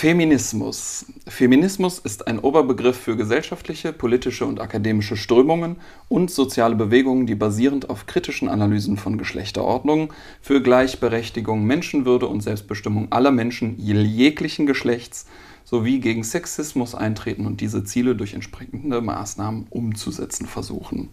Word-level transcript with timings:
Feminismus. 0.00 1.04
Feminismus 1.28 1.98
ist 1.98 2.26
ein 2.26 2.38
Oberbegriff 2.38 2.96
für 2.96 3.18
gesellschaftliche, 3.18 3.92
politische 3.92 4.46
und 4.46 4.58
akademische 4.58 5.14
Strömungen 5.14 5.76
und 6.08 6.30
soziale 6.30 6.74
Bewegungen, 6.74 7.26
die 7.26 7.34
basierend 7.34 7.90
auf 7.90 8.06
kritischen 8.06 8.48
Analysen 8.48 8.96
von 8.96 9.18
Geschlechterordnung 9.18 10.10
für 10.40 10.62
Gleichberechtigung, 10.62 11.66
Menschenwürde 11.66 12.28
und 12.28 12.40
Selbstbestimmung 12.40 13.12
aller 13.12 13.30
Menschen 13.30 13.78
jeglichen 13.78 14.64
Geschlechts 14.64 15.26
sowie 15.64 16.00
gegen 16.00 16.24
Sexismus 16.24 16.94
eintreten 16.94 17.44
und 17.44 17.60
diese 17.60 17.84
Ziele 17.84 18.16
durch 18.16 18.32
entsprechende 18.32 19.02
Maßnahmen 19.02 19.66
umzusetzen 19.68 20.46
versuchen. 20.46 21.10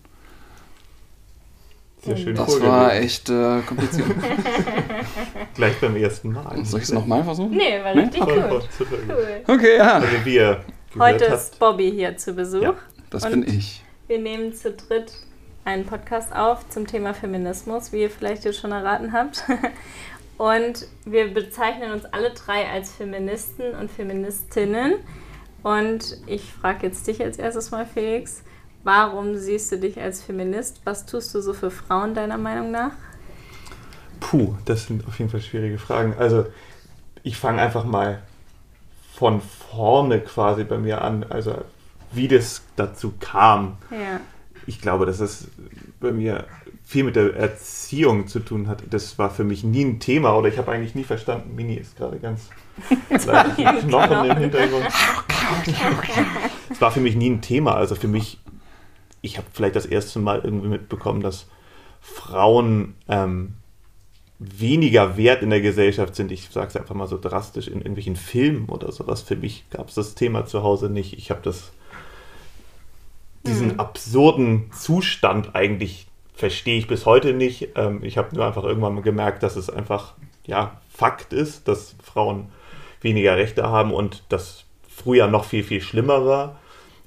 Sehr 2.07 2.17
schön. 2.17 2.35
Das 2.35 2.61
war 2.61 2.93
echt 2.93 3.29
äh, 3.29 3.59
kompliziert. 3.65 4.07
Gleich 5.55 5.75
beim 5.81 5.97
ersten 5.97 6.31
Mal. 6.31 6.63
Soll 6.63 6.79
ich 6.79 6.85
es 6.85 6.93
nochmal 6.93 7.21
versuchen? 7.23 7.51
Nee, 7.51 7.83
war 7.83 7.93
richtig 7.93 8.25
nee? 8.25 8.33
gut. 8.33 8.69
Cool. 8.79 9.43
Okay, 9.45 9.77
ja. 9.77 9.95
Also 9.95 10.07
wie 10.23 10.35
ihr 10.35 10.63
Heute 10.97 11.25
ist 11.25 11.59
Bobby 11.59 11.91
hier 11.91 12.15
zu 12.15 12.33
Besuch. 12.33 12.61
Ja, 12.61 12.75
das 13.09 13.29
bin 13.29 13.45
ich. 13.45 13.83
Wir 14.07 14.19
nehmen 14.19 14.53
zu 14.53 14.71
dritt 14.71 15.11
einen 15.65 15.85
Podcast 15.85 16.33
auf 16.33 16.69
zum 16.69 16.87
Thema 16.87 17.13
Feminismus, 17.13 17.91
wie 17.91 18.03
ihr 18.03 18.09
vielleicht 18.09 18.45
jetzt 18.45 18.59
schon 18.59 18.71
erraten 18.71 19.11
habt. 19.11 19.43
Und 20.37 20.87
wir 21.03 21.33
bezeichnen 21.33 21.91
uns 21.91 22.05
alle 22.05 22.31
drei 22.31 22.69
als 22.69 22.93
Feministen 22.93 23.73
und 23.73 23.89
Feministinnen. 23.89 24.93
Und 25.63 26.21
ich 26.27 26.43
frage 26.43 26.85
jetzt 26.85 27.07
dich 27.07 27.21
als 27.21 27.37
erstes 27.39 27.71
mal, 27.71 27.87
Felix, 27.87 28.43
warum 28.83 29.35
siehst 29.37 29.71
du 29.71 29.77
dich 29.77 29.99
als 29.99 30.21
Feminist? 30.21 30.81
Was 30.83 31.05
tust 31.05 31.33
du 31.35 31.41
so 31.41 31.53
für 31.53 31.71
Frauen 31.71 32.13
deiner 32.13 32.37
Meinung 32.37 32.71
nach? 32.71 32.91
Puh, 34.19 34.55
das 34.65 34.85
sind 34.85 35.07
auf 35.07 35.19
jeden 35.19 35.29
Fall 35.29 35.41
schwierige 35.41 35.77
Fragen. 35.77 36.15
Also 36.17 36.45
ich 37.23 37.37
fange 37.37 37.61
einfach 37.61 37.85
mal 37.85 38.21
von 39.13 39.41
vorne 39.41 40.21
quasi 40.21 40.63
bei 40.63 40.77
mir 40.77 41.01
an, 41.01 41.25
also 41.29 41.55
wie 42.11 42.27
das 42.27 42.63
dazu 42.75 43.13
kam. 43.19 43.77
Ja. 43.91 44.19
Ich 44.65 44.81
glaube, 44.81 45.05
dass 45.05 45.19
es 45.19 45.47
bei 45.99 46.11
mir 46.11 46.45
viel 46.83 47.03
mit 47.03 47.15
der 47.15 47.35
Erziehung 47.35 48.27
zu 48.27 48.39
tun 48.39 48.67
hat. 48.67 48.83
Das 48.89 49.17
war 49.17 49.29
für 49.29 49.43
mich 49.43 49.63
nie 49.63 49.83
ein 49.83 49.99
Thema 49.99 50.35
oder 50.35 50.47
ich 50.47 50.57
habe 50.57 50.71
eigentlich 50.71 50.95
nie 50.95 51.03
verstanden. 51.03 51.53
Mini 51.55 51.75
ist 51.75 51.97
gerade 51.97 52.17
ganz 52.17 52.49
Knochen 53.09 54.29
im 54.29 54.37
Hintergrund. 54.37 54.87
Es 56.69 56.81
war 56.81 56.91
für 56.91 56.99
mich 56.99 57.15
nie 57.15 57.29
ein 57.29 57.41
Thema. 57.41 57.75
Also 57.75 57.95
für 57.95 58.09
mich, 58.09 58.39
ich 59.21 59.37
habe 59.37 59.47
vielleicht 59.51 59.75
das 59.75 59.85
erste 59.85 60.19
Mal 60.19 60.41
irgendwie 60.43 60.67
mitbekommen, 60.67 61.21
dass 61.21 61.47
Frauen 62.01 62.95
ähm, 63.07 63.55
weniger 64.39 65.17
wert 65.17 65.41
in 65.41 65.49
der 65.49 65.61
Gesellschaft 65.61 66.15
sind. 66.15 66.31
Ich 66.31 66.49
sage 66.49 66.67
es 66.67 66.77
einfach 66.77 66.95
mal 66.95 67.07
so 67.07 67.19
drastisch 67.19 67.67
in 67.67 67.77
irgendwelchen 67.77 68.15
Filmen 68.15 68.69
oder 68.69 68.91
sowas. 68.91 69.21
Für 69.21 69.35
mich 69.35 69.69
gab 69.69 69.89
es 69.89 69.95
das 69.95 70.15
Thema 70.15 70.45
zu 70.45 70.63
Hause 70.63 70.89
nicht. 70.89 71.17
Ich 71.17 71.31
habe 71.31 71.41
das 71.41 71.71
diesen 73.45 73.73
mhm. 73.73 73.79
absurden 73.79 74.71
Zustand 74.71 75.55
eigentlich 75.55 76.07
verstehe 76.37 76.77
ich 76.77 76.87
bis 76.87 77.05
heute 77.05 77.33
nicht. 77.33 77.69
Ähm, 77.75 78.03
ich 78.03 78.17
habe 78.17 78.35
nur 78.35 78.45
einfach 78.45 78.63
irgendwann 78.63 78.93
mal 78.93 79.01
gemerkt, 79.01 79.41
dass 79.41 79.55
es 79.55 79.69
einfach 79.69 80.13
ja, 80.45 80.79
Fakt 80.89 81.33
ist, 81.33 81.67
dass 81.67 81.95
Frauen 82.03 82.49
weniger 83.01 83.35
Rechte 83.35 83.63
haben 83.63 83.91
und 83.91 84.23
das 84.29 84.65
früher 84.87 85.27
noch 85.27 85.45
viel, 85.45 85.63
viel 85.63 85.81
schlimmer 85.81 86.25
war. 86.25 86.59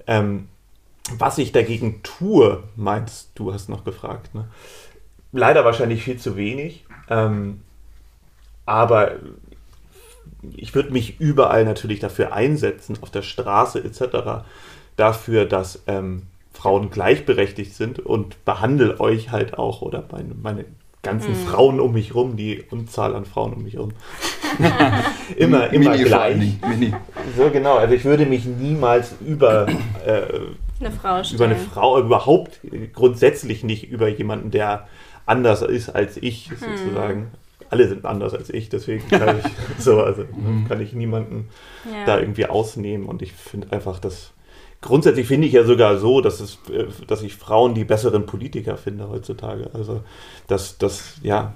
Ähm, 0.06 0.48
was 1.18 1.38
ich 1.38 1.52
dagegen 1.52 2.02
tue, 2.02 2.62
meinst 2.76 3.30
du, 3.34 3.52
hast 3.52 3.68
noch 3.68 3.84
gefragt. 3.84 4.34
Ne? 4.34 4.48
Leider 5.32 5.64
wahrscheinlich 5.64 6.02
viel 6.02 6.18
zu 6.18 6.36
wenig. 6.36 6.84
Ähm, 7.08 7.62
aber 8.66 9.16
ich 10.52 10.74
würde 10.74 10.92
mich 10.92 11.20
überall 11.20 11.64
natürlich 11.64 12.00
dafür 12.00 12.32
einsetzen, 12.32 12.98
auf 13.00 13.10
der 13.10 13.22
Straße 13.22 13.82
etc., 13.82 14.44
dafür, 14.96 15.46
dass 15.46 15.82
ähm, 15.86 16.26
Frauen 16.52 16.90
gleichberechtigt 16.90 17.74
sind 17.74 17.98
und 17.98 18.44
behandle 18.44 19.00
euch 19.00 19.30
halt 19.30 19.58
auch 19.58 19.82
oder 19.82 20.04
meine, 20.10 20.34
meine 20.34 20.64
ganzen 21.02 21.30
mhm. 21.30 21.46
Frauen 21.46 21.80
um 21.80 21.92
mich 21.92 22.14
rum, 22.14 22.36
die 22.36 22.62
Unzahl 22.70 23.14
an 23.14 23.24
Frauen 23.24 23.54
um 23.54 23.62
mich 23.62 23.78
rum. 23.78 23.92
immer, 25.36 25.68
immer 25.72 25.90
Mini 25.90 26.04
gleich. 26.04 26.36
Mini. 26.68 26.94
So 27.36 27.50
genau, 27.50 27.76
also 27.76 27.94
ich 27.94 28.04
würde 28.04 28.26
mich 28.26 28.44
niemals 28.44 29.14
über 29.26 29.66
äh, 30.04 30.22
eine 30.80 30.90
Frau 30.90 31.22
über 31.32 31.44
eine 31.44 31.56
Frau 31.56 32.00
überhaupt 32.00 32.60
grundsätzlich 32.92 33.64
nicht 33.64 33.90
über 33.90 34.08
jemanden, 34.08 34.50
der 34.50 34.86
anders 35.26 35.62
ist 35.62 35.90
als 35.90 36.16
ich, 36.16 36.50
mhm. 36.50 36.56
sozusagen. 36.56 37.30
Alle 37.70 37.86
sind 37.86 38.04
anders 38.04 38.34
als 38.34 38.50
ich, 38.50 38.68
deswegen 38.68 39.08
kann 39.10 39.38
ich 39.38 39.82
so, 39.82 40.02
also 40.02 40.22
mhm. 40.22 40.66
kann 40.68 40.80
ich 40.80 40.92
niemanden 40.92 41.48
ja. 41.84 42.04
da 42.04 42.18
irgendwie 42.18 42.46
ausnehmen 42.46 43.06
und 43.06 43.22
ich 43.22 43.32
finde 43.32 43.72
einfach, 43.72 44.00
dass 44.00 44.32
grundsätzlich 44.80 45.26
finde 45.26 45.46
ich 45.46 45.52
ja 45.52 45.64
sogar 45.64 45.98
so, 45.98 46.20
dass, 46.20 46.40
es, 46.40 46.58
äh, 46.70 46.86
dass 47.06 47.22
ich 47.22 47.34
Frauen 47.34 47.74
die 47.74 47.84
besseren 47.84 48.26
Politiker 48.26 48.76
finde 48.76 49.08
heutzutage. 49.08 49.70
Also, 49.74 50.02
dass 50.46 50.78
das, 50.78 51.16
ja, 51.22 51.54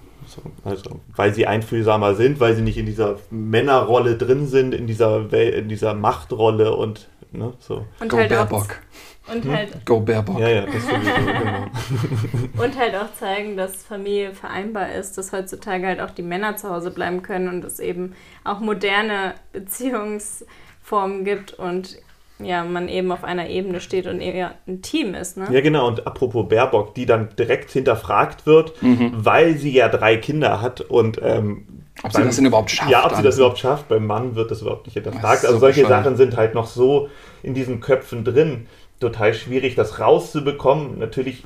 also, 0.65 1.01
weil 1.15 1.35
sie 1.35 1.47
einfühlsamer 1.47 2.15
sind, 2.15 2.41
weil 2.41 2.55
sie 2.55 2.63
nicht 2.63 2.79
in 2.79 2.87
dieser 2.87 3.17
Männerrolle 3.31 4.17
drin 4.17 4.47
sind, 4.47 4.75
in 4.75 4.87
dieser, 4.87 5.33
in 5.33 5.69
dieser 5.69 5.95
Machtrolle 5.95 6.75
und 6.75 7.09
ne, 7.33 7.53
so. 7.59 7.87
Und 8.01 8.09
Go 8.09 8.19
halt 8.19 8.29
Baerbock. 8.31 8.81
Und 9.27 9.45
hm? 9.45 9.57
halt, 9.57 9.87
Go 9.87 10.01
Baerbock. 10.01 10.39
Ja, 10.39 10.49
ja, 10.49 10.67
das 10.67 10.85
finde 10.85 11.07
ich 11.07 11.15
so, 11.15 11.27
genau. 11.27 12.63
Und 12.63 12.79
halt 12.79 12.95
auch 12.95 13.13
zeigen, 13.15 13.57
dass 13.57 13.83
Familie 13.83 14.33
vereinbar 14.33 14.93
ist, 14.93 15.17
dass 15.17 15.33
heutzutage 15.33 15.87
halt 15.87 16.01
auch 16.01 16.11
die 16.11 16.23
Männer 16.23 16.57
zu 16.57 16.71
Hause 16.71 16.91
bleiben 16.91 17.23
können 17.23 17.49
und 17.49 17.65
es 17.65 17.81
eben 17.81 18.15
auch 18.45 18.61
moderne 18.61 19.35
Beziehungsformen 19.53 21.25
gibt 21.25 21.55
und 21.55 21.99
ja, 22.41 22.65
man 22.65 22.89
eben 22.89 23.13
auf 23.13 23.23
einer 23.23 23.49
Ebene 23.49 23.81
steht 23.81 24.07
und 24.07 24.21
eher 24.21 24.55
ein 24.67 24.83
Team 24.83 25.15
ist. 25.15 25.37
Ne? 25.37 25.47
Ja, 25.51 25.61
genau. 25.61 25.87
Und 25.87 26.07
apropos 26.07 26.49
Baerbock, 26.49 26.95
die 26.95 27.07
dann 27.07 27.29
direkt 27.39 27.71
hinterfragt 27.71 28.45
wird, 28.45 28.83
mhm. 28.83 29.13
weil 29.15 29.57
sie 29.57 29.73
ja 29.73 29.89
drei 29.89 30.17
Kinder 30.17 30.61
hat 30.61 30.81
und 30.81 31.21
ähm, 31.23 31.67
ob 32.03 32.13
beim, 32.13 32.23
sie 32.23 32.29
das 32.29 32.37
denn 32.37 32.47
überhaupt 32.47 32.73
schafft. 32.73 32.91
Ja, 32.91 33.07
ob 33.07 33.15
sie 33.15 33.23
das 33.23 33.37
überhaupt 33.37 33.59
schafft. 33.59 33.89
Beim 33.89 34.07
Mann 34.07 34.35
wird 34.35 34.51
das 34.51 34.63
überhaupt 34.63 34.87
nicht 34.87 34.95
hinterfragt. 34.95 35.47
Also 35.47 35.59
solche 35.59 35.87
Sachen 35.87 36.17
sind 36.17 36.37
halt 36.37 36.55
noch 36.55 36.67
so 36.67 37.09
in 37.43 37.55
diesen 37.55 37.81
Köpfen 37.81 38.25
drin. 38.25 38.67
Total 38.99 39.33
schwierig, 39.33 39.77
das 39.77 40.01
rauszubekommen. 40.01 40.99
Natürlich, 40.99 41.45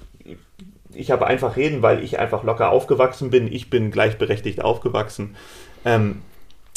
ich 0.95 1.11
habe 1.11 1.27
einfach 1.27 1.57
reden, 1.57 1.83
weil 1.83 2.03
ich 2.03 2.19
einfach 2.19 2.45
locker 2.45 2.71
aufgewachsen 2.71 3.29
bin. 3.31 3.53
Ich 3.53 3.69
bin 3.69 3.91
gleichberechtigt 3.91 4.65
aufgewachsen. 4.65 5.37
Ähm, 5.85 6.23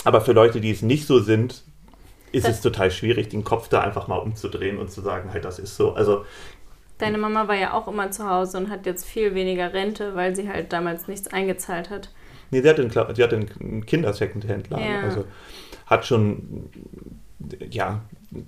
aber 0.04 0.20
für 0.20 0.34
Leute, 0.34 0.60
die 0.60 0.72
es 0.72 0.82
nicht 0.82 1.08
so 1.08 1.20
sind, 1.20 1.64
ist 2.32 2.48
das 2.48 2.58
es 2.58 2.62
total 2.62 2.92
schwierig, 2.92 3.30
den 3.30 3.44
Kopf 3.44 3.68
da 3.68 3.82
einfach 3.82 4.08
mal 4.08 4.18
umzudrehen 4.18 4.78
und 4.78 4.92
zu 4.92 5.02
sagen, 5.02 5.32
halt, 5.34 5.46
das 5.46 5.60
ist 5.60 5.76
so. 5.76 5.94
Also 5.94 6.26
Deine 6.98 7.18
Mama 7.18 7.48
war 7.48 7.56
ja 7.56 7.74
auch 7.74 7.88
immer 7.88 8.12
zu 8.12 8.30
Hause 8.30 8.58
und 8.60 8.70
hat 8.70 8.86
jetzt 8.86 9.06
viel 9.06 9.34
weniger 9.34 9.74
Rente, 9.74 10.16
weil 10.16 10.36
sie 10.36 10.48
halt 10.48 10.72
damals 10.72 11.08
nichts 11.08 11.28
eingezahlt 11.28 11.90
hat. 11.90 12.10
Nee, 12.52 12.62
sie 12.62 12.70
hat 12.70 12.80
einen, 12.80 12.92
sie 12.92 13.24
hat 13.24 13.34
einen 13.34 13.86
Kinder-Secondhand-Laden. 13.86 14.86
Ja. 14.86 15.02
Also 15.02 15.26
hat 15.88 16.06
schon, 16.06 16.70
ja, 17.70 18.02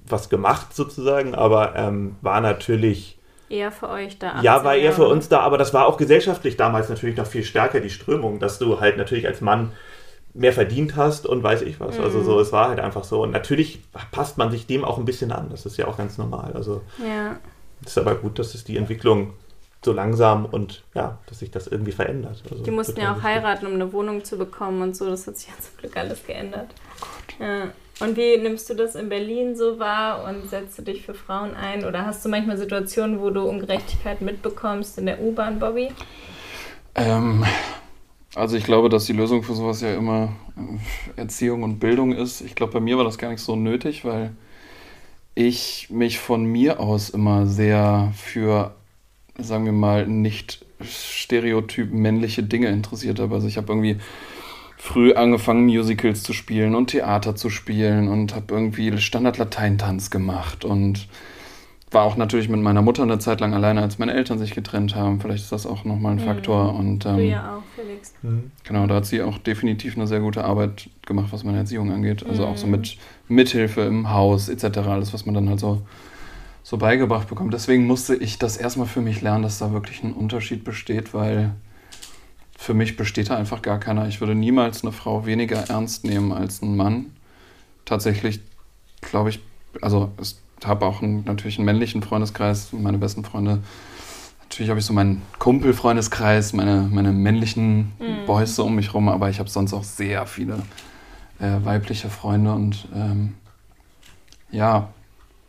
was 0.05 0.29
gemacht 0.29 0.73
sozusagen, 0.75 1.33
aber 1.33 1.75
ähm, 1.75 2.15
war 2.21 2.41
natürlich. 2.41 3.17
Eher 3.49 3.71
für 3.71 3.89
euch 3.89 4.19
da. 4.19 4.41
Ja, 4.41 4.63
war 4.63 4.75
eher 4.75 4.93
für 4.93 5.07
uns 5.07 5.29
da, 5.29 5.39
aber 5.39 5.57
das 5.57 5.73
war 5.73 5.87
auch 5.87 5.97
gesellschaftlich 5.97 6.55
damals 6.55 6.89
natürlich 6.89 7.17
noch 7.17 7.27
viel 7.27 7.43
stärker 7.43 7.79
die 7.79 7.89
Strömung, 7.89 8.39
dass 8.39 8.59
du 8.59 8.79
halt 8.79 8.97
natürlich 8.97 9.27
als 9.27 9.41
Mann 9.41 9.71
mehr 10.33 10.53
verdient 10.53 10.95
hast 10.95 11.25
und 11.25 11.43
weiß 11.43 11.61
ich 11.61 11.79
was. 11.79 11.97
Mhm. 11.97 12.03
Also 12.03 12.23
so, 12.23 12.35
mhm. 12.35 12.41
es 12.41 12.51
war 12.51 12.69
halt 12.69 12.79
einfach 12.79 13.03
so. 13.03 13.21
Und 13.21 13.31
natürlich 13.31 13.81
passt 14.11 14.37
man 14.37 14.51
sich 14.51 14.65
dem 14.65 14.83
auch 14.83 14.97
ein 14.97 15.05
bisschen 15.05 15.31
an. 15.31 15.49
Das 15.49 15.65
ist 15.65 15.77
ja 15.77 15.87
auch 15.87 15.97
ganz 15.97 16.17
normal. 16.17 16.53
Also 16.53 16.81
ja. 16.99 17.37
ist 17.85 17.97
aber 17.97 18.15
gut, 18.15 18.39
dass 18.39 18.55
es 18.55 18.63
die 18.63 18.77
Entwicklung 18.77 19.33
so 19.85 19.91
langsam 19.91 20.45
und 20.45 20.83
ja, 20.95 21.19
dass 21.27 21.39
sich 21.39 21.51
das 21.51 21.67
irgendwie 21.67 21.91
verändert. 21.91 22.41
Also 22.49 22.63
die 22.63 22.71
mussten 22.71 22.99
ja 22.99 23.11
auch 23.11 23.17
wichtig. 23.17 23.29
heiraten, 23.29 23.67
um 23.67 23.73
eine 23.73 23.91
Wohnung 23.91 24.23
zu 24.23 24.37
bekommen 24.37 24.81
und 24.81 24.95
so. 24.95 25.09
Das 25.09 25.27
hat 25.27 25.37
sich 25.37 25.49
ja 25.49 25.53
zum 25.59 25.77
Glück 25.77 25.97
alles 25.97 26.25
geändert. 26.25 26.69
Oh 27.39 27.43
ja. 27.43 27.67
Und 27.99 28.17
wie 28.17 28.37
nimmst 28.37 28.69
du 28.69 28.73
das 28.73 28.95
in 28.95 29.09
Berlin 29.09 29.55
so 29.55 29.77
wahr 29.77 30.25
und 30.27 30.49
setzt 30.49 30.77
du 30.79 30.81
dich 30.81 31.05
für 31.05 31.13
Frauen 31.13 31.53
ein? 31.53 31.85
Oder 31.85 32.05
hast 32.05 32.25
du 32.25 32.29
manchmal 32.29 32.57
Situationen, 32.57 33.21
wo 33.21 33.29
du 33.29 33.43
Ungerechtigkeit 33.43 34.21
mitbekommst 34.21 34.97
in 34.97 35.05
der 35.05 35.21
U-Bahn, 35.21 35.59
Bobby? 35.59 35.91
Ähm, 36.95 37.45
also 38.35 38.57
ich 38.57 38.63
glaube, 38.63 38.89
dass 38.89 39.05
die 39.05 39.13
Lösung 39.13 39.43
für 39.43 39.53
sowas 39.53 39.81
ja 39.81 39.93
immer 39.95 40.33
äh, 40.57 41.19
Erziehung 41.21 41.63
und 41.63 41.79
Bildung 41.79 42.13
ist. 42.13 42.41
Ich 42.41 42.55
glaube, 42.55 42.73
bei 42.73 42.79
mir 42.79 42.97
war 42.97 43.03
das 43.03 43.17
gar 43.17 43.29
nicht 43.29 43.41
so 43.41 43.55
nötig, 43.55 44.05
weil 44.05 44.31
ich 45.35 45.87
mich 45.89 46.19
von 46.19 46.43
mir 46.43 46.79
aus 46.79 47.09
immer 47.09 47.47
sehr 47.47 48.11
für, 48.15 48.75
sagen 49.37 49.65
wir 49.65 49.71
mal, 49.71 50.07
nicht 50.07 50.65
stereotyp 50.81 51.91
männliche 51.91 52.43
Dinge 52.43 52.67
interessiert 52.67 53.19
habe. 53.19 53.35
Also 53.35 53.47
ich 53.47 53.57
habe 53.57 53.71
irgendwie 53.71 53.97
früh 54.77 55.13
angefangen, 55.13 55.65
Musicals 55.65 56.23
zu 56.23 56.33
spielen 56.33 56.75
und 56.75 56.87
Theater 56.87 57.35
zu 57.35 57.49
spielen 57.49 58.09
und 58.09 58.35
habe 58.35 58.53
irgendwie 58.53 58.97
Standard-Lateintanz 58.97 60.09
gemacht 60.09 60.65
und 60.65 61.07
war 61.93 62.03
auch 62.03 62.17
natürlich 62.17 62.49
mit 62.49 62.61
meiner 62.61 62.81
Mutter 62.81 63.03
eine 63.03 63.19
Zeit 63.19 63.39
lang 63.39 63.53
alleine, 63.53 63.81
als 63.81 63.99
meine 63.99 64.13
Eltern 64.13 64.39
sich 64.39 64.53
getrennt 64.53 64.95
haben. 64.95 65.21
Vielleicht 65.21 65.43
ist 65.43 65.51
das 65.51 65.65
auch 65.65 65.83
nochmal 65.85 66.13
ein 66.13 66.17
mhm. 66.19 66.25
Faktor. 66.25 66.75
Und, 66.75 67.05
ähm, 67.05 67.17
du 67.17 67.23
ja 67.23 67.57
auch, 67.57 67.63
Felix. 67.75 68.13
Mhm. 68.21 68.51
Genau, 68.63 68.87
da 68.87 68.95
hat 68.95 69.05
sie 69.05 69.21
auch 69.21 69.37
definitiv 69.37 69.95
eine 69.95 70.07
sehr 70.07 70.19
gute 70.19 70.43
Arbeit 70.43 70.89
gemacht, 71.05 71.27
was 71.31 71.43
meine 71.43 71.59
Erziehung 71.59 71.91
angeht. 71.91 72.25
Also 72.25 72.43
mhm. 72.45 72.49
auch 72.49 72.57
so 72.57 72.67
mit 72.67 72.97
Mithilfe 73.27 73.81
im 73.81 74.09
Haus 74.09 74.49
etc. 74.49 74.79
Alles, 74.79 75.13
was 75.13 75.25
man 75.25 75.35
dann 75.35 75.49
halt 75.49 75.59
so, 75.59 75.81
so 76.63 76.77
beigebracht 76.77 77.27
bekommt. 77.29 77.53
Deswegen 77.53 77.85
musste 77.85 78.15
ich 78.15 78.39
das 78.39 78.57
erstmal 78.57 78.87
für 78.87 79.01
mich 79.01 79.21
lernen, 79.21 79.43
dass 79.43 79.59
da 79.59 79.71
wirklich 79.71 80.03
ein 80.03 80.13
Unterschied 80.13 80.63
besteht, 80.63 81.13
weil 81.13 81.51
für 82.57 82.73
mich 82.73 82.95
besteht 82.95 83.29
da 83.29 83.37
einfach 83.37 83.61
gar 83.61 83.79
keiner. 83.79 84.07
Ich 84.07 84.21
würde 84.21 84.35
niemals 84.35 84.83
eine 84.83 84.91
Frau 84.91 85.25
weniger 85.25 85.69
ernst 85.69 86.05
nehmen 86.05 86.31
als 86.31 86.61
ein 86.61 86.75
Mann. 86.75 87.07
Tatsächlich 87.85 88.39
glaube 89.01 89.29
ich, 89.29 89.39
also 89.81 90.11
es 90.17 90.42
habe 90.63 90.85
auch 90.85 91.01
einen, 91.01 91.23
natürlich 91.25 91.57
einen 91.57 91.65
männlichen 91.65 92.01
Freundeskreis, 92.01 92.71
meine 92.71 92.97
besten 92.97 93.23
Freunde. 93.23 93.59
Natürlich 94.43 94.69
habe 94.69 94.79
ich 94.79 94.85
so 94.85 94.93
meinen 94.93 95.21
Kumpelfreundeskreis, 95.39 96.53
meine, 96.53 96.87
meine 96.91 97.11
männlichen 97.11 97.93
mhm. 97.99 98.25
Boys 98.25 98.55
so 98.55 98.65
um 98.65 98.75
mich 98.75 98.93
rum, 98.93 99.09
aber 99.09 99.29
ich 99.29 99.39
habe 99.39 99.49
sonst 99.49 99.73
auch 99.73 99.83
sehr 99.83 100.25
viele 100.27 100.59
äh, 101.39 101.63
weibliche 101.63 102.09
Freunde 102.09 102.53
und 102.53 102.87
ähm, 102.95 103.33
ja, 104.51 104.89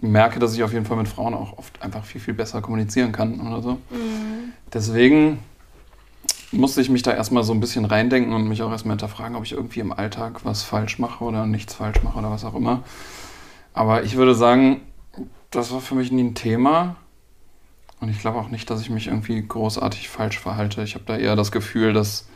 merke, 0.00 0.38
dass 0.38 0.54
ich 0.54 0.62
auf 0.62 0.72
jeden 0.72 0.86
Fall 0.86 0.96
mit 0.96 1.08
Frauen 1.08 1.34
auch 1.34 1.58
oft 1.58 1.82
einfach 1.82 2.04
viel, 2.04 2.20
viel 2.20 2.34
besser 2.34 2.60
kommunizieren 2.62 3.12
kann 3.12 3.40
oder 3.40 3.62
so. 3.62 3.72
Mhm. 3.90 4.52
Deswegen 4.72 5.38
musste 6.50 6.80
ich 6.80 6.88
mich 6.88 7.02
da 7.02 7.12
erstmal 7.12 7.44
so 7.44 7.52
ein 7.52 7.60
bisschen 7.60 7.84
reindenken 7.84 8.32
und 8.32 8.48
mich 8.48 8.62
auch 8.62 8.70
erstmal 8.70 8.94
hinterfragen, 8.94 9.36
ob 9.36 9.44
ich 9.44 9.52
irgendwie 9.52 9.80
im 9.80 9.92
Alltag 9.92 10.44
was 10.44 10.62
falsch 10.62 10.98
mache 10.98 11.24
oder 11.24 11.46
nichts 11.46 11.74
falsch 11.74 12.02
mache 12.02 12.18
oder 12.18 12.30
was 12.30 12.44
auch 12.44 12.54
immer. 12.54 12.82
Aber 13.72 14.04
ich 14.04 14.16
würde 14.16 14.34
sagen, 14.34 14.80
das 15.54 15.72
war 15.72 15.80
für 15.80 15.94
mich 15.94 16.10
nie 16.12 16.24
ein 16.24 16.34
Thema. 16.34 16.96
Und 18.00 18.08
ich 18.08 18.18
glaube 18.18 18.38
auch 18.38 18.48
nicht, 18.50 18.68
dass 18.70 18.80
ich 18.80 18.90
mich 18.90 19.06
irgendwie 19.06 19.40
großartig 19.46 20.08
falsch 20.08 20.38
verhalte. 20.38 20.82
Ich 20.82 20.94
habe 20.94 21.04
da 21.06 21.16
eher 21.16 21.36
das 21.36 21.52
Gefühl, 21.52 21.92
dass 21.92 22.26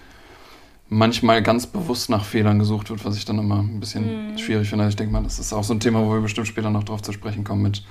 manchmal 0.88 1.42
ganz 1.42 1.66
bewusst 1.66 2.08
nach 2.08 2.24
Fehlern 2.24 2.58
gesucht 2.58 2.90
wird, 2.90 3.04
was 3.04 3.16
ich 3.16 3.24
dann 3.24 3.38
immer 3.38 3.58
ein 3.58 3.80
bisschen 3.80 4.32
mhm. 4.32 4.38
schwierig 4.38 4.70
finde. 4.70 4.88
Ich 4.88 4.96
denke 4.96 5.12
mal, 5.12 5.22
das 5.22 5.38
ist 5.38 5.52
auch 5.52 5.64
so 5.64 5.74
ein 5.74 5.80
Thema, 5.80 6.04
wo 6.04 6.12
wir 6.12 6.20
bestimmt 6.20 6.46
später 6.46 6.70
noch 6.70 6.84
drauf 6.84 7.02
zu 7.02 7.12
sprechen 7.12 7.44
kommen 7.44 7.62
mit 7.62 7.84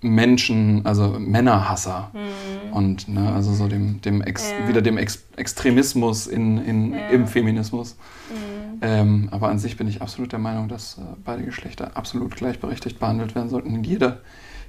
Menschen, 0.00 0.84
also 0.86 1.16
Männerhasser 1.18 2.10
mhm. 2.12 2.72
und 2.72 3.08
ne, 3.08 3.32
also 3.32 3.52
so 3.52 3.66
dem, 3.66 4.00
dem 4.02 4.22
Ex, 4.22 4.50
ja. 4.50 4.68
wieder 4.68 4.82
dem 4.82 4.98
Ex 4.98 5.24
Extremismus 5.36 6.26
in, 6.26 6.58
in, 6.58 6.92
ja. 6.92 7.08
im 7.08 7.26
Feminismus. 7.26 7.96
Mhm. 8.30 8.55
Ähm, 8.80 9.28
aber 9.30 9.48
an 9.48 9.58
sich 9.58 9.76
bin 9.76 9.88
ich 9.88 10.02
absolut 10.02 10.32
der 10.32 10.38
Meinung, 10.38 10.68
dass 10.68 10.98
äh, 10.98 11.02
beide 11.24 11.44
Geschlechter 11.44 11.96
absolut 11.96 12.36
gleichberechtigt 12.36 12.98
behandelt 12.98 13.34
werden 13.34 13.48
sollten 13.48 13.74
in 13.74 13.84
jeder 13.84 14.20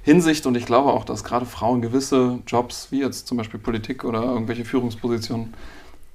Hinsicht. 0.02 0.46
Und 0.46 0.56
ich 0.56 0.66
glaube 0.66 0.92
auch, 0.92 1.04
dass 1.04 1.24
gerade 1.24 1.46
Frauen 1.46 1.82
gewisse 1.82 2.40
Jobs, 2.46 2.88
wie 2.90 3.00
jetzt 3.00 3.26
zum 3.26 3.36
Beispiel 3.38 3.60
Politik 3.60 4.04
oder 4.04 4.22
irgendwelche 4.22 4.64
Führungspositionen, 4.64 5.54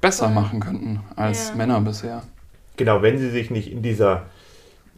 besser 0.02 0.30
machen 0.30 0.60
könnten 0.60 1.00
als 1.16 1.50
ja. 1.50 1.56
Männer 1.56 1.80
bisher. 1.80 2.24
Genau, 2.76 3.02
wenn 3.02 3.18
sie 3.20 3.30
sich 3.30 3.52
nicht 3.52 3.72
in 3.72 3.82
dieser 3.82 4.24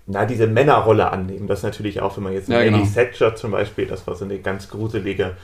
na, 0.08 0.26
diese 0.26 0.46
Männerrolle 0.46 1.12
annehmen. 1.12 1.48
Das 1.48 1.64
natürlich 1.64 2.00
auch, 2.00 2.16
wenn 2.18 2.26
man 2.26 2.34
jetzt 2.34 2.48
ja, 2.48 2.58
Maggie 2.58 2.72
genau. 2.72 2.86
Thatcher 2.86 3.36
zum 3.36 3.52
Beispiel, 3.52 3.88
das 3.88 4.06
war 4.06 4.16
so 4.16 4.26
eine 4.26 4.38
ganz 4.40 4.70
gruselige 4.70 5.36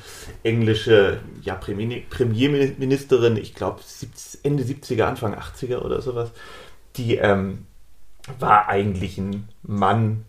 englische 0.43 1.19
ja, 1.41 1.55
Premierministerin, 1.55 3.37
ich 3.37 3.55
glaube 3.55 3.81
Ende 4.43 4.63
70er, 4.63 5.03
Anfang 5.03 5.33
80er 5.33 5.79
oder 5.79 6.01
sowas, 6.01 6.31
die 6.97 7.15
ähm, 7.15 7.65
war 8.39 8.67
eigentlich 8.69 9.17
ein 9.17 9.47
Mann 9.63 10.25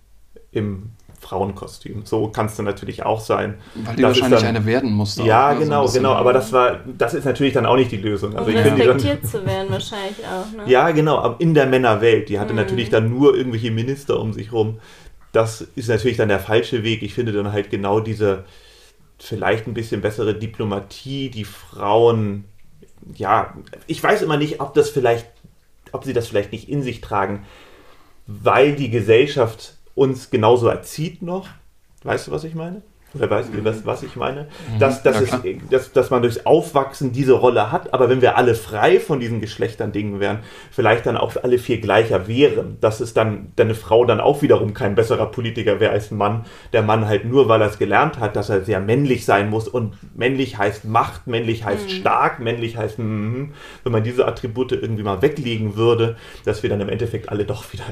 im 0.50 0.90
Frauenkostüm. 1.20 2.04
So 2.04 2.28
kannst 2.28 2.58
du 2.58 2.62
natürlich 2.62 3.04
auch 3.04 3.20
sein. 3.20 3.54
Weil 3.74 3.96
die 3.96 4.02
das 4.02 4.10
wahrscheinlich 4.10 4.40
dann, 4.40 4.56
eine 4.56 4.66
werden 4.66 4.92
musste. 4.92 5.22
Ja, 5.22 5.54
genau, 5.54 5.86
so 5.86 5.98
genau. 5.98 6.12
Aber 6.12 6.32
das 6.32 6.52
war, 6.52 6.80
das 6.98 7.14
ist 7.14 7.24
natürlich 7.24 7.52
dann 7.52 7.64
auch 7.64 7.76
nicht 7.76 7.92
die 7.92 7.96
Lösung. 7.96 8.36
Also 8.36 8.50
um 8.50 8.56
ich 8.56 8.64
respektiert 8.64 9.26
zu 9.26 9.46
werden 9.46 9.70
wahrscheinlich 9.70 10.18
auch. 10.26 10.56
Ne? 10.56 10.70
Ja, 10.70 10.90
genau. 10.90 11.18
Aber 11.18 11.40
in 11.40 11.54
der 11.54 11.66
Männerwelt, 11.66 12.28
die 12.28 12.40
hatte 12.40 12.52
mhm. 12.52 12.58
natürlich 12.58 12.90
dann 12.90 13.08
nur 13.08 13.36
irgendwelche 13.36 13.70
Minister 13.70 14.18
um 14.18 14.32
sich 14.32 14.52
rum. 14.52 14.80
Das 15.30 15.60
ist 15.60 15.88
natürlich 15.88 16.16
dann 16.16 16.28
der 16.28 16.40
falsche 16.40 16.82
Weg. 16.82 17.02
Ich 17.02 17.14
finde 17.14 17.32
dann 17.32 17.52
halt 17.52 17.70
genau 17.70 18.00
diese 18.00 18.44
vielleicht 19.18 19.68
ein 19.68 19.74
bisschen 19.74 20.00
bessere 20.00 20.34
Diplomatie, 20.34 21.30
die 21.30 21.44
Frauen, 21.44 22.44
ja, 23.14 23.54
ich 23.86 24.02
weiß 24.02 24.22
immer 24.22 24.36
nicht, 24.36 24.60
ob 24.60 24.74
das 24.74 24.90
vielleicht, 24.90 25.26
ob 25.92 26.04
sie 26.04 26.12
das 26.12 26.28
vielleicht 26.28 26.52
nicht 26.52 26.68
in 26.68 26.82
sich 26.82 27.00
tragen, 27.00 27.46
weil 28.26 28.74
die 28.74 28.90
Gesellschaft 28.90 29.76
uns 29.94 30.30
genauso 30.30 30.68
erzieht 30.68 31.22
noch. 31.22 31.48
Weißt 32.02 32.26
du, 32.26 32.30
was 32.30 32.44
ich 32.44 32.54
meine? 32.54 32.82
Oder 33.14 33.28
weißt 33.28 33.50
du, 33.52 33.64
was, 33.64 33.84
was 33.84 34.02
ich 34.02 34.16
meine? 34.16 34.42
Mhm. 34.72 34.78
Dass, 34.78 35.02
dass, 35.02 35.20
ja, 35.20 35.40
es, 35.44 35.68
dass, 35.70 35.92
dass 35.92 36.10
man 36.10 36.22
durchs 36.22 36.46
Aufwachsen 36.46 37.12
diese 37.12 37.34
Rolle 37.34 37.70
hat, 37.70 37.92
aber 37.92 38.08
wenn 38.08 38.22
wir 38.22 38.36
alle 38.36 38.54
frei 38.54 39.00
von 39.00 39.20
diesen 39.20 39.40
Geschlechtern 39.40 39.92
Dingen 39.92 40.20
wären, 40.20 40.38
vielleicht 40.70 41.06
dann 41.06 41.16
auch 41.16 41.36
alle 41.42 41.58
vier 41.58 41.80
gleicher 41.80 42.26
wären, 42.26 42.78
dass 42.80 43.00
es 43.00 43.12
dann 43.14 43.52
deine 43.56 43.74
Frau 43.74 44.04
dann 44.04 44.20
auch 44.20 44.42
wiederum 44.42 44.72
kein 44.74 44.94
besserer 44.94 45.26
Politiker 45.26 45.80
wäre 45.80 45.92
als 45.92 46.10
ein 46.10 46.16
Mann. 46.16 46.46
Der 46.72 46.82
Mann 46.82 47.06
halt 47.06 47.24
nur, 47.24 47.48
weil 47.48 47.60
er 47.60 47.68
es 47.68 47.78
gelernt 47.78 48.18
hat, 48.18 48.36
dass 48.36 48.48
er 48.48 48.62
sehr 48.62 48.80
männlich 48.80 49.24
sein 49.24 49.50
muss 49.50 49.68
und 49.68 49.94
männlich 50.16 50.58
heißt 50.58 50.84
Macht, 50.84 51.26
männlich 51.26 51.64
heißt 51.64 51.84
mhm. 51.84 51.90
stark, 51.90 52.40
männlich 52.40 52.76
heißt, 52.76 52.98
mm, 52.98 53.52
wenn 53.84 53.92
man 53.92 54.02
diese 54.02 54.26
Attribute 54.26 54.72
irgendwie 54.72 55.02
mal 55.02 55.20
weglegen 55.22 55.76
würde, 55.76 56.16
dass 56.44 56.62
wir 56.62 56.70
dann 56.70 56.80
im 56.80 56.88
Endeffekt 56.88 57.28
alle 57.28 57.44
doch 57.44 57.72
wieder 57.72 57.84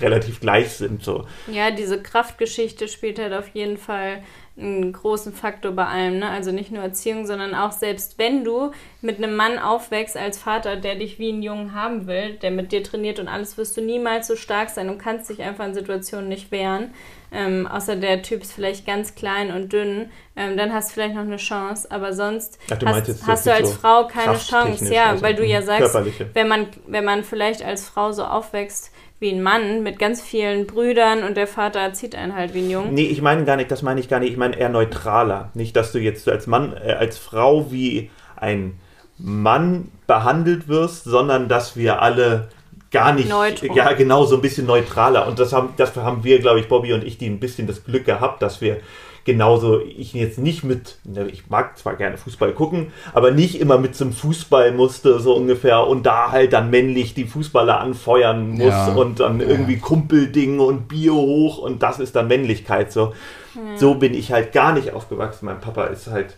relativ 0.00 0.40
gleich 0.40 0.70
sind. 0.72 1.02
So. 1.02 1.26
Ja, 1.50 1.70
diese 1.70 2.02
Kraftgeschichte 2.02 2.88
spielt 2.88 3.18
halt 3.18 3.32
auf 3.32 3.48
jeden 3.54 3.78
Fall 3.78 4.22
einen 4.56 4.92
großen 4.92 5.32
Faktor 5.32 5.72
bei 5.72 5.86
allem. 5.86 6.20
Ne? 6.20 6.28
Also 6.28 6.52
nicht 6.52 6.70
nur 6.70 6.82
Erziehung, 6.82 7.26
sondern 7.26 7.54
auch 7.54 7.72
selbst 7.72 8.18
wenn 8.18 8.44
du 8.44 8.70
mit 9.00 9.18
einem 9.18 9.34
Mann 9.34 9.58
aufwächst 9.58 10.16
als 10.16 10.38
Vater, 10.38 10.76
der 10.76 10.94
dich 10.94 11.18
wie 11.18 11.30
einen 11.30 11.42
Jungen 11.42 11.74
haben 11.74 12.06
will, 12.06 12.34
der 12.34 12.52
mit 12.52 12.70
dir 12.70 12.84
trainiert 12.84 13.18
und 13.18 13.26
alles, 13.26 13.58
wirst 13.58 13.76
du 13.76 13.80
niemals 13.80 14.28
so 14.28 14.36
stark 14.36 14.70
sein 14.70 14.88
und 14.88 14.98
kannst 14.98 15.28
dich 15.28 15.42
einfach 15.42 15.66
in 15.66 15.74
Situationen 15.74 16.28
nicht 16.28 16.52
wehren. 16.52 16.94
Ähm, 17.32 17.66
außer 17.66 17.96
der 17.96 18.22
Typ 18.22 18.42
ist 18.42 18.52
vielleicht 18.52 18.86
ganz 18.86 19.16
klein 19.16 19.50
und 19.50 19.72
dünn, 19.72 20.08
ähm, 20.36 20.56
dann 20.56 20.72
hast 20.72 20.90
du 20.90 20.94
vielleicht 20.94 21.16
noch 21.16 21.22
eine 21.22 21.36
Chance, 21.36 21.90
aber 21.90 22.12
sonst 22.12 22.60
Ach, 22.70 22.78
hast, 22.86 23.26
hast 23.26 23.46
du 23.46 23.52
als 23.52 23.70
so 23.70 23.76
Frau 23.76 24.06
keine 24.06 24.38
Chance. 24.38 24.94
Ja, 24.94 25.10
also 25.10 25.22
weil 25.24 25.34
du 25.34 25.44
ja 25.44 25.62
sagst, 25.62 25.96
wenn 26.32 26.46
man, 26.46 26.68
wenn 26.86 27.04
man 27.04 27.24
vielleicht 27.24 27.64
als 27.64 27.88
Frau 27.88 28.12
so 28.12 28.22
aufwächst, 28.22 28.92
wie 29.20 29.30
ein 29.30 29.42
Mann 29.42 29.82
mit 29.82 29.98
ganz 29.98 30.20
vielen 30.20 30.66
Brüdern 30.66 31.22
und 31.22 31.36
der 31.36 31.46
Vater 31.46 31.80
erzieht 31.80 32.14
einen 32.14 32.34
halt 32.34 32.52
wie 32.52 32.60
ein 32.60 32.70
Jungen. 32.70 32.94
Nee, 32.94 33.06
ich 33.06 33.22
meine 33.22 33.44
gar 33.44 33.56
nicht, 33.56 33.70
das 33.70 33.82
meine 33.82 34.00
ich 34.00 34.08
gar 34.08 34.20
nicht. 34.20 34.32
Ich 34.32 34.36
meine 34.36 34.56
eher 34.56 34.68
neutraler. 34.68 35.50
Nicht, 35.54 35.76
dass 35.76 35.92
du 35.92 35.98
jetzt 35.98 36.28
als 36.28 36.46
Mann, 36.46 36.74
äh, 36.76 36.92
als 36.92 37.18
Frau 37.18 37.70
wie 37.70 38.10
ein 38.36 38.78
Mann 39.16 39.92
behandelt 40.06 40.68
wirst, 40.68 41.04
sondern 41.04 41.48
dass 41.48 41.76
wir 41.76 42.02
alle 42.02 42.48
gar 42.90 43.12
nicht, 43.12 43.28
Neutral. 43.28 43.76
ja 43.76 43.92
genau, 43.92 44.24
so 44.24 44.36
ein 44.36 44.42
bisschen 44.42 44.66
neutraler. 44.66 45.26
Und 45.26 45.38
das 45.38 45.52
haben, 45.52 45.70
das 45.76 45.94
haben 45.96 46.24
wir, 46.24 46.38
glaube 46.40 46.60
ich, 46.60 46.68
Bobby 46.68 46.92
und 46.92 47.04
ich, 47.04 47.18
die 47.18 47.26
ein 47.26 47.40
bisschen 47.40 47.66
das 47.66 47.84
Glück 47.84 48.04
gehabt, 48.04 48.42
dass 48.42 48.60
wir 48.60 48.78
genauso 49.24 49.80
ich 49.80 50.12
jetzt 50.12 50.38
nicht 50.38 50.64
mit, 50.64 50.98
ne, 51.04 51.26
ich 51.28 51.48
mag 51.48 51.78
zwar 51.78 51.96
gerne 51.96 52.16
Fußball 52.16 52.52
gucken, 52.52 52.92
aber 53.12 53.30
nicht 53.30 53.60
immer 53.60 53.78
mit 53.78 53.96
zum 53.96 54.12
Fußball 54.12 54.72
musste, 54.72 55.18
so 55.18 55.34
ungefähr, 55.34 55.86
und 55.86 56.04
da 56.04 56.30
halt 56.30 56.52
dann 56.52 56.70
männlich 56.70 57.14
die 57.14 57.24
Fußballer 57.24 57.80
anfeuern 57.80 58.50
muss 58.50 58.66
ja. 58.66 58.94
und 58.94 59.20
dann 59.20 59.40
ja. 59.40 59.46
irgendwie 59.46 59.78
Kumpelding 59.78 60.60
und 60.60 60.88
Bier 60.88 61.14
hoch 61.14 61.58
und 61.58 61.82
das 61.82 61.98
ist 61.98 62.14
dann 62.16 62.28
Männlichkeit. 62.28 62.92
So. 62.92 63.14
Ja. 63.54 63.76
so 63.76 63.94
bin 63.94 64.14
ich 64.14 64.32
halt 64.32 64.52
gar 64.52 64.72
nicht 64.72 64.92
aufgewachsen. 64.92 65.46
Mein 65.46 65.60
Papa 65.60 65.84
ist 65.84 66.08
halt 66.08 66.36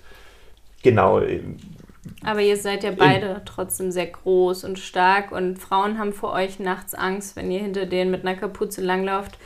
genau. 0.82 1.20
Aber 2.24 2.40
ihr 2.40 2.56
seid 2.56 2.84
ja 2.84 2.92
beide 2.96 3.42
trotzdem 3.44 3.90
sehr 3.90 4.06
groß 4.06 4.64
und 4.64 4.78
stark 4.78 5.32
und 5.32 5.58
Frauen 5.58 5.98
haben 5.98 6.12
vor 6.12 6.32
euch 6.32 6.60
nachts 6.60 6.94
Angst, 6.94 7.34
wenn 7.34 7.50
ihr 7.50 7.60
hinter 7.60 7.86
denen 7.86 8.10
mit 8.10 8.24
einer 8.24 8.36
Kapuze 8.36 8.80
langlauft 8.80 9.38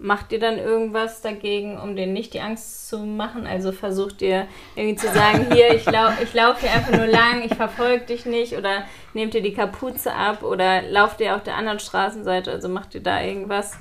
macht 0.00 0.32
ihr 0.32 0.38
dann 0.38 0.58
irgendwas 0.58 1.20
dagegen, 1.20 1.78
um 1.78 1.96
denen 1.96 2.12
nicht 2.12 2.34
die 2.34 2.40
Angst 2.40 2.88
zu 2.88 2.98
machen? 2.98 3.46
Also 3.46 3.72
versucht 3.72 4.22
ihr 4.22 4.46
irgendwie 4.76 4.96
zu 4.96 5.12
sagen, 5.12 5.48
hier, 5.52 5.74
ich, 5.74 5.84
lau 5.86 6.10
ich 6.22 6.32
laufe 6.34 6.60
hier 6.60 6.72
einfach 6.72 6.96
nur 6.96 7.06
lang, 7.06 7.42
ich 7.44 7.54
verfolge 7.54 8.06
dich 8.06 8.26
nicht 8.26 8.54
oder 8.54 8.84
nehmt 9.14 9.34
ihr 9.34 9.42
die 9.42 9.52
Kapuze 9.52 10.12
ab 10.12 10.42
oder 10.42 10.82
lauft 10.82 11.20
ihr 11.20 11.34
auf 11.34 11.42
der 11.42 11.56
anderen 11.56 11.80
Straßenseite? 11.80 12.50
Also 12.50 12.68
macht 12.68 12.94
ihr 12.94 13.02
da 13.02 13.22
irgendwas? 13.22 13.72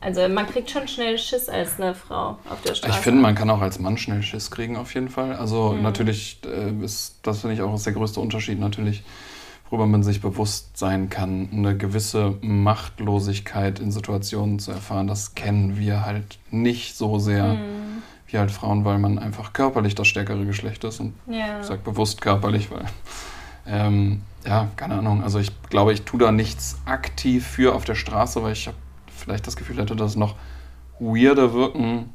Also 0.00 0.26
man 0.28 0.46
kriegt 0.46 0.70
schon 0.70 0.88
schnell 0.88 1.18
Schiss 1.18 1.50
als 1.50 1.78
eine 1.78 1.94
Frau 1.94 2.38
auf 2.48 2.62
der 2.64 2.74
Straße. 2.74 2.94
Ich 2.94 3.00
finde, 3.00 3.20
man 3.20 3.34
kann 3.34 3.50
auch 3.50 3.60
als 3.60 3.78
Mann 3.78 3.98
schnell 3.98 4.22
Schiss 4.22 4.50
kriegen 4.50 4.76
auf 4.76 4.94
jeden 4.94 5.10
Fall. 5.10 5.34
Also 5.34 5.72
mhm. 5.72 5.82
natürlich 5.82 6.38
äh, 6.46 6.84
ist, 6.84 7.18
das 7.22 7.42
finde 7.42 7.54
ich 7.54 7.62
auch 7.62 7.80
der 7.80 7.92
größte 7.92 8.18
Unterschied 8.18 8.58
natürlich 8.58 9.02
worüber 9.70 9.86
man 9.86 10.02
sich 10.02 10.20
bewusst 10.20 10.76
sein 10.76 11.08
kann, 11.08 11.48
eine 11.52 11.76
gewisse 11.76 12.34
Machtlosigkeit 12.40 13.78
in 13.78 13.92
Situationen 13.92 14.58
zu 14.58 14.72
erfahren, 14.72 15.06
das 15.06 15.34
kennen 15.34 15.78
wir 15.78 16.04
halt 16.04 16.38
nicht 16.50 16.96
so 16.96 17.18
sehr 17.18 17.54
mhm. 17.54 18.02
wie 18.26 18.38
halt 18.38 18.50
Frauen, 18.50 18.84
weil 18.84 18.98
man 18.98 19.18
einfach 19.18 19.52
körperlich 19.52 19.94
das 19.94 20.08
stärkere 20.08 20.44
Geschlecht 20.44 20.84
ist. 20.84 21.00
Und 21.00 21.14
ja. 21.28 21.60
ich 21.60 21.66
sage 21.66 21.80
bewusst 21.82 22.20
körperlich, 22.20 22.70
weil, 22.70 22.84
ähm, 23.66 24.22
ja, 24.44 24.68
keine 24.76 24.94
Ahnung. 24.94 25.22
Also 25.22 25.38
ich 25.38 25.50
glaube, 25.70 25.92
ich 25.92 26.02
tue 26.02 26.18
da 26.18 26.32
nichts 26.32 26.78
aktiv 26.84 27.46
für 27.46 27.74
auf 27.74 27.84
der 27.84 27.94
Straße, 27.94 28.42
weil 28.42 28.52
ich 28.52 28.66
habe 28.66 28.76
vielleicht 29.14 29.46
das 29.46 29.56
Gefühl 29.56 29.78
hätte, 29.78 29.94
dass 29.94 30.12
es 30.12 30.16
noch 30.16 30.34
weirder 30.98 31.52
wirken 31.52 32.10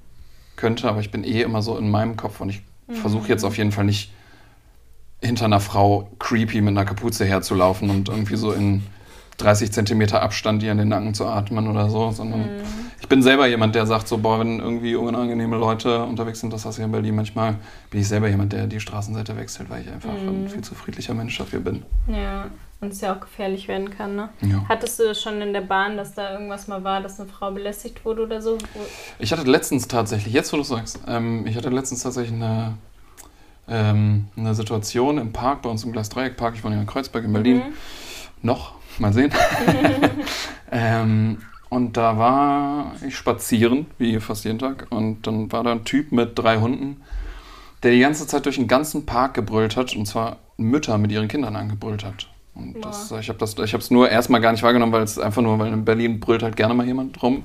könnte, 0.55 0.89
aber 0.89 0.99
ich 0.99 1.11
bin 1.11 1.23
eh 1.23 1.41
immer 1.41 1.61
so 1.61 1.77
in 1.77 1.89
meinem 1.89 2.17
Kopf 2.17 2.41
und 2.41 2.49
ich 2.49 2.61
Mhm. 2.87 2.95
versuche 2.95 3.27
jetzt 3.29 3.43
auf 3.43 3.57
jeden 3.57 3.71
Fall 3.71 3.85
nicht 3.85 4.11
hinter 5.25 5.45
einer 5.45 5.59
Frau 5.59 6.09
creepy 6.19 6.61
mit 6.61 6.69
einer 6.71 6.85
Kapuze 6.85 7.25
herzulaufen 7.25 7.89
und 7.89 8.09
irgendwie 8.09 8.35
so 8.35 8.51
in 8.51 8.83
30 9.37 9.71
Zentimeter 9.73 10.21
Abstand 10.21 10.63
ihr 10.63 10.71
in 10.71 10.77
den 10.77 10.87
Nacken 10.87 11.13
zu 11.13 11.25
atmen 11.25 11.67
oder 11.67 11.89
so, 11.89 12.11
sondern 12.11 12.41
Mhm. 12.41 12.51
ich 13.01 13.09
bin 13.09 13.21
selber 13.21 13.47
jemand, 13.47 13.75
der 13.75 13.85
sagt 13.85 14.07
so, 14.07 14.17
boah, 14.17 14.39
wenn 14.39 14.59
irgendwie 14.59 14.95
unangenehme 14.95 15.57
Leute 15.57 16.03
unterwegs 16.03 16.39
sind, 16.39 16.53
das 16.53 16.63
hast 16.65 16.77
du 16.77 16.81
ja 16.81 16.85
in 16.85 16.93
Berlin 16.93 17.15
manchmal, 17.15 17.55
bin 17.89 17.99
ich 17.99 18.07
selber 18.07 18.29
jemand, 18.29 18.53
der 18.53 18.67
die 18.67 18.79
Straßenseite 18.79 19.35
wechselt, 19.35 19.69
weil 19.69 19.81
ich 19.81 19.91
einfach 19.91 20.13
Mhm. 20.13 20.45
ein 20.45 20.47
viel 20.47 20.63
zu 20.63 20.73
friedlicher 20.73 21.13
Mensch 21.13 21.37
dafür 21.37 21.59
bin. 21.59 21.83
Ja, 22.07 22.45
und 22.79 22.93
es 22.93 23.01
ja 23.01 23.13
auch 23.13 23.19
gefährlich 23.19 23.67
werden 23.67 23.89
kann, 23.89 24.15
ne? 24.15 24.29
Ja. 24.41 24.63
Hattest 24.69 24.99
du 24.99 25.03
das 25.03 25.21
schon 25.21 25.41
in 25.41 25.51
der 25.51 25.61
Bahn, 25.61 25.97
dass 25.97 26.13
da 26.13 26.31
irgendwas 26.31 26.67
mal 26.69 26.83
war, 26.85 27.01
dass 27.01 27.19
eine 27.19 27.27
Frau 27.27 27.51
belästigt 27.51 28.05
wurde 28.05 28.23
oder 28.23 28.41
so? 28.41 28.57
Ich 29.19 29.33
hatte 29.33 29.43
letztens 29.43 29.89
tatsächlich, 29.89 30.33
jetzt 30.33 30.53
wo 30.53 30.57
du 30.57 30.63
sagst, 30.63 30.99
ähm, 31.09 31.45
ich 31.45 31.57
hatte 31.57 31.69
letztens 31.69 32.03
tatsächlich 32.03 32.33
eine, 32.35 32.75
ähm, 33.67 34.27
eine 34.37 34.53
Situation 34.55 35.17
im 35.17 35.31
Park, 35.31 35.61
bei 35.63 35.69
uns 35.69 35.83
im 35.83 35.91
Gleisdreieckpark, 35.91 36.55
ich 36.55 36.63
wohne 36.63 36.75
ja 36.75 36.81
in 36.81 36.87
Kreuzberg 36.87 37.23
in 37.25 37.33
Berlin, 37.33 37.57
Mhm. 37.57 37.63
noch, 38.41 38.73
mal 38.99 39.11
sehen. 39.13 39.31
ähm, 40.71 41.37
und 41.69 41.97
da 41.97 42.17
war 42.17 42.91
ich 43.05 43.15
spazieren, 43.17 43.87
wie 43.97 44.19
fast 44.19 44.45
jeden 44.45 44.59
Tag, 44.59 44.87
und 44.89 45.25
dann 45.27 45.51
war 45.51 45.63
da 45.63 45.71
ein 45.71 45.83
Typ 45.83 46.11
mit 46.11 46.37
drei 46.37 46.57
Hunden, 46.59 47.01
der 47.83 47.91
die 47.91 47.99
ganze 47.99 48.27
Zeit 48.27 48.45
durch 48.45 48.55
den 48.55 48.67
ganzen 48.67 49.05
Park 49.05 49.33
gebrüllt 49.33 49.75
hat, 49.75 49.95
und 49.95 50.05
zwar 50.05 50.37
Mütter 50.57 50.97
mit 50.97 51.11
ihren 51.11 51.27
Kindern 51.27 51.55
angebrüllt 51.55 52.03
hat. 52.05 52.27
Und 52.53 52.85
das, 52.85 53.11
ich 53.11 53.27
habe 53.27 53.37
das, 53.37 53.57
ich 53.57 53.73
habe 53.73 53.83
es 53.83 53.91
nur 53.91 54.09
erstmal 54.09 54.39
gar 54.39 54.53
nicht 54.53 54.63
wahrgenommen, 54.63 54.93
weil 54.93 55.03
es 55.03 55.19
einfach 55.19 55.41
nur, 55.41 55.59
weil 55.59 55.73
in 55.73 55.83
Berlin 55.83 56.21
brüllt 56.21 56.41
halt 56.41 56.55
gerne 56.55 56.73
mal 56.73 56.85
jemand 56.85 57.21
rum. 57.21 57.43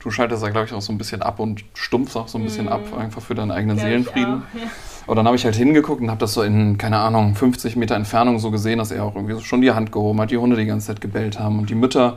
Du 0.00 0.10
schaltest 0.10 0.42
da, 0.42 0.50
glaube 0.50 0.66
ich, 0.66 0.72
auch 0.74 0.82
so 0.82 0.92
ein 0.92 0.98
bisschen 0.98 1.22
ab 1.22 1.40
und 1.40 1.64
stumpfst 1.74 2.16
auch 2.16 2.28
so 2.28 2.36
ein 2.38 2.44
bisschen 2.44 2.68
ab, 2.68 2.82
einfach 2.96 3.22
für 3.22 3.34
deinen 3.34 3.50
eigenen 3.50 3.78
Seelenfrieden. 3.78 4.42
auch, 4.42 4.58
ja. 4.60 4.66
Aber 5.10 5.16
dann 5.16 5.26
habe 5.26 5.34
ich 5.34 5.44
halt 5.44 5.56
hingeguckt 5.56 6.00
und 6.00 6.08
habe 6.08 6.20
das 6.20 6.34
so 6.34 6.42
in, 6.44 6.78
keine 6.78 6.98
Ahnung, 6.98 7.34
50 7.34 7.74
Meter 7.74 7.96
Entfernung 7.96 8.38
so 8.38 8.52
gesehen, 8.52 8.78
dass 8.78 8.92
er 8.92 9.02
auch 9.02 9.16
irgendwie 9.16 9.40
schon 9.40 9.60
die 9.60 9.72
Hand 9.72 9.90
gehoben 9.90 10.20
hat, 10.20 10.30
die 10.30 10.36
Hunde 10.36 10.54
die 10.54 10.66
ganze 10.66 10.86
Zeit 10.86 11.00
gebellt 11.00 11.40
haben 11.40 11.58
und 11.58 11.68
die 11.68 11.74
Mütter 11.74 12.16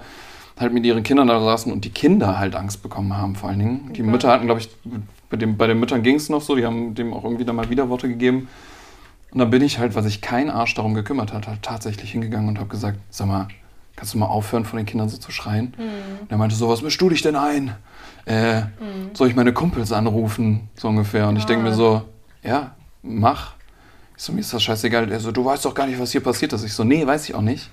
halt 0.59 0.73
mit 0.73 0.85
ihren 0.85 1.01
Kindern 1.01 1.27
da 1.27 1.41
saßen 1.41 1.71
und 1.73 1.85
die 1.85 1.89
Kinder 1.89 2.37
halt 2.37 2.55
Angst 2.55 2.83
bekommen 2.83 3.17
haben 3.17 3.35
vor 3.35 3.49
allen 3.49 3.57
Dingen. 3.57 3.85
Die 3.93 4.01
Okay. 4.01 4.11
Mütter 4.11 4.29
hatten, 4.29 4.45
glaube 4.45 4.61
ich, 4.61 4.69
bei, 5.31 5.37
dem, 5.37 5.57
bei 5.57 5.65
den 5.65 5.79
Müttern 5.79 6.03
ging 6.03 6.17
es 6.17 6.29
noch 6.29 6.41
so, 6.43 6.55
die 6.55 6.67
haben 6.67 6.93
dem 6.93 7.15
auch 7.15 7.23
irgendwie 7.23 7.45
dann 7.45 7.55
mal 7.55 7.67
Widerworte 7.71 8.07
gegeben. 8.07 8.47
Und 9.31 9.39
dann 9.39 9.49
bin 9.49 9.63
ich 9.63 9.79
halt, 9.79 9.95
weil 9.95 10.03
sich 10.03 10.21
kein 10.21 10.51
Arsch 10.51 10.75
darum 10.75 10.93
gekümmert 10.93 11.33
hat, 11.33 11.47
halt 11.47 11.63
tatsächlich 11.63 12.11
hingegangen 12.11 12.47
und 12.47 12.59
habe 12.59 12.69
gesagt, 12.69 12.99
sag 13.09 13.27
mal, 13.27 13.47
kannst 13.95 14.13
du 14.13 14.19
mal 14.19 14.27
aufhören, 14.27 14.65
von 14.65 14.77
den 14.77 14.85
Kindern 14.85 15.09
so 15.09 15.17
zu 15.17 15.31
schreien? 15.31 15.73
Und 15.79 16.29
er 16.29 16.37
meinte 16.37 16.55
so, 16.55 16.69
was 16.69 16.83
mischst 16.83 17.01
du 17.01 17.09
dich 17.09 17.23
denn 17.23 17.35
ein? 17.35 17.73
Äh, 18.25 18.61
Soll 19.13 19.29
ich 19.29 19.35
meine 19.35 19.51
Kumpels 19.51 19.91
anrufen? 19.91 20.69
So 20.75 20.89
ungefähr. 20.89 21.27
Und 21.27 21.37
ich 21.37 21.45
denke 21.45 21.63
mir 21.63 21.73
so, 21.73 22.03
ja, 22.43 22.75
mach. 23.03 23.53
Ich 24.17 24.23
so, 24.23 24.31
mir 24.33 24.39
ist 24.39 24.53
das 24.53 24.63
scheißegal. 24.63 25.11
Er 25.11 25.19
so, 25.19 25.31
du 25.31 25.43
weißt 25.45 25.65
doch 25.65 25.73
gar 25.73 25.85
nicht, 25.87 25.99
was 25.99 26.11
hier 26.11 26.21
passiert 26.21 26.53
ist. 26.53 26.63
Ich 26.63 26.73
so, 26.73 26.83
nee, 26.83 27.05
weiß 27.05 27.29
ich 27.29 27.35
auch 27.35 27.41
nicht. 27.41 27.69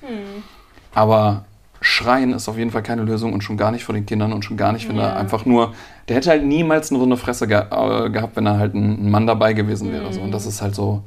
Aber 0.95 1.45
schreien 1.81 2.33
ist 2.33 2.49
auf 2.49 2.59
jeden 2.59 2.71
Fall 2.71 2.83
keine 2.83 3.03
Lösung 3.03 3.33
und 3.33 3.43
schon 3.43 3.57
gar 3.57 3.71
nicht 3.71 3.85
vor 3.85 3.95
den 3.95 4.05
Kindern 4.05 4.33
und 4.33 4.45
schon 4.45 4.57
gar 4.57 4.73
nicht, 4.73 4.89
wenn 4.89 4.97
Ja. 4.97 5.09
er 5.11 5.17
einfach 5.17 5.47
nur, 5.47 5.73
der 6.09 6.17
hätte 6.17 6.31
halt 6.31 6.45
niemals 6.45 6.91
eine 6.91 6.99
runde 7.01 7.17
Fresse 7.17 7.47
ge 7.49 7.57
äh, 7.59 8.11
gehabt, 8.11 8.37
wenn 8.37 8.47
er 8.47 8.59
halt 8.59 8.75
ein, 8.75 9.11
Mann 9.11 9.27
dabei 9.27 9.53
gewesen 9.55 9.91
wäre. 9.93 10.13
So. 10.13 10.21
Und 10.21 10.33
das 10.33 10.45
ist 10.45 10.61
halt 10.61 10.75
so 10.75 11.03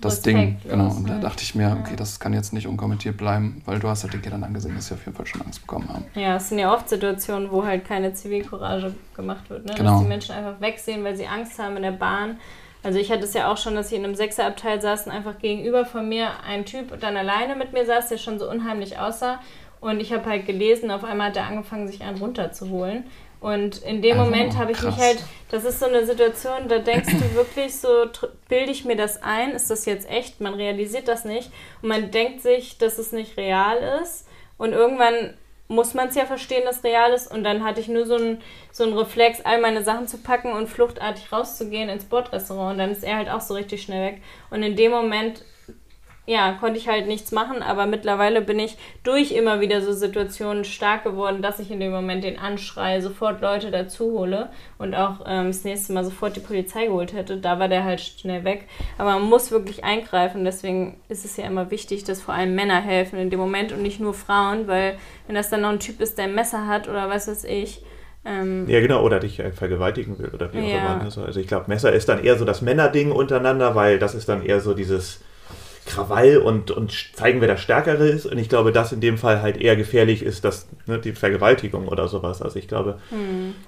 das 0.00 0.20
Ding. 0.20 0.36
Respektlos, 0.36 0.72
Genau. 0.72 0.94
Und 0.96 1.08
da 1.08 1.14
ne? 1.14 1.20
dachte 1.20 1.42
ich 1.42 1.54
mir, 1.54 1.76
okay, 1.80 1.94
das 1.96 2.18
kann 2.18 2.32
jetzt 2.34 2.52
nicht 2.52 2.66
unkommentiert 2.66 3.16
bleiben, 3.16 3.62
weil 3.66 3.78
du 3.78 3.88
hast 3.88 4.02
halt 4.02 4.14
den 4.14 4.22
Kindern 4.22 4.42
angesehen, 4.42 4.74
dass 4.74 4.88
sie 4.88 4.94
auf 4.94 5.04
jeden 5.04 5.16
Fall 5.16 5.26
schon 5.26 5.42
Angst 5.42 5.60
bekommen 5.60 5.88
haben. 5.88 6.04
Ja, 6.14 6.36
es 6.36 6.48
sind 6.48 6.58
ja 6.58 6.74
oft 6.74 6.88
Situationen, 6.88 7.50
wo 7.52 7.64
halt 7.64 7.84
keine 7.84 8.12
Zivilcourage 8.14 8.94
gemacht 9.14 9.48
wird, 9.48 9.66
ne? 9.66 9.74
Genau. 9.76 9.92
dass 9.92 10.00
die 10.02 10.08
Menschen 10.08 10.34
einfach 10.34 10.60
wegsehen, 10.60 11.04
weil 11.04 11.16
sie 11.16 11.26
Angst 11.26 11.58
haben 11.58 11.76
in 11.76 11.82
der 11.84 11.92
Bahn. 11.92 12.38
Also 12.84 12.98
ich 12.98 13.10
hatte 13.10 13.24
es 13.24 13.34
ja 13.34 13.50
auch 13.50 13.56
schon, 13.56 13.74
dass 13.74 13.90
ich 13.90 13.98
in 13.98 14.04
einem 14.04 14.14
Sechserabteil 14.14 14.80
saß 14.80 15.06
und 15.06 15.12
einfach 15.12 15.38
gegenüber 15.38 15.84
von 15.86 16.08
mir 16.08 16.28
ein 16.46 16.64
Typ 16.66 17.00
dann 17.00 17.16
alleine 17.16 17.56
mit 17.56 17.72
mir 17.72 17.86
saß, 17.86 18.08
der 18.10 18.18
schon 18.18 18.38
so 18.38 18.48
unheimlich 18.48 18.98
aussah. 18.98 19.40
Und 19.80 20.00
ich 20.00 20.12
habe 20.12 20.26
halt 20.26 20.46
gelesen, 20.46 20.90
auf 20.90 21.02
einmal 21.02 21.28
hat 21.28 21.36
er 21.36 21.46
angefangen, 21.46 21.88
sich 21.88 22.02
einen 22.02 22.18
runterzuholen. 22.18 23.04
Und 23.40 23.78
in 23.82 24.00
dem 24.00 24.18
Oh, 24.18 24.24
Moment 24.24 24.56
habe 24.56 24.72
ich 24.72 24.82
mich 24.82 24.94
krass. 24.94 25.04
halt, 25.04 25.18
das 25.50 25.64
ist 25.64 25.80
so 25.80 25.86
eine 25.86 26.06
Situation, 26.06 26.68
da 26.68 26.78
denkst 26.78 27.12
du 27.12 27.34
wirklich 27.34 27.74
so, 27.76 27.88
bilde 28.48 28.70
ich 28.72 28.84
mir 28.86 28.96
das 28.96 29.22
ein? 29.22 29.50
Ist 29.50 29.70
das 29.70 29.84
jetzt 29.84 30.08
echt? 30.08 30.40
Man 30.40 30.54
realisiert 30.54 31.08
das 31.08 31.24
nicht. 31.26 31.50
Und 31.82 31.88
man 31.88 32.10
denkt 32.10 32.40
sich, 32.42 32.78
dass 32.78 32.98
es 32.98 33.12
nicht 33.12 33.36
real 33.36 33.76
ist. 34.02 34.26
Und 34.56 34.72
irgendwann 34.72 35.34
muss 35.68 35.94
man 35.94 36.08
es 36.08 36.14
ja 36.14 36.26
verstehen, 36.26 36.64
dass 36.64 36.84
real 36.84 37.12
ist. 37.12 37.30
Und 37.30 37.44
dann 37.44 37.64
hatte 37.64 37.80
ich 37.80 37.88
nur 37.88 38.06
so 38.06 38.16
einen 38.16 38.42
so 38.70 38.84
einen 38.84 38.96
Reflex, 38.96 39.40
all 39.40 39.60
meine 39.60 39.82
Sachen 39.82 40.08
zu 40.08 40.18
packen 40.18 40.52
und 40.52 40.68
fluchtartig 40.68 41.32
rauszugehen 41.32 41.88
ins 41.88 42.04
Bordrestaurant. 42.04 42.72
Und 42.72 42.78
dann 42.78 42.90
ist 42.90 43.04
er 43.04 43.16
halt 43.16 43.30
auch 43.30 43.40
so 43.40 43.54
richtig 43.54 43.82
schnell 43.82 44.12
weg. 44.12 44.22
Und 44.50 44.62
in 44.62 44.76
dem 44.76 44.90
Moment, 44.90 45.44
ja, 46.26 46.52
konnte 46.58 46.78
ich 46.78 46.88
halt 46.88 47.06
nichts 47.06 47.32
machen. 47.32 47.62
Aber 47.62 47.86
mittlerweile 47.86 48.40
bin 48.40 48.58
ich 48.58 48.76
durch 49.02 49.32
immer 49.32 49.60
wieder 49.60 49.82
so 49.82 49.92
Situationen 49.92 50.64
stark 50.64 51.04
geworden, 51.04 51.42
dass 51.42 51.58
ich 51.58 51.70
in 51.70 51.80
dem 51.80 51.92
Moment 51.92 52.24
den 52.24 52.38
Anschrei 52.38 53.00
sofort 53.00 53.40
Leute 53.42 53.70
dazu 53.70 54.12
hole 54.12 54.48
und 54.78 54.94
auch 54.94 55.20
ähm, 55.26 55.48
das 55.48 55.64
nächste 55.64 55.92
Mal 55.92 56.04
sofort 56.04 56.36
die 56.36 56.40
Polizei 56.40 56.86
geholt 56.86 57.12
hätte. 57.12 57.36
Da 57.36 57.58
war 57.58 57.68
der 57.68 57.84
halt 57.84 58.00
schnell 58.00 58.44
weg. 58.44 58.68
Aber 58.98 59.12
man 59.12 59.22
muss 59.28 59.50
wirklich 59.50 59.84
eingreifen. 59.84 60.44
Deswegen 60.44 61.00
ist 61.08 61.24
es 61.24 61.36
ja 61.36 61.44
immer 61.44 61.70
wichtig, 61.70 62.04
dass 62.04 62.22
vor 62.22 62.34
allem 62.34 62.54
Männer 62.54 62.80
helfen 62.80 63.18
in 63.18 63.30
dem 63.30 63.40
Moment 63.40 63.72
und 63.72 63.82
nicht 63.82 64.00
nur 64.00 64.14
Frauen, 64.14 64.66
weil 64.66 64.96
wenn 65.26 65.34
das 65.34 65.50
dann 65.50 65.60
noch 65.60 65.70
ein 65.70 65.80
Typ 65.80 66.00
ist, 66.00 66.16
der 66.18 66.24
ein 66.24 66.34
Messer 66.34 66.66
hat 66.66 66.88
oder 66.88 67.08
was 67.10 67.28
weiß 67.28 67.44
ich, 67.44 67.82
ähm, 68.26 68.66
Ja, 68.68 68.80
genau, 68.80 69.02
oder 69.02 69.20
dich 69.20 69.38
äh, 69.40 69.52
vergewaltigen 69.52 70.18
will 70.18 70.30
oder 70.32 70.52
wie 70.54 70.58
auch 70.58 70.62
Ja. 70.72 70.78
immer. 70.78 71.04
Also, 71.04 71.22
also 71.22 71.38
ich 71.40 71.46
glaube, 71.46 71.66
Messer 71.68 71.92
ist 71.92 72.08
dann 72.08 72.24
eher 72.24 72.38
so 72.38 72.46
das 72.46 72.62
Männerding 72.62 73.12
untereinander, 73.12 73.74
weil 73.74 73.98
das 73.98 74.14
ist 74.14 74.28
dann 74.30 74.42
eher 74.42 74.60
so 74.60 74.72
dieses 74.72 75.20
Krawall 75.86 76.38
und, 76.38 76.70
und 76.70 76.92
zeigen, 77.14 77.40
wer 77.40 77.48
der 77.48 77.56
Stärkere 77.56 78.06
ist. 78.06 78.26
Und 78.26 78.38
ich 78.38 78.48
glaube, 78.48 78.72
dass 78.72 78.92
in 78.92 79.00
dem 79.00 79.18
Fall 79.18 79.42
halt 79.42 79.60
eher 79.60 79.76
gefährlich 79.76 80.22
ist, 80.22 80.44
dass 80.44 80.66
ne, 80.86 80.98
die 80.98 81.12
Vergewaltigung 81.12 81.88
oder 81.88 82.08
sowas. 82.08 82.40
Also 82.40 82.58
ich 82.58 82.68
glaube, 82.68 82.98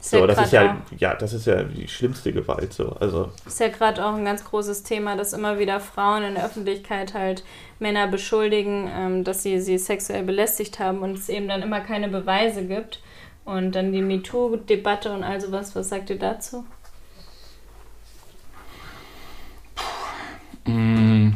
ist 0.00 0.10
so, 0.10 0.18
ja 0.18 0.26
das 0.26 0.46
ist 0.46 0.52
ja, 0.52 0.82
ja, 0.96 1.14
das 1.14 1.32
ist 1.34 1.46
ja 1.46 1.62
die 1.62 1.88
schlimmste 1.88 2.32
Gewalt. 2.32 2.72
So. 2.72 2.96
Also 3.00 3.30
Ist 3.46 3.60
ja 3.60 3.68
gerade 3.68 4.04
auch 4.04 4.14
ein 4.14 4.24
ganz 4.24 4.44
großes 4.44 4.82
Thema, 4.82 5.16
dass 5.16 5.34
immer 5.34 5.58
wieder 5.58 5.78
Frauen 5.78 6.22
in 6.22 6.34
der 6.34 6.46
Öffentlichkeit 6.46 7.12
halt 7.12 7.44
Männer 7.78 8.06
beschuldigen, 8.06 8.90
ähm, 8.94 9.24
dass 9.24 9.42
sie 9.42 9.60
sie 9.60 9.76
sexuell 9.76 10.22
belästigt 10.22 10.78
haben 10.78 11.00
und 11.00 11.18
es 11.18 11.28
eben 11.28 11.48
dann 11.48 11.62
immer 11.62 11.80
keine 11.80 12.08
Beweise 12.08 12.64
gibt. 12.64 13.00
Und 13.44 13.76
dann 13.76 13.92
die 13.92 14.02
MeToo-Debatte 14.02 15.12
und 15.12 15.22
all 15.22 15.40
sowas. 15.40 15.76
Was 15.76 15.90
sagt 15.90 16.10
ihr 16.10 16.18
dazu? 16.18 16.64
Mm, 20.66 21.34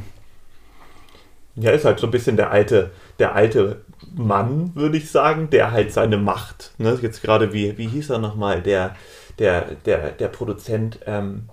Ja, 1.56 1.70
ist 1.72 1.84
halt 1.84 1.98
so 1.98 2.06
ein 2.06 2.10
bisschen 2.10 2.36
der 2.36 2.50
alte, 2.50 2.90
der 3.18 3.34
alte 3.34 3.82
Mann, 4.14 4.74
würde 4.74 4.96
ich 4.96 5.10
sagen, 5.10 5.50
der 5.50 5.72
halt 5.72 5.92
seine 5.92 6.16
Macht, 6.16 6.72
ne, 6.78 6.98
jetzt 7.02 7.22
gerade 7.22 7.52
wie, 7.52 7.76
wie 7.76 7.88
hieß 7.88 8.10
er 8.10 8.18
nochmal, 8.18 8.62
der, 8.62 8.96
der, 9.38 9.74
der, 9.84 10.12
der 10.12 10.28
Produzent, 10.28 11.00
ähm, 11.06 11.48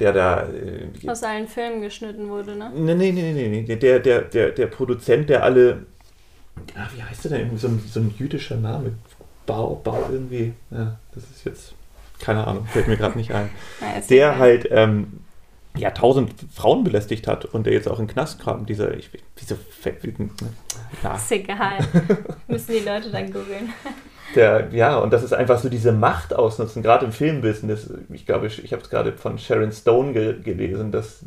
der 0.00 0.12
da, 0.12 0.48
äh, 0.48 1.08
Aus 1.08 1.22
allen 1.22 1.48
Filmen 1.48 1.80
geschnitten 1.80 2.28
wurde, 2.28 2.56
ne? 2.56 2.70
nee, 2.74 2.94
nee, 2.94 3.12
nee, 3.12 3.32
nee, 3.32 3.64
nee, 3.66 3.76
der, 3.76 4.00
der, 4.00 4.22
der, 4.22 4.50
der 4.50 4.66
Produzent, 4.66 5.30
der 5.30 5.42
alle, 5.42 5.86
ah, 6.74 6.88
wie 6.94 7.02
heißt 7.02 7.24
der 7.24 7.32
denn, 7.32 7.40
irgendwie 7.42 7.58
so 7.58 7.68
ein, 7.68 7.82
so 7.86 8.00
ein 8.00 8.14
jüdischer 8.18 8.56
Name, 8.56 8.92
Bau, 9.46 9.80
Bau 9.82 10.08
irgendwie, 10.10 10.54
ja, 10.70 10.96
das 11.14 11.24
ist 11.24 11.44
jetzt, 11.44 11.74
keine 12.18 12.46
Ahnung, 12.46 12.66
fällt 12.66 12.88
mir 12.88 12.96
gerade 12.96 13.18
nicht 13.18 13.32
ein. 13.32 13.50
Der 14.08 14.38
halt 14.38 14.68
ähm, 14.70 15.23
ja 15.76 15.90
tausend 15.90 16.32
Frauen 16.52 16.84
belästigt 16.84 17.26
hat 17.26 17.44
und 17.44 17.66
der 17.66 17.72
jetzt 17.72 17.88
auch 17.88 17.98
in 17.98 18.06
den 18.06 18.12
Knast 18.12 18.40
kam. 18.40 18.66
Dieser, 18.66 18.94
ich, 18.94 19.10
wieso 19.36 19.56
fällt 19.56 20.04
ja, 21.02 21.16
Ist 21.16 21.32
egal. 21.32 21.78
Müssen 22.46 22.72
die 22.72 22.84
Leute 22.84 23.10
dann 23.10 23.26
googeln. 23.26 23.72
der, 24.34 24.68
ja, 24.72 24.96
und 24.98 25.12
das 25.12 25.22
ist 25.24 25.32
einfach 25.32 25.58
so 25.58 25.68
diese 25.68 25.92
Macht 25.92 26.34
ausnutzen, 26.34 26.82
gerade 26.82 27.06
im 27.06 27.12
Filmbusiness. 27.12 27.92
Ich 28.10 28.26
glaube, 28.26 28.46
ich, 28.46 28.62
ich 28.62 28.72
habe 28.72 28.82
es 28.82 28.90
gerade 28.90 29.12
von 29.12 29.38
Sharon 29.38 29.72
Stone 29.72 30.12
ge 30.12 30.40
gelesen, 30.40 30.92
dass, 30.92 31.24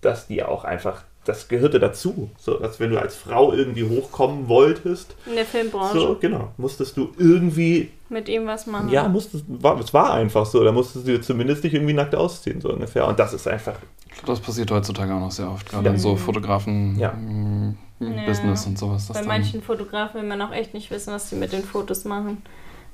dass 0.00 0.28
die 0.28 0.42
auch 0.42 0.64
einfach, 0.64 1.02
das 1.28 1.48
gehörte 1.48 1.78
dazu. 1.78 2.30
So, 2.38 2.54
dass 2.58 2.80
wenn 2.80 2.90
du 2.90 3.00
als 3.00 3.14
Frau 3.16 3.52
irgendwie 3.52 3.84
hochkommen 3.88 4.48
wolltest, 4.48 5.14
In 5.26 5.34
der 5.36 5.44
Filmbranche. 5.44 5.98
so, 5.98 6.16
genau, 6.20 6.48
musstest 6.56 6.96
du 6.96 7.10
irgendwie 7.18 7.90
Mit 8.08 8.28
ihm 8.28 8.46
was 8.46 8.66
machen. 8.66 8.88
Ja, 8.88 9.06
musstest, 9.08 9.44
war, 9.48 9.78
es 9.78 9.92
war 9.94 10.14
einfach 10.14 10.46
so. 10.46 10.64
Da 10.64 10.72
musstest 10.72 11.06
du 11.06 11.20
zumindest 11.20 11.62
dich 11.64 11.74
irgendwie 11.74 11.92
nackt 11.94 12.14
ausziehen, 12.14 12.60
so 12.60 12.70
ungefähr. 12.72 13.06
Und 13.06 13.18
das 13.18 13.32
ist 13.34 13.46
einfach, 13.46 13.74
ich 14.08 14.14
glaube, 14.22 14.32
das 14.32 14.40
passiert 14.40 14.70
heutzutage 14.70 15.12
auch 15.14 15.20
noch 15.20 15.30
sehr 15.30 15.50
oft, 15.50 15.68
gerade 15.68 15.86
Ja. 15.86 15.92
in 15.92 15.98
so 15.98 16.16
Fotografen 16.16 16.98
Ja. 16.98 17.12
mm, 17.12 17.76
Ja. 18.00 18.24
Business 18.26 18.64
und 18.66 18.78
sowas. 18.78 19.08
Bei 19.12 19.22
manchen 19.24 19.60
Fotografen 19.62 20.20
will 20.22 20.28
man 20.28 20.40
auch 20.40 20.52
echt 20.52 20.72
nicht 20.72 20.90
wissen, 20.90 21.12
was 21.12 21.28
die 21.30 21.36
mit 21.36 21.52
den 21.52 21.62
Fotos 21.64 22.04
machen. 22.04 22.42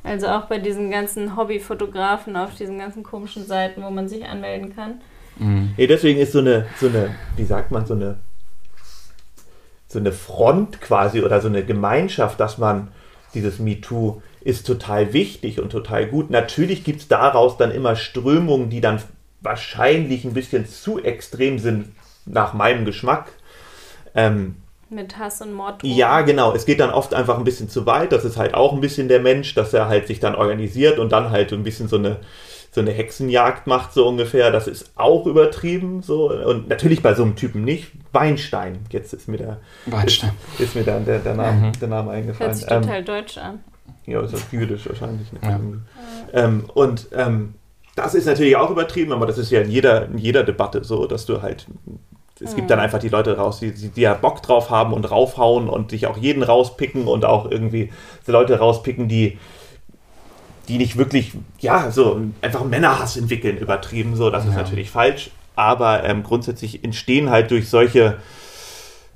Also 0.03 0.29
auch 0.29 0.47
bei 0.47 0.59
diesen 0.59 0.91
ganzen 0.91 1.37
Hobbyfotografen 1.37 2.37
auf 2.37 2.55
diesen 2.55 2.79
ganzen 2.79 3.03
komischen 3.03 3.47
Seiten, 3.47 3.83
wo 3.83 3.91
man 3.91 4.09
sich 4.09 4.25
anmelden 4.27 4.75
kann. 4.75 5.01
Mm. 5.37 5.69
Nee, 5.77 5.87
deswegen 5.87 6.21
ist 6.21 6.33
so 6.33 6.39
eine, 6.39 6.67
so 6.81 6.87
eine, 6.87 7.15
wie 7.37 7.45
sagt 7.45 7.71
man, 7.71 7.87
so 7.87 7.95
eine, 7.95 8.19
so 9.89 9.99
eine 9.99 10.13
Front 10.13 10.81
quasi 10.81 11.23
oder 11.23 11.41
so 11.41 11.49
eine 11.49 11.65
Gemeinschaft, 11.65 12.41
dass 12.41 12.59
man 12.59 12.89
dieses 13.35 13.59
MeToo 13.59 14.23
ist 14.41 14.67
total 14.67 15.13
wichtig 15.13 15.61
und 15.61 15.71
total 15.71 16.07
gut. 16.07 16.31
Natürlich 16.31 16.85
gibt 16.85 17.01
es 17.01 17.09
daraus 17.09 17.57
dann 17.57 17.71
immer 17.71 17.97
Strömungen, 17.97 18.71
die 18.71 18.81
dann 18.81 19.01
wahrscheinlich 19.41 20.25
ein 20.25 20.35
bisschen 20.35 20.67
zu 20.67 21.03
extrem 21.03 21.59
sind, 21.59 21.89
nach 22.27 22.55
meinem 22.55 22.85
Geschmack. 22.85 23.33
Ähm, 24.15 24.57
mit 24.91 25.19
Hass 25.19 25.41
und 25.41 25.53
Mord. 25.53 25.83
Ja, 25.83 26.21
genau. 26.21 26.55
Es 26.55 26.67
geht 26.67 26.81
dann 26.81 26.91
oft 26.91 27.15
einfach 27.15 27.39
ein 27.39 27.45
bisschen 27.45 27.69
zu 27.69 27.85
weit. 27.87 28.13
Das 28.13 28.25
ist 28.25 28.37
halt 28.37 28.55
auch 28.55 28.73
ein 28.73 28.81
bisschen 28.81 29.09
der 29.09 29.21
Mensch, 29.21 29.55
dass 29.55 29.73
er 29.73 29.89
halt 29.89 30.07
sich 30.07 30.21
dann 30.21 30.35
organisiert 30.35 30.99
und 30.99 31.11
dann 31.11 31.31
halt 31.31 31.53
ein 31.53 31.65
bisschen 31.65 31.89
so 31.89 31.97
eine, 31.97 32.19
so 32.75 32.81
eine 32.81 32.91
Hexenjagd 32.91 33.69
macht, 33.69 33.93
so 33.93 34.09
ungefähr. 34.09 34.51
Das 34.51 34.67
ist 34.67 34.91
auch 34.97 35.27
übertrieben. 35.27 36.03
So. 36.03 36.33
Und 36.33 36.69
natürlich 36.69 37.03
bei 37.03 37.15
so 37.15 37.23
einem 37.23 37.37
Typen 37.37 37.63
nicht. 37.63 37.93
Weinstein. 38.13 38.81
Jetzt 38.91 39.15
ist 39.15 39.29
mir 39.29 39.37
der, 39.37 39.61
Weinstein. 39.87 40.33
Ist, 40.55 40.61
ist 40.61 40.75
mir 40.75 40.83
dann 40.83 41.05
der, 41.05 41.21
der, 41.21 41.35
Name, 41.35 41.69
mhm. 41.69 41.73
der 41.81 41.89
Name 41.89 42.11
eingefallen. 42.11 42.51
Hört 42.51 42.57
sich 42.57 42.67
total 42.67 42.99
ähm, 42.99 43.05
deutsch 43.05 43.39
an. 43.39 43.61
Ja, 44.07 44.21
ist 44.23 44.35
auch 44.35 44.53
jüdisch 44.53 44.89
wahrscheinlich. 44.89 45.33
Ne? 45.33 45.39
Ja. 45.43 46.45
Ähm, 46.45 46.69
und 46.75 47.07
ähm, 47.13 47.55
das 47.95 48.17
ist 48.17 48.27
natürlich 48.27 48.57
auch 48.57 48.71
übertrieben, 48.71 49.13
aber 49.13 49.27
das 49.27 49.39
ist 49.39 49.53
ja 49.53 49.61
in 49.61 49.71
jeder, 49.71 50.07
in 50.07 50.19
jeder 50.19 50.43
Debatte 50.43 50.83
so, 50.83 51.07
dass 51.07 51.27
du 51.27 51.43
halt 51.43 51.67
es 52.41 52.53
mhm. 52.53 52.57
gibt 52.57 52.71
dann 52.71 52.81
einfach 52.81 52.99
die 52.99 53.09
Leute 53.09 53.37
raus, 53.37 53.61
die, 53.61 53.73
die, 53.73 53.91
die 53.91 54.01
ja 54.01 54.15
Bock 54.15 54.43
drauf 54.43 54.69
haben 54.71 54.93
und 54.93 55.09
raufhauen 55.09 55.69
und 55.69 55.93
sich 55.93 56.09
auch 56.09 56.17
jeden 56.17 56.43
rauspicken 56.43 57.07
und 57.07 57.25
auch 57.25 57.49
irgendwie 57.49 57.93
die 58.27 58.31
Leute 58.33 58.59
rauspicken, 58.59 59.07
die, 59.09 59.39
die 60.69 60.79
nicht 60.79 60.97
wirklich, 60.97 61.33
ja, 61.61 61.91
so 61.91 62.21
einfach 62.41 62.65
Männerhass 62.65 63.17
entwickeln, 63.17 63.59
übertrieben. 63.59 64.17
So, 64.17 64.31
das 64.31 64.45
ja. 64.45 64.51
ist 64.51 64.57
natürlich 64.57 64.91
falsch. 64.91 65.31
Aber 65.57 66.05
ähm, 66.05 66.23
grundsätzlich 66.23 66.83
entstehen 66.83 67.31
halt 67.31 67.51
durch 67.51 67.69
solche, 67.69 68.19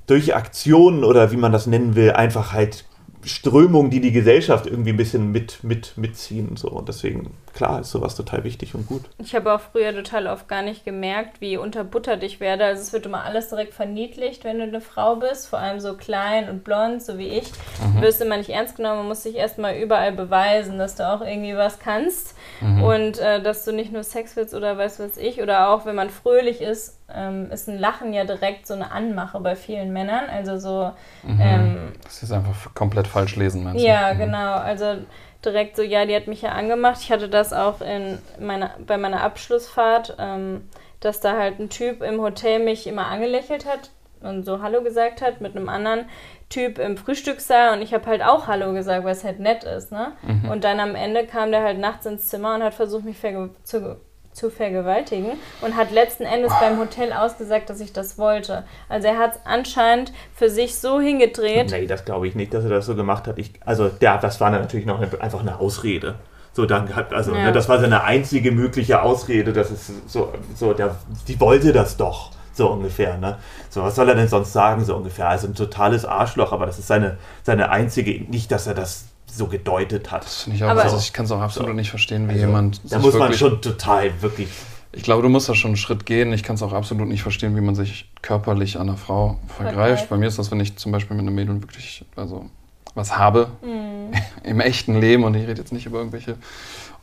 durch 0.07 0.35
Aktionen 0.35 1.03
oder 1.03 1.31
wie 1.31 1.37
man 1.37 1.51
das 1.51 1.67
nennen 1.67 1.95
will, 1.95 2.11
einfach 2.11 2.53
halt 2.53 2.85
Strömungen, 3.23 3.91
die 3.91 3.99
die 3.99 4.11
Gesellschaft 4.11 4.65
irgendwie 4.65 4.91
ein 4.91 4.97
bisschen 4.97 5.31
mit, 5.31 5.63
mit, 5.63 5.97
mitziehen. 5.97 6.55
So. 6.55 6.69
Und 6.69 6.87
deswegen, 6.87 7.31
klar, 7.53 7.81
ist 7.81 7.91
sowas 7.91 8.15
total 8.15 8.43
wichtig 8.43 8.75
und 8.75 8.87
gut. 8.87 9.03
Ich 9.17 9.35
habe 9.35 9.53
auch 9.53 9.61
früher 9.61 9.93
total 9.93 10.27
oft 10.27 10.47
gar 10.47 10.61
nicht 10.61 10.85
gemerkt, 10.85 11.41
wie 11.41 11.57
unterbuttert 11.57 12.23
ich 12.23 12.39
werde. 12.39 12.65
Also 12.65 12.81
es 12.81 12.93
wird 12.93 13.05
immer 13.05 13.23
alles 13.23 13.49
direkt 13.49 13.73
verniedlicht, 13.73 14.43
wenn 14.43 14.57
du 14.57 14.63
eine 14.63 14.81
Frau 14.81 15.15
bist, 15.15 15.47
vor 15.47 15.59
allem 15.59 15.79
so 15.79 15.95
klein 15.95 16.49
und 16.49 16.63
blond, 16.63 17.03
so 17.03 17.17
wie 17.17 17.27
ich. 17.27 17.51
Mhm. 17.81 17.95
Du 17.95 18.01
wirst 18.01 18.21
immer 18.21 18.37
nicht 18.37 18.49
ernst 18.49 18.77
genommen, 18.77 18.99
man 18.99 19.07
muss 19.07 19.23
dich 19.23 19.35
erstmal 19.35 19.75
überall 19.75 20.11
beweisen, 20.11 20.77
dass 20.77 20.95
du 20.95 21.07
auch 21.07 21.21
irgendwie 21.21 21.55
was 21.55 21.79
kannst. 21.79 22.35
Mhm. 22.61 22.83
Und 22.83 23.19
äh, 23.19 23.41
dass 23.41 23.65
du 23.65 23.71
nicht 23.71 23.91
nur 23.91 24.03
Sex 24.03 24.35
willst 24.35 24.53
oder 24.53 24.77
weiß 24.77 24.99
was 24.99 25.17
ich. 25.17 25.41
Oder 25.41 25.69
auch, 25.69 25.85
wenn 25.85 25.95
man 25.95 26.09
fröhlich 26.09 26.61
ist, 26.61 26.99
ähm, 27.13 27.49
ist 27.51 27.67
ein 27.67 27.79
Lachen 27.79 28.13
ja 28.13 28.23
direkt 28.23 28.67
so 28.67 28.73
eine 28.73 28.91
Anmache 28.91 29.39
bei 29.39 29.55
vielen 29.55 29.91
Männern. 29.93 30.25
Also 30.29 30.57
so. 30.57 30.91
Mhm. 31.23 31.39
Ähm, 31.41 31.91
das 32.03 32.23
ist 32.23 32.31
einfach 32.31 32.73
komplett 32.73 33.07
falsch 33.07 33.35
lesen, 33.35 33.63
meinst 33.63 33.83
du? 33.83 33.87
Ja, 33.87 34.13
mhm. 34.13 34.19
genau. 34.19 34.53
Also 34.53 34.97
direkt 35.45 35.75
so, 35.75 35.83
ja, 35.83 36.05
die 36.05 36.15
hat 36.15 36.27
mich 36.27 36.41
ja 36.41 36.51
angemacht. 36.51 36.99
Ich 37.01 37.11
hatte 37.11 37.29
das 37.29 37.53
auch 37.53 37.81
in 37.81 38.19
meiner, 38.39 38.71
bei 38.85 38.97
meiner 38.97 39.21
Abschlussfahrt, 39.21 40.15
ähm, 40.19 40.67
dass 40.99 41.21
da 41.21 41.37
halt 41.37 41.59
ein 41.59 41.69
Typ 41.69 42.01
im 42.01 42.21
Hotel 42.21 42.59
mich 42.59 42.87
immer 42.87 43.07
angelächelt 43.07 43.65
hat 43.65 43.91
und 44.21 44.43
so 44.43 44.61
Hallo 44.61 44.81
gesagt 44.81 45.21
hat 45.21 45.39
mit 45.39 45.55
einem 45.55 45.69
anderen 45.69 46.05
Typ 46.49 46.79
im 46.79 46.97
Frühstückssaal 46.97 47.73
und 47.77 47.81
ich 47.81 47.93
habe 47.93 48.05
halt 48.07 48.23
auch 48.23 48.47
Hallo 48.47 48.73
gesagt, 48.73 49.05
weil 49.05 49.13
es 49.13 49.23
halt 49.23 49.39
nett 49.39 49.63
ist, 49.63 49.91
ne? 49.91 50.13
Mhm. 50.23 50.49
Und 50.49 50.63
dann 50.63 50.79
am 50.79 50.95
Ende 50.95 51.25
kam 51.25 51.51
der 51.51 51.63
halt 51.63 51.77
nachts 51.77 52.05
ins 52.05 52.27
Zimmer 52.27 52.55
und 52.55 52.63
hat 52.63 52.73
versucht, 52.73 53.05
mich 53.05 53.17
zu 53.63 54.01
zu 54.39 54.49
vergewaltigen 54.49 55.33
und 55.61 55.75
hat 55.75 55.91
letzten 55.91 56.23
Endes 56.23 56.53
beim 56.59 56.79
Hotel 56.79 57.13
ausgesagt, 57.13 57.69
dass 57.69 57.79
ich 57.79 57.93
das 57.93 58.17
wollte. 58.17 58.63
Also 58.87 59.07
er 59.07 59.17
hat 59.17 59.35
es 59.35 59.39
anscheinend 59.45 60.13
für 60.33 60.49
sich 60.49 60.77
so 60.79 60.99
hingedreht. 60.99 61.71
Nee, 61.71 61.85
das 61.85 62.05
glaube 62.05 62.27
ich 62.27 62.35
nicht, 62.35 62.53
dass 62.53 62.63
er 62.63 62.69
das 62.69 62.85
so 62.85 62.95
gemacht 62.95 63.27
hat. 63.27 63.37
Ich, 63.37 63.53
also 63.65 63.89
der, 63.89 64.17
das 64.17 64.39
war 64.39 64.49
natürlich 64.49 64.85
noch 64.85 65.01
eine, 65.01 65.09
einfach 65.21 65.41
eine 65.41 65.59
Ausrede. 65.59 66.15
So, 66.53 66.65
dann 66.65 66.95
hat, 66.95 67.13
also 67.13 67.33
ja. 67.33 67.45
ne, 67.45 67.51
das 67.51 67.69
war 67.69 67.79
seine 67.79 68.03
einzige 68.03 68.51
mögliche 68.51 69.01
Ausrede, 69.01 69.53
dass 69.53 69.69
es 69.69 69.91
so, 70.07 70.33
so 70.55 70.73
der, 70.73 70.95
die 71.27 71.39
wollte 71.39 71.71
das 71.71 71.97
doch 71.97 72.31
so 72.53 72.69
ungefähr. 72.69 73.17
Ne? 73.17 73.37
So, 73.69 73.83
was 73.83 73.95
soll 73.95 74.09
er 74.09 74.15
denn 74.15 74.27
sonst 74.27 74.53
sagen, 74.53 74.83
so 74.83 74.95
ungefähr? 74.95 75.29
Also 75.29 75.47
ein 75.47 75.55
totales 75.55 76.05
Arschloch, 76.05 76.51
aber 76.51 76.65
das 76.65 76.79
ist 76.79 76.87
seine, 76.87 77.17
seine 77.43 77.69
einzige, 77.69 78.23
nicht, 78.29 78.51
dass 78.51 78.67
er 78.67 78.73
das 78.73 79.08
so 79.31 79.47
gedeutet 79.47 80.11
hat. 80.11 80.25
Das 80.25 80.47
ich 80.47 80.63
auch, 80.63 80.69
also 80.69 80.97
ich 80.97 81.13
kann 81.13 81.25
es 81.25 81.31
auch 81.31 81.41
absolut 81.41 81.69
so. 81.69 81.75
nicht 81.75 81.89
verstehen, 81.89 82.27
wie 82.27 82.33
also, 82.33 82.45
jemand. 82.45 82.81
Da 82.83 82.99
muss 82.99 83.15
man 83.15 83.33
schon 83.33 83.61
total 83.61 84.21
wirklich. 84.21 84.49
Ich 84.91 85.03
glaube, 85.03 85.21
du 85.21 85.29
musst 85.29 85.47
da 85.47 85.53
schon 85.53 85.69
einen 85.69 85.77
Schritt 85.77 86.05
gehen. 86.05 86.33
Ich 86.33 86.41
kann 86.41 86.55
es 86.55 86.63
auch 86.63 86.73
absolut 86.73 87.07
nicht 87.07 87.21
verstehen, 87.21 87.55
wie 87.55 87.61
man 87.61 87.75
sich 87.75 88.09
körperlich 88.21 88.77
an 88.77 88.89
einer 88.89 88.97
Frau 88.97 89.37
vergreift. 89.47 90.03
Okay. 90.03 90.07
Bei 90.09 90.17
mir 90.17 90.27
ist 90.27 90.39
das, 90.39 90.49
wenn 90.49 90.59
ich 90.59 90.77
zum 90.77 90.91
Beispiel 90.91 91.15
mit 91.15 91.25
einem 91.27 91.35
Mädel 91.35 91.61
wirklich 91.61 92.05
also 92.15 92.49
was 92.95 93.17
habe 93.17 93.49
mhm. 93.61 94.13
im 94.43 94.59
echten 94.59 94.99
Leben 94.99 95.23
und 95.23 95.35
ich 95.35 95.47
rede 95.47 95.61
jetzt 95.61 95.71
nicht 95.71 95.85
über 95.85 95.99
irgendwelche 95.99 96.37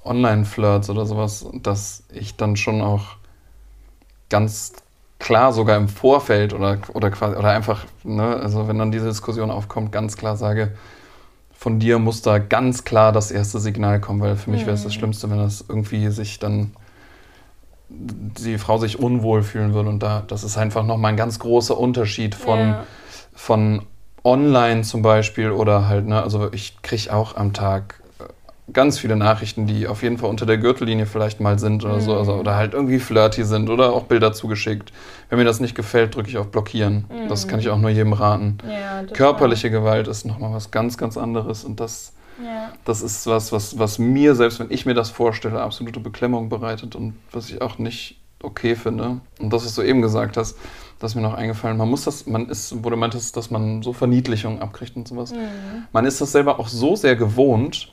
Online-Flirts 0.05 0.91
oder 0.91 1.07
sowas, 1.07 1.47
dass 1.63 2.05
ich 2.13 2.37
dann 2.37 2.57
schon 2.57 2.81
auch 2.81 3.17
ganz 4.29 4.73
klar 5.19 5.53
sogar 5.53 5.77
im 5.77 5.89
Vorfeld 5.89 6.53
oder, 6.53 6.79
oder 6.93 7.11
quasi 7.11 7.37
oder 7.37 7.51
einfach, 7.51 7.85
ne, 8.05 8.37
also 8.37 8.69
wenn 8.69 8.79
dann 8.79 8.93
diese 8.93 9.09
Diskussion 9.09 9.51
aufkommt, 9.51 9.93
ganz 9.93 10.17
klar 10.17 10.37
sage, 10.37 10.73
von 11.59 11.79
dir 11.79 11.99
muss 11.99 12.23
da 12.23 12.39
ganz 12.39 12.85
klar 12.85 13.13
das 13.13 13.31
erste 13.31 13.59
Signal 13.59 14.01
kommen, 14.01 14.21
weil 14.21 14.37
für 14.37 14.51
mich 14.51 14.63
wäre 14.63 14.75
es 14.75 14.83
das 14.83 14.93
mhm. 14.95 14.99
Schlimmste, 14.99 15.31
wenn 15.31 15.39
das 15.39 15.65
irgendwie 15.69 16.09
sich 16.09 16.39
dann 16.39 16.73
die 17.89 18.59
Frau 18.59 18.79
sich 18.79 18.99
unwohl 18.99 19.43
fühlen 19.43 19.73
würde. 19.75 19.89
Und 19.89 20.03
da, 20.03 20.23
das 20.27 20.45
ist 20.45 20.59
einfach 20.59 20.85
nochmal 20.85 21.13
ein 21.13 21.17
ganz 21.17 21.39
großer 21.39 21.77
Unterschied 21.79 22.35
von, 22.35 22.59
ja. 22.59 22.85
von 23.35 23.83
online 24.25 24.83
zum 24.83 25.03
Beispiel 25.03 25.51
oder 25.51 25.89
halt, 25.89 26.07
ne, 26.07 26.23
also 26.23 26.53
ich 26.53 26.83
kriege 26.83 27.15
auch 27.15 27.37
am 27.37 27.53
Tag 27.53 28.01
ganz 28.73 28.99
viele 28.99 29.17
Nachrichten, 29.17 29.67
die 29.67 29.87
auf 29.87 30.03
jeden 30.03 30.19
Fall 30.19 30.29
unter 30.29 30.45
der 30.45 30.59
Gürtellinie 30.59 31.07
vielleicht 31.07 31.41
mal 31.41 31.59
sind 31.59 31.85
oder 31.85 31.97
mhm. 31.97 32.01
so, 32.01 32.17
also, 32.17 32.35
oder 32.35 32.57
halt 32.57 32.75
irgendwie 32.75 32.99
flirty 32.99 33.45
sind 33.45 33.71
oder 33.71 33.93
auch 33.93 34.05
Bilder 34.05 34.33
zugeschickt. 34.33 34.93
Wenn 35.29 35.39
mir 35.39 35.45
das 35.45 35.61
nicht 35.61 35.75
gefällt, 35.75 36.15
drücke 36.15 36.29
ich 36.29 36.39
auf 36.39 36.49
Blockieren. 36.49 37.05
Mhm. 37.09 37.29
Das 37.29 37.47
kann 37.47 37.61
ich 37.61 37.69
auch 37.69 37.79
nur 37.79 37.91
jedem 37.91 38.13
raten. 38.13 38.59
Ja, 38.69 39.05
Körperliche. 39.13 39.71
Gewalt 39.71 40.09
ist 40.09 40.25
nochmal 40.25 40.53
was 40.53 40.71
ganz, 40.71 40.97
ganz 40.97 41.17
anderes 41.17 41.65
und 41.65 41.81
das, 41.81 42.13
ja. 42.43 42.73
das 42.85 43.03
ist 43.03 43.27
was, 43.27 43.53
was, 43.53 43.79
was 43.79 43.99
mir, 43.99 44.35
selbst 44.35 44.59
wenn 44.59 44.71
ich 44.71 44.87
mir 44.87 44.95
das 44.95 45.11
vorstelle, 45.11 45.61
absolute 45.61 46.01
Beklemmung 46.01 46.49
bereitet 46.49 46.97
und 46.97 47.15
was 47.33 47.51
ich 47.51 47.61
auch 47.61 47.79
nicht 47.79 48.19
okay 48.43 48.75
finde. 48.75 49.21
Und 49.41 49.53
das, 49.53 49.65
was 49.65 49.75
du 49.75 49.83
eben 49.83 50.03
gesagt 50.03 50.37
hast, 50.37 50.57
das 50.99 51.13
ist 51.13 51.15
mir 51.15 51.23
noch 51.23 51.35
eingefallen, 51.35 51.77
man 51.77 51.89
muss 51.89 52.05
das, 52.05 52.27
man 52.27 52.49
ist, 52.49 52.83
wo 52.83 52.91
du 52.91 52.97
meintest, 52.97 53.37
dass 53.37 53.51
man 53.51 53.83
so 53.83 53.93
Verniedlichungen 53.93 54.61
abkriegt 54.61 54.97
und 54.97 55.07
sowas. 55.07 55.33
Mhm. 55.33 55.85
Man 55.93 56.07
ist 56.07 56.21
das 56.21 56.33
selber 56.33 56.59
auch 56.59 56.69
so 56.69 56.97
sehr 56.97 57.17
gewohnt, 57.17 57.93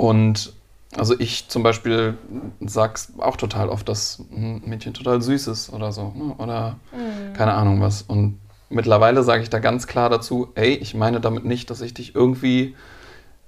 und 0.00 0.54
also 0.96 1.14
ich 1.20 1.48
zum 1.48 1.62
Beispiel 1.62 2.16
sag's 2.60 3.12
auch 3.18 3.36
total 3.36 3.68
oft, 3.68 3.86
dass 3.86 4.24
ein 4.32 4.62
Mädchen 4.64 4.94
total 4.94 5.20
süß 5.20 5.46
ist 5.48 5.70
oder 5.74 5.92
so. 5.92 6.14
Ne? 6.16 6.34
Oder 6.38 6.76
mhm. 6.90 7.34
keine 7.34 7.52
Ahnung 7.52 7.82
was. 7.82 8.00
Und 8.00 8.40
mittlerweile 8.70 9.22
sage 9.24 9.42
ich 9.42 9.50
da 9.50 9.58
ganz 9.58 9.86
klar 9.86 10.08
dazu, 10.08 10.48
ey, 10.54 10.70
ich 10.70 10.94
meine 10.94 11.20
damit 11.20 11.44
nicht, 11.44 11.68
dass 11.68 11.82
ich 11.82 11.92
dich 11.92 12.14
irgendwie 12.14 12.74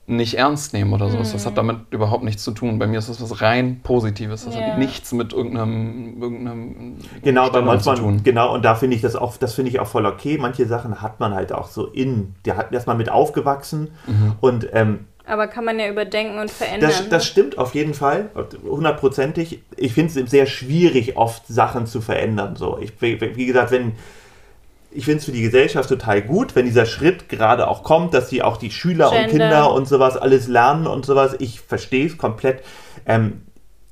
nicht 0.06 0.34
ernst 0.34 0.74
nehme 0.74 0.94
oder 0.94 1.08
sowas. 1.08 1.28
Mhm. 1.28 1.32
Das 1.32 1.46
hat 1.46 1.52
mhm. 1.52 1.56
damit 1.56 1.76
überhaupt 1.90 2.22
nichts 2.22 2.44
zu 2.44 2.50
tun. 2.50 2.78
Bei 2.78 2.86
mir 2.86 2.98
ist 2.98 3.08
das 3.08 3.22
was 3.22 3.40
rein 3.40 3.80
Positives. 3.82 4.44
Das 4.44 4.54
ja. 4.54 4.60
hat 4.60 4.78
nichts 4.78 5.12
mit 5.12 5.32
irgendeinem, 5.32 6.20
irgendeinem 6.20 6.96
genau, 7.22 7.50
bei 7.50 7.62
manchmal, 7.62 7.96
zu 7.96 8.02
tun. 8.02 8.20
Genau, 8.22 8.52
und 8.52 8.62
da 8.62 8.74
finde 8.74 8.94
ich 8.94 9.02
das 9.02 9.16
auch, 9.16 9.38
das 9.38 9.54
finde 9.54 9.70
ich 9.70 9.80
auch 9.80 9.86
voll 9.86 10.04
okay. 10.04 10.36
Manche 10.38 10.66
Sachen 10.66 11.00
hat 11.00 11.18
man 11.18 11.34
halt 11.34 11.52
auch 11.52 11.68
so 11.68 11.86
in, 11.86 12.34
der 12.44 12.58
hat 12.58 12.72
erstmal 12.72 12.96
mit 12.96 13.10
aufgewachsen 13.10 13.92
mhm. 14.06 14.34
und 14.40 14.68
ähm, 14.72 15.06
aber 15.26 15.46
kann 15.46 15.64
man 15.64 15.78
ja 15.78 15.88
überdenken 15.88 16.38
und 16.38 16.50
verändern. 16.50 16.90
Das, 16.90 17.08
das 17.08 17.26
stimmt 17.26 17.58
auf 17.58 17.74
jeden 17.74 17.94
Fall, 17.94 18.30
hundertprozentig. 18.64 19.62
Ich 19.76 19.92
finde 19.94 20.20
es 20.20 20.30
sehr 20.30 20.46
schwierig, 20.46 21.16
oft 21.16 21.46
Sachen 21.46 21.87
zu 21.87 22.00
verändern. 22.00 22.56
So, 22.56 22.78
ich, 22.80 22.92
wie 23.00 23.46
gesagt, 23.46 23.70
wenn 23.70 23.92
ich 24.94 25.04
finde 25.04 25.18
es 25.18 25.24
für 25.24 25.32
die 25.32 25.42
Gesellschaft 25.42 25.88
total 25.88 26.22
gut, 26.22 26.54
wenn 26.54 26.66
dieser 26.66 26.87
Schritt 26.87 27.28
gerade 27.28 27.68
auch 27.68 27.82
kommt, 27.82 28.14
dass 28.14 28.28
sie 28.28 28.42
auch 28.42 28.56
die 28.56 28.70
Schüler 28.70 29.11
Gender. 29.11 29.24
und 29.24 29.30
Kinder 29.30 29.72
und 29.72 29.88
sowas 29.88 30.16
alles 30.16 30.48
lernen 30.48 30.87
und 30.87 31.06
sowas. 31.06 31.35
Ich 31.38 31.61
verstehe 31.61 32.06
es 32.06 32.18
komplett. 32.18 32.62
Ähm, 33.06 33.42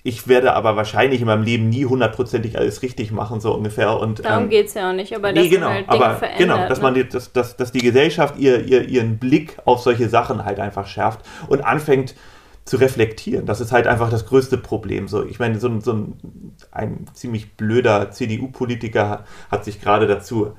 ich 0.03 0.29
werde 0.29 0.55
aber 0.55 0.77
wahrscheinlich 0.77 1.21
in 1.21 1.27
meinem 1.27 1.43
Leben 1.43 1.69
nie 1.69 1.85
hundertprozentig 1.85 2.57
alles 2.59 2.83
richtig 2.83 3.13
machen, 3.13 3.41
so 3.41 3.53
ungefähr. 3.53 3.99
Und, 3.99 4.25
Darum 4.25 4.45
ähm, 4.45 4.51
geht 4.51 4.69
es 4.69 4.75
ja 4.75 4.91
auch 4.91 4.95
nicht, 4.95 5.15
aber 5.15 5.33
nee, 5.33 5.43
dass 5.43 5.51
genau, 5.51 5.69
halt 5.69 5.89
aber, 5.89 6.15
verändert. 6.15 6.39
Genau, 6.39 6.69
dass, 6.69 6.79
ne? 6.79 6.83
man 6.83 6.95
die, 6.95 7.09
dass, 7.09 7.33
dass, 7.33 7.57
dass 7.57 7.73
die 7.73 7.81
Gesellschaft 7.81 8.37
ihr, 8.39 8.65
ihr, 8.65 8.89
ihren 8.89 9.19
Blick 9.19 9.57
auf 9.65 9.81
solche 9.81 10.09
Sachen 10.09 10.45
halt 10.45 10.59
einfach 10.59 10.87
schärft 10.87 11.21
und 11.49 11.63
anfängt 11.65 12.15
zu 12.65 12.77
reflektieren. 12.77 13.47
Das 13.47 13.61
ist 13.61 13.73
halt 13.73 13.87
einfach 13.87 14.11
das 14.11 14.27
größte 14.27 14.57
Problem. 14.57 15.09
So, 15.09 15.25
ich 15.25 15.39
meine, 15.39 15.59
so, 15.59 15.69
ein, 15.69 15.81
so 15.81 15.93
ein, 15.93 16.55
ein 16.71 17.07
ziemlich 17.13 17.57
blöder 17.57 18.11
CDU-Politiker 18.11 19.25
hat 19.51 19.65
sich 19.65 19.81
gerade 19.81 20.07
dazu 20.07 20.55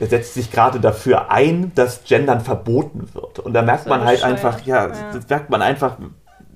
er 0.00 0.06
setzt 0.06 0.34
sich 0.34 0.50
gerade 0.50 0.80
dafür 0.80 1.30
ein, 1.30 1.72
dass 1.74 2.04
Gendern 2.04 2.40
verboten 2.40 3.14
wird. 3.14 3.38
Und 3.38 3.52
da 3.52 3.62
merkt 3.62 3.86
man 3.86 4.04
halt 4.04 4.24
einfach, 4.24 4.60
ja, 4.66 4.88
ja, 4.88 5.20
merkt 5.28 5.50
man 5.50 5.62
einfach, 5.62 5.98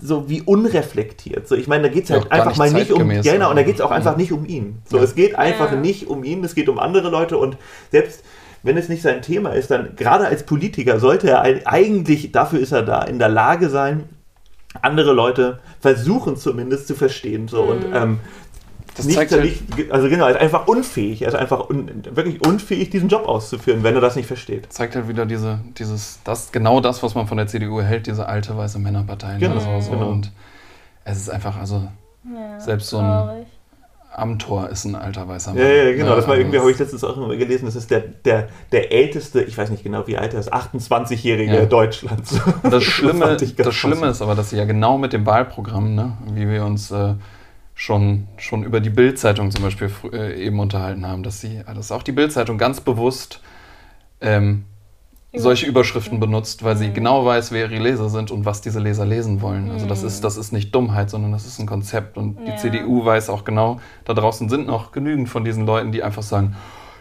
so 0.01 0.29
wie 0.29 0.43
unreflektiert. 0.43 1.49
So, 1.49 1.55
ich 1.55 1.67
meine, 1.67 1.85
da 1.85 1.89
geht 1.89 2.05
es 2.05 2.11
halt 2.11 2.31
einfach 2.31 2.57
mal 2.57 2.71
nicht 2.71 2.93
um, 2.93 3.11
ja, 3.11 3.21
genau, 3.33 3.51
und 3.51 3.57
da 3.57 3.63
geht 3.63 3.77
es 3.77 3.81
auch 3.81 3.91
einfach 3.91 4.17
nicht 4.17 4.33
um 4.33 4.47
ihn. 4.47 4.83
So, 4.89 4.99
ja. 4.99 5.03
es 5.03 5.15
geht 5.15 5.37
einfach 5.37 5.73
ja. 5.73 5.79
nicht 5.79 6.07
um 6.07 6.25
ihn, 6.25 6.45
es 6.45 6.55
geht 6.55 6.69
um 6.69 6.79
andere 6.79 7.11
Leute 7.11 7.39
und 7.39 7.57
selbst 7.91 8.23
wenn 8.63 8.77
es 8.77 8.89
nicht 8.89 9.03
sein 9.03 9.23
Thema 9.23 9.51
ist, 9.51 9.71
dann 9.71 9.95
gerade 9.97 10.27
als 10.27 10.45
Politiker 10.45 10.99
sollte 10.99 11.31
er 11.31 11.43
eigentlich, 11.67 12.33
dafür 12.33 12.59
ist 12.61 12.73
er 12.73 12.83
da, 12.83 13.03
in 13.03 13.19
der 13.19 13.29
Lage 13.29 13.69
sein, 13.69 14.05
andere 14.83 15.13
Leute 15.13 15.61
versuchen 15.81 16.37
zumindest 16.37 16.87
zu 16.87 16.95
verstehen. 16.95 17.49
So. 17.49 17.65
Mhm. 17.65 17.71
Und 17.71 17.85
ähm, 17.95 18.21
das 18.99 19.07
nicht, 19.07 19.17
zeigt 19.17 19.33
halt, 19.33 19.93
also 19.93 20.09
genau, 20.09 20.27
er 20.27 20.33
ist 20.33 20.41
einfach 20.41 20.67
unfähig. 20.67 21.23
Er 21.23 21.29
ist 21.29 21.35
einfach 21.35 21.71
un, 21.71 21.89
wirklich 22.11 22.45
unfähig, 22.45 22.91
diesen 22.91 23.09
Job 23.09 23.27
auszuführen, 23.27 23.85
wenn 23.85 23.95
er 23.95 24.01
das 24.01 24.17
nicht 24.17 24.27
versteht. 24.27 24.73
Zeigt 24.73 24.97
halt 24.97 25.09
wieder 25.09 25.25
diese, 25.25 25.61
dieses, 25.79 26.19
das, 26.25 26.51
genau 26.51 26.81
das, 26.81 27.03
was 27.03 27.15
man 27.15 27.29
von 27.29 27.37
der 27.37 27.47
CDU 27.47 27.81
hält, 27.81 28.09
diese 28.09 28.27
alte 28.27 28.57
weiße 28.57 28.81
Männerpartei. 28.81 29.37
Genau, 29.39 29.55
also 29.55 29.81
so. 29.81 29.91
genau. 29.93 30.11
Und 30.11 30.33
es 31.05 31.19
ist 31.19 31.31
einfach, 31.31 31.57
also 31.57 31.87
ja, 32.25 32.59
selbst 32.59 32.89
so 32.89 32.99
ein 32.99 33.47
Amtor 34.13 34.69
ist 34.69 34.85
ein 34.85 34.97
alter 34.97 35.29
weißer 35.29 35.53
Mann. 35.53 35.63
Ja, 35.63 35.69
ja 35.69 35.93
genau. 35.93 36.17
Das 36.17 36.27
war 36.27 36.33
also 36.33 36.43
irgendwie, 36.43 36.59
habe 36.59 36.71
ich 36.71 36.79
letztens 36.79 37.05
auch 37.05 37.17
immer 37.17 37.37
gelesen, 37.37 37.67
das 37.67 37.77
ist 37.77 37.91
der, 37.91 38.01
der, 38.01 38.49
der 38.73 38.91
älteste, 38.91 39.43
ich 39.43 39.57
weiß 39.57 39.71
nicht 39.71 39.85
genau, 39.85 40.09
wie 40.09 40.19
alt 40.19 40.35
er 40.35 40.41
ist, 40.41 40.53
28-Jährige 40.53 41.55
ja. 41.55 41.67
Deutschlands. 41.67 42.41
Das 42.69 42.83
Schlimme, 42.83 43.37
das, 43.37 43.55
das 43.55 43.75
Schlimme 43.75 44.09
ist 44.09 44.21
aber, 44.21 44.35
dass 44.35 44.51
sie 44.51 44.57
ja 44.57 44.65
genau 44.65 44.99
mit 44.99 45.13
dem 45.13 45.25
Wahlprogramm, 45.25 45.95
ne, 45.95 46.15
wie 46.33 46.49
wir 46.49 46.65
uns 46.65 46.91
äh, 46.91 47.15
schon, 47.79 48.27
schon 48.39 48.65
über 48.65 48.81
die 48.81 48.91
Bildzeitung 48.91 49.53
zum 49.53 49.63
Beispiel 49.63 49.89
äh, 50.13 50.45
eben 50.45 50.59
unterhalten 50.59 51.07
haben, 51.07 51.23
dass 51.23 51.41
sie, 51.41 51.63
dass 51.65 51.93
auch 51.93 52.03
die 52.03 52.11
Bildzeitung 52.11 52.59
ganz 52.59 52.81
bewusst 52.81 53.41
ähm, 54.21 54.65
solche 55.33 55.67
Überschriften 55.67 56.19
benutzt, 56.19 56.65
weil 56.65 56.77
sie 56.77 56.89
mhm. 56.89 56.95
genau 56.95 57.25
weiß, 57.25 57.53
wer 57.53 57.71
ihre 57.71 57.81
Leser 57.81 58.09
sind 58.09 58.33
und 58.33 58.45
was 58.45 58.63
diese 58.63 58.81
Leser 58.81 59.07
lesen 59.07 59.43
wollen. 59.43 59.71
Also 59.71 59.87
das 59.87 60.03
ist, 60.03 60.19
mhm. 60.19 60.23
das 60.23 60.37
ist 60.37 60.53
nicht 60.53 60.75
Dummheit, 60.75 61.09
sondern 61.09 61.31
das 61.31 61.47
ist 61.47 61.61
ein 61.61 61.67
Konzept. 61.67 62.17
Und 62.17 62.41
die 62.41 62.51
ja. 62.51 62.57
CDU 62.57 63.05
weiß 63.05 63.31
auch 63.31 63.45
genau, 63.45 63.79
da 64.05 64.13
draußen 64.13 64.49
sind 64.49 64.67
noch 64.67 64.91
genügend 64.91 65.29
von 65.29 65.45
diesen 65.45 65.65
Leuten, 65.65 65.93
die 65.93 66.03
einfach 66.03 66.25
sagen, 66.25 66.57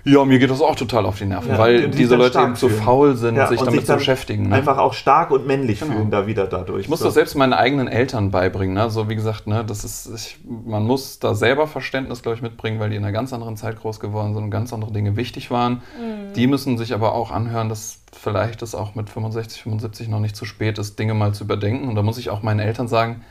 ja, 0.07 0.23
mir 0.23 0.39
geht 0.39 0.49
das 0.49 0.61
auch 0.61 0.75
total 0.75 1.05
auf 1.05 1.17
die 1.17 1.25
Nerven, 1.25 1.51
ja, 1.51 1.57
weil 1.57 1.89
die 1.89 1.97
diese 1.97 2.15
Leute 2.15 2.39
eben 2.39 2.55
zu 2.55 2.69
faul 2.69 3.15
sind, 3.15 3.35
ja, 3.35 3.47
sich 3.47 3.59
damit 3.59 3.81
sich 3.81 3.85
zu 3.85 3.95
beschäftigen. 3.95 4.49
Ne? 4.49 4.55
Einfach 4.55 4.77
auch 4.77 4.93
stark 4.93 5.31
und 5.31 5.45
männlich 5.45 5.81
genau. 5.81 5.93
fühlen 5.93 6.11
da 6.11 6.25
wieder 6.25 6.47
dadurch. 6.47 6.83
Ich 6.83 6.89
muss 6.89 6.99
so. 6.99 7.05
das 7.05 7.15
selbst 7.15 7.35
meinen 7.35 7.53
eigenen 7.53 7.87
Eltern 7.87 8.31
beibringen. 8.31 8.73
Ne? 8.73 8.89
So 8.89 9.09
wie 9.09 9.15
gesagt, 9.15 9.47
ne, 9.47 9.65
das 9.65 9.83
ist, 9.83 10.09
ich, 10.15 10.37
man 10.65 10.85
muss 10.85 11.19
da 11.19 11.35
selber 11.35 11.67
Verständnis, 11.67 12.21
glaube 12.21 12.37
ich, 12.37 12.41
mitbringen, 12.41 12.79
weil 12.79 12.89
die 12.89 12.95
in 12.95 13.03
einer 13.03 13.11
ganz 13.11 13.33
anderen 13.33 13.57
Zeit 13.57 13.79
groß 13.79 13.99
geworden 13.99 14.33
sind 14.33 14.45
und 14.45 14.51
ganz 14.51 14.71
andere 14.71 14.93
Dinge 14.93 15.17
wichtig 15.17 15.51
waren. 15.51 15.73
Mhm. 15.73 16.33
Die 16.35 16.47
müssen 16.47 16.77
sich 16.77 16.93
aber 16.93 17.13
auch 17.13 17.31
anhören, 17.31 17.67
dass 17.67 17.99
vielleicht 18.13 18.61
es 18.61 18.75
auch 18.75 18.95
mit 18.95 19.09
65, 19.09 19.61
75 19.61 20.07
noch 20.07 20.21
nicht 20.21 20.37
zu 20.37 20.45
spät 20.45 20.77
ist, 20.77 20.97
Dinge 20.97 21.15
mal 21.15 21.33
zu 21.33 21.43
überdenken. 21.43 21.89
Und 21.89 21.95
da 21.95 22.01
muss 22.01 22.17
ich 22.17 22.29
auch 22.29 22.41
meinen 22.41 22.59
Eltern 22.59 22.87
sagen, 22.87 23.23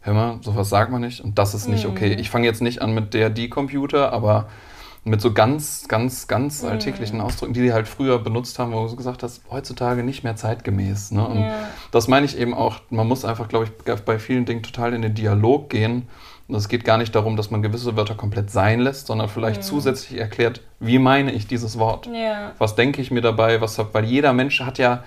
hör 0.00 0.14
mal, 0.14 0.38
sowas 0.40 0.70
sagt 0.70 0.90
man 0.90 1.02
nicht 1.02 1.20
und 1.20 1.38
das 1.38 1.54
ist 1.54 1.68
nicht 1.68 1.84
mhm. 1.84 1.90
okay. 1.90 2.14
Ich 2.14 2.30
fange 2.30 2.46
jetzt 2.46 2.62
nicht 2.62 2.80
an 2.80 2.94
mit 2.94 3.12
der, 3.12 3.28
die 3.28 3.48
Computer, 3.48 4.12
aber 4.12 4.48
mit 5.04 5.20
so 5.20 5.32
ganz, 5.32 5.88
ganz, 5.88 6.28
ganz 6.28 6.62
mhm. 6.62 6.70
alltäglichen 6.70 7.20
Ausdrücken, 7.20 7.54
die 7.54 7.62
die 7.62 7.72
halt 7.72 7.88
früher 7.88 8.18
benutzt 8.20 8.58
haben, 8.58 8.72
wo 8.72 8.86
du 8.86 8.94
gesagt 8.94 9.22
hast, 9.22 9.42
heutzutage 9.50 10.04
nicht 10.04 10.22
mehr 10.22 10.36
zeitgemäß. 10.36 11.10
Ne? 11.10 11.26
Und 11.26 11.40
ja. 11.40 11.54
das 11.90 12.06
meine 12.06 12.24
ich 12.24 12.38
eben 12.38 12.54
auch, 12.54 12.76
man 12.90 13.08
muss 13.08 13.24
einfach, 13.24 13.48
glaube 13.48 13.66
ich, 13.66 14.00
bei 14.02 14.18
vielen 14.18 14.44
Dingen 14.44 14.62
total 14.62 14.94
in 14.94 15.02
den 15.02 15.14
Dialog 15.14 15.70
gehen. 15.70 16.08
Und 16.46 16.54
es 16.54 16.68
geht 16.68 16.84
gar 16.84 16.98
nicht 16.98 17.14
darum, 17.14 17.36
dass 17.36 17.50
man 17.50 17.62
gewisse 17.62 17.96
Wörter 17.96 18.14
komplett 18.14 18.50
sein 18.50 18.80
lässt, 18.80 19.06
sondern 19.06 19.28
vielleicht 19.28 19.62
mhm. 19.62 19.66
zusätzlich 19.66 20.20
erklärt, 20.20 20.60
wie 20.78 20.98
meine 20.98 21.32
ich 21.32 21.46
dieses 21.46 21.78
Wort? 21.78 22.06
Ja. 22.06 22.52
Was 22.58 22.74
denke 22.74 23.00
ich 23.00 23.10
mir 23.10 23.22
dabei? 23.22 23.60
Was, 23.60 23.80
weil 23.92 24.04
jeder 24.04 24.32
Mensch 24.32 24.60
hat 24.60 24.78
ja 24.78 25.02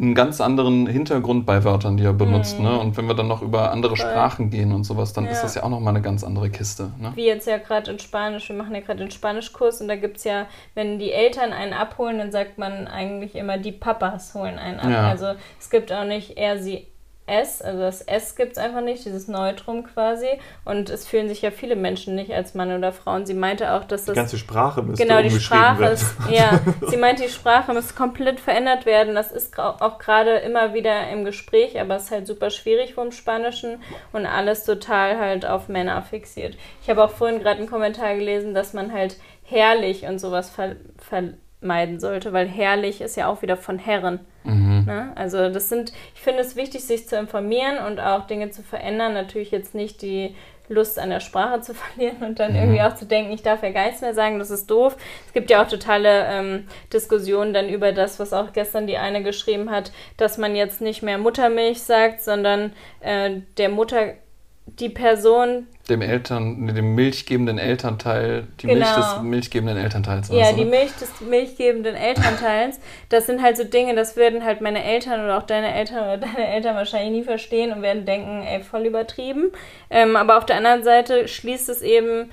einen 0.00 0.14
ganz 0.14 0.40
anderen 0.40 0.86
Hintergrund 0.86 1.44
bei 1.44 1.62
Wörtern, 1.62 1.96
die 1.96 2.04
er 2.04 2.12
benutzt. 2.12 2.58
Mhm. 2.58 2.64
Ne? 2.64 2.78
Und 2.78 2.96
wenn 2.96 3.06
wir 3.06 3.14
dann 3.14 3.28
noch 3.28 3.42
über 3.42 3.70
andere 3.70 3.96
Voll. 3.96 4.08
Sprachen 4.08 4.50
gehen 4.50 4.72
und 4.72 4.84
sowas, 4.84 5.12
dann 5.12 5.26
ja. 5.26 5.32
ist 5.32 5.42
das 5.42 5.54
ja 5.54 5.62
auch 5.62 5.68
nochmal 5.68 5.94
eine 5.94 6.02
ganz 6.02 6.24
andere 6.24 6.48
Kiste. 6.48 6.92
Ne? 6.98 7.12
Wie 7.14 7.26
jetzt 7.26 7.46
ja 7.46 7.58
gerade 7.58 7.90
in 7.90 7.98
Spanisch, 7.98 8.48
wir 8.48 8.56
machen 8.56 8.74
ja 8.74 8.80
gerade 8.80 9.00
den 9.00 9.10
Spanischkurs 9.10 9.80
und 9.80 9.88
da 9.88 9.96
gibt 9.96 10.16
es 10.16 10.24
ja, 10.24 10.46
wenn 10.74 10.98
die 10.98 11.12
Eltern 11.12 11.52
einen 11.52 11.74
abholen, 11.74 12.18
dann 12.18 12.32
sagt 12.32 12.56
man 12.56 12.86
eigentlich 12.86 13.34
immer, 13.34 13.58
die 13.58 13.72
Papas 13.72 14.34
holen 14.34 14.58
einen 14.58 14.80
ab. 14.80 14.90
Ja. 14.90 15.08
Also 15.08 15.26
es 15.58 15.68
gibt 15.68 15.92
auch 15.92 16.04
nicht 16.04 16.38
er, 16.38 16.58
sie, 16.58 16.86
S, 17.30 17.62
also 17.62 17.80
das 17.80 18.02
S 18.02 18.34
gibt 18.34 18.52
es 18.52 18.58
einfach 18.58 18.80
nicht, 18.80 19.04
dieses 19.04 19.28
Neutrum 19.28 19.84
quasi. 19.84 20.26
Und 20.64 20.90
es 20.90 21.06
fühlen 21.06 21.28
sich 21.28 21.42
ja 21.42 21.50
viele 21.50 21.76
Menschen 21.76 22.14
nicht 22.14 22.32
als 22.32 22.54
Mann 22.54 22.76
oder 22.76 22.92
Frau. 22.92 23.14
Und 23.14 23.26
sie 23.26 23.34
meinte 23.34 23.72
auch, 23.72 23.84
dass 23.84 24.04
das. 24.04 24.14
Die 24.14 24.20
ganze 24.20 24.38
Sprache 24.38 24.82
müsste 24.82 25.06
Genau, 25.06 25.22
die 25.22 25.30
Sprache 25.30 25.84
ist. 25.86 26.14
Ja, 26.30 26.60
sie 26.88 26.96
meinte, 26.96 27.22
die 27.22 27.30
Sprache 27.30 27.72
müsste 27.72 27.94
komplett 27.94 28.40
verändert 28.40 28.86
werden. 28.86 29.14
Das 29.14 29.30
ist 29.30 29.58
auch 29.58 29.98
gerade 29.98 30.36
immer 30.38 30.74
wieder 30.74 31.08
im 31.10 31.24
Gespräch, 31.24 31.80
aber 31.80 31.96
es 31.96 32.04
ist 32.04 32.10
halt 32.10 32.26
super 32.26 32.50
schwierig 32.50 32.94
vom 32.94 33.12
Spanischen 33.12 33.80
und 34.12 34.26
alles 34.26 34.64
total 34.64 35.18
halt 35.18 35.46
auf 35.46 35.68
Männer 35.68 36.02
fixiert. 36.02 36.56
Ich 36.82 36.90
habe 36.90 37.04
auch 37.04 37.10
vorhin 37.10 37.40
gerade 37.40 37.58
einen 37.58 37.70
Kommentar 37.70 38.14
gelesen, 38.16 38.54
dass 38.54 38.72
man 38.72 38.92
halt 38.92 39.16
herrlich 39.44 40.04
und 40.04 40.18
sowas 40.18 40.50
ver 40.50 40.76
vermeiden 40.98 42.00
sollte, 42.00 42.32
weil 42.32 42.48
herrlich 42.48 43.00
ist 43.00 43.16
ja 43.16 43.26
auch 43.26 43.42
wieder 43.42 43.56
von 43.56 43.78
Herren. 43.78 44.20
Mhm. 44.44 44.69
Ne? 44.86 45.12
Also 45.14 45.48
das 45.48 45.68
sind, 45.68 45.92
ich 46.14 46.20
finde 46.20 46.40
es 46.40 46.56
wichtig, 46.56 46.84
sich 46.84 47.08
zu 47.08 47.16
informieren 47.16 47.78
und 47.86 48.00
auch 48.00 48.26
Dinge 48.26 48.50
zu 48.50 48.62
verändern. 48.62 49.14
Natürlich 49.14 49.50
jetzt 49.50 49.74
nicht 49.74 50.02
die 50.02 50.34
Lust 50.70 50.98
an 50.98 51.10
der 51.10 51.20
Sprache 51.20 51.60
zu 51.60 51.74
verlieren 51.74 52.22
und 52.22 52.38
dann 52.38 52.52
mhm. 52.52 52.58
irgendwie 52.58 52.80
auch 52.82 52.94
zu 52.94 53.04
denken, 53.04 53.32
ich 53.32 53.42
darf 53.42 53.62
ja 53.62 53.70
gar 53.70 53.86
nichts 53.86 54.00
mehr 54.00 54.14
sagen, 54.14 54.38
das 54.38 54.50
ist 54.50 54.70
doof. 54.70 54.96
Es 55.26 55.32
gibt 55.32 55.50
ja 55.50 55.62
auch 55.62 55.68
totale 55.68 56.26
ähm, 56.26 56.68
Diskussionen 56.92 57.52
dann 57.52 57.68
über 57.68 57.92
das, 57.92 58.18
was 58.18 58.32
auch 58.32 58.52
gestern 58.52 58.86
die 58.86 58.96
eine 58.96 59.22
geschrieben 59.22 59.70
hat, 59.70 59.92
dass 60.16 60.38
man 60.38 60.56
jetzt 60.56 60.80
nicht 60.80 61.02
mehr 61.02 61.18
Muttermilch 61.18 61.82
sagt, 61.82 62.22
sondern 62.22 62.72
äh, 63.00 63.40
der 63.58 63.68
Mutter 63.68 64.14
die 64.66 64.88
Person. 64.88 65.66
Dem 65.88 66.02
Eltern, 66.02 66.66
dem 66.68 66.94
milchgebenden 66.94 67.58
Elternteil, 67.58 68.46
die 68.60 68.68
genau. 68.68 68.86
Milch 68.86 68.94
des 68.94 69.22
milchgebenden 69.22 69.76
Elternteils. 69.76 70.28
Ja, 70.28 70.46
also, 70.46 70.56
die 70.58 70.64
Milch 70.64 70.92
des 71.00 71.20
milchgebenden 71.20 71.96
Elternteils. 71.96 72.78
Das 73.08 73.26
sind 73.26 73.42
halt 73.42 73.56
so 73.56 73.64
Dinge, 73.64 73.94
das 73.94 74.16
werden 74.16 74.44
halt 74.44 74.60
meine 74.60 74.84
Eltern 74.84 75.24
oder 75.24 75.38
auch 75.38 75.42
deine 75.42 75.74
Eltern 75.74 76.04
oder 76.04 76.18
deine 76.18 76.46
Eltern 76.46 76.76
wahrscheinlich 76.76 77.10
nie 77.10 77.24
verstehen 77.24 77.72
und 77.72 77.82
werden 77.82 78.04
denken, 78.04 78.42
ey, 78.42 78.62
voll 78.62 78.86
übertrieben. 78.86 79.50
Ähm, 79.90 80.16
aber 80.16 80.38
auf 80.38 80.46
der 80.46 80.56
anderen 80.56 80.84
Seite 80.84 81.26
schließt 81.26 81.68
es 81.68 81.82
eben 81.82 82.30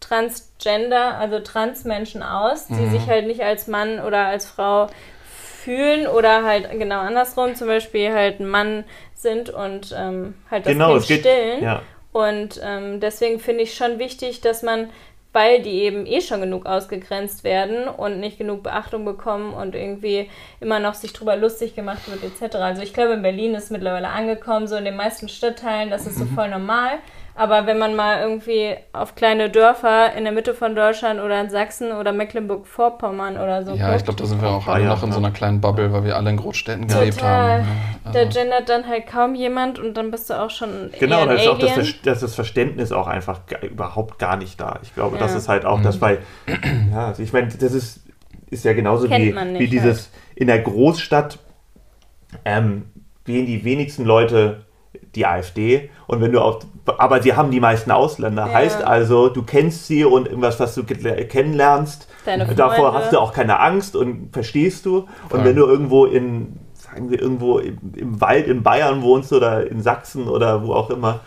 Transgender, 0.00 1.18
also 1.18 1.40
Transmenschen 1.40 2.22
aus, 2.22 2.66
die 2.66 2.74
mhm. 2.74 2.90
sich 2.90 3.06
halt 3.06 3.26
nicht 3.26 3.42
als 3.42 3.68
Mann 3.68 4.00
oder 4.00 4.26
als 4.26 4.46
Frau 4.46 4.88
fühlen 5.64 6.06
oder 6.06 6.44
halt 6.44 6.70
genau 6.78 7.00
andersrum, 7.00 7.54
zum 7.54 7.68
Beispiel 7.68 8.12
halt 8.12 8.38
ein 8.38 8.46
Mann 8.46 8.84
sind 9.14 9.48
und 9.48 9.94
ähm, 9.96 10.34
halt 10.50 10.66
das 10.66 10.72
genau, 10.72 10.92
Kind 10.92 11.06
geht, 11.08 11.20
stillen. 11.20 11.62
Ja. 11.62 11.82
Und 12.12 12.60
ähm, 12.62 13.00
deswegen 13.00 13.40
finde 13.40 13.62
ich 13.64 13.74
schon 13.74 13.98
wichtig, 13.98 14.40
dass 14.42 14.62
man, 14.62 14.90
weil 15.32 15.62
die 15.62 15.82
eben 15.82 16.06
eh 16.06 16.20
schon 16.20 16.40
genug 16.40 16.66
ausgegrenzt 16.66 17.42
werden 17.42 17.88
und 17.88 18.20
nicht 18.20 18.38
genug 18.38 18.62
Beachtung 18.62 19.04
bekommen 19.04 19.54
und 19.54 19.74
irgendwie 19.74 20.30
immer 20.60 20.78
noch 20.78 20.94
sich 20.94 21.12
drüber 21.12 21.34
lustig 21.34 21.74
gemacht 21.74 22.02
wird 22.06 22.22
etc. 22.22 22.56
Also 22.56 22.82
ich 22.82 22.92
glaube, 22.92 23.14
in 23.14 23.22
Berlin 23.22 23.54
ist 23.54 23.72
mittlerweile 23.72 24.08
angekommen, 24.08 24.68
so 24.68 24.76
in 24.76 24.84
den 24.84 24.96
meisten 24.96 25.28
Stadtteilen, 25.28 25.90
das 25.90 26.06
ist 26.06 26.18
so 26.18 26.24
mhm. 26.24 26.34
voll 26.34 26.50
normal. 26.50 26.98
Aber 27.36 27.66
wenn 27.66 27.78
man 27.78 27.96
mal 27.96 28.20
irgendwie 28.20 28.76
auf 28.92 29.16
kleine 29.16 29.50
Dörfer 29.50 30.14
in 30.14 30.22
der 30.22 30.32
Mitte 30.32 30.54
von 30.54 30.76
Deutschland 30.76 31.20
oder 31.20 31.40
in 31.40 31.50
Sachsen 31.50 31.90
oder 31.90 32.12
Mecklenburg-Vorpommern 32.12 33.36
oder 33.36 33.64
so. 33.64 33.72
Ja, 33.72 33.88
guckt, 33.88 33.98
ich 33.98 34.04
glaube, 34.04 34.20
da 34.20 34.26
sind 34.26 34.40
wir 34.40 34.50
auch 34.50 34.68
alle 34.68 34.84
noch 34.84 35.02
in 35.02 35.10
so 35.10 35.18
einer 35.18 35.32
kleinen 35.32 35.60
Bubble, 35.60 35.92
weil 35.92 36.04
wir 36.04 36.16
alle 36.16 36.30
in 36.30 36.36
Großstädten 36.36 36.86
Total. 36.86 37.00
gelebt 37.00 37.22
haben. 37.22 37.66
Also. 38.04 38.18
Da 38.18 38.24
gendert 38.26 38.68
dann 38.68 38.86
halt 38.86 39.08
kaum 39.08 39.34
jemand 39.34 39.80
und 39.80 39.94
dann 39.94 40.12
bist 40.12 40.30
du 40.30 40.40
auch 40.40 40.50
schon. 40.50 40.90
Genau, 41.00 41.26
da 41.26 41.32
ist 41.32 41.48
auch 41.48 41.58
das, 41.58 41.74
das, 42.04 42.20
das, 42.20 42.34
Verständnis 42.36 42.92
auch 42.92 43.08
einfach 43.08 43.40
überhaupt 43.62 44.20
gar 44.20 44.36
nicht 44.36 44.60
da. 44.60 44.78
Ich 44.82 44.94
glaube, 44.94 45.16
ja. 45.16 45.22
das 45.22 45.34
ist 45.34 45.48
halt 45.48 45.64
auch 45.64 45.78
mhm. 45.78 45.84
das, 45.84 46.00
weil, 46.00 46.18
ja, 46.92 47.08
also 47.08 47.22
ich 47.22 47.32
meine, 47.32 47.48
das 47.48 47.72
ist, 47.72 48.00
ist 48.50 48.64
ja 48.64 48.74
genauso 48.74 49.10
wie, 49.10 49.34
wie 49.58 49.66
dieses 49.66 50.10
halt. 50.12 50.36
in 50.36 50.46
der 50.46 50.60
Großstadt 50.60 51.40
ähm, 52.44 52.84
wählen 53.24 53.46
die 53.46 53.64
wenigsten 53.64 54.04
Leute 54.04 54.66
die 55.14 55.26
AfD. 55.26 55.90
Und 56.06 56.20
wenn 56.20 56.32
du 56.32 56.40
auf, 56.40 56.64
aber 56.86 57.22
sie 57.22 57.34
haben 57.34 57.50
die 57.50 57.60
meisten 57.60 57.90
Ausländer. 57.90 58.46
Ja. 58.46 58.54
Heißt 58.54 58.82
also, 58.82 59.28
du 59.28 59.42
kennst 59.42 59.86
sie 59.86 60.04
und 60.04 60.26
irgendwas, 60.26 60.60
was 60.60 60.74
du 60.74 60.84
kennenlernst, 60.84 62.08
davor 62.56 62.94
hast 62.94 63.12
du 63.12 63.18
auch 63.18 63.32
keine 63.32 63.60
Angst 63.60 63.96
und 63.96 64.32
verstehst 64.32 64.86
du. 64.86 65.06
Und 65.30 65.40
ja. 65.40 65.44
wenn 65.44 65.56
du 65.56 65.66
irgendwo 65.66 66.06
in, 66.06 66.58
sagen 66.74 67.10
wir, 67.10 67.20
irgendwo 67.20 67.58
im, 67.58 67.78
im, 67.96 68.20
Wald 68.20 68.46
in 68.46 68.62
Bayern 68.62 69.02
wohnst 69.02 69.32
oder 69.32 69.70
in 69.70 69.82
Sachsen 69.82 70.28
oder 70.28 70.66
wo 70.66 70.74
auch 70.74 70.90
immer, 70.90 71.20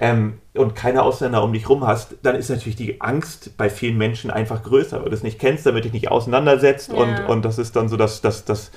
ähm, 0.00 0.38
und 0.54 0.74
keine 0.74 1.02
Ausländer 1.02 1.42
um 1.42 1.52
dich 1.52 1.68
rum 1.68 1.86
hast, 1.86 2.16
dann 2.22 2.36
ist 2.36 2.48
natürlich 2.48 2.76
die 2.76 3.00
Angst 3.00 3.56
bei 3.56 3.68
vielen 3.68 3.98
Menschen 3.98 4.30
einfach 4.30 4.62
größer, 4.62 5.02
weil 5.02 5.10
du 5.10 5.14
es 5.14 5.22
nicht 5.22 5.38
kennst, 5.38 5.66
damit 5.66 5.84
dich 5.84 5.92
nicht 5.92 6.10
auseinandersetzt. 6.10 6.92
Ja. 6.92 6.98
Und, 6.98 7.28
und 7.28 7.44
das 7.44 7.58
ist 7.58 7.76
dann 7.76 7.88
so, 7.88 7.96
dass 7.96 8.20
das, 8.20 8.44
das 8.44 8.70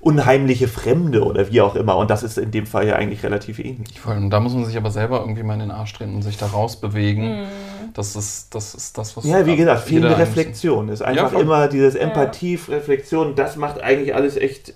unheimliche 0.00 0.66
Fremde 0.66 1.24
oder 1.24 1.50
wie 1.50 1.60
auch 1.60 1.76
immer. 1.76 1.96
Und 1.96 2.10
das 2.10 2.22
ist 2.22 2.38
in 2.38 2.50
dem 2.50 2.66
Fall 2.66 2.86
ja 2.86 2.96
eigentlich 2.96 3.22
relativ 3.22 3.58
ähnlich. 3.58 4.00
Voll. 4.00 4.16
Und 4.16 4.30
da 4.30 4.40
muss 4.40 4.54
man 4.54 4.64
sich 4.64 4.76
aber 4.76 4.90
selber 4.90 5.20
irgendwie 5.20 5.42
mal 5.42 5.54
in 5.54 5.60
den 5.60 5.70
Arsch 5.70 5.92
drehen 5.92 6.14
und 6.14 6.22
sich 6.22 6.38
da 6.38 6.46
rausbewegen. 6.46 7.42
Mhm. 7.42 7.46
Das, 7.92 8.16
ist, 8.16 8.54
das 8.54 8.74
ist 8.74 8.96
das, 8.96 9.16
was. 9.16 9.24
Ja, 9.24 9.44
wie 9.44 9.56
gesagt, 9.56 9.82
fehlende 9.82 10.16
Reflexion 10.16 10.88
ist 10.88 11.02
einfach 11.02 11.32
ja, 11.32 11.40
immer 11.40 11.68
dieses 11.68 11.94
Empathie, 11.96 12.58
Reflexion. 12.68 13.34
Das 13.34 13.56
macht 13.56 13.80
eigentlich 13.82 14.14
alles 14.14 14.36
echt 14.36 14.74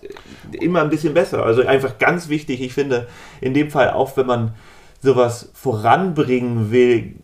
immer 0.52 0.82
ein 0.82 0.90
bisschen 0.90 1.14
besser. 1.14 1.44
Also 1.44 1.64
einfach 1.66 1.98
ganz 1.98 2.28
wichtig. 2.28 2.60
Ich 2.60 2.74
finde 2.74 3.06
in 3.40 3.54
dem 3.54 3.70
Fall 3.70 3.90
auch, 3.90 4.16
wenn 4.16 4.26
man 4.26 4.54
sowas 5.00 5.50
voranbringen 5.54 6.70
will, 6.70 7.14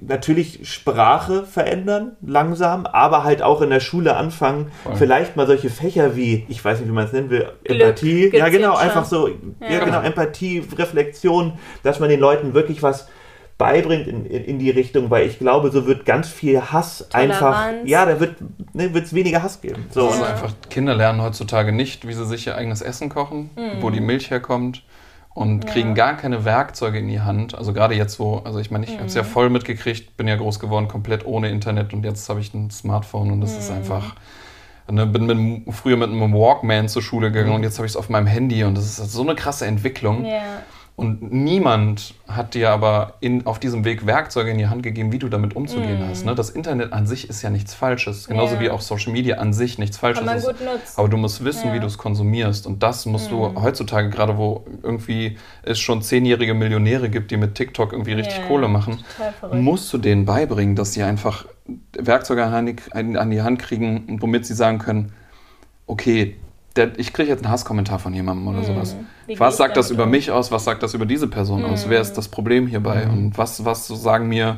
natürlich 0.00 0.68
Sprache 0.68 1.44
verändern, 1.44 2.16
langsam, 2.22 2.86
aber 2.86 3.24
halt 3.24 3.42
auch 3.42 3.60
in 3.60 3.70
der 3.70 3.80
Schule 3.80 4.16
anfangen, 4.16 4.72
Voll. 4.82 4.96
vielleicht 4.96 5.36
mal 5.36 5.46
solche 5.46 5.68
Fächer 5.68 6.16
wie, 6.16 6.46
ich 6.48 6.64
weiß 6.64 6.80
nicht, 6.80 6.88
wie 6.88 6.92
man 6.92 7.04
es 7.04 7.12
nennen 7.12 7.30
will, 7.30 7.52
Glück, 7.64 7.80
Empathie, 7.80 8.30
ja 8.34 8.48
genau, 8.48 8.76
einfach 8.76 9.04
so, 9.04 9.28
ja, 9.28 9.34
ja 9.70 9.84
genau, 9.84 10.00
Empathie, 10.00 10.64
Reflexion, 10.76 11.52
dass 11.82 12.00
man 12.00 12.08
den 12.08 12.20
Leuten 12.20 12.54
wirklich 12.54 12.82
was 12.82 13.08
beibringt 13.58 14.06
in, 14.06 14.24
in, 14.24 14.44
in, 14.44 14.58
die 14.58 14.70
Richtung, 14.70 15.10
weil 15.10 15.26
ich 15.26 15.38
glaube, 15.38 15.70
so 15.70 15.84
wird 15.86 16.06
ganz 16.06 16.28
viel 16.28 16.60
Hass 16.62 17.08
Toleranz. 17.10 17.42
einfach, 17.42 17.70
ja, 17.84 18.06
da 18.06 18.20
wird 18.20 18.36
ne, 18.72 18.90
es 18.94 19.12
weniger 19.12 19.42
Hass 19.42 19.60
geben. 19.60 19.86
So. 19.90 20.08
Also 20.08 20.22
einfach, 20.22 20.52
Kinder 20.70 20.94
lernen 20.94 21.20
heutzutage 21.20 21.72
nicht, 21.72 22.06
wie 22.06 22.12
sie 22.12 22.24
sich 22.24 22.46
ihr 22.46 22.56
eigenes 22.56 22.82
Essen 22.82 23.08
kochen, 23.08 23.50
mhm. 23.56 23.82
wo 23.82 23.90
die 23.90 24.00
Milch 24.00 24.30
herkommt 24.30 24.84
und 25.38 25.64
ja. 25.64 25.70
kriegen 25.70 25.94
gar 25.94 26.16
keine 26.16 26.44
Werkzeuge 26.44 26.98
in 26.98 27.06
die 27.06 27.20
Hand. 27.20 27.54
Also 27.54 27.72
gerade 27.72 27.94
jetzt, 27.94 28.18
wo, 28.18 28.38
also 28.38 28.58
ich 28.58 28.72
meine, 28.72 28.86
ich 28.86 28.92
mhm. 28.92 28.98
habe 28.98 29.06
es 29.06 29.14
ja 29.14 29.22
voll 29.22 29.50
mitgekriegt, 29.50 30.16
bin 30.16 30.26
ja 30.26 30.34
groß 30.34 30.58
geworden, 30.58 30.88
komplett 30.88 31.24
ohne 31.24 31.48
Internet 31.48 31.94
und 31.94 32.04
jetzt 32.04 32.28
habe 32.28 32.40
ich 32.40 32.52
ein 32.54 32.70
Smartphone 32.70 33.30
und 33.30 33.40
das 33.40 33.52
mhm. 33.52 33.58
ist 33.58 33.70
einfach. 33.70 34.14
Ne, 34.90 35.04
bin 35.04 35.26
mit, 35.26 35.74
früher 35.74 35.98
mit 35.98 36.08
einem 36.08 36.32
Walkman 36.32 36.88
zur 36.88 37.02
Schule 37.02 37.30
gegangen 37.30 37.50
mhm. 37.50 37.56
und 37.56 37.62
jetzt 37.62 37.76
habe 37.78 37.84
ich 37.84 37.92
es 37.92 37.96
auf 37.96 38.08
meinem 38.08 38.26
Handy 38.26 38.64
und 38.64 38.74
das 38.74 38.98
ist 38.98 39.12
so 39.12 39.22
eine 39.22 39.34
krasse 39.34 39.66
Entwicklung. 39.66 40.24
Ja. 40.24 40.62
Und 40.98 41.32
niemand 41.32 42.14
hat 42.26 42.54
dir 42.54 42.70
aber 42.70 43.14
in, 43.20 43.46
auf 43.46 43.60
diesem 43.60 43.84
Weg 43.84 44.04
Werkzeuge 44.04 44.50
in 44.50 44.58
die 44.58 44.66
Hand 44.66 44.82
gegeben, 44.82 45.12
wie 45.12 45.20
du 45.20 45.28
damit 45.28 45.54
umzugehen 45.54 46.04
mm. 46.04 46.08
hast. 46.08 46.26
Ne? 46.26 46.34
Das 46.34 46.50
Internet 46.50 46.92
an 46.92 47.06
sich 47.06 47.28
ist 47.30 47.40
ja 47.40 47.50
nichts 47.50 47.72
Falsches, 47.72 48.26
genauso 48.26 48.54
yeah. 48.54 48.62
wie 48.62 48.70
auch 48.70 48.80
Social 48.80 49.12
Media 49.12 49.36
an 49.36 49.52
sich 49.52 49.78
nichts 49.78 49.96
Falsches 49.96 50.26
man 50.26 50.38
ist. 50.38 50.46
Gut. 50.46 50.56
Aber 50.96 51.08
du 51.08 51.16
musst 51.16 51.44
wissen, 51.44 51.68
ja. 51.68 51.74
wie 51.74 51.78
du 51.78 51.86
es 51.86 51.98
konsumierst. 51.98 52.66
Und 52.66 52.82
das 52.82 53.06
musst 53.06 53.30
mm. 53.30 53.36
du 53.36 53.62
heutzutage, 53.62 54.10
gerade 54.10 54.38
wo 54.38 54.66
irgendwie 54.82 55.38
es 55.62 55.78
schon 55.78 56.02
zehnjährige 56.02 56.54
Millionäre 56.54 57.10
gibt, 57.10 57.30
die 57.30 57.36
mit 57.36 57.54
TikTok 57.54 57.92
irgendwie 57.92 58.14
richtig 58.14 58.38
yeah. 58.38 58.48
Kohle 58.48 58.66
machen, 58.66 59.04
musst 59.52 59.92
du 59.92 59.98
denen 59.98 60.24
beibringen, 60.24 60.74
dass 60.74 60.94
sie 60.94 61.04
einfach 61.04 61.46
Werkzeuge 61.92 62.44
an 62.44 63.30
die 63.30 63.42
Hand 63.42 63.60
kriegen, 63.60 64.18
womit 64.20 64.46
sie 64.46 64.54
sagen 64.54 64.78
können, 64.78 65.12
okay, 65.86 66.34
der, 66.78 66.98
ich 66.98 67.12
kriege 67.12 67.28
jetzt 67.28 67.44
einen 67.44 67.52
Hasskommentar 67.52 67.98
von 67.98 68.14
jemandem 68.14 68.46
oder 68.48 68.58
mhm. 68.58 68.64
sowas. 68.64 68.96
Wie 69.26 69.38
was 69.38 69.56
sagt 69.56 69.76
das 69.76 69.90
über 69.90 70.04
um? 70.04 70.10
mich 70.10 70.30
aus? 70.30 70.50
Was 70.50 70.64
sagt 70.64 70.82
das 70.82 70.94
über 70.94 71.04
diese 71.04 71.28
Person 71.28 71.60
mhm. 71.60 71.66
aus? 71.66 71.88
Wer 71.88 72.00
ist 72.00 72.14
das 72.14 72.28
Problem 72.28 72.66
hierbei? 72.66 73.04
Mhm. 73.06 73.12
Und 73.12 73.38
was, 73.38 73.64
was 73.64 73.88
sagen 73.88 74.28
mir, 74.28 74.56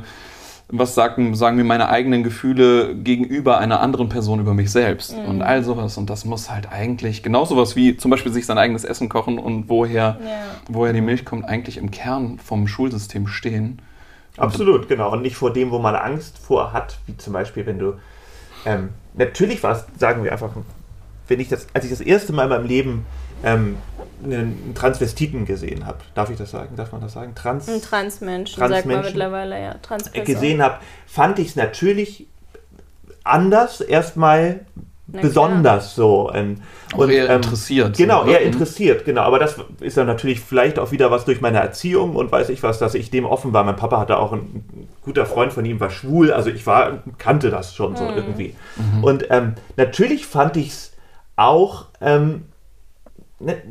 was 0.69 0.95
sagen, 0.95 1.35
sagen 1.35 1.57
mir 1.57 1.65
meine 1.65 1.89
eigenen 1.89 2.23
Gefühle 2.23 2.95
gegenüber 2.95 3.57
einer 3.57 3.81
anderen 3.81 4.07
Person 4.07 4.39
über 4.39 4.53
mich 4.53 4.71
selbst? 4.71 5.17
Mhm. 5.17 5.25
Und 5.25 5.41
all 5.41 5.63
sowas. 5.63 5.97
Und 5.97 6.09
das 6.09 6.23
muss 6.23 6.49
halt 6.49 6.71
eigentlich, 6.71 7.23
genau 7.23 7.43
sowas 7.43 7.75
wie 7.75 7.97
zum 7.97 8.11
Beispiel 8.11 8.31
sich 8.31 8.45
sein 8.45 8.57
eigenes 8.57 8.85
Essen 8.85 9.09
kochen 9.09 9.37
und 9.37 9.67
woher, 9.67 10.19
ja. 10.23 10.41
woher 10.69 10.93
die 10.93 11.01
Milch 11.01 11.25
kommt, 11.25 11.45
eigentlich 11.45 11.77
im 11.77 11.91
Kern 11.91 12.39
vom 12.39 12.67
Schulsystem 12.67 13.27
stehen. 13.27 13.81
Absolut, 14.37 14.87
genau. 14.87 15.11
Und 15.11 15.23
nicht 15.23 15.35
vor 15.35 15.51
dem, 15.51 15.71
wo 15.71 15.79
man 15.79 15.95
Angst 15.95 16.37
vor 16.37 16.71
hat, 16.71 16.99
wie 17.05 17.17
zum 17.17 17.33
Beispiel, 17.33 17.65
wenn 17.65 17.79
du 17.79 17.95
ähm, 18.65 18.89
natürlich 19.13 19.61
war 19.63 19.73
es, 19.73 19.85
sagen 19.97 20.23
wir 20.23 20.31
einfach, 20.31 20.51
wenn 21.31 21.39
ich 21.39 21.47
das, 21.47 21.67
als 21.73 21.85
ich 21.85 21.89
das 21.89 22.01
erste 22.01 22.33
Mal 22.33 22.43
in 22.43 22.49
meinem 22.49 22.65
Leben 22.65 23.05
ähm, 23.43 23.77
einen 24.23 24.73
Transvestiten 24.75 25.45
gesehen 25.45 25.87
habe, 25.87 25.99
darf 26.13 26.29
ich 26.29 26.37
das 26.37 26.51
sagen? 26.51 26.75
Darf 26.75 26.91
man 26.91 27.01
das 27.01 27.13
sagen? 27.13 27.33
Trans, 27.33 27.67
Ein 27.69 27.81
Transmenschen, 27.81 28.57
Transmenschen, 28.57 28.69
sagt 28.69 28.85
man 28.85 29.05
mittlerweile, 29.05 29.61
ja. 29.61 29.73
Transperson. 29.81 30.25
Gesehen 30.25 30.61
habe, 30.61 30.75
fand 31.07 31.39
ich 31.39 31.47
es 31.47 31.55
natürlich 31.55 32.27
anders, 33.23 33.79
erstmal 33.79 34.65
besonders 35.07 35.95
so. 35.95 36.31
Ähm, 36.33 36.57
und, 36.95 37.09
eher 37.09 37.29
ähm, 37.29 37.37
interessiert. 37.37 37.95
Genau, 37.95 38.25
ne? 38.25 38.33
eher 38.33 38.41
mhm. 38.41 38.53
interessiert, 38.53 39.05
genau. 39.05 39.21
Aber 39.21 39.39
das 39.39 39.55
ist 39.79 39.95
dann 39.95 40.07
natürlich 40.07 40.41
vielleicht 40.41 40.79
auch 40.79 40.91
wieder 40.91 41.11
was 41.11 41.23
durch 41.23 41.39
meine 41.39 41.59
Erziehung 41.59 42.15
und 42.15 42.31
weiß 42.31 42.49
ich 42.49 42.61
was, 42.63 42.77
dass 42.79 42.93
ich 42.93 43.09
dem 43.09 43.25
offen 43.25 43.53
war. 43.53 43.63
Mein 43.63 43.77
Papa 43.77 43.99
hatte 43.99 44.17
auch 44.17 44.33
ein 44.33 44.89
guter 45.01 45.25
Freund 45.25 45.53
von 45.53 45.63
ihm, 45.63 45.79
war 45.79 45.89
schwul, 45.89 46.33
also 46.33 46.49
ich 46.49 46.67
war, 46.67 47.03
kannte 47.17 47.49
das 47.49 47.73
schon 47.73 47.95
so 47.95 48.03
mhm. 48.03 48.17
irgendwie. 48.17 48.55
Mhm. 48.75 49.03
Und 49.03 49.25
ähm, 49.29 49.53
natürlich 49.77 50.25
fand 50.25 50.57
ich 50.57 50.67
es 50.69 50.90
auch 51.41 51.85
ähm, 52.01 52.45
ne, 53.39 53.61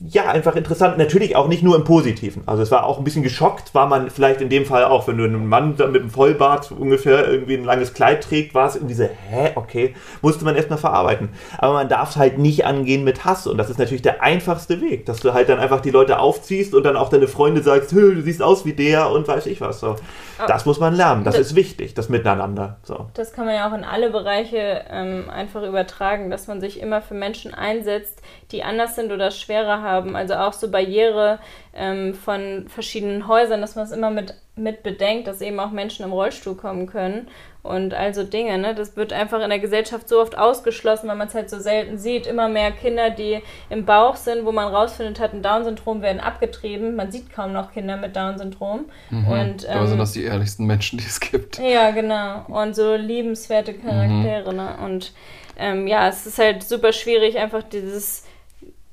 ja, 0.00 0.26
einfach 0.26 0.54
interessant. 0.54 0.96
Natürlich 0.96 1.34
auch 1.34 1.48
nicht 1.48 1.64
nur 1.64 1.74
im 1.74 1.82
Positiven. 1.82 2.42
Also 2.46 2.62
es 2.62 2.70
war 2.70 2.86
auch 2.86 2.98
ein 2.98 3.04
bisschen 3.04 3.24
geschockt, 3.24 3.74
war 3.74 3.88
man 3.88 4.10
vielleicht 4.10 4.40
in 4.40 4.48
dem 4.48 4.64
Fall 4.64 4.84
auch, 4.84 5.08
wenn 5.08 5.18
du 5.18 5.24
einen 5.24 5.48
Mann 5.48 5.70
mit 5.70 5.80
einem 5.80 6.10
Vollbart 6.10 6.70
ungefähr 6.70 7.26
irgendwie 7.28 7.56
ein 7.56 7.64
langes 7.64 7.94
Kleid 7.94 8.22
trägt, 8.22 8.54
war 8.54 8.68
es 8.68 8.76
irgendwie 8.76 8.94
so, 8.94 9.02
hä, 9.02 9.50
okay, 9.56 9.94
musste 10.22 10.44
man 10.44 10.54
erstmal 10.54 10.78
verarbeiten. 10.78 11.30
Aber 11.58 11.72
man 11.72 11.88
darf 11.88 12.10
es 12.10 12.16
halt 12.16 12.38
nicht 12.38 12.64
angehen 12.64 13.02
mit 13.02 13.24
Hass. 13.24 13.48
Und 13.48 13.58
das 13.58 13.70
ist 13.70 13.78
natürlich 13.78 14.02
der 14.02 14.22
einfachste 14.22 14.80
Weg, 14.80 15.04
dass 15.06 15.18
du 15.18 15.34
halt 15.34 15.48
dann 15.48 15.58
einfach 15.58 15.80
die 15.80 15.90
Leute 15.90 16.20
aufziehst 16.20 16.74
und 16.74 16.84
dann 16.84 16.96
auch 16.96 17.08
deine 17.08 17.26
Freunde 17.26 17.62
sagst, 17.62 17.90
du 17.90 18.22
siehst 18.22 18.40
aus 18.40 18.64
wie 18.64 18.74
der 18.74 19.10
und 19.10 19.26
weiß 19.26 19.46
ich 19.46 19.60
was. 19.60 19.80
So. 19.80 19.96
Das 20.46 20.66
muss 20.66 20.78
man 20.78 20.94
lernen. 20.94 21.24
Das, 21.24 21.34
das, 21.34 21.48
ist 21.48 21.56
wichtig, 21.56 21.94
das 21.94 22.08
Miteinander. 22.08 22.76
So. 22.82 23.06
Das 23.14 23.32
kann 23.32 23.46
man 23.46 23.54
ja 23.54 23.68
auch 23.68 23.74
in 23.74 23.84
alle 23.84 24.10
Bereiche 24.10 24.84
ähm, 24.90 25.28
einfach 25.30 25.62
übertragen, 25.62 26.30
dass 26.30 26.46
man 26.46 26.60
sich 26.60 26.80
immer 26.80 27.02
für 27.02 27.14
Menschen 27.14 27.54
einsetzt, 27.54 28.22
die 28.52 28.62
anders 28.62 28.94
sind 28.94 29.12
oder 29.12 29.30
schwerer 29.30 29.82
haben. 29.82 30.16
Also 30.16 30.34
auch 30.34 30.52
so 30.52 30.70
Barriere 30.70 31.38
ähm, 31.74 32.14
von 32.14 32.66
verschiedenen 32.68 33.26
Häusern, 33.26 33.60
dass 33.60 33.74
man 33.74 33.84
es 33.84 33.92
immer 33.92 34.10
mit, 34.10 34.34
mit 34.56 34.82
bedenkt, 34.82 35.26
dass 35.26 35.40
eben 35.40 35.58
auch 35.60 35.70
Menschen 35.70 36.04
im 36.04 36.12
Rollstuhl 36.12 36.54
kommen 36.54 36.86
können 36.86 37.28
und 37.68 37.94
also 37.94 38.24
Dinge. 38.24 38.58
Ne? 38.58 38.74
Das 38.74 38.96
wird 38.96 39.12
einfach 39.12 39.40
in 39.42 39.50
der 39.50 39.58
Gesellschaft 39.58 40.08
so 40.08 40.20
oft 40.20 40.36
ausgeschlossen, 40.36 41.08
weil 41.08 41.16
man 41.16 41.28
es 41.28 41.34
halt 41.34 41.50
so 41.50 41.58
selten 41.58 41.98
sieht. 41.98 42.26
Immer 42.26 42.48
mehr 42.48 42.70
Kinder, 42.72 43.10
die 43.10 43.42
im 43.70 43.84
Bauch 43.84 44.16
sind, 44.16 44.44
wo 44.44 44.52
man 44.52 44.72
rausfindet, 44.72 45.20
hat 45.20 45.34
ein 45.34 45.42
Down-Syndrom, 45.42 46.02
werden 46.02 46.20
abgetrieben. 46.20 46.96
Man 46.96 47.12
sieht 47.12 47.32
kaum 47.32 47.52
noch 47.52 47.72
Kinder 47.72 47.96
mit 47.96 48.16
Down-Syndrom. 48.16 48.86
Mhm. 49.10 49.28
Und, 49.28 49.66
ähm, 49.68 49.86
sind 49.86 49.98
das 49.98 50.12
die 50.12 50.24
ehrlichsten 50.24 50.66
Menschen, 50.66 50.98
die 50.98 51.04
es 51.04 51.20
gibt. 51.20 51.58
Ja, 51.58 51.90
genau. 51.90 52.44
Und 52.48 52.74
so 52.74 52.94
liebenswerte 52.96 53.74
Charaktere. 53.74 54.50
Mhm. 54.50 54.56
Ne? 54.56 54.76
Und 54.84 55.12
ähm, 55.56 55.86
ja, 55.86 56.08
es 56.08 56.26
ist 56.26 56.38
halt 56.38 56.62
super 56.62 56.92
schwierig, 56.92 57.38
einfach 57.38 57.62
dieses 57.62 58.24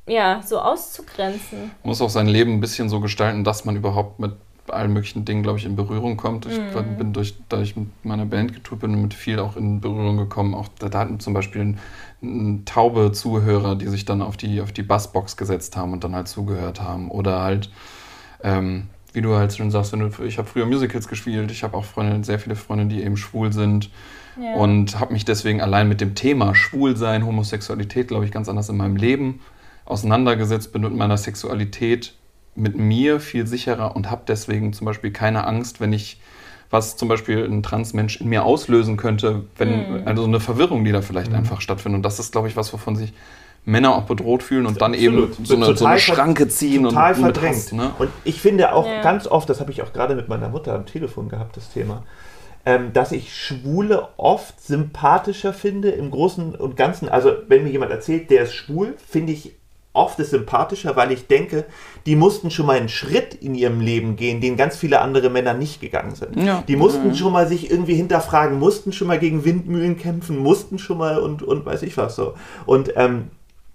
ja, 0.07 0.41
so 0.45 0.59
auszugrenzen. 0.59 1.59
Man 1.59 1.89
muss 1.89 2.01
auch 2.01 2.09
sein 2.09 2.27
Leben 2.27 2.53
ein 2.53 2.59
bisschen 2.59 2.89
so 2.89 2.99
gestalten, 2.99 3.43
dass 3.43 3.65
man 3.65 3.75
überhaupt 3.75 4.19
mit 4.19 4.33
allen 4.69 4.93
möglichen 4.93 5.25
Dingen, 5.25 5.43
glaube 5.43 5.59
ich, 5.59 5.65
in 5.65 5.75
Berührung 5.75 6.17
kommt. 6.17 6.45
Ich 6.45 6.57
mm. 6.57 6.97
bin 6.97 7.13
durch, 7.13 7.35
da 7.49 7.61
ich 7.61 7.75
mit 7.75 7.87
meiner 8.03 8.25
Band 8.25 8.53
getourt 8.53 8.81
bin, 8.81 9.01
mit 9.01 9.13
viel 9.13 9.39
auch 9.39 9.55
in 9.55 9.81
Berührung 9.81 10.17
gekommen. 10.17 10.53
Auch 10.55 10.67
da, 10.79 10.89
da 10.89 10.99
hatten 10.99 11.19
zum 11.19 11.33
Beispiel 11.33 11.61
ein, 11.61 11.79
ein, 12.23 12.65
taube 12.65 13.11
Zuhörer, 13.11 13.75
die 13.75 13.87
sich 13.87 14.05
dann 14.05 14.21
auf 14.21 14.37
die, 14.37 14.61
auf 14.61 14.71
die 14.71 14.83
Bassbox 14.83 15.37
gesetzt 15.37 15.77
haben 15.77 15.93
und 15.93 16.03
dann 16.03 16.15
halt 16.15 16.27
zugehört 16.27 16.81
haben. 16.81 17.11
Oder 17.11 17.41
halt, 17.41 17.69
ähm, 18.43 18.87
wie 19.13 19.21
du 19.21 19.35
halt 19.35 19.53
schon 19.53 19.71
sagst, 19.71 19.93
du, 19.93 20.23
ich 20.23 20.37
habe 20.37 20.47
früher 20.47 20.65
Musicals 20.65 21.07
gespielt, 21.07 21.51
ich 21.51 21.63
habe 21.63 21.77
auch 21.77 21.85
Freunde, 21.85 22.23
sehr 22.23 22.39
viele 22.39 22.55
Freunde, 22.55 22.85
die 22.85 23.03
eben 23.03 23.17
schwul 23.17 23.53
sind. 23.53 23.89
Ja. 24.41 24.55
Und 24.55 24.99
habe 24.99 25.13
mich 25.13 25.23
deswegen 25.23 25.61
allein 25.61 25.87
mit 25.87 26.01
dem 26.01 26.15
Thema 26.15 26.55
Schwulsein, 26.55 27.25
Homosexualität, 27.25 28.09
glaube 28.09 28.25
ich, 28.25 28.31
ganz 28.31 28.49
anders 28.49 28.67
in 28.67 28.77
meinem 28.77 28.97
Leben 28.97 29.39
auseinandergesetzt, 29.85 30.73
bin 30.73 30.81
mit 30.81 30.95
meiner 30.95 31.17
Sexualität 31.17 32.15
mit 32.55 32.77
mir 32.77 33.19
viel 33.19 33.47
sicherer 33.47 33.95
und 33.95 34.09
habe 34.09 34.23
deswegen 34.27 34.73
zum 34.73 34.85
Beispiel 34.85 35.11
keine 35.11 35.45
Angst, 35.45 35.79
wenn 35.79 35.93
ich 35.93 36.19
was 36.69 36.97
zum 36.97 37.07
Beispiel 37.07 37.45
ein 37.45 37.63
Transmensch 37.63 38.19
in 38.19 38.29
mir 38.29 38.43
auslösen 38.43 38.97
könnte, 38.97 39.43
wenn 39.57 40.01
mhm. 40.01 40.07
also 40.07 40.23
eine 40.23 40.39
Verwirrung, 40.39 40.83
die 40.83 40.91
da 40.91 41.01
vielleicht 41.01 41.31
mhm. 41.31 41.37
einfach 41.37 41.61
stattfindet. 41.61 41.99
Und 41.99 42.03
das 42.03 42.19
ist, 42.19 42.31
glaube 42.31 42.47
ich, 42.47 42.57
was, 42.57 42.73
wovon 42.73 42.95
sich 42.95 43.13
Männer 43.65 43.95
auch 43.95 44.03
bedroht 44.03 44.43
fühlen 44.43 44.65
und 44.65 44.81
dann 44.81 44.93
Absolut. 44.93 45.37
eben 45.37 45.45
so 45.45 45.55
eine, 45.55 45.75
so 45.75 45.85
eine, 45.85 45.99
Schranke 45.99 46.47
ziehen 46.47 46.83
total 46.83 47.13
und 47.13 47.21
verdrängt. 47.21 47.55
Hass, 47.55 47.71
ne? 47.71 47.91
Und 47.97 48.09
ich 48.23 48.39
finde 48.39 48.73
auch 48.73 48.85
ja. 48.85 49.01
ganz 49.01 49.27
oft, 49.27 49.49
das 49.49 49.59
habe 49.59 49.71
ich 49.71 49.81
auch 49.81 49.91
gerade 49.91 50.15
mit 50.15 50.27
meiner 50.27 50.49
Mutter 50.49 50.73
am 50.73 50.85
Telefon 50.85 51.29
gehabt, 51.29 51.57
das 51.57 51.71
Thema, 51.71 52.03
ähm, 52.65 52.93
dass 52.93 53.11
ich 53.11 53.35
Schwule 53.35 54.09
oft 54.17 54.61
sympathischer 54.61 55.51
finde 55.51 55.89
im 55.89 56.11
Großen 56.11 56.55
und 56.55 56.77
Ganzen. 56.77 57.09
Also 57.09 57.31
wenn 57.47 57.63
mir 57.63 57.71
jemand 57.71 57.91
erzählt, 57.91 58.29
der 58.29 58.43
ist 58.43 58.53
schwul, 58.53 58.95
finde 59.07 59.33
ich 59.33 59.55
oft 59.95 60.19
ist 60.19 60.31
sympathischer, 60.31 60.95
weil 60.95 61.11
ich 61.11 61.27
denke, 61.27 61.65
die 62.05 62.15
mussten 62.15 62.51
schon 62.51 62.65
mal 62.65 62.77
einen 62.77 62.89
Schritt 62.89 63.33
in 63.33 63.55
ihrem 63.55 63.79
Leben 63.79 64.15
gehen, 64.15 64.41
den 64.41 64.57
ganz 64.57 64.77
viele 64.77 65.01
andere 65.01 65.29
Männer 65.29 65.53
nicht 65.53 65.81
gegangen 65.81 66.15
sind. 66.15 66.35
Ja. 66.35 66.63
Die 66.67 66.75
mussten 66.75 67.09
mhm. 67.09 67.15
schon 67.15 67.33
mal 67.33 67.47
sich 67.47 67.71
irgendwie 67.71 67.95
hinterfragen, 67.95 68.59
mussten 68.59 68.93
schon 68.93 69.07
mal 69.07 69.19
gegen 69.19 69.45
Windmühlen 69.45 69.97
kämpfen, 69.97 70.37
mussten 70.37 70.77
schon 70.77 70.97
mal 70.97 71.17
und, 71.17 71.41
und 71.43 71.65
weiß 71.65 71.83
ich 71.83 71.97
was 71.97 72.15
so. 72.15 72.35
Und 72.65 72.93
ähm, 72.95 73.29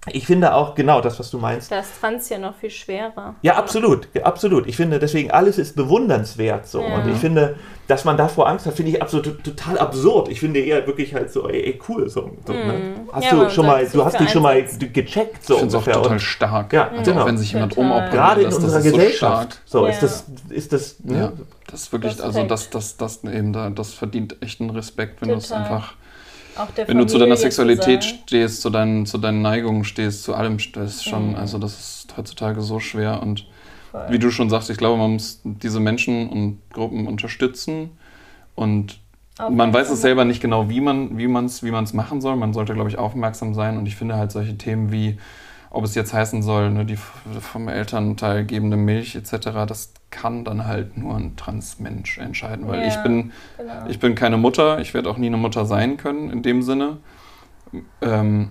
ich 0.06 0.26
finde 0.26 0.54
auch 0.54 0.74
genau 0.74 1.02
das, 1.02 1.18
was 1.18 1.30
du 1.30 1.36
meinst. 1.36 1.70
Das 1.70 1.86
fand 1.90 2.22
es 2.22 2.30
ja 2.30 2.38
noch 2.38 2.54
viel 2.54 2.70
schwerer. 2.70 3.34
Ja, 3.42 3.56
absolut, 3.56 4.08
absolut. 4.22 4.66
Ich 4.66 4.76
finde 4.76 4.98
deswegen 4.98 5.30
alles 5.30 5.58
ist 5.58 5.76
bewundernswert 5.76 6.66
so. 6.66 6.80
Ja. 6.80 6.94
Und 6.94 7.12
ich 7.12 7.18
finde, 7.18 7.56
dass 7.86 8.06
man 8.06 8.16
davor 8.16 8.48
Angst 8.48 8.64
hat, 8.64 8.74
finde 8.74 8.92
ich 8.92 9.02
absolut 9.02 9.44
total 9.44 9.78
absurd. 9.78 10.28
Ich 10.28 10.40
finde 10.40 10.60
eher 10.60 10.86
wirklich 10.86 11.12
halt 11.12 11.30
so, 11.30 11.50
ey, 11.50 11.64
ey 11.64 11.80
cool 11.86 12.08
so. 12.08 12.30
so 12.46 12.52
ne? 12.54 12.72
mhm. 12.72 13.12
Hast 13.12 13.24
ja, 13.24 13.34
du 13.34 13.50
schon 13.50 13.66
mal, 13.66 13.86
du 13.86 14.02
hast 14.02 14.18
dich 14.18 14.30
schon 14.30 14.42
mal 14.42 14.62
gecheckt 14.62 15.44
so 15.44 15.56
ich 15.56 15.62
ungefähr. 15.64 15.98
Auch 15.98 16.04
total 16.04 16.20
stark. 16.20 16.72
Ja, 16.72 16.90
mhm. 16.90 17.02
genau. 17.02 17.26
Wenn 17.26 17.36
sich 17.36 17.52
jemand 17.52 17.76
umoperiert, 17.76 18.12
gerade 18.12 18.40
in 18.40 18.54
unserer 18.54 18.80
Gesellschaft. 18.80 19.60
So, 19.66 19.80
so 19.80 19.86
ja. 19.86 19.92
ist 19.92 20.02
das, 20.02 20.24
ist 20.48 20.72
das. 20.72 20.96
Ne? 21.00 21.18
Ja, 21.18 21.32
das 21.70 21.82
ist 21.82 21.92
wirklich, 21.92 22.16
das 22.16 22.24
also 22.24 22.44
das, 22.44 22.70
das, 22.70 22.96
das 22.96 23.22
eben 23.24 23.52
da, 23.52 23.68
das 23.68 23.92
verdient 23.92 24.40
echt 24.40 24.62
einen 24.62 24.70
Respekt, 24.70 25.20
wenn 25.20 25.28
du 25.28 25.34
es 25.34 25.52
einfach 25.52 25.94
wenn 26.86 26.98
du 26.98 27.06
zu 27.06 27.18
deiner 27.18 27.36
Sexualität 27.36 28.02
zu 28.02 28.14
stehst, 28.26 28.62
zu 28.62 28.70
deinen, 28.70 29.06
zu 29.06 29.18
deinen 29.18 29.42
Neigungen 29.42 29.84
stehst, 29.84 30.22
zu 30.22 30.34
allem, 30.34 30.58
das 30.72 30.96
ist 30.96 31.04
schon, 31.04 31.30
mhm. 31.30 31.36
also 31.36 31.58
das 31.58 31.78
ist 31.78 32.16
heutzutage 32.16 32.60
so 32.60 32.80
schwer 32.80 33.22
und 33.22 33.46
Voll. 33.90 34.06
wie 34.10 34.18
du 34.18 34.30
schon 34.30 34.50
sagst, 34.50 34.70
ich 34.70 34.76
glaube, 34.76 34.98
man 34.98 35.12
muss 35.12 35.40
diese 35.44 35.80
Menschen 35.80 36.28
und 36.28 36.58
Gruppen 36.72 37.06
unterstützen 37.06 37.90
Und 38.54 39.00
man 39.48 39.72
weiß 39.72 39.90
es 39.90 40.02
selber 40.02 40.24
nicht 40.24 40.42
genau, 40.42 40.68
wie 40.68 40.80
man 40.80 41.16
wie 41.16 41.24
es 41.46 41.62
wie 41.62 41.70
machen 41.70 42.20
soll. 42.20 42.36
Man 42.36 42.52
sollte, 42.52 42.74
glaube 42.74 42.90
ich, 42.90 42.98
aufmerksam 42.98 43.54
sein. 43.54 43.78
Und 43.78 43.86
ich 43.86 43.96
finde 43.96 44.16
halt 44.16 44.32
solche 44.32 44.58
Themen 44.58 44.92
wie, 44.92 45.18
ob 45.70 45.84
es 45.84 45.94
jetzt 45.94 46.12
heißen 46.12 46.42
soll, 46.42 46.70
ne, 46.70 46.84
die 46.84 46.96
vom 46.96 47.68
Elternteil 47.68 48.44
gebende 48.44 48.76
Milch 48.76 49.14
etc., 49.14 49.66
das 49.66 49.92
kann 50.10 50.44
dann 50.44 50.66
halt 50.66 50.96
nur 50.96 51.14
ein 51.14 51.36
Transmensch 51.36 52.18
entscheiden. 52.18 52.66
Weil 52.66 52.80
ja, 52.80 52.88
ich, 52.88 52.96
bin, 52.96 53.32
genau. 53.56 53.72
ich 53.88 54.00
bin 54.00 54.16
keine 54.16 54.36
Mutter, 54.36 54.80
ich 54.80 54.92
werde 54.92 55.08
auch 55.08 55.16
nie 55.16 55.28
eine 55.28 55.36
Mutter 55.36 55.64
sein 55.64 55.96
können 55.96 56.30
in 56.30 56.42
dem 56.42 56.62
Sinne. 56.62 56.98
Ähm, 58.02 58.50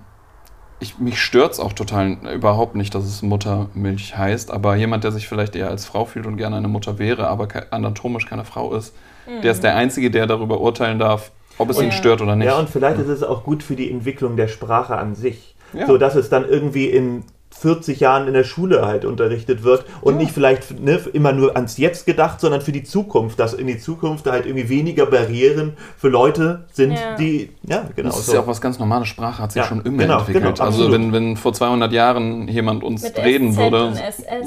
ich, 0.80 0.98
mich 0.98 1.22
stört 1.22 1.52
es 1.52 1.60
auch 1.60 1.74
total 1.74 2.18
überhaupt 2.34 2.76
nicht, 2.76 2.96
dass 2.96 3.04
es 3.04 3.22
Muttermilch 3.22 4.18
heißt, 4.18 4.52
aber 4.52 4.76
jemand, 4.76 5.04
der 5.04 5.12
sich 5.12 5.28
vielleicht 5.28 5.58
eher 5.58 5.70
als 5.70 5.86
Frau 5.86 6.06
fühlt 6.06 6.26
und 6.26 6.38
gerne 6.38 6.56
eine 6.56 6.70
Mutter 6.70 7.00
wäre, 7.00 7.28
aber 7.28 7.50
anatomisch 7.72 8.26
keine 8.28 8.46
Frau 8.46 8.74
ist, 8.74 8.96
mhm. 9.28 9.42
der 9.42 9.52
ist 9.52 9.62
der 9.62 9.76
Einzige, 9.76 10.10
der 10.10 10.26
darüber 10.26 10.62
urteilen 10.62 10.98
darf, 10.98 11.32
ob 11.58 11.70
es 11.70 11.78
und, 11.78 11.86
ihn 11.86 11.92
stört 11.92 12.22
oder 12.22 12.38
nicht. 12.38 12.48
Ja, 12.48 12.58
und 12.58 12.70
vielleicht 12.70 13.00
ist 13.00 13.10
es 13.10 13.24
auch 13.24 13.44
gut 13.44 13.62
für 13.62 13.76
die 13.76 13.92
Entwicklung 13.92 14.38
der 14.38 14.48
Sprache 14.48 14.98
an 14.98 15.16
sich. 15.16 15.56
Ja. 15.74 15.88
So 15.88 15.98
dass 15.98 16.16
es 16.16 16.30
dann 16.30 16.48
irgendwie 16.48 16.86
in 16.86 17.24
40 17.52 18.00
Jahren 18.00 18.28
in 18.28 18.34
der 18.34 18.44
Schule 18.44 18.86
halt 18.86 19.06
unterrichtet 19.06 19.64
wird 19.64 19.84
und 20.02 20.14
ja. 20.14 20.22
nicht 20.22 20.32
vielleicht 20.32 20.80
ne, 20.80 21.00
immer 21.14 21.34
nur 21.34 21.56
ans 21.56 21.78
Jetzt 21.78 22.06
gedacht, 22.06 22.40
sondern 22.40 22.62
für 22.62 22.72
die 22.72 22.84
Zukunft, 22.84 23.40
dass 23.40 23.54
in 23.54 23.68
die 23.68 23.80
Zukunft 23.80 24.28
halt 24.28 24.46
irgendwie 24.46 24.70
weniger 24.70 25.06
Barrieren 25.08 25.74
für 25.98 26.10
Leute 26.10 26.66
sind, 26.72 26.94
ja. 26.94 27.16
die, 27.18 27.50
ja, 27.64 27.86
genau. 27.96 28.10
Das 28.10 28.20
ist 28.20 28.26
so. 28.28 28.34
ja 28.34 28.42
auch 28.42 28.48
was 28.48 28.62
ganz 28.62 28.80
normales, 28.80 29.08
Sprache 29.08 29.42
hat 29.42 29.52
sich 29.52 29.62
ja, 29.62 29.68
schon 29.68 29.82
immer 29.82 30.04
genau, 30.04 30.20
entwickelt. 30.20 30.56
Genau, 30.56 30.64
also 30.64 30.92
wenn, 30.92 31.12
wenn 31.12 31.36
vor 31.36 31.54
200 31.54 31.94
800 31.94 32.50
jemand 32.50 32.84
uns 32.84 33.04
Mit 33.04 33.18
reden 33.18 33.52
SZ 33.52 33.58
würde, 33.58 33.94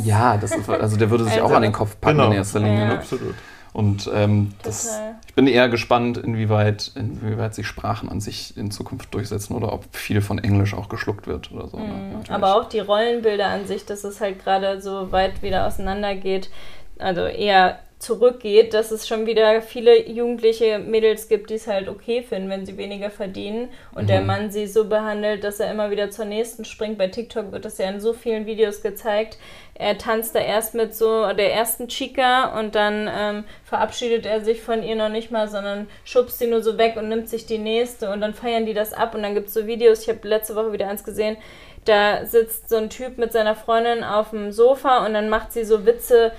ja, 0.05 0.37
das 0.37 0.55
ist, 0.55 0.69
also 0.69 0.97
der 0.97 1.11
würde 1.11 1.25
sich 1.25 1.35
also, 1.35 1.47
auch 1.47 1.53
an 1.53 1.63
den 1.63 1.73
Kopf 1.73 1.97
packen 2.01 2.19
genau. 2.19 2.31
in 2.31 2.37
erster 2.37 2.61
Linie. 2.61 2.87
Ne? 2.87 2.95
Absolut. 2.95 3.35
Und 3.73 4.11
ähm, 4.13 4.53
das, 4.63 5.01
ich 5.27 5.35
bin 5.35 5.47
eher 5.47 5.69
gespannt, 5.71 6.19
inwieweit, 6.19 6.93
inwieweit 6.95 7.55
sich 7.55 7.67
Sprachen 7.67 8.11
an 8.11 8.21
sich 8.21 8.57
in 8.57 8.71
Zukunft 8.71 9.15
durchsetzen 9.15 9.55
oder 9.55 9.73
ob 9.73 9.85
viel 9.97 10.21
von 10.21 10.39
Englisch 10.39 10.75
auch 10.75 10.91
geschluckt 10.91 11.27
wird 11.27 11.51
oder 11.53 11.69
so. 11.69 11.79
Mhm. 11.79 12.21
Aber 12.29 12.57
auch 12.57 12.69
die 12.69 12.81
Rollenbilder 12.81 13.47
an 13.47 13.67
sich, 13.67 13.87
dass 13.87 14.05
es 14.05 14.21
halt 14.21 14.45
gerade 14.45 14.83
so 14.83 15.11
weit 15.11 15.43
wieder 15.43 15.67
auseinander 15.67 16.15
geht. 16.15 16.51
Also 16.99 17.23
eher 17.23 17.79
zurückgeht, 18.03 18.75
dass 18.75 18.91
es 18.91 19.07
schon 19.07 19.27
wieder 19.27 19.63
viele 19.63 20.09
jugendliche 20.09 20.81
Mädels 20.81 21.29
gibt, 21.29 21.51
die 21.51 21.55
es 21.55 21.69
halt 21.69 21.89
okay 21.89 22.23
finden, 22.23 22.51
wenn 22.51 22.67
sie 22.67 22.77
weniger 22.77 23.11
verdienen 23.11 23.69
und 23.95 24.03
mhm. 24.03 24.07
der 24.09 24.21
Mann 24.23 24.51
sie 24.51 24.67
so 24.67 24.89
behandelt, 24.89 25.45
dass 25.45 25.61
er 25.61 25.71
immer 25.71 25.91
wieder 25.93 26.11
zur 26.11 26.25
nächsten 26.25 26.65
springt. 26.65 26.99
Bei 26.99 27.07
TikTok 27.07 27.53
wird 27.53 27.65
das 27.65 27.79
ja 27.79 27.89
in 27.89 28.01
so 28.01 28.13
vielen 28.13 28.45
Videos 28.45 28.83
gezeigt. 28.83 29.39
Er 29.75 29.97
tanzt 29.99 30.35
da 30.35 30.39
erst 30.39 30.75
mit 30.75 30.95
so 30.95 31.33
der 31.33 31.55
ersten 31.55 31.89
Chica 31.89 32.59
und 32.59 32.75
dann 32.75 33.11
ähm, 33.13 33.45
verabschiedet 33.65 34.27
er 34.27 34.45
sich 34.45 34.61
von 34.61 34.83
ihr 34.83 34.97
noch 34.97 35.09
nicht 35.09 35.31
mal, 35.31 35.49
sondern 35.49 35.89
schubst 36.05 36.39
sie 36.39 36.47
nur 36.47 36.63
so 36.63 36.77
weg 36.77 36.97
und 36.97 37.09
nimmt 37.09 37.29
sich 37.29 37.47
die 37.47 37.59
nächste 37.59 38.11
und 38.11 38.21
dann 38.21 38.35
feiern 38.35 38.67
die 38.67 38.75
das 38.75 38.93
ab 38.93 39.15
und 39.15 39.23
dann 39.23 39.35
gibt 39.35 39.49
es 39.49 39.55
so 39.55 39.67
Videos, 39.67 40.03
ich 40.03 40.09
habe 40.09 40.29
letzte 40.29 40.55
Woche 40.57 40.73
wieder 40.73 40.89
eins 40.89 41.05
gesehen, 41.05 41.37
da 41.85 42.27
sitzt 42.27 42.69
so 42.69 42.77
ein 42.77 42.91
Typ 42.91 43.19
mit 43.19 43.33
seiner 43.33 43.57
Freundin 43.57 44.05
auf 44.05 44.31
dem 44.31 44.53
Sofa 44.53 45.05
und 45.07 45.15
dann 45.15 45.29
macht 45.29 45.53
sie 45.53 45.65
so 45.65 45.85
Witze, 45.87 46.33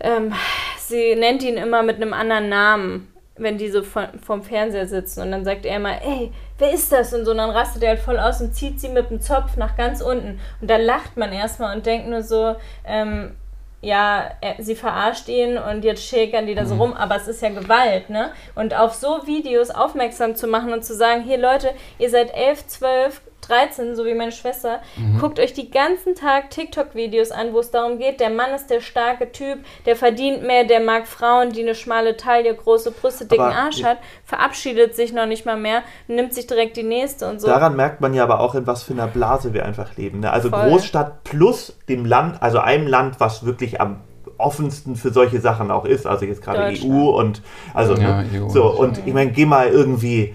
ähm, 0.00 0.32
sie 0.78 1.14
nennt 1.16 1.42
ihn 1.42 1.56
immer 1.56 1.82
mit 1.82 1.96
einem 1.96 2.12
anderen 2.12 2.48
Namen, 2.48 3.12
wenn 3.36 3.58
die 3.58 3.70
so 3.70 3.82
vorm 3.82 4.42
Fernseher 4.42 4.86
sitzen. 4.86 5.22
Und 5.22 5.30
dann 5.32 5.44
sagt 5.44 5.64
er 5.64 5.76
immer, 5.76 6.00
ey, 6.02 6.30
wer 6.60 6.72
ist 6.72 6.92
das? 6.92 7.12
Und 7.12 7.24
so, 7.24 7.32
und 7.32 7.38
dann 7.38 7.50
rastet 7.50 7.82
er 7.82 7.90
halt 7.90 8.00
voll 8.00 8.18
aus 8.18 8.40
und 8.40 8.54
zieht 8.54 8.80
sie 8.80 8.88
mit 8.88 9.10
dem 9.10 9.20
Zopf 9.20 9.56
nach 9.56 9.76
ganz 9.76 10.00
unten. 10.00 10.40
Und 10.60 10.70
da 10.70 10.76
lacht 10.76 11.16
man 11.16 11.32
erstmal 11.32 11.76
und 11.76 11.86
denkt 11.86 12.08
nur 12.08 12.22
so, 12.22 12.56
ähm, 12.84 13.34
ja, 13.82 14.30
er, 14.42 14.62
sie 14.62 14.74
verarscht 14.74 15.28
ihn 15.28 15.56
und 15.56 15.84
jetzt 15.84 16.04
schäkern 16.04 16.46
die 16.46 16.54
da 16.54 16.66
so 16.66 16.74
mhm. 16.74 16.80
rum, 16.80 16.92
aber 16.92 17.16
es 17.16 17.28
ist 17.28 17.40
ja 17.40 17.48
Gewalt, 17.48 18.10
ne? 18.10 18.30
Und 18.54 18.74
auf 18.74 18.94
so 18.94 19.26
Videos 19.26 19.70
aufmerksam 19.70 20.36
zu 20.36 20.46
machen 20.46 20.72
und 20.72 20.84
zu 20.84 20.94
sagen, 20.94 21.22
hier 21.22 21.38
Leute, 21.38 21.70
ihr 21.98 22.10
seid 22.10 22.34
11, 22.34 22.66
12, 22.66 23.22
13, 23.40 23.96
so 23.96 24.04
wie 24.04 24.14
meine 24.14 24.32
Schwester, 24.32 24.80
mhm. 24.96 25.18
guckt 25.18 25.38
euch 25.38 25.52
die 25.52 25.70
ganzen 25.70 26.14
Tag 26.14 26.50
TikTok-Videos 26.50 27.30
an, 27.30 27.52
wo 27.52 27.60
es 27.60 27.70
darum 27.70 27.98
geht, 27.98 28.20
der 28.20 28.30
Mann 28.30 28.50
ist 28.52 28.68
der 28.68 28.80
starke 28.80 29.32
Typ, 29.32 29.58
der 29.86 29.96
verdient 29.96 30.42
mehr, 30.42 30.64
der 30.64 30.80
mag 30.80 31.06
Frauen, 31.06 31.50
die 31.50 31.62
eine 31.62 31.74
schmale 31.74 32.16
Taille, 32.16 32.54
große 32.54 32.90
Brüste, 32.90 33.26
dicken 33.26 33.42
aber 33.42 33.54
Arsch 33.54 33.82
hat, 33.82 33.98
verabschiedet 34.24 34.94
sich 34.94 35.12
noch 35.12 35.26
nicht 35.26 35.46
mal 35.46 35.56
mehr, 35.56 35.82
nimmt 36.08 36.34
sich 36.34 36.46
direkt 36.46 36.76
die 36.76 36.82
nächste 36.82 37.28
und 37.28 37.40
so. 37.40 37.46
Daran 37.46 37.76
merkt 37.76 38.00
man 38.00 38.14
ja 38.14 38.22
aber 38.22 38.40
auch, 38.40 38.54
in 38.54 38.66
was 38.66 38.82
für 38.82 38.92
einer 38.92 39.06
Blase 39.06 39.54
wir 39.54 39.64
einfach 39.64 39.96
leben. 39.96 40.20
Ne? 40.20 40.30
Also 40.30 40.50
Voll. 40.50 40.68
Großstadt 40.68 41.24
plus 41.24 41.76
dem 41.88 42.04
Land, 42.04 42.42
also 42.42 42.58
einem 42.58 42.86
Land, 42.86 43.20
was 43.20 43.44
wirklich 43.44 43.80
am 43.80 44.00
offensten 44.40 44.96
für 44.96 45.12
solche 45.12 45.40
Sachen 45.40 45.70
auch 45.70 45.84
ist. 45.84 46.06
Also 46.06 46.24
jetzt 46.24 46.42
gerade 46.42 46.74
EU 46.82 47.10
und 47.10 47.42
also 47.74 47.94
ja, 47.94 48.22
ne? 48.22 48.42
EU. 48.42 48.48
so 48.48 48.66
und 48.66 49.06
ich 49.06 49.12
meine, 49.12 49.30
geh 49.30 49.46
mal 49.46 49.68
irgendwie 49.68 50.34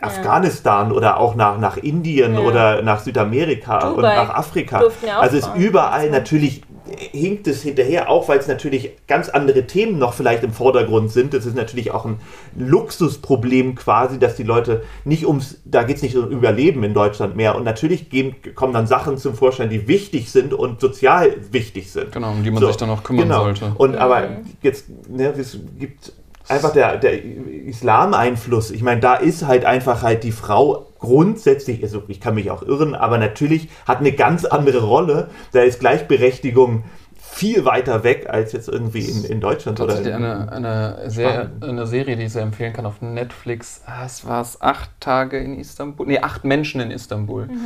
Afghanistan 0.00 0.92
oder 0.92 1.18
auch 1.18 1.34
nach, 1.34 1.58
nach 1.58 1.76
Indien 1.76 2.34
ja. 2.34 2.40
oder 2.40 2.82
nach 2.82 3.00
Südamerika 3.00 3.78
Dubai 3.80 3.94
und 3.94 4.02
nach 4.02 4.34
Afrika. 4.34 4.82
Also 5.18 5.36
ist 5.36 5.50
überall 5.56 6.10
natürlich 6.10 6.62
hinkt 6.96 7.46
es 7.46 7.62
hinterher, 7.62 8.08
auch 8.08 8.28
weil 8.28 8.38
es 8.38 8.48
natürlich 8.48 8.92
ganz 9.06 9.28
andere 9.28 9.66
Themen 9.66 9.98
noch 9.98 10.14
vielleicht 10.14 10.42
im 10.42 10.52
Vordergrund 10.52 11.10
sind. 11.10 11.34
Das 11.34 11.46
ist 11.46 11.54
natürlich 11.54 11.92
auch 11.92 12.04
ein 12.04 12.20
Luxusproblem 12.56 13.74
quasi, 13.74 14.18
dass 14.18 14.36
die 14.36 14.42
Leute 14.42 14.82
nicht 15.04 15.26
ums, 15.26 15.60
da 15.64 15.82
geht 15.82 15.96
es 15.96 16.02
nicht 16.02 16.16
um 16.16 16.28
Überleben 16.30 16.82
in 16.82 16.94
Deutschland 16.94 17.36
mehr. 17.36 17.54
Und 17.54 17.64
natürlich 17.64 18.10
gehen, 18.10 18.34
kommen 18.54 18.72
dann 18.72 18.86
Sachen 18.86 19.18
zum 19.18 19.34
Vorschein, 19.34 19.70
die 19.70 19.88
wichtig 19.88 20.30
sind 20.30 20.52
und 20.52 20.80
sozial 20.80 21.36
wichtig 21.50 21.90
sind. 21.92 22.12
Genau, 22.12 22.32
um 22.32 22.42
die 22.42 22.50
man 22.50 22.60
so, 22.60 22.68
sich 22.68 22.76
dann 22.76 22.90
auch 22.90 23.02
kümmern 23.02 23.28
genau. 23.28 23.44
sollte. 23.44 23.72
Und 23.76 23.96
aber 23.96 24.28
jetzt, 24.62 24.86
ne, 25.08 25.32
es 25.38 25.58
gibt 25.78 26.12
einfach 26.50 26.72
der, 26.72 26.96
der 26.96 27.22
Islam-Einfluss. 27.22 28.70
Ich 28.70 28.82
meine, 28.82 29.00
da 29.00 29.14
ist 29.14 29.46
halt 29.46 29.64
einfach 29.64 30.02
halt 30.02 30.24
die 30.24 30.32
Frau 30.32 30.86
grundsätzlich, 30.98 31.82
also 31.82 32.02
ich 32.08 32.20
kann 32.20 32.34
mich 32.34 32.50
auch 32.50 32.62
irren, 32.62 32.94
aber 32.94 33.18
natürlich 33.18 33.68
hat 33.86 33.98
eine 33.98 34.12
ganz 34.12 34.44
andere 34.44 34.82
Rolle. 34.82 35.30
Da 35.52 35.62
ist 35.62 35.80
Gleichberechtigung 35.80 36.84
viel 37.32 37.64
weiter 37.64 38.02
weg 38.02 38.26
als 38.28 38.52
jetzt 38.52 38.68
irgendwie 38.68 39.04
in, 39.04 39.24
in 39.24 39.40
Deutschland. 39.40 39.78
Tatsächlich 39.78 40.14
oder 40.14 40.48
eine, 40.50 40.52
eine, 40.52 41.10
sehr, 41.10 41.50
eine 41.60 41.86
Serie, 41.86 42.16
die 42.16 42.24
ich 42.24 42.32
sehr 42.32 42.42
empfehlen 42.42 42.72
kann 42.72 42.86
auf 42.86 43.00
Netflix. 43.00 43.82
Was 43.86 44.26
war 44.26 44.42
es? 44.42 44.60
Acht 44.60 44.90
Tage 44.98 45.38
in 45.38 45.58
Istanbul? 45.58 46.06
Nee, 46.06 46.18
acht 46.18 46.44
Menschen 46.44 46.80
in 46.80 46.90
Istanbul. 46.90 47.46
Mhm. 47.46 47.58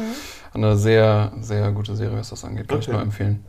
Eine 0.53 0.77
sehr, 0.77 1.33
sehr 1.40 1.73
gute 1.73 1.97
Serie, 1.97 2.18
was 2.18 2.31
das 2.31 2.44
angeht. 2.44 2.68
Kann 2.68 2.77
okay. 2.77 2.87
ich 2.87 2.92
nur 2.92 3.03
empfehlen. 3.03 3.44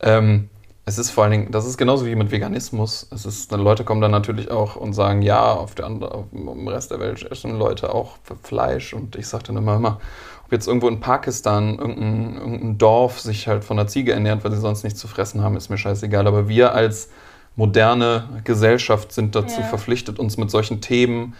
Ähm, 0.00 0.50
es 0.86 0.98
ist 0.98 1.10
vor 1.10 1.24
allen 1.24 1.30
Dingen, 1.30 1.50
das 1.50 1.64
ist 1.64 1.78
genauso 1.78 2.04
wie 2.04 2.14
mit 2.14 2.30
Veganismus. 2.30 3.06
Es 3.10 3.24
ist, 3.24 3.50
Leute 3.52 3.84
kommen 3.84 4.02
dann 4.02 4.10
natürlich 4.10 4.50
auch 4.50 4.76
und 4.76 4.92
sagen, 4.92 5.22
ja, 5.22 5.52
auf 5.52 5.74
der 5.74 5.86
andere, 5.86 6.12
auf, 6.12 6.26
im 6.32 6.68
Rest 6.68 6.90
der 6.90 7.00
Welt 7.00 7.22
essen 7.30 7.58
Leute 7.58 7.94
auch 7.94 8.18
Fleisch. 8.42 8.92
Und 8.92 9.16
ich 9.16 9.26
sage 9.26 9.44
dann 9.44 9.56
immer, 9.56 9.76
immer, 9.76 10.00
ob 10.44 10.52
jetzt 10.52 10.66
irgendwo 10.66 10.88
in 10.88 11.00
Pakistan 11.00 11.78
irgendein, 11.78 12.34
irgendein 12.36 12.78
Dorf 12.78 13.18
sich 13.18 13.48
halt 13.48 13.64
von 13.64 13.78
der 13.78 13.86
Ziege 13.86 14.12
ernährt, 14.12 14.44
weil 14.44 14.52
sie 14.52 14.60
sonst 14.60 14.84
nichts 14.84 15.00
zu 15.00 15.08
fressen 15.08 15.42
haben, 15.42 15.56
ist 15.56 15.70
mir 15.70 15.78
scheißegal. 15.78 16.26
Aber 16.26 16.48
wir 16.48 16.74
als 16.74 17.08
moderne 17.56 18.42
Gesellschaft 18.44 19.12
sind 19.12 19.34
dazu 19.34 19.60
ja. 19.60 19.66
verpflichtet, 19.66 20.18
uns 20.18 20.36
mit 20.36 20.50
solchen 20.50 20.82
Themen 20.82 21.34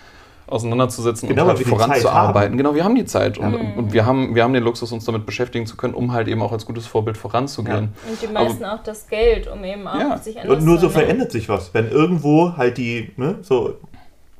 auseinanderzusetzen 0.54 1.28
genau, 1.28 1.42
und 1.42 1.48
halt 1.48 1.66
voranzuarbeiten. 1.66 2.56
Genau, 2.56 2.74
wir 2.74 2.84
haben 2.84 2.94
die 2.94 3.04
Zeit 3.04 3.38
und, 3.38 3.50
mhm. 3.50 3.78
und, 3.78 3.92
wir, 3.92 4.06
haben, 4.06 4.34
wir 4.34 4.44
haben 4.44 4.52
den 4.52 4.62
Luxus, 4.62 4.92
uns 4.92 5.04
damit 5.04 5.26
beschäftigen 5.26 5.66
zu 5.66 5.76
können, 5.76 5.94
um 5.94 6.12
halt 6.12 6.28
eben 6.28 6.40
auch 6.42 6.52
als 6.52 6.64
gutes 6.64 6.86
Vorbild 6.86 7.16
voranzugehen. 7.16 7.90
Ja. 8.06 8.10
Und 8.10 8.22
die 8.22 8.26
meisten 8.28 8.64
Aber, 8.64 8.74
auch 8.76 8.82
das 8.84 9.08
Geld, 9.08 9.48
um 9.48 9.64
eben 9.64 9.86
auch 9.86 9.98
ja. 9.98 10.18
sich 10.18 10.36
Und 10.36 10.64
nur 10.64 10.78
so 10.78 10.88
verändert 10.88 11.32
sich 11.32 11.48
was, 11.48 11.74
wenn 11.74 11.90
irgendwo 11.90 12.56
halt 12.56 12.78
die, 12.78 13.10
ne, 13.16 13.38
so 13.42 13.74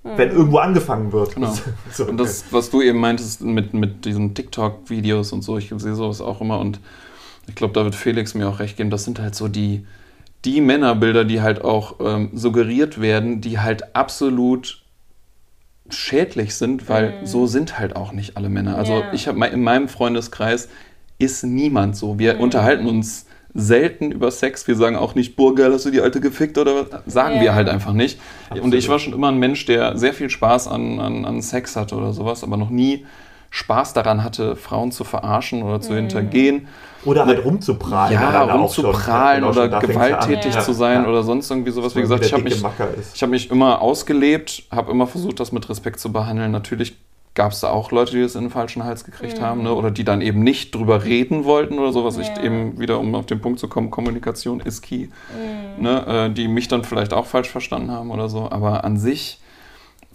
mhm. 0.05 0.11
wenn 0.17 0.31
irgendwo 0.31 0.59
angefangen 0.59 1.13
wird. 1.13 1.35
Genau. 1.35 1.53
so, 1.93 2.05
und 2.05 2.17
das, 2.17 2.45
was 2.53 2.71
du 2.71 2.81
eben 2.81 3.01
meintest 3.01 3.43
mit, 3.43 3.75
mit 3.75 4.05
diesen 4.05 4.35
TikTok-Videos 4.35 5.33
und 5.33 5.43
so, 5.43 5.59
ich 5.59 5.73
sehe 5.77 5.95
sowas 5.95 6.21
auch 6.21 6.41
immer 6.41 6.61
und 6.61 6.79
ich 7.49 7.57
glaube, 7.57 7.75
da 7.75 7.85
wird 7.85 7.95
Felix 7.95 8.35
mir 8.35 8.49
auch 8.49 8.61
recht 8.61 8.77
geben, 8.77 8.91
das 8.91 9.05
sind 9.05 9.19
halt 9.19 9.35
so 9.35 9.49
die, 9.49 9.85
die 10.45 10.61
Männerbilder, 10.61 11.25
die 11.25 11.43
halt 11.43 11.65
auch 11.65 11.97
ähm, 12.01 12.31
suggeriert 12.35 13.01
werden, 13.01 13.41
die 13.41 13.59
halt 13.59 13.97
absolut 13.97 14.84
schädlich 15.91 16.55
sind, 16.55 16.89
weil 16.89 17.21
mhm. 17.21 17.27
so 17.27 17.47
sind 17.47 17.79
halt 17.79 17.97
auch 17.97 18.13
nicht 18.13 18.37
alle 18.37 18.49
Männer. 18.49 18.77
Also 18.77 19.01
ja. 19.01 19.13
ich 19.13 19.29
habe 19.29 19.45
in 19.47 19.63
meinem 19.63 19.89
Freundeskreis 19.89 20.69
ist 21.19 21.45
niemand 21.45 21.97
so. 21.97 22.19
Wir 22.19 22.35
mhm. 22.35 22.41
unterhalten 22.41 22.87
uns 22.87 23.27
selten 23.55 24.11
über 24.11 24.31
Sex. 24.31 24.67
Wir 24.67 24.75
sagen 24.75 24.97
auch 24.97 25.15
nicht, 25.15 25.37
boah, 25.37 25.55
geil, 25.55 25.73
hast 25.73 25.87
du 25.87 25.91
die 25.91 26.01
alte 26.01 26.21
gefickt 26.21 26.59
oder 26.59 26.75
was? 26.75 27.13
Sagen 27.13 27.37
ja. 27.37 27.43
wir 27.43 27.55
halt 27.55 27.69
einfach 27.69 27.93
nicht. 27.93 28.19
Absolut. 28.45 28.65
Und 28.65 28.75
ich 28.75 28.89
war 28.89 28.99
schon 28.99 29.13
immer 29.13 29.29
ein 29.29 29.39
Mensch, 29.39 29.65
der 29.67 29.97
sehr 29.97 30.13
viel 30.13 30.29
Spaß 30.29 30.69
an, 30.69 30.99
an, 30.99 31.25
an 31.25 31.41
Sex 31.41 31.77
hatte 31.77 31.95
oder 31.95 32.13
sowas, 32.13 32.43
aber 32.43 32.57
noch 32.57 32.71
nie 32.71 33.07
Spaß 33.55 33.93
daran 33.93 34.25
hatte, 34.25 34.57
Frauen 34.57 34.91
zu 34.91 35.05
verarschen 35.05 35.63
oder 35.63 35.81
zu 35.81 35.93
mhm. 35.93 35.97
hintergehen. 35.97 36.67
Oder 37.05 37.25
halt 37.25 37.45
rumzuprahlen. 37.45 38.13
Ja, 38.13 38.43
rumzuprahlen 38.43 39.45
oder 39.45 39.69
gewalttätig 39.79 40.59
zu 40.59 40.73
sein 40.73 41.05
ja. 41.05 41.09
oder 41.09 41.23
sonst 41.23 41.53
irgendwie 41.53 41.71
sowas. 41.71 41.95
Wie 41.95 42.01
gesagt, 42.01 42.27
ich 42.27 42.33
habe 42.33 42.43
mich, 42.43 42.65
hab 42.65 43.31
mich 43.31 43.53
immer 43.53 43.81
ausgelebt, 43.81 44.65
habe 44.73 44.91
immer 44.91 45.07
versucht, 45.07 45.39
das 45.39 45.53
mit 45.53 45.69
Respekt 45.69 46.01
zu 46.01 46.11
behandeln. 46.11 46.51
Natürlich 46.51 46.97
gab 47.35 47.53
es 47.53 47.61
da 47.61 47.71
auch 47.71 47.93
Leute, 47.93 48.11
die 48.17 48.23
das 48.23 48.35
in 48.35 48.41
den 48.41 48.51
falschen 48.51 48.83
Hals 48.83 49.05
gekriegt 49.05 49.39
mhm. 49.39 49.45
haben 49.45 49.63
ne? 49.63 49.73
oder 49.73 49.93
die 49.93 50.03
dann 50.03 50.21
eben 50.21 50.43
nicht 50.43 50.75
drüber 50.75 51.05
reden 51.05 51.45
wollten 51.45 51.79
oder 51.79 51.93
sowas. 51.93 52.17
Ja. 52.17 52.23
Ich 52.23 52.43
eben 52.43 52.81
wieder, 52.81 52.99
um 52.99 53.15
auf 53.15 53.27
den 53.27 53.41
Punkt 53.41 53.61
zu 53.61 53.69
kommen, 53.69 53.93
Kommunikation 53.93 54.59
ist 54.59 54.83
key. 54.83 55.07
Mhm. 55.77 55.81
Ne? 55.85 56.07
Äh, 56.09 56.31
die 56.31 56.49
mich 56.49 56.67
dann 56.67 56.83
vielleicht 56.83 57.13
auch 57.13 57.27
falsch 57.27 57.51
verstanden 57.51 57.93
haben 57.93 58.11
oder 58.11 58.29
so. 58.29 58.51
Aber 58.51 58.83
an 58.83 58.97
sich 58.97 59.39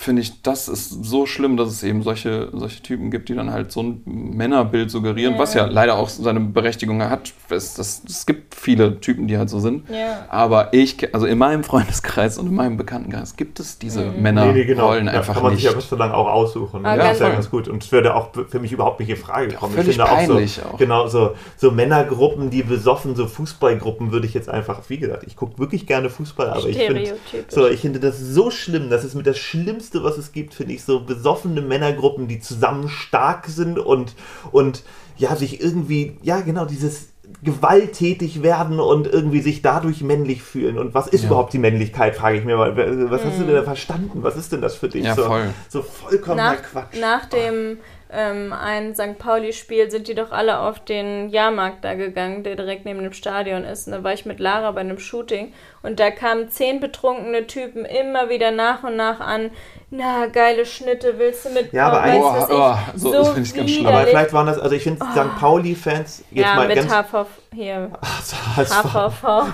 finde 0.02 0.22
ich, 0.22 0.42
das 0.42 0.68
ist 0.68 0.90
so 1.04 1.26
schlimm, 1.26 1.58
dass 1.58 1.70
es 1.70 1.84
eben 1.84 2.04
solche, 2.04 2.50
solche 2.54 2.82
Typen 2.82 3.12
gibt, 3.12 3.30
die 3.30 3.36
dann 3.36 3.52
halt 3.52 3.72
so 3.72 3.82
ein 3.84 4.02
Männerbild 4.06 4.90
suggerieren, 4.90 5.34
Ja. 5.34 5.40
was 5.40 5.54
ja 5.54 5.66
leider 5.66 5.96
auch 5.98 6.10
seine 6.10 6.40
Berechtigung 6.40 7.04
hat. 7.04 7.34
Es, 7.50 7.74
das, 7.76 8.02
es 8.08 8.26
gibt 8.26 8.56
viele 8.56 9.00
Typen, 9.02 9.28
die 9.28 9.38
halt 9.38 9.50
so 9.50 9.60
sind. 9.60 9.90
Ja. 9.90 10.26
Aber 10.30 10.74
ich, 10.74 11.14
also 11.14 11.26
in 11.26 11.38
meinem 11.38 11.64
Freundeskreis 11.64 12.38
und 12.38 12.48
in 12.48 12.56
meinem 12.56 12.78
Bekanntenkreis 12.78 13.36
gibt 13.36 13.60
es 13.60 13.78
diese 13.78 14.06
Mhm. 14.06 14.22
Männerrollen 14.22 15.06
Da 15.08 15.12
einfach 15.12 15.34
kann 15.36 15.44
man 15.44 15.52
nicht. 15.52 15.62
sich 15.64 15.70
ja 15.72 15.76
bis 15.76 15.90
so 15.90 15.96
lange 15.96 16.14
auch 16.14 16.28
aussuchen. 16.28 16.86
Ah, 16.86 16.96
das 16.96 17.04
ganz 17.06 17.14
ist 17.16 17.20
ja 17.20 17.26
voll. 17.26 17.34
ganz 17.36 17.50
gut. 17.50 17.68
Und 17.68 17.84
es 17.84 17.92
würde 17.92 18.16
auch 18.16 18.30
für 18.48 18.60
mich 18.60 18.72
überhaupt 18.72 19.00
nicht 19.02 19.10
in 19.10 19.18
Frage 19.18 19.54
kommen. 19.56 19.74
völlig 19.74 19.90
ich 19.90 19.96
finde 19.98 20.10
peinlich 20.10 20.60
auch 20.62 20.64
so, 20.66 20.70
auch. 20.74 20.78
Genau, 20.78 21.08
so, 21.08 21.32
so 21.58 21.72
Männergruppen, 21.72 22.50
die 22.50 22.64
besoffen, 22.64 23.16
so 23.16 23.28
Fußballgruppen 23.28 24.12
würde 24.12 24.28
ich 24.28 24.34
jetzt 24.34 24.48
einfach, 24.50 24.82
wie 24.88 24.98
gesagt, 24.98 25.24
ich 25.28 25.36
gucke 25.36 25.58
wirklich 25.60 25.86
gerne 25.88 26.10
Fußball, 26.10 26.50
aber 26.52 26.68
ich 26.68 26.78
finde, 26.78 27.14
so, 27.50 27.68
ich 27.68 27.82
finde 27.82 28.00
das 28.00 28.20
so 28.20 28.50
schlimm. 28.52 28.90
Das 28.90 29.04
ist 29.04 29.16
mit 29.16 29.28
das 29.28 29.38
Schlimmste, 29.38 29.89
was 29.94 30.18
es 30.18 30.32
gibt, 30.32 30.54
finde 30.54 30.74
ich, 30.74 30.84
so 30.84 31.02
besoffene 31.02 31.62
Männergruppen, 31.62 32.28
die 32.28 32.40
zusammen 32.40 32.90
stark 32.90 33.48
sind 33.48 33.80
und, 33.80 34.16
und 34.52 34.84
ja, 35.18 35.36
sich 35.36 35.62
irgendwie, 35.62 36.18
ja, 36.22 36.42
genau, 36.42 36.66
dieses 36.66 37.10
gewalttätig 37.44 38.42
werden 38.42 38.80
und 38.80 39.06
irgendwie 39.08 39.42
sich 39.42 39.62
dadurch 39.62 40.02
männlich 40.02 40.42
fühlen. 40.42 40.78
Und 40.78 40.94
was 40.94 41.08
ist 41.08 41.22
Ja. 41.22 41.28
überhaupt 41.28 41.54
die 41.54 41.60
Männlichkeit, 41.60 42.16
frage 42.16 42.38
ich 42.38 42.46
mir 42.46 42.58
mal. 42.58 42.76
Was 43.12 43.24
hast 43.24 43.40
du 43.40 43.44
denn 43.44 43.56
da 43.56 43.64
verstanden? 43.64 44.24
Was 44.24 44.36
ist 44.36 44.52
denn 44.52 44.62
das 44.62 44.76
für 44.76 44.90
dich? 44.90 45.06
Ja, 45.06 45.16
so, 45.16 45.24
voll. 45.24 45.50
so 45.70 45.82
vollkommener 45.82 46.54
nach, 46.54 46.64
Quatsch. 46.64 47.00
nach 47.00 47.26
dem 47.26 47.78
ähm, 48.12 48.52
ein 48.54 48.96
St. 48.96 49.20
Pauli-Spiel 49.20 49.92
sind 49.92 50.08
die 50.08 50.16
doch 50.16 50.32
alle 50.32 50.60
auf 50.60 50.80
den 50.84 51.30
Jahrmarkt 51.30 51.86
da 51.86 51.94
gegangen, 51.94 52.44
der 52.44 52.56
direkt 52.56 52.86
neben 52.86 53.04
dem 53.04 53.14
Stadion 53.14 53.64
ist. 53.64 53.86
Und 53.88 53.94
da 53.94 54.04
war 54.04 54.14
ich 54.14 54.26
mit 54.26 54.40
Lara 54.40 54.72
bei 54.72 54.82
einem 54.82 54.98
Shooting 54.98 55.54
und 55.84 56.00
da 56.00 56.10
kamen 56.10 56.50
zehn 56.50 56.80
betrunkene 56.80 57.46
Typen 57.46 57.86
immer 57.86 58.30
wieder 58.30 58.50
nach 58.50 58.84
und 58.84 58.96
nach 58.96 59.20
an. 59.20 59.52
Na, 59.92 60.28
geile 60.28 60.68
Schnitte, 60.68 61.16
willst 61.18 61.46
du 61.46 61.50
mit? 61.50 61.74
Ja, 61.74 61.88
aber 61.90 61.98
was 62.22 62.50
Oh, 62.50 62.54
oh, 62.54 62.78
so- 62.96 63.12
das 63.12 63.28
finde 63.30 63.42
ich 63.50 63.56
ganz 63.56 63.72
schlimm. 63.72 63.88
Aber 63.88 64.06
vielleicht 64.06 64.34
waren 64.34 64.46
das, 64.46 64.60
also 64.60 64.76
ich 64.76 64.84
finde 64.84 65.04
St. 65.04 65.40
Pauli-Fans 65.40 66.24
jetzt 66.30 66.46
ja, 66.46 66.56
mal 66.56 66.68
mit 66.68 66.76
ganz. 66.76 66.92
HVV, 66.92 67.26
hier, 67.56 67.90
HSV. 68.04 68.94
HVV. 68.94 69.48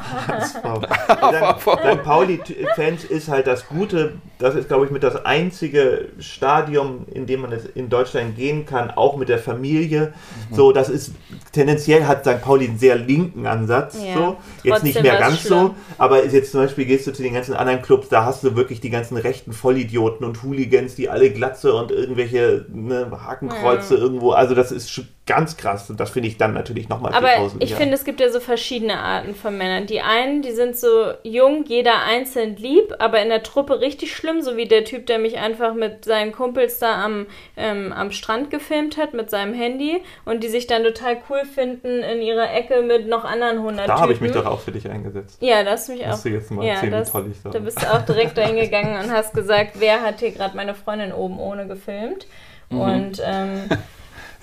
St. 1.61 2.03
Pauli-Fans 2.03 3.05
ist 3.05 3.29
halt 3.29 3.47
das 3.47 3.65
Gute, 3.69 4.15
das 4.38 4.55
ist, 4.55 4.67
glaube 4.67 4.83
ich, 4.86 4.91
mit 4.91 5.03
das 5.03 5.25
einzige 5.25 6.09
Stadion, 6.19 7.05
in 7.13 7.25
dem 7.25 7.41
man 7.41 7.53
es 7.53 7.65
in 7.65 7.88
Deutschland 7.88 8.36
gehen 8.36 8.65
kann, 8.65 8.91
auch 8.91 9.15
mit 9.15 9.29
der 9.29 9.39
Familie. 9.39 10.13
Mhm. 10.49 10.55
So, 10.55 10.71
das 10.73 10.89
ist, 10.89 11.13
tendenziell 11.53 12.05
hat 12.07 12.25
St. 12.25 12.41
Pauli 12.41 12.67
einen 12.67 12.77
sehr 12.77 12.97
linken 12.97 13.47
Ansatz. 13.47 13.97
Ja, 14.05 14.13
so. 14.15 14.38
Jetzt 14.63 14.83
nicht 14.83 15.01
mehr 15.01 15.17
ganz 15.17 15.39
schlimm. 15.39 15.67
so, 15.67 15.75
aber 15.97 16.23
ist 16.23 16.33
jetzt 16.33 16.51
zum 16.51 16.59
Beispiel 16.59 16.83
gehst 16.83 17.07
du 17.07 17.13
zu 17.13 17.23
den 17.23 17.33
ganzen 17.33 17.53
anderen 17.55 17.81
Clubs, 17.81 18.09
da 18.09 18.25
hast 18.25 18.43
du 18.43 18.57
wirklich 18.57 18.81
die 18.81 18.89
ganzen 18.89 19.15
rechten 19.15 19.53
Vollidioten 19.53 20.24
und 20.26 20.43
Hooligans, 20.43 20.95
die 20.95 21.09
alle 21.09 21.32
Glatze 21.32 21.73
und 21.73 21.91
irgendwelche 21.91 22.65
ne, 22.69 23.09
Hakenkreuze 23.11 23.95
irgendwo, 23.95 24.32
also 24.32 24.55
das 24.55 24.71
ist 24.71 24.91
ganz 25.26 25.57
krass 25.57 25.89
und 25.89 25.99
das 25.99 26.11
finde 26.11 26.30
ich 26.30 26.38
dann 26.38 26.53
natürlich 26.53 26.88
nochmal 26.88 27.13
Aber 27.13 27.30
4000 27.30 27.63
ich 27.63 27.71
ja. 27.71 27.78
finde, 27.78 27.95
es 27.95 28.03
gibt 28.03 28.19
ja 28.19 28.30
so 28.30 28.39
verschiedene 28.39 28.99
Arten 28.99 29.34
von 29.34 29.57
Männern. 29.57 29.88
Die 29.88 30.01
einen, 30.01 30.43
die 30.43 30.51
sind 30.51 30.78
so 30.78 31.13
jung, 31.23 31.65
jeder 31.65 32.03
einzeln 32.03 32.55
lieb, 32.57 32.93
aber 32.99 33.21
in 33.21 33.30
der 33.30 33.41
Truppe 33.41 33.82
richtig 33.82 34.15
schlimm, 34.15 34.43
so 34.43 34.55
wie 34.55 34.67
der 34.67 34.86
Typ, 34.86 35.07
der 35.07 35.17
mich 35.17 35.38
einfach 35.38 35.73
mit 35.73 36.05
seinen 36.05 36.32
Kumpels 36.32 36.78
da 36.78 37.03
am, 37.03 37.26
ähm, 37.57 37.91
am 37.91 38.11
Strand 38.11 38.51
gefilmt 38.51 38.97
hat 38.97 39.15
mit 39.15 39.32
seinem 39.32 39.55
Handy 39.55 40.01
und 40.26 40.43
die 40.43 40.47
sich 40.47 40.67
dann 40.67 40.84
total 40.84 41.17
cool 41.30 41.43
finden 41.43 42.03
in 42.03 42.21
ihrer 42.21 42.53
Ecke 42.53 42.84
mit 42.84 43.07
noch 43.07 43.23
anderen 43.23 43.57
100 43.57 43.89
Da 43.89 43.99
habe 43.99 44.13
ich 44.13 44.21
mich 44.21 44.32
doch 44.32 44.45
auch 44.45 44.59
für 44.59 44.71
dich 44.71 44.88
eingesetzt. 44.88 45.41
Ja, 45.41 45.63
das 45.63 45.88
mich 45.88 46.05
auch. 46.05 46.11
Musst 46.11 46.26
du 46.26 46.30
jetzt 46.30 46.51
mal 46.51 46.63
ja, 46.63 46.73
erzählen, 46.73 46.93
wie 46.93 46.97
das, 46.97 47.11
toll 47.11 47.32
ich 47.32 47.51
da 47.51 47.59
bist 47.59 47.82
du 47.82 47.91
auch 47.91 48.01
direkt 48.03 48.38
dahin 48.38 48.57
gegangen 48.57 49.03
und 49.03 49.11
hast 49.11 49.34
gesagt, 49.34 49.71
wer 49.80 50.01
hat 50.01 50.19
hier 50.19 50.32
gerade 50.32 50.55
meine 50.55 50.76
Freundin 50.76 51.11
oben 51.11 51.39
ohne 51.39 51.65
gefilmt. 51.65 52.28
Mhm. 52.69 52.80
Und 52.80 53.23
ähm, 53.26 53.69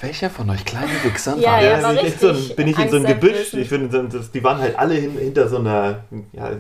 Welcher 0.03 0.29
von 0.31 0.51
euch 0.51 0.65
kleine 0.65 0.89
Wichsern 1.05 1.41
Ja, 1.41 1.53
war 1.53 1.63
ja, 1.63 1.71
das? 1.77 1.83
war 1.85 1.95
ich 1.95 2.03
echt 2.05 2.21
so 2.21 2.33
bin 2.57 2.67
ich 2.69 2.79
in 2.79 2.91
so 2.91 2.97
ein 2.97 3.05
Gebüsch. 3.05 3.55
Ich 3.55 3.69
finde, 3.69 3.91
so- 4.11 4.19
das- 4.19 4.31
die 4.33 4.43
waren 4.45 4.59
halt 4.59 4.77
alle 4.79 4.95
hin, 4.95 5.13
hinter 5.19 5.49
so 5.49 5.59
einer 5.59 6.01
ja, 6.33 6.51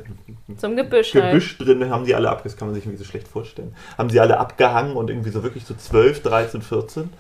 zum 0.57 0.76
Gebüsch 0.76 1.12
halt. 1.14 1.32
Gebüsch 1.32 1.59
drin, 1.59 1.90
haben 1.90 2.05
die 2.05 2.14
alle 2.14 2.30
ab, 2.30 2.43
das 2.45 2.57
kann 2.57 2.68
man 2.68 2.74
sich 2.74 2.84
irgendwie 2.84 3.03
so 3.03 3.09
schlecht 3.09 3.26
vorstellen. 3.26 3.74
Haben 3.99 4.11
sie 4.11 4.20
alle 4.20 4.38
abgehangen 4.38 4.95
und 4.97 5.11
irgendwie 5.11 5.30
so 5.30 5.43
wirklich 5.43 5.64
so 5.64 5.74
12, 5.74 6.22
13, 6.22 6.62
14. 6.62 7.11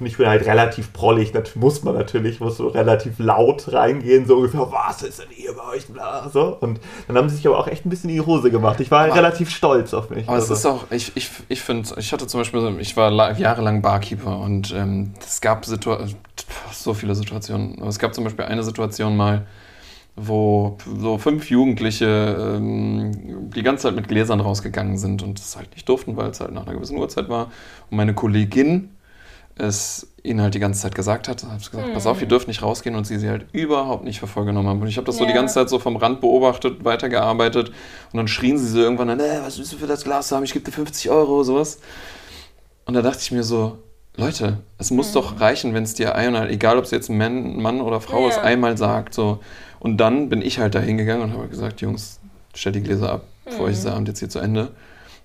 Und 0.00 0.04
ich 0.06 0.16
bin 0.16 0.26
halt 0.26 0.44
relativ 0.46 0.92
prollig, 0.92 1.30
das 1.32 1.54
muss 1.54 1.84
man 1.84 1.94
natürlich, 1.94 2.40
muss 2.40 2.56
so 2.56 2.66
relativ 2.68 3.18
laut 3.18 3.72
reingehen, 3.72 4.26
so 4.26 4.36
ungefähr, 4.38 4.66
was 4.72 5.02
ist 5.02 5.20
denn 5.20 5.26
hier 5.30 5.52
bei 5.54 5.76
euch? 5.76 5.86
Bla, 5.86 6.28
so. 6.32 6.56
Und 6.60 6.80
dann 7.06 7.16
haben 7.16 7.28
sie 7.28 7.36
sich 7.36 7.46
aber 7.46 7.58
auch 7.58 7.68
echt 7.68 7.86
ein 7.86 7.90
bisschen 7.90 8.10
in 8.10 8.16
die 8.16 8.22
Hose 8.26 8.50
gemacht. 8.50 8.80
Ich 8.80 8.90
war 8.90 9.04
Aber- 9.04 9.14
relativ 9.14 9.50
stolz 9.50 9.94
auf 9.94 10.10
mich. 10.10 10.26
Aber 10.28 10.38
es 10.38 10.50
Also, 10.50 10.54
ist 10.54 10.66
auch, 10.66 10.84
ich, 10.90 11.12
ich, 11.16 11.30
ich 11.48 11.60
finde, 11.60 11.88
ich 11.96 12.12
hatte 12.12 12.26
zum 12.26 12.40
Beispiel, 12.40 12.60
so- 12.60 12.76
ich 12.78 12.96
war 12.96 13.10
la- 13.10 13.32
jahrelang 13.32 13.82
Barkeeper 13.82 14.38
und 14.40 14.72
ähm, 14.74 15.12
es 15.20 15.40
gab 15.40 15.59
Situa 15.64 16.06
so 16.72 16.94
viele 16.94 17.14
Situationen. 17.14 17.82
Es 17.82 17.98
gab 17.98 18.14
zum 18.14 18.24
Beispiel 18.24 18.44
eine 18.44 18.62
Situation 18.62 19.16
mal, 19.16 19.46
wo 20.16 20.76
so 20.98 21.18
fünf 21.18 21.50
Jugendliche 21.50 22.56
ähm, 22.56 23.50
die 23.54 23.62
ganze 23.62 23.84
Zeit 23.84 23.94
mit 23.94 24.08
Gläsern 24.08 24.40
rausgegangen 24.40 24.98
sind 24.98 25.22
und 25.22 25.38
es 25.38 25.56
halt 25.56 25.70
nicht 25.72 25.88
durften, 25.88 26.16
weil 26.16 26.30
es 26.30 26.40
halt 26.40 26.52
nach 26.52 26.64
einer 26.66 26.74
gewissen 26.74 26.98
Uhrzeit 26.98 27.28
war. 27.28 27.46
Und 27.90 27.96
meine 27.96 28.14
Kollegin 28.14 28.90
es 29.56 30.06
ihnen 30.22 30.40
halt 30.40 30.54
die 30.54 30.58
ganze 30.58 30.80
Zeit 30.80 30.94
gesagt 30.94 31.28
hat, 31.28 31.44
hat 31.44 31.58
gesagt, 31.70 31.92
pass 31.92 32.06
auf, 32.06 32.20
ihr 32.22 32.28
dürft 32.28 32.48
nicht 32.48 32.62
rausgehen 32.62 32.96
und 32.96 33.06
sie 33.06 33.18
sie 33.18 33.28
halt 33.28 33.46
überhaupt 33.52 34.04
nicht 34.04 34.18
für 34.20 34.26
voll 34.26 34.46
genommen 34.46 34.68
haben. 34.68 34.80
Und 34.80 34.88
ich 34.88 34.96
habe 34.96 35.04
das 35.06 35.16
so 35.18 35.24
die 35.24 35.30
Ja. 35.30 35.36
ganze 35.36 35.54
Zeit 35.54 35.68
so 35.68 35.78
vom 35.78 35.96
Rand 35.96 36.20
beobachtet, 36.22 36.82
weitergearbeitet 36.84 37.68
und 38.12 38.16
dann 38.16 38.28
schrien 38.28 38.56
sie 38.58 38.68
so 38.68 38.78
irgendwann 38.78 39.10
an, 39.10 39.20
äh, 39.20 39.40
was 39.42 39.58
willst 39.58 39.72
du 39.72 39.76
für 39.76 39.86
das 39.86 40.04
Glas 40.04 40.32
haben, 40.32 40.44
ich 40.44 40.52
gebe 40.52 40.64
dir 40.64 40.72
50 40.72 41.10
Euro, 41.10 41.42
sowas. 41.42 41.78
Und 42.86 42.94
da 42.94 43.02
dachte 43.02 43.18
ich 43.20 43.32
mir 43.32 43.42
so, 43.44 43.78
Leute, 44.16 44.58
es 44.78 44.90
muss 44.90 45.12
doch 45.12 45.40
reichen, 45.40 45.72
wenn 45.72 45.84
es 45.84 45.94
dir 45.94 46.14
einmal, 46.14 46.50
egal 46.50 46.76
ob 46.78 46.84
es 46.84 46.90
jetzt 46.90 47.08
ein 47.08 47.16
Mann, 47.16 47.60
Mann 47.60 47.80
oder 47.80 48.00
Frau 48.00 48.28
ist, 48.28 48.36
Ja. 48.36 48.42
einmal 48.42 48.76
sagt. 48.76 49.14
So. 49.14 49.40
Und 49.78 49.98
dann 49.98 50.28
bin 50.28 50.42
ich 50.42 50.58
halt 50.58 50.74
da 50.74 50.80
hingegangen 50.80 51.22
und 51.22 51.32
habe 51.32 51.48
gesagt, 51.48 51.80
Jungs, 51.80 52.20
stell 52.54 52.72
die 52.72 52.82
Gläser 52.82 53.12
ab, 53.12 53.24
bevor 53.44 53.68
ich 53.68 53.76
dieser 53.76 53.94
Abend 53.94 54.08
jetzt 54.08 54.18
hier 54.18 54.28
zu 54.28 54.40
Ende. 54.40 54.72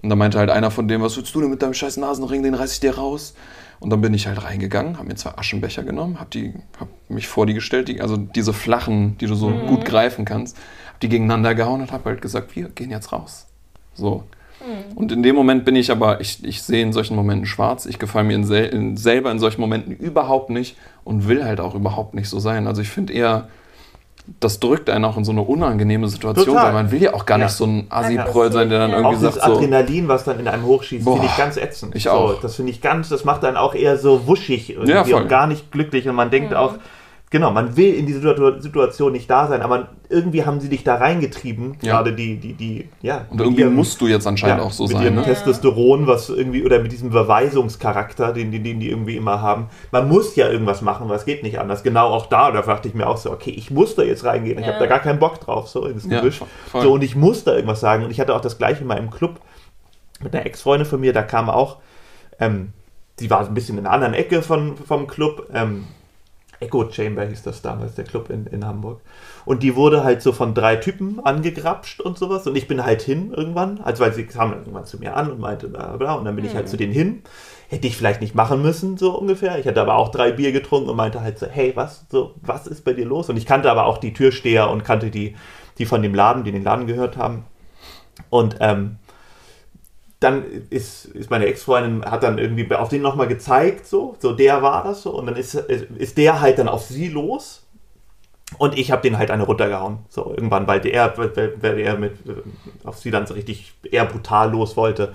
Und 0.02 0.10
da 0.10 0.16
meinte 0.16 0.38
halt 0.38 0.50
einer 0.52 0.70
von 0.72 0.88
dem, 0.88 1.02
was 1.02 1.18
willst 1.18 1.34
du 1.34 1.42
denn 1.42 1.50
mit 1.50 1.62
deinem 1.62 1.74
scheiß 1.74 1.98
Nasenring, 1.98 2.44
den 2.44 2.54
reiß 2.54 2.74
ich 2.74 2.80
dir 2.80 2.96
raus. 2.96 3.34
Und 3.80 3.90
dann 3.90 4.02
bin 4.02 4.14
ich 4.14 4.28
halt 4.28 4.42
reingegangen, 4.44 4.98
habe 4.98 5.08
mir 5.08 5.16
zwei 5.16 5.32
Aschenbecher 5.36 5.84
genommen, 5.84 6.20
habe 6.20 6.30
die, 6.32 6.54
hab 6.80 6.88
mich 7.10 7.28
vor 7.28 7.46
die 7.46 7.54
gestellt, 7.54 7.88
die, 7.88 8.02
also 8.02 8.16
diese 8.16 8.54
flachen, 8.54 9.18
die 9.18 9.26
du 9.26 9.36
so 9.36 9.50
gut 9.50 9.84
greifen 9.84 10.24
kannst, 10.26 10.56
habe 10.88 11.00
die 11.02 11.10
gegeneinander 11.10 11.56
gehauen 11.56 11.82
und 11.82 11.92
habe 11.92 12.06
halt 12.12 12.22
gesagt, 12.22 12.56
wir 12.56 12.70
gehen 12.70 12.92
jetzt 12.92 13.12
raus. 13.12 13.48
So. 13.96 14.24
Und 14.96 15.12
in 15.12 15.24
dem 15.24 15.36
Moment 15.36 15.66
bin 15.66 15.76
ich 15.76 15.92
aber, 15.92 16.22
ich, 16.22 16.44
ich 16.44 16.62
sehe 16.64 16.82
in 16.82 16.94
solchen 16.94 17.16
Momenten 17.16 17.46
schwarz. 17.46 17.86
Ich 17.86 18.00
gefalle 18.00 18.26
mir 18.26 18.36
in 18.36 18.44
sel 18.46 18.66
in, 18.66 18.98
selber 18.98 19.32
in 19.32 19.40
solchen 19.40 19.62
Momenten 19.62 19.94
überhaupt 19.96 20.50
nicht 20.50 20.76
und 21.04 21.28
will 21.28 21.44
halt 21.44 21.60
auch 21.60 21.76
überhaupt 21.76 22.14
nicht 22.14 22.30
so 22.30 22.40
sein. 22.40 22.68
Also 22.68 22.82
ich 22.82 22.90
finde 22.90 23.14
eher, 23.14 23.48
das 24.40 24.60
drückt 24.60 24.90
einen 24.90 25.06
auch 25.06 25.18
in 25.18 25.24
so 25.24 25.32
eine 25.32 25.42
unangenehme 25.44 26.08
Situation, 26.08 26.56
Total. 26.56 26.66
weil 26.66 26.74
man 26.74 26.92
will 26.92 27.02
ja 27.02 27.14
auch 27.14 27.26
gar 27.28 27.38
Ja. 27.38 27.46
nicht 27.46 27.54
so 27.54 27.66
ein 27.66 27.86
assi 27.90 28.16
Ja, 28.16 28.24
proll 28.24 28.52
sein, 28.52 28.70
der 28.70 28.80
dann 28.80 28.90
ja. 28.92 28.98
irgendwie 28.98 29.18
auch 29.18 29.22
das 29.22 29.36
sagt 29.36 29.46
so, 29.46 29.58
Adrenalin, 29.58 30.08
was 30.08 30.24
dann 30.24 30.40
in 30.40 30.48
einem 30.48 30.66
hochschießt, 30.66 31.08
finde 31.08 31.26
ich 31.28 31.38
ganz 31.38 31.58
ätzend. 31.58 31.96
ich 31.96 32.10
auch. 32.10 32.30
So, 32.36 32.40
das 32.42 32.56
finde 32.56 32.72
ich 32.72 32.82
ganz, 32.82 33.10
das 33.10 33.24
macht 33.24 33.44
dann 33.44 33.56
auch 33.58 33.76
eher 33.76 33.98
so 33.98 34.26
wuschig 34.26 34.72
irgendwie 34.72 34.92
Ja, 34.92 35.02
und 35.18 35.28
gar 35.28 35.46
nicht 35.46 35.72
glücklich. 35.72 36.08
Und 36.10 36.16
man 36.16 36.32
denkt 36.32 36.52
Mhm. 36.52 36.58
auch, 36.58 36.74
genau, 37.36 37.52
man 37.52 37.76
will 37.76 37.94
in 37.94 38.06
dieser 38.06 38.22
Situ- 38.22 38.60
Situation 38.62 39.12
nicht 39.12 39.30
da 39.30 39.48
sein, 39.48 39.62
aber 39.62 39.90
irgendwie 40.08 40.46
haben 40.46 40.62
sie 40.62 40.70
dich 40.70 40.84
da 40.86 40.96
reingetrieben, 40.96 41.76
Ja. 41.82 41.96
gerade 41.98 42.14
die, 42.14 42.38
die, 42.38 42.54
die, 42.54 42.90
ja. 43.02 43.26
und 43.30 43.38
mit 43.38 43.42
irgendwie 43.42 43.62
ihrem- 43.64 43.76
musst 43.76 44.00
du 44.00 44.08
jetzt 44.08 44.26
anscheinend 44.26 44.60
ja, 44.60 44.64
auch 44.66 44.72
so 44.72 44.84
mit 44.84 44.94
sein. 44.94 45.04
ihrem 45.04 45.16
Ne? 45.16 45.24
Testosteron, 45.24 46.08
was 46.08 46.30
irgendwie, 46.30 46.64
oder 46.64 46.80
mit 46.80 46.92
diesem 46.94 47.10
Beweisungscharakter, 47.10 48.32
den, 48.32 48.52
den, 48.52 48.64
den 48.64 48.80
die 48.80 48.90
irgendwie 48.90 49.18
immer 49.18 49.42
haben. 49.42 49.68
Man 49.92 50.08
muss 50.08 50.36
ja 50.38 50.50
irgendwas 50.50 50.82
machen, 50.82 51.10
was 51.10 51.26
geht 51.26 51.44
nicht 51.44 51.60
anders. 51.60 51.84
Genau 51.84 52.08
auch 52.08 52.28
da, 52.28 52.52
da 52.52 52.62
dachte 52.62 52.88
ich 52.88 52.94
mir 52.94 53.08
auch 53.08 53.18
so, 53.18 53.32
okay, 53.32 53.52
ich 53.52 53.70
muss 53.72 53.96
da 53.96 54.04
jetzt 54.04 54.24
reingehen. 54.24 54.58
Ich 54.60 54.66
Ja. 54.66 54.74
habe 54.74 54.80
da 54.84 54.88
gar 54.90 55.00
keinen 55.00 55.20
Bock 55.20 55.40
drauf, 55.42 55.68
so 55.68 55.86
ins 55.86 56.06
Ja, 56.06 56.20
Gebüsch. 56.20 56.42
so, 56.72 56.94
und 56.94 57.04
ich 57.04 57.16
muss 57.16 57.44
da 57.44 57.54
irgendwas 57.54 57.82
sagen. 57.82 58.04
Und 58.06 58.12
ich 58.12 58.20
hatte 58.22 58.34
auch 58.34 58.42
das 58.42 58.58
gleiche 58.58 58.86
mal 58.86 58.96
im 58.98 59.10
Club 59.12 59.40
mit 60.24 60.34
einer 60.34 60.46
Ex-Freundin 60.46 60.86
von 60.88 61.02
mir, 61.02 61.12
da 61.12 61.24
kam 61.24 61.50
auch, 61.50 61.78
ähm, 62.40 62.72
die 63.20 63.30
war 63.30 63.44
so 63.44 63.50
ein 63.52 63.54
bisschen 63.54 63.78
in 63.78 63.86
einer 63.86 63.94
anderen 63.94 64.14
Ecke 64.14 64.42
von, 64.42 64.78
vom 64.78 65.08
Club, 65.08 65.50
ähm, 65.54 65.86
Echo 66.60 66.90
Chamber 66.90 67.26
hieß 67.26 67.44
das 67.44 67.62
damals, 67.62 67.96
der 67.96 68.06
Club 68.06 68.30
in, 68.30 68.48
in 68.48 68.66
Hamburg. 68.66 69.02
Und 69.46 69.64
die 69.64 69.76
wurde 69.76 70.04
halt 70.04 70.22
so 70.22 70.32
von 70.32 70.54
drei 70.54 70.78
Typen 70.78 71.20
angegrapscht 71.24 72.02
und 72.02 72.18
sowas. 72.18 72.48
Und 72.48 72.56
ich 72.56 72.68
bin 72.68 72.84
halt 72.84 73.02
hin 73.02 73.34
irgendwann, 73.36 73.80
also 73.82 74.04
weil 74.04 74.14
sie 74.14 74.26
kam 74.26 74.52
dann 74.52 74.60
irgendwann 74.60 74.86
zu 74.86 74.98
mir 74.98 75.16
an 75.16 75.32
und 75.32 75.40
meinte 75.40 75.68
bla 75.68 75.98
bla. 75.98 76.14
Und 76.14 76.26
dann 76.26 76.36
bin 76.36 76.46
ich 76.46 76.56
halt 76.56 76.70
zu 76.70 76.78
denen 76.78 76.94
hin. 76.94 77.24
Hätte 77.68 77.88
ich 77.88 77.98
vielleicht 77.98 78.22
nicht 78.22 78.36
machen 78.36 78.62
müssen, 78.62 78.98
so 78.98 79.18
ungefähr. 79.18 79.58
Ich 79.60 79.68
hatte 79.68 79.82
aber 79.82 79.96
auch 79.96 80.10
drei 80.10 80.32
Bier 80.32 80.52
getrunken 80.52 80.90
und 80.90 80.96
meinte 80.96 81.22
halt 81.22 81.40
so, 81.40 81.48
hey, 81.48 81.72
was, 81.76 82.06
so, 82.10 82.36
was 82.42 82.68
ist 82.68 82.86
bei 82.86 82.94
dir 82.94 83.06
los? 83.06 83.30
Und 83.30 83.38
ich 83.38 83.46
kannte 83.46 83.72
aber 83.72 83.86
auch 83.86 83.98
die 83.98 84.14
Türsteher 84.14 84.70
und 84.70 84.84
kannte 84.84 85.10
die, 85.10 85.36
die 85.78 85.86
von 85.86 86.02
dem 86.02 86.14
Laden, 86.14 86.44
die 86.44 86.52
den 86.52 86.64
Laden 86.64 86.86
gehört 86.86 87.18
haben. 87.18 87.46
Und 88.30 88.58
ähm, 88.60 88.98
dann 90.20 90.46
ist, 90.70 91.06
ist 91.06 91.30
meine 91.30 91.46
Ex-Freundin, 91.46 92.10
hat 92.10 92.24
dann 92.24 92.38
irgendwie 92.38 92.74
auf 92.74 92.90
den 92.90 93.02
nochmal 93.02 93.28
gezeigt, 93.28 93.86
so, 93.86 94.16
so 94.20 94.34
der 94.34 94.62
war 94.62 94.84
das 94.84 95.04
so. 95.04 95.12
Und 95.12 95.28
dann 95.28 95.36
ist, 95.36 95.56
ist 95.56 96.18
der 96.18 96.42
halt 96.42 96.58
dann 96.58 96.68
auf 96.70 96.84
sie 96.84 97.10
los. 97.10 97.64
Und 98.58 98.78
ich 98.78 98.92
habe 98.92 99.02
den 99.02 99.18
halt 99.18 99.32
eine 99.32 99.44
runtergehauen. 99.44 100.00
So, 100.10 100.30
irgendwann, 100.30 100.68
weil 100.68 100.80
der, 100.80 101.18
weil, 101.18 101.54
weil 101.62 101.80
er 101.80 101.98
mit, 101.98 102.14
äh, 102.28 102.42
auf 102.84 102.98
sie 103.00 103.12
dann 103.12 103.28
so 103.28 103.34
richtig 103.34 103.74
eher 103.84 104.06
brutal 104.06 104.52
los 104.52 104.78
wollte. 104.78 105.14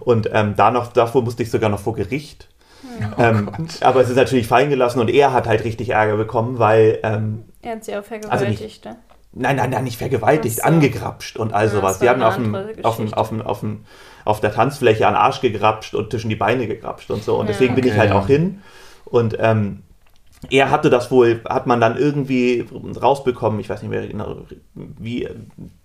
Und 0.00 0.30
ähm, 0.32 0.54
da 0.56 0.70
noch, 0.70 0.92
davor 0.92 1.22
musste 1.22 1.42
ich 1.42 1.50
sogar 1.50 1.68
noch 1.68 1.80
vor 1.80 1.94
Gericht. 1.94 2.48
Oh 2.82 3.22
ähm, 3.22 3.50
aber 3.82 4.00
es 4.00 4.08
ist 4.08 4.16
natürlich 4.16 4.46
fallen 4.46 4.70
gelassen 4.70 5.00
und 5.00 5.10
er 5.10 5.32
hat 5.32 5.46
halt 5.46 5.64
richtig 5.64 5.90
Ärger 5.90 6.16
bekommen, 6.16 6.58
weil 6.58 6.98
ähm, 7.02 7.44
Er 7.60 7.72
hat 7.72 7.84
sie 7.84 7.92
auch 7.92 7.96
Also 7.96 8.08
vergewaltigt, 8.44 8.84
ne? 8.84 8.96
Nein, 9.32 9.56
nein, 9.56 9.70
nein, 9.70 9.84
nicht 9.84 9.98
vergewaltigt, 9.98 10.56
so. 10.56 10.62
angegrapscht 10.62 11.36
und 11.36 11.52
all 11.52 11.66
Ja, 11.66 11.70
sowas. 11.70 11.98
Die 12.00 12.08
haben 12.08 12.16
eine 12.20 12.28
auf, 12.28 12.36
dem, 12.36 12.54
andere 12.54 12.84
auf, 12.84 12.96
dem, 12.96 13.04
Geschichte. 13.04 13.16
auf, 13.20 13.28
dem, 13.28 13.42
auf, 13.42 13.60
dem, 13.60 13.84
auf 14.24 14.40
der 14.40 14.52
Tanzfläche 14.52 15.06
an 15.06 15.14
den 15.14 15.20
Arsch 15.20 15.40
gegrapscht 15.40 15.94
und 15.94 16.10
zwischen 16.10 16.28
die 16.28 16.36
Beine 16.36 16.66
gegrapscht 16.66 17.10
und 17.10 17.22
so. 17.24 17.36
Und 17.38 17.48
deswegen 17.48 17.74
bin 17.74 17.84
ich 17.84 17.92
Okay, 17.92 18.00
halt 18.00 18.12
auch 18.12 18.26
hin. 18.26 18.62
Und 19.04 19.36
ähm, 19.40 19.82
er 20.48 20.70
hatte 20.70 20.88
das 20.88 21.10
wohl, 21.10 21.42
hat 21.46 21.66
man 21.66 21.80
dann 21.80 21.98
irgendwie 21.98 22.66
rausbekommen, 23.00 23.60
ich 23.60 23.68
weiß 23.68 23.82
nicht 23.82 23.90
mehr 23.90 24.06
genau, 24.06 24.36
wie, 24.74 25.28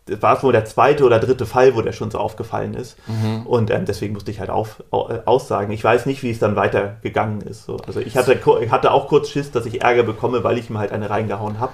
war 0.07 0.41
wohl 0.43 0.53
der 0.53 0.63
zweite 0.63 1.03
oder 1.03 1.19
dritte 1.19 1.45
Fall, 1.45 1.75
wo 1.75 1.81
der 1.81 1.91
schon 1.91 2.09
so 2.09 2.19
aufgefallen 2.19 2.73
ist. 2.73 2.97
Mhm. 3.07 3.45
Und 3.45 3.69
ähm, 3.71 3.83
deswegen 3.85 4.13
musste 4.13 4.31
ich 4.31 4.39
halt 4.39 4.49
auf, 4.49 4.81
au- 4.91 5.09
äh, 5.09 5.21
aussagen. 5.25 5.73
Ich 5.73 5.83
weiß 5.83 6.05
nicht, 6.05 6.23
wie 6.23 6.29
es 6.31 6.39
dann 6.39 6.55
weitergegangen 6.55 7.41
ist. 7.41 7.65
So. 7.65 7.77
Also 7.85 7.99
ich 7.99 8.15
hatte, 8.15 8.39
hatte 8.71 8.91
auch 8.91 9.07
kurz 9.07 9.29
Schiss, 9.29 9.51
dass 9.51 9.65
ich 9.65 9.81
Ärger 9.81 10.03
bekomme, 10.03 10.43
weil 10.43 10.57
ich 10.57 10.69
ihm 10.69 10.77
halt 10.77 10.91
eine 10.93 11.09
reingehauen 11.09 11.59
habe. 11.59 11.73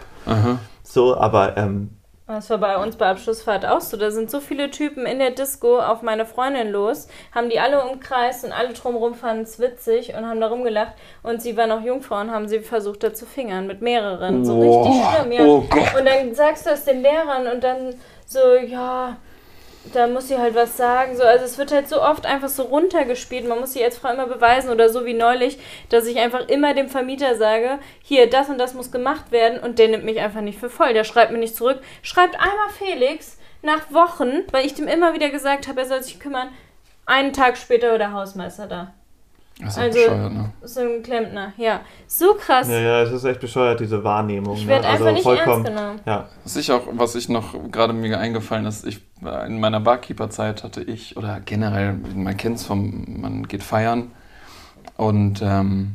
So, 0.84 1.16
aber 1.18 1.57
ähm, 1.57 1.91
Das 2.36 2.49
war 2.49 2.59
bei 2.59 2.77
uns 2.77 2.95
bei 2.95 3.07
Abschlussfahrt 3.07 3.65
auch 3.65 3.82
so. 3.82 3.97
Da 3.97 4.09
sind 4.09 4.32
so 4.32 4.39
viele 4.39 4.71
Typen 4.71 5.05
in 5.05 5.19
der 5.19 5.32
Disco 5.32 5.79
auf 5.79 6.01
meine 6.01 6.25
Freundin 6.25 6.71
los, 6.71 7.09
haben 7.34 7.49
die 7.49 7.59
alle 7.59 7.84
umkreist 7.84 8.45
und 8.45 8.53
alle 8.53 8.71
drumherum 8.71 9.15
fanden 9.15 9.43
es 9.43 9.59
witzig 9.59 10.13
und 10.15 10.25
haben 10.25 10.39
da 10.39 10.47
rumgelacht. 10.47 10.93
Und 11.23 11.41
sie 11.41 11.57
war 11.57 11.67
noch 11.67 11.84
Jungfrau 11.84 12.21
und 12.21 12.32
haben 12.32 12.47
sie 12.47 12.61
versucht, 12.61 13.03
da 13.03 13.13
zu 13.13 13.25
fingern 13.25 13.67
mit 13.67 13.82
mehreren. 13.82 14.45
So 14.45 14.55
Boah. 14.55 14.86
richtig 14.86 15.03
schlimm, 15.09 15.32
ja. 15.34 15.43
Oh. 15.43 15.65
Und 15.97 16.05
dann 16.05 16.34
sagst 16.34 16.65
du 16.65 16.69
es 16.69 16.86
den 16.86 17.01
Lehrern 17.01 17.47
und 17.47 17.61
dann 17.65 17.95
so, 18.25 18.55
ja, 18.55 19.17
da 19.93 20.07
muss 20.07 20.27
sie 20.27 20.38
halt 20.38 20.55
was 20.55 20.77
sagen. 20.77 21.15
So, 21.15 21.23
also 21.23 21.45
es 21.45 21.57
wird 21.57 21.71
halt 21.71 21.88
so 21.88 22.01
oft 22.01 22.25
einfach 22.25 22.49
so 22.49 22.63
runtergespielt. 22.63 23.47
Man 23.47 23.59
muss 23.59 23.73
sie 23.73 23.84
als 23.84 23.97
Frau 23.97 24.11
immer 24.11 24.27
beweisen 24.27 24.69
oder 24.69 24.89
so 24.89 25.05
wie 25.05 25.13
neulich, 25.13 25.57
dass 25.89 26.05
ich 26.05 26.19
einfach 26.19 26.47
immer 26.47 26.73
dem 26.73 26.89
Vermieter 26.89 27.36
sage, 27.36 27.79
hier, 28.03 28.29
das 28.29 28.49
und 28.49 28.57
das 28.57 28.73
muss 28.73 28.91
gemacht 28.91 29.32
werden 29.32 29.59
und 29.59 29.79
der 29.79 29.88
nimmt 29.88 30.05
mich 30.05 30.19
einfach 30.19 30.41
nicht 30.41 30.59
für 30.59 30.69
voll. 30.69 30.93
Der 30.93 31.03
schreibt 31.03 31.32
mir 31.32 31.39
nicht 31.39 31.55
zurück. 31.55 31.79
Schreibt 32.03 32.36
einmal 32.36 32.69
Felix 32.77 33.38
nach 33.61 33.91
Wochen, 33.91 34.43
weil 34.51 34.65
ich 34.65 34.73
dem 34.73 34.88
immer 34.88 35.13
wieder 35.13 35.29
gesagt 35.29 35.67
habe, 35.67 35.82
er 35.82 35.88
soll 35.88 36.03
sich 36.03 36.19
kümmern. 36.19 36.49
Einen 37.05 37.34
Tag 37.34 37.57
später 37.57 37.91
war 37.91 37.97
der 37.97 38.13
Hausmeister 38.13 38.67
da. 38.67 38.93
Das 39.59 39.77
ist 39.77 39.77
Also- 39.77 39.99
bescheuert, 39.99 40.33
ne? 40.33 40.49
So 40.63 40.79
ein 40.81 41.03
Klempner, 41.03 41.53
ja. 41.57 41.81
So 42.07 42.33
krass. 42.33 42.67
Ja, 42.67 42.79
ja, 42.79 43.01
es 43.03 43.11
ist 43.11 43.23
echt 43.25 43.39
bescheuert, 43.39 43.79
diese 43.79 44.03
Wahrnehmung. 44.03 44.55
Ich 44.55 44.63
ne? 44.63 44.69
werde 44.69 44.87
einfach 44.87 45.11
nicht 45.11 45.23
vollkommen, 45.23 45.65
ernst 45.65 45.79
genommen. 45.79 45.99
Ja, 46.05 46.29
Was 46.43 46.55
ich 46.55 46.71
auch, 46.71 46.81
was 46.93 47.15
ich 47.15 47.29
noch 47.29 47.53
gerade 47.71 47.93
mir 47.93 48.19
eingefallen 48.19 48.65
ist, 48.65 48.85
ich 48.85 49.01
in 49.47 49.59
meiner 49.59 49.79
Barkeeper-Zeit 49.79 50.63
hatte 50.63 50.81
ich, 50.81 51.15
oder 51.15 51.39
generell, 51.41 51.93
man 52.15 52.35
kennt 52.37 52.57
es 52.57 52.65
vom, 52.65 53.21
man 53.21 53.47
geht 53.47 53.61
feiern 53.61 54.09
und 54.97 55.41
ähm, 55.43 55.93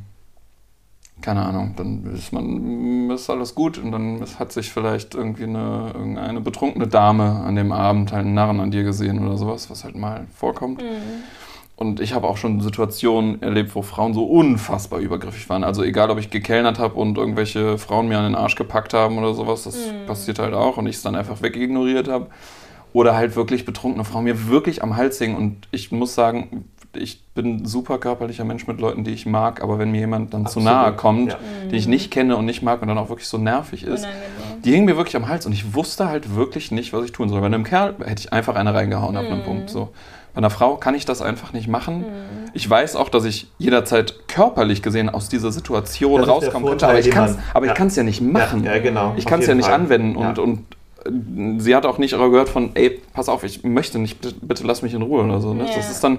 keine 1.22 1.44
Ahnung, 1.44 1.74
dann 1.76 2.14
ist 2.14 2.32
man 2.32 3.10
ist 3.10 3.28
alles 3.30 3.54
gut 3.54 3.78
und 3.78 3.90
dann 3.90 4.24
hat 4.38 4.52
sich 4.52 4.70
vielleicht 4.70 5.14
irgendwie 5.14 5.44
eine, 5.44 5.90
irgendeine 5.94 6.40
betrunkene 6.40 6.86
Dame 6.86 7.42
an 7.44 7.56
dem 7.56 7.72
Abend 7.72 8.12
halt 8.12 8.26
einen 8.26 8.34
Narren 8.34 8.60
an 8.60 8.70
dir 8.70 8.84
gesehen 8.84 9.26
oder 9.26 9.36
sowas, 9.36 9.70
was 9.70 9.82
halt 9.82 9.96
mal 9.96 10.26
vorkommt. 10.36 10.82
Mhm. 10.82 11.24
Und 11.76 12.00
ich 12.00 12.14
habe 12.14 12.26
auch 12.26 12.38
schon 12.38 12.62
Situationen 12.62 13.42
erlebt, 13.42 13.74
wo 13.74 13.82
Frauen 13.82 14.14
so 14.14 14.24
unfassbar 14.24 14.98
übergriffig 14.98 15.46
waren. 15.50 15.62
Also 15.62 15.82
egal, 15.82 16.08
ob 16.10 16.18
ich 16.18 16.30
gekellnert 16.30 16.78
habe 16.78 16.94
und 16.94 17.18
irgendwelche 17.18 17.76
Frauen 17.76 18.08
mir 18.08 18.16
an 18.18 18.24
den 18.24 18.34
Arsch 18.34 18.54
gepackt 18.54 18.94
haben 18.94 19.18
oder 19.18 19.34
sowas, 19.34 19.64
das 19.64 19.76
Mhm. 19.76 20.06
passiert 20.06 20.38
halt 20.38 20.54
auch 20.54 20.78
und 20.78 20.86
ich 20.86 20.96
es 20.96 21.02
dann 21.02 21.14
einfach 21.14 21.42
wegignoriert 21.42 22.08
habe. 22.08 22.28
Oder 22.94 23.14
halt 23.14 23.36
wirklich 23.36 23.66
betrunkene 23.66 24.04
Frauen 24.04 24.24
mir 24.24 24.48
wirklich 24.48 24.82
am 24.82 24.96
Hals 24.96 25.20
hängen. 25.20 25.36
Und 25.36 25.68
ich 25.70 25.92
muss 25.92 26.14
sagen, 26.14 26.64
ich 26.94 27.22
bin 27.34 27.56
ein 27.56 27.66
super 27.66 27.98
körperlicher 27.98 28.44
Mensch 28.44 28.66
mit 28.66 28.80
Leuten, 28.80 29.04
die 29.04 29.10
ich 29.10 29.26
mag, 29.26 29.62
aber 29.62 29.78
wenn 29.78 29.90
mir 29.90 30.00
jemand 30.00 30.32
dann 30.32 30.46
zu 30.46 30.60
Absolut, 30.60 30.64
nahe 30.64 30.92
kommt, 30.94 31.32
ja. 31.32 31.38
den 31.70 31.74
ich 31.78 31.86
nicht 31.86 32.10
kenne 32.10 32.38
und 32.38 32.46
nicht 32.46 32.62
mag 32.62 32.80
und 32.80 32.88
dann 32.88 32.96
auch 32.96 33.10
wirklich 33.10 33.28
so 33.28 33.36
nervig 33.36 33.82
ist, 33.82 34.04
Unangenehm. 34.04 34.62
die 34.64 34.72
hingen 34.72 34.86
mir 34.86 34.96
wirklich 34.96 35.14
am 35.16 35.28
Hals 35.28 35.44
und 35.44 35.52
ich 35.52 35.74
wusste 35.74 36.08
halt 36.08 36.34
wirklich 36.36 36.70
nicht, 36.70 36.94
was 36.94 37.04
ich 37.04 37.12
tun 37.12 37.28
soll. 37.28 37.40
Bei 37.40 37.46
einem 37.46 37.64
Kerl 37.64 37.96
hätte 38.02 38.20
ich 38.22 38.32
einfach 38.32 38.54
eine 38.56 38.72
reingehauen 38.72 39.14
ab 39.18 39.26
einem 39.26 39.40
Mhm. 39.40 39.44
Punkt. 39.44 39.68
So. 39.70 39.90
Bei 40.36 40.40
einer 40.40 40.50
Frau 40.50 40.76
kann 40.76 40.94
ich 40.94 41.06
das 41.06 41.22
einfach 41.22 41.54
nicht 41.54 41.66
machen. 41.66 42.04
Ich 42.52 42.68
weiß 42.68 42.94
auch, 42.96 43.08
dass 43.08 43.24
ich 43.24 43.46
jederzeit 43.56 44.28
körperlich 44.28 44.82
gesehen 44.82 45.08
aus 45.08 45.30
dieser 45.30 45.50
Situation 45.50 46.20
Das 46.20 46.28
rauskommen 46.28 46.68
könnte, 46.68 46.86
aber 46.86 46.98
ich 46.98 47.10
kann 47.10 47.24
es 47.30 47.36
man- 47.36 47.44
aber 47.54 47.64
ich 47.64 47.70
ja. 47.70 47.74
kann's 47.74 47.96
ja 47.96 48.02
nicht 48.02 48.20
machen. 48.20 48.62
Ja, 48.62 48.74
ja, 48.74 48.82
genau. 48.82 49.14
Ich 49.16 49.24
kann 49.24 49.40
es 49.40 49.46
ja 49.46 49.54
nicht 49.54 49.64
Fall. 49.64 49.74
anwenden 49.76 50.18
Ja. 50.20 50.28
und, 50.28 50.38
und 50.38 50.58
äh, 51.06 51.58
sie 51.58 51.74
hat 51.74 51.86
auch 51.86 51.96
nicht 51.96 52.10
gehört 52.10 52.50
von, 52.50 52.72
ey, 52.74 53.00
pass 53.14 53.30
auf, 53.30 53.44
ich 53.44 53.64
möchte 53.64 53.98
nicht, 53.98 54.20
bitte, 54.20 54.34
bitte 54.42 54.64
lass 54.66 54.82
mich 54.82 54.92
in 54.92 55.00
Ruhe 55.00 55.24
oder 55.24 55.40
so. 55.40 55.54
Ne? 55.54 55.64
Ja. 55.64 55.74
Das 55.74 55.90
ist 55.90 56.04
dann, 56.04 56.18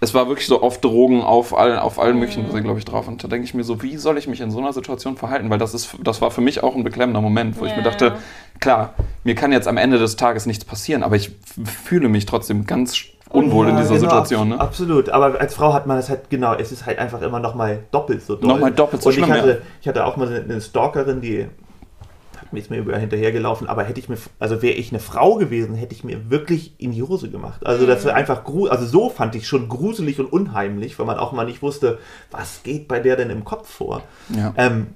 es 0.00 0.14
war 0.14 0.28
wirklich 0.28 0.46
so 0.46 0.62
auf 0.62 0.80
Drogen, 0.80 1.22
auf, 1.22 1.56
all, 1.56 1.78
auf 1.78 1.98
allen 1.98 2.18
möglichen, 2.18 2.48
glaube 2.62 2.78
ich, 2.78 2.84
drauf. 2.84 3.08
Und 3.08 3.22
da 3.24 3.28
denke 3.28 3.44
ich 3.44 3.54
mir 3.54 3.64
so, 3.64 3.82
wie 3.82 3.96
soll 3.96 4.16
ich 4.16 4.28
mich 4.28 4.40
in 4.40 4.50
so 4.50 4.58
einer 4.58 4.72
Situation 4.72 5.16
verhalten? 5.16 5.50
Weil 5.50 5.58
das 5.58 5.74
ist, 5.74 5.96
das 6.02 6.20
war 6.20 6.30
für 6.30 6.40
mich 6.40 6.62
auch 6.62 6.76
ein 6.76 6.84
beklemmender 6.84 7.20
Moment, 7.20 7.60
wo 7.60 7.64
ich 7.64 7.74
mir 7.76 7.82
dachte, 7.82 8.16
klar, 8.60 8.94
mir 9.24 9.34
kann 9.34 9.50
jetzt 9.50 9.66
am 9.66 9.76
Ende 9.76 9.98
des 9.98 10.16
Tages 10.16 10.46
nichts 10.46 10.64
passieren, 10.64 11.02
aber 11.02 11.16
ich 11.16 11.32
fühle 11.64 12.08
mich 12.08 12.26
trotzdem 12.26 12.64
ganz 12.66 12.96
unwohl 13.30 13.68
in 13.68 13.74
Ja, 13.74 13.82
dieser 13.82 13.96
genau, 13.96 14.08
Situation. 14.08 14.48
Ne? 14.50 14.60
Absolut, 14.60 15.08
aber 15.10 15.40
als 15.40 15.54
Frau 15.54 15.74
hat 15.74 15.86
man 15.86 15.96
das 15.96 16.08
halt, 16.08 16.30
genau, 16.30 16.54
es 16.54 16.72
ist 16.72 16.86
halt 16.86 16.98
einfach 16.98 17.20
immer 17.20 17.40
nochmal 17.40 17.80
doppelt 17.90 18.22
so 18.22 18.36
doll. 18.36 18.48
Nochmal 18.48 18.72
doppelt 18.72 19.02
so 19.02 19.08
Und 19.08 19.18
ich 19.18 19.24
schlimm, 19.24 19.32
hatte, 19.36 19.50
ja. 19.50 19.56
ich 19.80 19.88
hatte 19.88 20.04
auch 20.04 20.16
mal 20.16 20.32
eine, 20.32 20.60
Stalkerin, 20.60 21.20
die 21.20 21.46
ist 22.56 22.70
mir 22.70 22.78
überall 22.78 23.00
hinterhergelaufen, 23.00 23.68
aber 23.68 23.84
hätte 23.84 24.00
ich 24.00 24.08
mir, 24.08 24.16
also 24.38 24.62
wäre 24.62 24.74
ich 24.74 24.90
eine 24.90 25.00
Frau 25.00 25.34
gewesen, 25.34 25.74
hätte 25.74 25.94
ich 25.94 26.04
mir 26.04 26.30
wirklich 26.30 26.74
in 26.78 26.92
die 26.92 27.02
Hose 27.02 27.28
gemacht. 27.30 27.66
Also 27.66 27.86
das 27.86 28.02
Mhm. 28.04 28.08
war 28.08 28.14
einfach, 28.14 28.44
gru 28.44 28.68
also 28.68 28.86
so 28.86 29.10
fand 29.10 29.34
ich 29.34 29.46
schon 29.46 29.68
gruselig 29.68 30.18
und 30.20 30.26
unheimlich, 30.32 30.98
weil 30.98 31.06
man 31.06 31.18
auch 31.18 31.32
mal 31.32 31.44
nicht 31.44 31.62
wusste, 31.62 31.98
was 32.30 32.62
geht 32.62 32.88
bei 32.88 33.00
der 33.00 33.16
denn 33.16 33.30
im 33.30 33.44
Kopf 33.44 33.68
vor. 33.68 34.02
Ja. 34.34 34.54
Ähm, 34.56 34.88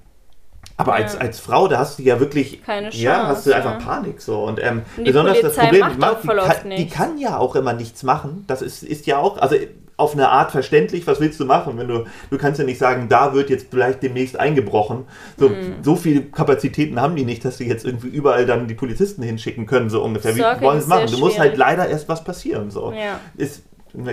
aber 0.76 0.92
Ja. 0.98 1.04
als, 1.04 1.16
als 1.16 1.38
Frau, 1.40 1.68
da 1.68 1.78
hast 1.78 1.98
du 1.98 2.02
ja 2.02 2.18
wirklich, 2.18 2.62
Keine 2.64 2.90
ja, 2.90 3.26
hast 3.26 3.46
du 3.46 3.50
Chance, 3.50 3.56
einfach 3.68 3.80
ja. 3.80 3.86
Panik 3.94 4.20
so. 4.22 4.42
Und, 4.44 4.58
ähm, 4.62 4.82
Und 4.96 5.04
die 5.04 5.10
besonders 5.10 5.40
das 5.40 5.54
Polizei 5.54 5.62
Problem, 5.64 5.80
macht 5.98 5.98
die, 5.98 6.04
auch 6.04 6.20
die, 6.22 6.28
kann, 6.28 6.70
die 6.70 6.88
kann 6.88 7.18
ja 7.18 7.36
auch 7.38 7.54
immer 7.56 7.72
nichts 7.74 8.02
machen. 8.02 8.44
Das 8.46 8.62
ist, 8.62 8.82
ist 8.82 9.06
ja 9.06 9.18
auch, 9.18 9.38
also 9.38 9.56
auf 10.02 10.12
eine 10.12 10.28
Art 10.28 10.50
verständlich, 10.52 11.06
was 11.06 11.20
willst 11.20 11.40
du 11.40 11.44
machen, 11.46 11.78
wenn 11.78 11.88
du, 11.88 12.04
du 12.30 12.38
kannst 12.38 12.58
ja 12.58 12.66
nicht 12.66 12.78
sagen, 12.78 13.08
da 13.08 13.32
wird 13.32 13.48
jetzt 13.48 13.68
vielleicht 13.70 14.02
demnächst 14.02 14.38
eingebrochen. 14.38 15.04
So, 15.38 15.48
Mhm. 15.48 15.76
so 15.82 15.96
viele 15.96 16.22
Kapazitäten 16.22 17.00
haben 17.00 17.16
die 17.16 17.24
nicht, 17.24 17.44
dass 17.44 17.56
sie 17.56 17.66
jetzt 17.68 17.84
irgendwie 17.86 18.08
überall 18.08 18.44
dann 18.44 18.66
die 18.68 18.74
Polizisten 18.74 19.22
hinschicken 19.22 19.66
können, 19.66 19.88
so 19.88 20.02
ungefähr. 20.02 20.34
Wie 20.36 20.40
Stalking 20.40 20.62
wollen 20.66 20.78
sie 20.78 20.82
es 20.84 20.88
machen? 20.88 21.06
Du 21.10 21.18
musst 21.18 21.38
halt 21.38 21.56
leider 21.56 21.88
erst 21.88 22.08
was 22.08 22.22
passieren. 22.22 22.70
So. 22.70 22.92
Ja. 22.92 23.18
Ist, 23.36 23.62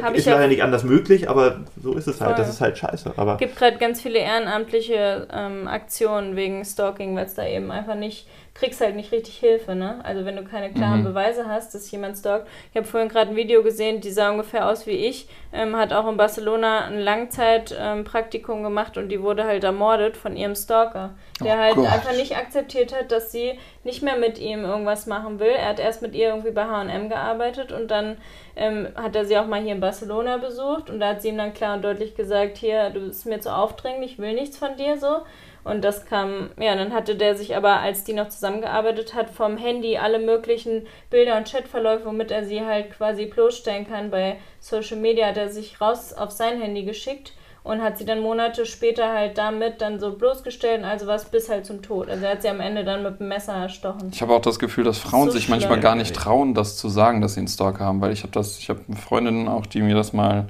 Hab 0.02 0.14
ist 0.14 0.20
ich 0.22 0.26
ja- 0.26 0.34
leider 0.36 0.48
nicht 0.48 0.62
anders 0.64 0.84
möglich, 0.84 1.30
aber 1.30 1.62
so 1.82 1.94
ist 1.94 2.08
es 2.08 2.20
halt. 2.22 2.32
Voll. 2.36 2.40
Das 2.46 2.50
ist 2.54 2.62
halt 2.62 2.78
scheiße. 2.78 3.14
Aber 3.16 3.38
gibt 3.38 3.56
gerade 3.56 3.78
ganz 3.78 4.02
viele 4.02 4.20
ehrenamtliche 4.20 5.28
ähm, 5.34 5.68
Aktionen 5.68 6.36
wegen 6.36 6.64
Stalking, 6.66 7.16
weil 7.16 7.26
es 7.26 7.34
da 7.36 7.46
eben 7.48 7.72
einfach 7.72 7.96
nicht, 7.96 8.28
kriegst 8.60 8.82
halt 8.82 8.96
nicht 8.96 9.12
richtig 9.12 9.38
Hilfe, 9.38 9.74
ne? 9.74 10.00
Also 10.04 10.26
wenn 10.26 10.36
du 10.36 10.44
keine 10.44 10.72
klaren 10.74 11.00
Mhm. 11.00 11.06
Beweise 11.06 11.48
hast, 11.48 11.74
dass 11.74 11.90
jemand 11.92 12.18
stalkt. 12.18 12.48
Ich 12.72 12.78
habe 12.78 12.86
vorhin 12.86 13.10
gerade 13.10 13.32
ein 13.32 13.36
Video 13.36 13.64
gesehen, 13.64 14.02
die 14.02 14.12
sah 14.12 14.30
ungefähr 14.32 14.68
aus 14.70 14.86
wie 14.86 14.92
ich, 15.08 15.28
ähm, 15.54 15.76
hat 15.76 15.94
auch 15.94 16.08
in 16.08 16.18
Barcelona 16.18 16.86
ein 16.86 17.00
Langzeitpraktikum 17.00 18.58
ähm, 18.60 18.64
gemacht 18.64 18.98
und 18.98 19.10
die 19.10 19.22
wurde 19.22 19.46
halt 19.46 19.64
ermordet 19.64 20.18
von 20.18 20.36
ihrem 20.36 20.56
Stalker, 20.56 21.16
der 21.44 21.56
Oh 21.56 21.58
halt 21.58 21.76
Gott. 21.76 21.88
einfach 21.88 22.12
nicht 22.14 22.36
akzeptiert 22.38 22.94
hat, 22.94 23.12
dass 23.12 23.32
sie 23.32 23.58
nicht 23.84 24.04
mehr 24.04 24.18
mit 24.18 24.38
ihm 24.40 24.66
irgendwas 24.66 25.06
machen 25.08 25.40
will. 25.40 25.48
Er 25.52 25.70
hat 25.70 25.80
erst 25.80 26.02
mit 26.02 26.14
ihr 26.14 26.28
irgendwie 26.30 26.52
bei 26.52 26.66
H&M 26.66 27.10
gearbeitet 27.10 27.72
und 27.72 27.90
dann 27.90 28.18
ähm, 28.56 28.90
hat 28.96 29.16
er 29.16 29.26
sie 29.26 29.38
auch 29.38 29.48
mal 29.48 29.62
hier 29.62 29.74
in 29.74 29.80
Barcelona 29.80 30.38
besucht 30.38 30.90
und 30.90 31.00
da 31.00 31.10
hat 31.10 31.22
sie 31.22 31.30
ihm 31.30 31.38
dann 31.38 31.54
klar 31.54 31.76
und 31.76 31.84
deutlich 31.84 32.16
gesagt, 32.16 32.58
hier, 32.58 32.90
du 32.90 33.00
bist 33.08 33.26
mir 33.26 33.40
zu 33.40 33.56
aufdringlich, 33.56 34.14
ich 34.14 34.20
will 34.20 34.34
nichts 34.34 34.58
von 34.58 34.76
dir 34.76 34.98
so. 34.98 35.22
Und 35.70 35.84
das 35.84 36.06
kam, 36.06 36.50
ja, 36.60 36.76
dann 36.76 36.94
hatte 36.94 37.16
der 37.16 37.36
sich 37.36 37.56
aber, 37.56 37.80
als 37.80 38.04
die 38.04 38.14
noch 38.14 38.30
zusammengearbeitet 38.30 39.14
hat, 39.14 39.30
vom 39.30 39.58
Handy 39.58 39.98
alle 39.98 40.20
möglichen 40.20 40.88
Bilder 41.10 41.38
und 41.38 41.50
Chatverläufe, 41.50 42.06
womit 42.06 42.32
er 42.32 42.46
sie 42.46 42.66
halt 42.66 42.92
quasi 42.92 43.26
bloßstellen 43.26 43.88
kann 43.88 44.10
bei 44.10 44.38
Social 44.60 44.98
Media, 44.98 45.28
hat 45.28 45.38
er 45.38 45.50
sich 45.50 45.80
raus 45.80 46.14
auf 46.14 46.32
sein 46.32 46.60
Handy 46.60 46.84
geschickt 46.84 47.34
und 47.64 47.82
hat 47.82 47.98
sie 47.98 48.06
dann 48.06 48.22
Monate 48.22 48.66
später 48.66 49.12
halt 49.14 49.38
damit 49.38 49.82
dann 49.82 50.00
so 50.00 50.14
bloßgestellt 50.14 50.80
und 50.80 50.86
also 50.86 51.08
was 51.08 51.26
bis 51.26 51.50
halt 51.50 51.66
zum 51.66 51.82
Tod. 51.82 52.10
Also 52.10 52.26
er 52.26 52.32
hat 52.32 52.42
sie 52.42 52.50
am 52.50 52.62
Ende 52.62 52.84
dann 52.84 53.04
mit 53.04 53.20
dem 53.20 53.28
Messer 53.28 53.54
erstochen. 53.54 54.10
Ich 54.12 54.22
habe 54.22 54.34
auch 54.34 54.42
das 54.42 54.60
Gefühl, 54.60 54.84
dass 54.84 54.98
Frauen 54.98 55.28
So 55.28 55.32
sich 55.34 55.50
manchmal 55.50 55.74
schlimm. 55.74 55.84
gar 55.84 55.96
nicht 55.96 56.16
trauen, 56.16 56.54
das 56.54 56.78
zu 56.78 56.90
sagen, 56.90 57.22
dass 57.22 57.34
sie 57.36 57.42
einen 57.42 57.48
Stalker 57.48 57.86
haben, 57.86 58.02
weil 58.02 58.12
ich 58.12 58.24
habe 58.24 58.32
das, 58.32 58.58
ich 58.60 58.70
habe 58.70 58.80
Freundinnen 58.96 59.48
auch, 59.48 59.66
die 59.66 59.82
mir 59.82 59.96
das 59.96 60.14
mal 60.14 60.48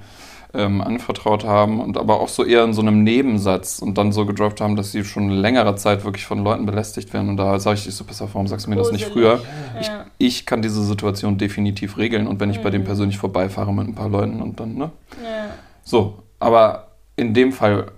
ähm, 0.54 0.82
anvertraut 0.82 1.43
haben 1.43 1.80
und 1.80 1.97
aber 1.97 2.20
auch 2.20 2.28
so 2.28 2.43
eher 2.43 2.64
in 2.64 2.74
so 2.74 2.82
einem 2.82 3.04
Nebensatz 3.04 3.80
und 3.80 3.97
dann 3.97 4.12
so 4.12 4.26
gedroppt 4.26 4.62
haben, 4.62 4.76
dass 4.76 4.91
sie 4.91 5.04
schon 5.04 5.30
längere 5.30 5.76
Zeit 5.76 6.04
wirklich 6.06 6.26
von 6.26 6.43
Leuten 6.43 6.66
belästigt 6.66 7.14
werden 7.14 7.30
und 7.30 7.38
da 7.38 7.60
sage 7.60 7.76
ich 7.78 7.93
so, 7.95 8.04
pass 8.04 8.22
auf, 8.22 8.34
warum 8.34 8.47
sagst 8.47 8.66
du 8.66 8.70
mir 8.72 8.76
das 8.76 8.91
nicht 8.91 9.06
früher? 9.06 9.36
Gruselig. 9.38 9.82
Ich, 9.82 9.88
Ja. 9.88 10.06
ich 10.18 10.45
kann 10.45 10.62
diese 10.62 10.84
Situation 10.84 11.38
definitiv 11.38 11.97
regeln 11.97 12.26
und 12.28 12.39
wenn 12.39 12.50
ich 12.50 12.62
bei 12.62 12.72
dem 12.72 12.84
persönlich 12.84 13.18
vorbeifahre 13.18 13.74
mit 13.74 13.88
ein 13.88 13.95
paar 13.95 14.10
Leuten 14.10 14.41
und 14.41 14.60
dann, 14.60 14.74
ne? 14.76 14.89
Ja. 15.24 15.45
So, 15.84 16.20
aber 16.39 16.88
in 17.16 17.34
dem 17.34 17.52
Fall 17.52 17.91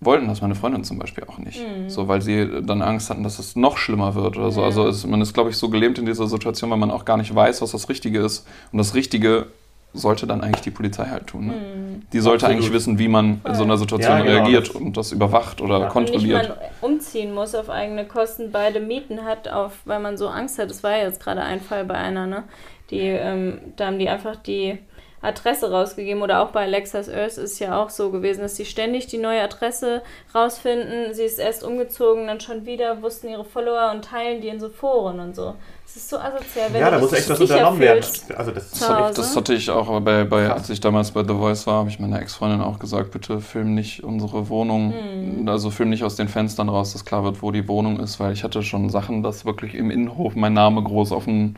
wollten 0.00 0.28
das 0.28 0.40
meine 0.40 0.54
Freundin 0.54 0.84
zum 0.84 0.98
Beispiel 0.98 1.24
auch 1.24 1.38
nicht. 1.38 1.58
Mhm. 1.60 1.90
So, 1.90 2.06
weil 2.06 2.22
sie 2.22 2.62
dann 2.62 2.82
Angst 2.82 3.10
hatten, 3.10 3.24
dass 3.24 3.40
es 3.40 3.56
noch 3.56 3.76
schlimmer 3.78 4.14
wird 4.14 4.36
oder 4.36 4.52
so. 4.52 4.60
Ja. 4.60 4.66
Also 4.66 4.86
es, 4.86 5.04
man 5.04 5.20
ist, 5.20 5.34
glaube 5.34 5.50
ich, 5.50 5.56
so 5.56 5.68
gelähmt 5.68 5.98
in 5.98 6.06
dieser 6.06 6.28
Situation, 6.28 6.70
weil 6.70 6.78
man 6.78 6.92
auch 6.92 7.04
gar 7.04 7.16
nicht 7.16 7.34
weiß, 7.34 7.60
was 7.62 7.72
das 7.72 7.88
Richtige 7.88 8.20
ist. 8.20 8.46
Und 8.70 8.78
das 8.78 8.94
Richtige 8.94 9.46
sollte 9.92 10.26
dann 10.26 10.42
eigentlich 10.42 10.60
die 10.60 10.70
Polizei 10.70 11.06
halt 11.06 11.26
tun. 11.26 11.46
Ne? 11.46 11.52
Mhm. 11.52 12.02
Die 12.12 12.20
sollte 12.20 12.44
Absolut. 12.44 12.62
eigentlich 12.62 12.72
wissen, 12.72 12.98
wie 12.98 13.08
man 13.08 13.40
in 13.46 13.54
so 13.54 13.64
einer 13.64 13.78
Situation 13.78 14.18
ja, 14.18 14.22
genau, 14.22 14.36
reagiert 14.36 14.74
und 14.74 14.96
das 14.96 15.12
überwacht 15.12 15.60
oder 15.60 15.80
ja. 15.80 15.88
kontrolliert. 15.88 16.50
Und 16.50 16.60
nicht 16.60 16.82
man 16.82 16.92
umziehen 16.92 17.34
muss 17.34 17.54
auf 17.54 17.70
eigene 17.70 18.06
Kosten, 18.06 18.52
beide 18.52 18.80
Mieten 18.80 19.24
hat, 19.24 19.48
auf, 19.48 19.72
weil 19.84 20.00
man 20.00 20.16
so 20.16 20.28
Angst 20.28 20.58
hat. 20.58 20.70
Das 20.70 20.82
war 20.82 20.92
ja 20.92 21.04
jetzt 21.04 21.22
gerade 21.22 21.42
ein 21.42 21.60
Fall 21.60 21.84
bei 21.84 21.94
einer, 21.94 22.26
ne? 22.26 22.44
Die, 22.90 23.00
ähm, 23.00 23.60
da 23.76 23.86
haben 23.86 23.98
die 23.98 24.08
einfach 24.08 24.36
die 24.36 24.78
Adresse 25.20 25.70
rausgegeben 25.70 26.22
oder 26.22 26.40
auch 26.40 26.50
bei 26.50 26.62
Alexas 26.62 27.08
Earth 27.08 27.38
ist 27.38 27.58
ja 27.58 27.82
auch 27.82 27.90
so 27.90 28.10
gewesen, 28.10 28.40
dass 28.40 28.56
sie 28.56 28.64
ständig 28.64 29.08
die 29.08 29.18
neue 29.18 29.42
Adresse 29.42 30.02
rausfinden. 30.34 31.12
Sie 31.12 31.24
ist 31.24 31.38
erst 31.38 31.64
umgezogen, 31.64 32.28
dann 32.28 32.40
schon 32.40 32.66
wieder, 32.66 33.02
wussten 33.02 33.28
ihre 33.28 33.44
Follower 33.44 33.90
und 33.92 34.04
teilen 34.04 34.40
die 34.40 34.48
in 34.48 34.60
so 34.60 34.68
Foren 34.68 35.18
und 35.20 35.34
so. 35.34 35.54
Das 35.88 35.96
ist 35.96 36.10
so 36.10 36.18
asozial. 36.18 36.70
Wenn 36.70 36.82
ja, 36.82 36.90
da 36.90 36.98
muss 36.98 37.14
echt 37.14 37.30
was 37.30 37.40
unternommen 37.40 37.80
werden. 37.80 38.04
Also 38.36 38.50
das, 38.50 38.70
das, 38.70 38.88
hatte 38.90 39.08
ich, 39.08 39.16
das, 39.16 39.36
hatte 39.36 39.54
ich, 39.54 39.70
auch 39.70 40.00
bei, 40.00 40.24
bei 40.24 40.50
als 40.50 40.68
ich 40.68 40.80
damals 40.80 41.12
bei 41.12 41.22
The 41.22 41.32
Voice 41.32 41.66
war, 41.66 41.76
habe 41.76 41.88
ich 41.88 41.98
meiner 41.98 42.20
Ex-Freundin 42.20 42.60
auch 42.60 42.78
gesagt, 42.78 43.10
bitte 43.10 43.40
film 43.40 43.74
nicht 43.74 44.04
unsere 44.04 44.50
Wohnung, 44.50 44.92
hm. 44.92 45.48
also 45.48 45.70
film 45.70 45.88
nicht 45.88 46.04
aus 46.04 46.14
den 46.14 46.28
Fenstern 46.28 46.68
raus, 46.68 46.92
dass 46.92 47.06
klar 47.06 47.24
wird, 47.24 47.40
wo 47.40 47.52
die 47.52 47.66
Wohnung 47.68 48.00
ist, 48.00 48.20
weil 48.20 48.34
ich 48.34 48.44
hatte 48.44 48.62
schon 48.62 48.90
Sachen, 48.90 49.22
dass 49.22 49.46
wirklich 49.46 49.74
im 49.74 49.90
Innenhof 49.90 50.34
mein 50.34 50.52
Name 50.52 50.82
groß 50.82 51.12
auf 51.12 51.24
dem 51.24 51.54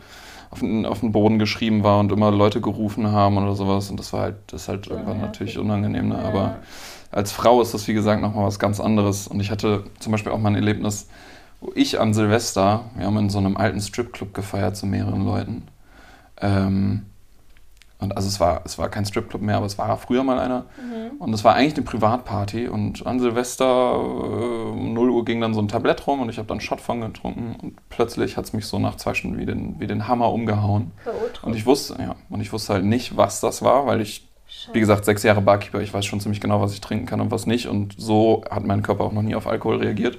auf 0.51 0.61
den, 0.61 0.85
auf 0.85 1.01
den 1.01 1.13
Boden 1.13 1.39
geschrieben 1.39 1.85
war 1.85 2.01
und 2.01 2.11
immer 2.13 2.31
Leute 2.31 2.61
gerufen 2.61 3.13
haben 3.13 3.39
oder 3.39 3.55
sowas. 3.55 3.89
Und 3.91 4.01
das 4.01 4.13
war 4.13 4.23
halt, 4.23 4.37
das 4.49 4.63
ist 4.63 4.69
halt 4.69 4.89
irgendwann 4.89 5.21
ja, 5.21 5.27
natürlich 5.27 5.59
unangenehm. 5.59 6.09
Ne? 6.09 6.19
Aber 6.19 6.57
als 7.13 7.33
Frau 7.33 7.63
ist 7.63 7.73
das, 7.73 7.87
wie 7.87 7.95
gesagt, 7.95 8.21
nochmal 8.21 8.47
was 8.47 8.59
ganz 8.59 8.81
anderes. 8.81 9.29
Und 9.29 9.41
ich 9.41 9.51
hatte 9.51 9.85
zum 10.01 10.11
Beispiel 10.13 10.33
auch 10.33 10.39
mal 10.39 10.49
ein 10.51 10.57
Erlebnis, 10.57 11.07
wo 11.61 11.73
ich 11.75 12.01
an 12.01 12.15
Silvester, 12.15 12.85
wir 12.97 13.07
haben 13.07 13.19
in 13.19 13.31
so 13.31 13.39
einem 13.39 13.57
alten 13.57 13.81
Stripclub 13.81 14.35
gefeiert 14.35 14.77
zu 14.77 14.87
mehreren 14.87 15.25
Leuten. 15.25 15.65
Ähm, 16.41 17.07
und 18.01 18.17
also 18.17 18.29
es 18.29 18.41
war, 18.41 18.63
es 18.65 18.79
war 18.79 18.89
kein 18.89 19.05
Stripclub 19.05 19.43
mehr, 19.43 19.59
aber 19.59 19.67
es 19.67 19.77
war 19.77 19.95
früher 19.99 20.25
mal 20.25 20.39
einer. 20.39 20.65
Mhm. 20.79 21.19
Und 21.19 21.35
es 21.35 21.45
war 21.45 21.55
eigentlich 21.55 21.75
eine 21.75 21.85
Privatparty. 21.85 22.69
Und 22.69 23.07
an 23.07 23.21
Silvester 23.21 23.65
äh, 23.65 24.71
um 24.71 24.95
0 24.95 25.11
Uhr 25.11 25.25
ging 25.25 25.41
dann 25.41 25.53
so 25.53 25.61
ein 25.61 25.69
Tablett 25.69 26.07
rum 26.07 26.21
und 26.21 26.31
ich 26.31 26.39
habe 26.39 26.49
dann 26.49 26.61
Shot 26.61 26.81
von 26.81 27.03
getrunken. 27.03 27.57
Und 27.61 27.77
plötzlich 27.91 28.39
hat 28.39 28.47
es 28.47 28.53
mich 28.55 28.67
so 28.67 28.79
nach 28.79 28.97
zwei 28.97 29.13
Stunden 29.13 29.39
wie 29.39 29.45
den, 29.45 29.79
wie 29.79 29.87
den 29.87 30.09
Hammer 30.09 30.33
umgehauen. 30.33 30.93
Und 31.43 31.55
ich 31.55 31.67
wusste, 31.67 31.97
ja, 32.01 32.17
und 32.31 32.41
ich 32.41 32.53
wusste 32.53 32.73
halt 32.73 32.85
nicht, 32.85 33.19
was 33.19 33.41
das 33.41 33.61
war, 33.61 33.87
weil 33.87 34.01
ich, 34.01 34.27
Scheiße. 34.47 34.75
wie 34.75 34.81
gesagt, 34.81 35.05
sechs 35.05 35.23
Jahre 35.23 35.43
Barkeeper, 35.43 35.81
ich 35.81 35.93
weiß 35.93 36.07
schon 36.07 36.21
ziemlich 36.21 36.41
genau, 36.41 36.63
was 36.63 36.73
ich 36.73 36.81
trinken 36.81 37.05
kann 37.05 37.21
und 37.21 37.31
was 37.31 37.47
nicht. 37.47 37.69
Und 37.69 37.95
so 37.99 38.45
hat 38.51 38.65
mein 38.65 38.83
Körper 38.83 39.05
auch 39.05 39.13
noch 39.13 39.23
nie 39.23 39.35
auf 39.35 39.47
Alkohol 39.47 39.77
reagiert. 39.77 40.17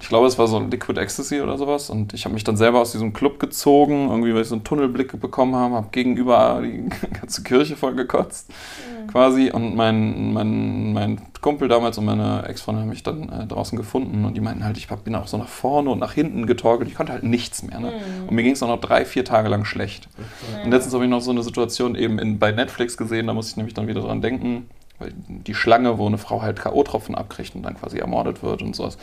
Ich 0.00 0.08
glaube, 0.08 0.26
es 0.26 0.38
war 0.38 0.46
so 0.46 0.60
Liquid 0.60 1.00
Ecstasy 1.00 1.40
oder 1.40 1.58
sowas. 1.58 1.90
Und 1.90 2.14
ich 2.14 2.24
habe 2.24 2.34
mich 2.34 2.44
dann 2.44 2.56
selber 2.56 2.80
aus 2.80 2.92
diesem 2.92 3.12
Club 3.12 3.38
gezogen, 3.40 4.08
irgendwie, 4.08 4.32
weil 4.34 4.42
ich 4.42 4.48
so 4.48 4.54
einen 4.54 4.64
Tunnelblick 4.64 5.20
bekommen 5.20 5.54
habe, 5.54 5.74
habe 5.74 5.88
gegenüber 5.90 6.62
die 6.62 6.88
ganze 7.20 7.42
Kirche 7.42 7.76
voll 7.76 7.94
gekotzt, 7.94 8.48
mhm. 8.48 9.08
quasi. 9.08 9.50
Und 9.50 9.74
mein, 9.74 10.32
mein, 10.32 10.92
mein 10.92 11.20
Kumpel 11.40 11.68
damals 11.68 11.98
und 11.98 12.04
meine 12.04 12.44
Ex-Freundin 12.46 12.82
haben 12.82 12.90
mich 12.90 13.02
dann 13.02 13.28
äh, 13.28 13.46
draußen 13.46 13.76
gefunden 13.76 14.24
und 14.24 14.34
die 14.34 14.40
meinten 14.40 14.64
halt, 14.64 14.76
ich 14.76 14.88
bin 14.88 15.14
auch 15.14 15.26
so 15.26 15.36
nach 15.36 15.48
vorne 15.48 15.90
und 15.90 15.98
nach 15.98 16.12
hinten 16.12 16.46
getorkelt. 16.46 16.88
Ich 16.88 16.96
konnte 16.96 17.12
halt 17.12 17.24
nichts 17.24 17.62
mehr. 17.62 17.80
Ne? 17.80 17.92
Mhm. 17.92 18.28
Und 18.28 18.34
mir 18.34 18.42
ging 18.42 18.52
es 18.52 18.62
auch 18.62 18.68
noch 18.68 18.80
drei, 18.80 19.04
vier 19.04 19.24
Tage 19.24 19.48
lang 19.48 19.64
schlecht. 19.64 20.08
Mhm. 20.16 20.64
Und 20.64 20.70
letztens 20.70 20.94
habe 20.94 21.04
ich 21.04 21.10
noch 21.10 21.20
so 21.20 21.30
eine 21.30 21.42
Situation 21.42 21.94
eben 21.94 22.18
in, 22.18 22.38
bei 22.38 22.52
Netflix 22.52 22.96
gesehen, 22.96 23.26
da 23.26 23.34
musste 23.34 23.50
ich 23.50 23.56
nämlich 23.56 23.74
dann 23.74 23.88
wieder 23.88 24.00
dran 24.00 24.20
denken, 24.20 24.68
weil 24.98 25.12
die 25.28 25.54
Schlange, 25.54 25.98
wo 25.98 26.06
eine 26.06 26.18
Frau 26.18 26.42
halt 26.42 26.60
K.O.-Tropfen 26.60 27.14
abkriegt 27.14 27.54
und 27.54 27.62
dann 27.62 27.76
quasi 27.76 27.98
ermordet 27.98 28.42
wird 28.42 28.62
und 28.62 28.74
sowas. 28.74 28.98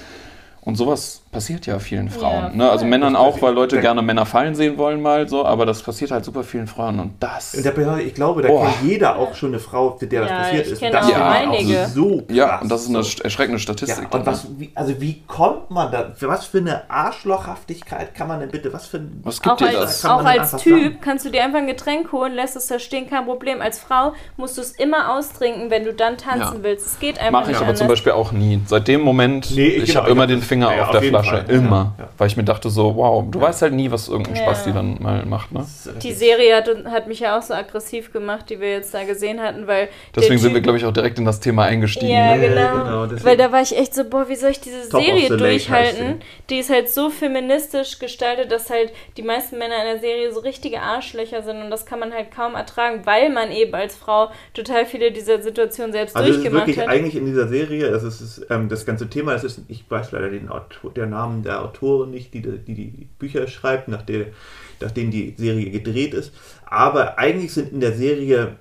Und 0.66 0.76
sowas 0.76 1.22
passiert 1.36 1.66
ja 1.66 1.80
vielen 1.80 2.10
Frauen. 2.10 2.52
Ja, 2.52 2.56
ne? 2.56 2.70
Also 2.70 2.86
Männern 2.86 3.16
auch, 3.16 3.42
weil 3.42 3.54
Leute 3.54 3.80
gerne 3.82 4.02
Männer 4.02 4.26
fallen 4.26 4.56
sehen 4.56 4.78
wollen 4.78 5.02
mal 5.02 5.28
so, 5.28 5.46
aber 5.46 5.66
das 5.66 5.82
passiert 5.82 6.12
halt 6.12 6.26
super 6.26 6.44
vielen 6.44 6.68
Frauen 6.68 7.00
und 7.00 7.14
das. 7.20 7.54
ich 7.54 8.14
glaube, 8.14 8.42
da 8.42 8.48
Boah. 8.48 8.66
kennt 8.66 8.90
jeder 8.90 9.18
auch 9.18 9.36
schon 9.36 9.50
eine 9.50 9.60
Frau, 9.60 9.96
für 9.98 10.08
der 10.08 10.22
das 10.22 10.30
ja, 10.30 10.38
passiert 10.38 10.68
ist. 10.68 10.82
Das 10.82 11.10
ja, 11.10 11.32
einige. 11.32 11.88
so 11.88 12.18
krass. 12.18 12.36
Ja, 12.36 12.62
und 12.62 12.72
das 12.72 12.84
ist 12.84 12.90
eine 12.90 13.04
so. 13.04 13.22
erschreckende 13.24 13.60
Statistik. 13.60 14.08
Ja, 14.12 14.18
und 14.18 14.26
was, 14.26 14.48
wie, 14.58 14.72
also 14.76 15.00
wie 15.02 15.22
kommt 15.28 15.72
man 15.72 15.92
da, 15.92 16.14
was 16.22 16.46
für 16.46 16.60
eine 16.60 16.90
Arschlochhaftigkeit 16.90 18.16
kann 18.16 18.28
man 18.28 18.40
denn 18.40 18.50
bitte, 18.50 18.72
was 18.72 18.88
für 18.88 18.98
ein... 18.98 19.20
Was 19.24 19.42
gibt 19.42 19.54
auch 19.54 19.58
dir 19.58 19.68
als, 19.68 20.02
das? 20.02 20.06
Auch 20.06 20.24
als 20.24 20.52
Typ 20.58 20.82
sagen? 20.82 20.98
kannst 21.02 21.26
du 21.26 21.30
dir 21.30 21.44
einfach 21.44 21.60
ein 21.60 21.68
Getränk 21.68 22.12
holen, 22.12 22.34
lässt 22.34 22.56
es 22.56 22.68
da 22.68 22.80
stehen, 22.80 23.10
kein 23.10 23.26
Problem. 23.26 23.62
Als 23.62 23.80
Frau 23.80 24.14
musst 24.38 24.58
du 24.58 24.62
es 24.62 24.72
immer 24.72 25.16
austrinken, 25.16 25.70
wenn 25.70 25.84
du 25.84 25.94
dann 25.94 26.18
tanzen 26.18 26.64
willst. 26.64 26.86
Es 26.86 27.00
geht 27.00 27.20
einfach 27.20 27.32
Mach 27.32 27.48
nicht 27.48 27.52
ich 27.52 27.58
aber 27.58 27.66
anders. 27.66 27.80
zum 27.80 27.88
Beispiel 27.88 28.14
auch 28.14 28.32
nie. 28.32 28.62
Seit 28.66 28.88
dem 28.88 29.02
Moment, 29.02 29.52
nee, 29.52 29.68
ich, 29.68 29.84
ich 29.84 29.96
habe 29.96 30.10
immer 30.10 30.28
den 30.28 30.42
Finger 30.42 30.70
auf 30.70 30.92
der 30.92 31.02
Flasche. 31.02 31.24
Fall. 31.26 31.45
Immer. 31.47 31.95
Ja. 31.97 32.09
Weil 32.17 32.28
ich 32.28 32.38
mir 32.38 32.43
dachte 32.43 32.69
so, 32.69 32.95
wow, 32.95 33.23
du 33.30 33.39
ja. 33.39 33.45
weißt 33.45 33.61
halt 33.61 33.73
nie, 33.73 33.91
was 33.91 34.07
irgendein 34.07 34.38
Spaß 34.38 34.65
die 34.65 34.73
dann 34.73 34.97
mal 35.01 35.26
macht. 35.26 35.51
Ne? 35.51 35.65
Die 36.01 36.13
Serie 36.13 36.55
hat, 36.55 36.69
hat 36.86 37.07
mich 37.07 37.19
ja 37.19 37.38
auch 37.38 37.41
so 37.41 37.53
aggressiv 37.53 38.11
gemacht, 38.11 38.49
die 38.49 38.59
wir 38.59 38.71
jetzt 38.71 38.93
da 38.93 39.03
gesehen 39.03 39.41
hatten, 39.41 39.67
weil. 39.67 39.89
Deswegen 40.15 40.39
sind 40.39 40.53
wir, 40.53 40.61
glaube 40.61 40.78
ich, 40.78 40.86
auch 40.86 40.93
direkt 40.93 41.19
in 41.19 41.26
das 41.26 41.39
Thema 41.39 41.63
eingestiegen. 41.63 42.11
Ja, 42.11 42.36
ne? 42.36 42.49
genau. 42.49 43.05
genau 43.05 43.23
weil 43.23 43.38
da 43.38 43.51
war 43.51 43.61
ich 43.61 43.78
echt 43.78 43.93
so, 43.93 44.03
boah, 44.03 44.28
wie 44.30 44.36
soll 44.36 44.51
ich 44.51 44.59
diese 44.59 44.89
Top 44.89 45.03
Serie 45.03 45.36
durchhalten? 45.36 46.21
Die 46.49 46.59
ist 46.59 46.69
halt 46.69 46.89
so 46.89 47.09
feministisch 47.09 47.99
gestaltet, 47.99 48.51
dass 48.51 48.69
halt 48.69 48.93
die 49.17 49.23
meisten 49.23 49.57
Männer 49.57 49.76
in 49.78 49.93
der 49.93 49.99
Serie 49.99 50.32
so 50.32 50.39
richtige 50.39 50.82
Arschlöcher 50.82 51.41
sind 51.43 51.61
und 51.61 51.69
das 51.69 51.86
kann 51.86 51.99
man 51.99 52.13
halt 52.13 52.32
kaum 52.32 52.55
ertragen, 52.55 53.01
weil 53.05 53.30
man 53.30 53.51
eben 53.51 53.73
als 53.73 53.95
Frau 53.95 54.30
total 54.53 54.86
viele 54.86 55.11
dieser 55.11 55.41
Situationen 55.41 55.91
selbst 55.91 56.15
also 56.15 56.32
durchgemacht 56.32 56.63
hat. 56.63 56.67
Also 56.67 56.82
wirklich 56.82 56.89
eigentlich 56.89 57.15
in 57.15 57.26
dieser 57.26 57.47
Serie, 57.47 57.91
das 57.91 58.03
ist 58.03 58.45
ähm, 58.49 58.69
das 58.69 58.86
ganze 58.86 59.09
Thema, 59.09 59.34
das 59.34 59.43
ist, 59.43 59.61
ich 59.67 59.89
weiß 59.89 60.11
leider 60.11 60.30
den 60.30 60.49
Autor, 60.49 60.91
der 60.91 61.07
Namen 61.16 61.43
der 61.43 61.63
Autorin 61.63 62.11
nicht, 62.11 62.34
die 62.34 62.41
die, 62.41 62.76
die 62.76 63.07
Bücher 63.18 63.47
schreibt, 63.47 63.88
nach, 63.88 64.01
der, 64.01 64.28
nach 64.82 64.91
denen 64.91 65.11
die 65.11 65.34
Serie 65.38 65.70
gedreht 65.70 66.13
ist. 66.13 66.34
Aber 66.66 67.18
eigentlich 67.18 67.53
sind 67.53 67.72
in 67.72 67.80
der 67.80 67.93
Serie 67.93 68.57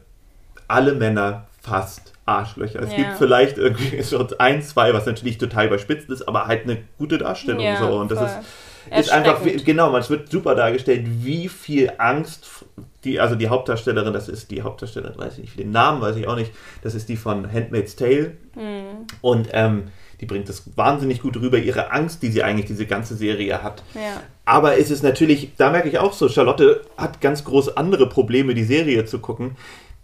alle 0.69 0.95
Männer 0.95 1.47
fast 1.61 2.13
Arschlöcher. 2.27 2.81
Es 2.81 2.93
ja. 2.93 2.97
gibt 2.97 3.19
vielleicht 3.19 3.59
irgendwie 3.59 4.03
schon 4.09 4.29
ein, 4.39 4.63
zwei, 4.63 4.95
was 4.95 5.07
natürlich 5.07 5.39
total 5.39 5.67
überspitzt 5.67 6.09
ist, 6.11 6.27
aber 6.27 6.47
halt 6.47 6.65
eine 6.65 6.79
gute 6.99 7.19
Darstellung. 7.19 7.61
Ja, 7.61 7.79
so. 7.79 7.99
Und 7.99 8.11
das 8.11 8.21
ist, 8.21 8.99
ist 8.99 9.13
einfach, 9.13 9.41
genau, 9.65 9.97
es 9.97 10.11
wird 10.11 10.31
super 10.31 10.55
dargestellt, 10.55 11.05
wie 11.07 11.49
viel 11.49 11.93
Angst 11.99 12.65
die, 13.05 13.21
also 13.21 13.35
die 13.35 13.49
Hauptdarstellerin, 13.49 14.13
das 14.13 14.29
ist 14.29 14.51
die 14.51 14.63
Hauptdarstellerin, 14.63 15.19
weiß 15.19 15.35
ich 15.35 15.41
nicht, 15.41 15.59
den 15.59 15.71
Namen 15.71 16.01
weiß 16.01 16.17
ich 16.17 16.27
auch 16.27 16.37
nicht, 16.37 16.53
das 16.83 16.95
ist 16.95 17.09
die 17.09 17.17
von 17.17 17.51
Handmaid's 17.51 17.97
Tale. 17.97 18.33
Mhm. 18.55 19.07
Und 19.21 19.49
ähm, 19.53 19.85
die 20.25 20.27
bringt 20.27 20.49
das 20.49 20.63
wahnsinnig 20.75 21.21
gut 21.21 21.37
rüber, 21.37 21.59
ihre 21.59 21.93
Angst, 21.93 22.23
die 22.23 22.31
sie 22.31 22.43
eigentlich 22.43 22.65
diese 22.65 22.87
ganze 22.87 23.15
Serie 23.15 23.63
hat. 23.63 23.83
Ja. 23.95 24.23
Aber 24.47 24.79
es 24.79 24.91
ist 24.91 25.03
natürlich, 25.03 25.51
da 25.59 25.71
merke 25.71 25.89
ich 25.89 25.99
auch 25.99 26.15
so, 26.15 26.31
Charlotte 26.31 26.81
hat 26.97 27.21
ganz 27.21 27.45
groß 27.45 27.77
andere 27.77 28.09
Probleme, 28.09 28.55
die 28.55 28.65
Serie 28.65 29.05
zu 29.05 29.19
gucken. 29.19 29.57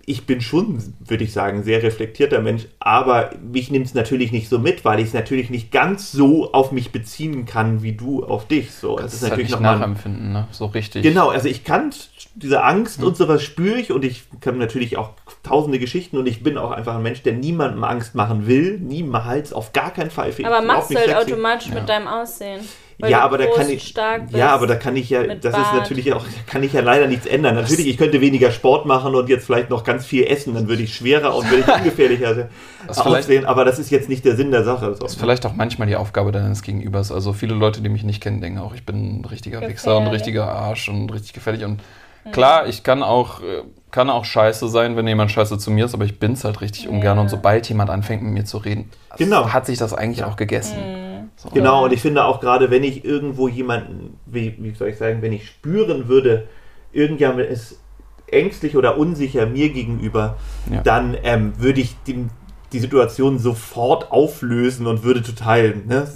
Ich 0.07 0.27
bin 0.27 0.41
schon, 0.41 0.95
würde 1.01 1.25
ich 1.25 1.33
sagen, 1.33 1.63
sehr 1.63 1.83
reflektierter 1.83 2.41
Mensch, 2.41 2.67
aber 2.79 3.31
mich 3.41 3.71
nimmt 3.71 3.87
es 3.87 3.95
natürlich 3.95 4.33
nicht 4.33 4.49
so 4.49 4.59
mit, 4.59 4.85
weil 4.85 5.01
ich 5.01 5.09
es 5.09 5.15
natürlich 5.15 5.51
nicht 5.51 5.71
ganz 5.71 6.13
so 6.13 6.53
auf 6.53 6.73
mich 6.73 6.91
beziehen 6.91 7.47
kann, 7.47 7.83
wie 7.83 7.93
du 7.93 8.25
auf 8.25 8.47
dich. 8.47 8.73
So, 8.73 8.97
das, 8.97 9.15
ist 9.15 9.23
natürlich 9.23 9.53
halt 9.53 9.61
nicht 9.61 9.71
nachempfinden, 9.71 10.33
ne? 10.33 10.49
so 10.51 10.67
richtig. 10.67 11.03
Genau, 11.03 11.29
also 11.29 11.49
ich 11.49 11.65
kann 11.65 11.91
diese 12.35 12.63
Angst 12.63 12.99
hm. 12.99 13.07
und 13.07 13.17
sowas 13.17 13.43
spüre 13.43 13.79
ich 13.79 13.93
und 13.93 14.05
ich 14.05 14.25
kann 14.41 14.59
natürlich 14.59 14.97
auch 14.97 15.11
tausende 15.43 15.79
Geschichten 15.79 16.17
und 16.17 16.27
ich 16.27 16.43
bin 16.43 16.59
auch 16.59 16.71
einfach 16.71 16.97
ein 16.97 17.03
Mensch, 17.03 17.23
der 17.23 17.35
niemandem 17.35 17.85
Angst 17.85 18.15
machen 18.15 18.47
will, 18.47 18.79
niemals, 18.79 19.53
auf 19.53 19.73
gar 19.73 19.93
keinen 19.93 20.11
Fall. 20.11 20.33
Aber 20.45 20.63
machst 20.63 20.91
du 20.91 20.97
halt 20.97 21.09
sexy. 21.09 21.33
automatisch 21.33 21.69
ja. 21.69 21.75
mit 21.75 21.89
deinem 21.89 22.07
Aussehen. 22.07 22.61
Ja, 23.09 23.21
aber 23.23 23.39
da 23.39 23.47
kann 23.47 23.69
ich 23.69 23.95
ja, 24.31 24.51
aber 24.51 24.67
da 24.67 24.75
kann 24.75 24.97
ich 24.97 25.11
ja, 25.11 25.35
das 25.35 25.53
Bart. 25.53 25.67
ist 25.67 25.73
natürlich 25.75 26.13
auch, 26.13 26.25
da 26.25 26.31
kann 26.47 26.63
ich 26.63 26.73
ja 26.73 26.81
leider 26.81 27.07
nichts 27.07 27.27
ändern. 27.27 27.55
Natürlich, 27.55 27.87
ich 27.87 27.97
könnte 27.97 28.21
weniger 28.21 28.51
Sport 28.51 28.87
machen 28.87 29.15
und 29.15 29.29
jetzt 29.29 29.47
vielleicht 29.47 29.71
noch 29.71 29.85
ganz 29.85 30.05
viel 30.07 30.25
essen, 30.25 30.55
dann 30.55 30.69
würde 30.69 30.83
ich 30.83 30.95
schwerer 30.95 31.35
und 31.35 31.51
würde 31.51 31.65
ich 31.67 31.75
ungefährlicher 31.79 32.49
aussehen. 32.89 33.45
Aber 33.47 33.65
das 33.65 33.79
ist 33.79 33.91
jetzt 33.91 34.09
nicht 34.09 34.25
der 34.25 34.37
Sinn 34.37 34.51
der 34.51 34.65
Sache. 34.65 34.95
Das 34.99 35.13
ist 35.13 35.21
vielleicht 35.21 35.47
auch 35.47 35.55
manchmal 35.55 35.89
die 35.89 35.97
Aufgabe 35.97 36.33
deines 36.33 36.63
Gegenübers. 36.63 37.13
Also 37.13 37.33
viele 37.33 37.55
Leute, 37.55 37.81
die 37.81 37.89
mich 37.89 38.03
nicht 38.03 38.23
kennen, 38.23 38.41
denken 38.41 38.59
auch, 38.59 38.75
ich 38.75 38.85
bin 38.85 39.21
ein 39.21 39.25
richtiger 39.25 39.59
gefährlich. 39.59 39.79
Wichser 39.79 39.97
und 39.97 40.05
ein 40.05 40.11
richtiger 40.11 40.49
Arsch 40.49 40.89
und 40.89 41.13
richtig 41.13 41.33
gefährlich 41.33 41.65
und 41.65 41.81
mhm. 42.25 42.33
Klar, 42.33 42.67
ich 42.67 42.83
kann 42.83 43.03
auch 43.03 43.41
äh, 43.41 43.63
kann 43.91 44.11
auch 44.11 44.25
scheiße 44.25 44.69
sein, 44.69 44.97
wenn 44.97 45.07
jemand 45.07 45.31
scheiße 45.31 45.59
zu 45.59 45.71
mir 45.71 45.87
ist, 45.87 45.95
aber 45.95 46.05
ich 46.05 46.19
bin 46.19 46.33
es 46.33 46.45
halt 46.45 46.61
richtig 46.61 46.85
ja. 46.85 46.91
ungern. 46.91 47.19
Und 47.19 47.29
sobald 47.29 47.69
jemand 47.69 47.91
anfängt 47.91 48.23
mit 48.23 48.33
mir 48.33 48.45
zu 48.45 48.59
reden, 48.59 48.91
genau. 49.17 49.49
hat 49.53 49.67
sich 49.67 49.79
das 49.79 49.95
eigentlich 49.95 50.19
ja. 50.19 50.29
auch 50.29 50.37
gegessen. 50.37 50.77
Mhm. 50.79 51.10
So. 51.43 51.49
Genau, 51.49 51.87
und 51.87 51.93
ich 51.95 52.03
finde 52.03 52.25
auch 52.25 52.39
gerade, 52.39 52.71
wenn 52.71 52.85
ich 52.85 53.03
irgendwo 53.03 53.49
jemanden, 53.49 54.19
wie, 54.27 54.55
wie 54.59 54.75
soll 54.75 54.89
ich 54.89 54.99
sagen, 54.99 55.23
wenn 55.23 55.33
ich 55.33 55.47
spüren 55.49 56.07
würde, 56.07 56.49
irgendjemand 56.93 57.41
ist 57.41 57.81
ängstlich 58.27 58.77
oder 58.77 58.99
unsicher 58.99 59.47
mir 59.47 59.71
gegenüber, 59.71 60.37
ja. 60.71 60.83
dann 60.83 61.17
ähm, 61.23 61.55
würde 61.57 61.81
ich 61.81 61.97
die, 62.07 62.27
die 62.75 62.79
Situation 62.79 63.39
sofort 63.39 64.13
auflösen 64.13 64.87
und 64.87 65.03
würde 65.03 65.23
total 65.23 65.77
ne, 65.87 66.07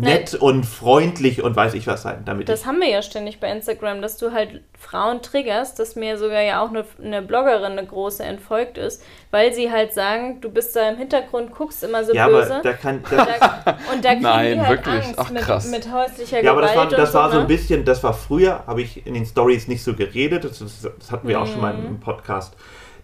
nett 0.00 0.34
und 0.34 0.64
freundlich 0.64 1.42
und 1.42 1.56
weiß 1.56 1.74
ich 1.74 1.86
was 1.86 2.02
sein. 2.02 2.22
Damit 2.24 2.48
Das 2.48 2.66
haben 2.66 2.80
wir 2.80 2.88
ja 2.88 3.02
ständig 3.02 3.40
bei 3.40 3.50
Instagram, 3.50 4.00
dass 4.02 4.16
du 4.16 4.32
halt 4.32 4.62
Frauen 4.78 5.22
triggerst, 5.22 5.78
dass 5.78 5.96
mir 5.96 6.18
sogar 6.18 6.40
ja 6.42 6.62
auch 6.62 6.68
eine, 6.70 6.84
eine 7.02 7.22
Bloggerin, 7.22 7.72
eine 7.72 7.84
große, 7.86 8.22
entfolgt 8.22 8.78
ist, 8.78 9.02
weil 9.30 9.52
sie 9.52 9.70
halt 9.70 9.92
sagen, 9.92 10.40
du 10.40 10.50
bist 10.50 10.74
da 10.76 10.88
im 10.88 10.96
Hintergrund, 10.96 11.52
guckst 11.52 11.82
immer 11.82 12.04
so 12.04 12.12
ja, 12.14 12.26
böse. 12.28 12.54
aber 12.54 12.62
da 12.62 12.72
kann. 12.72 12.96
Und 12.98 13.12
Da, 13.12 13.24
da, 13.64 13.78
und 13.92 14.04
da 14.04 14.08
kriegen 14.10 14.22
Nein, 14.22 14.54
die 14.54 14.60
halt 14.60 14.70
wirklich? 14.86 15.04
Angst 15.04 15.14
Ach, 15.18 15.30
mit, 15.30 15.42
krass. 15.42 15.66
mit 15.68 15.92
häuslicher 15.92 16.42
ja, 16.42 16.52
aber 16.52 16.62
das 16.62 16.72
Gewalt 16.72 16.90
war, 16.92 16.98
das 16.98 17.08
und 17.10 17.14
war 17.14 17.26
so, 17.28 17.32
so 17.34 17.38
ein 17.40 17.42
ne? 17.42 17.48
bisschen, 17.48 17.84
das 17.84 18.02
war 18.02 18.14
früher, 18.14 18.64
habe 18.66 18.82
ich 18.82 19.06
in 19.06 19.14
den 19.14 19.26
Stories 19.26 19.68
nicht 19.68 19.82
so 19.82 19.94
geredet, 19.94 20.44
das, 20.44 20.58
das, 20.58 21.10
hatten 21.10 21.26
wir 21.28 21.40
auch 21.40 21.46
schon 21.46 21.60
mal 21.60 21.74
Mhm. 21.74 21.86
im 21.86 22.00
Podcast, 22.00 22.54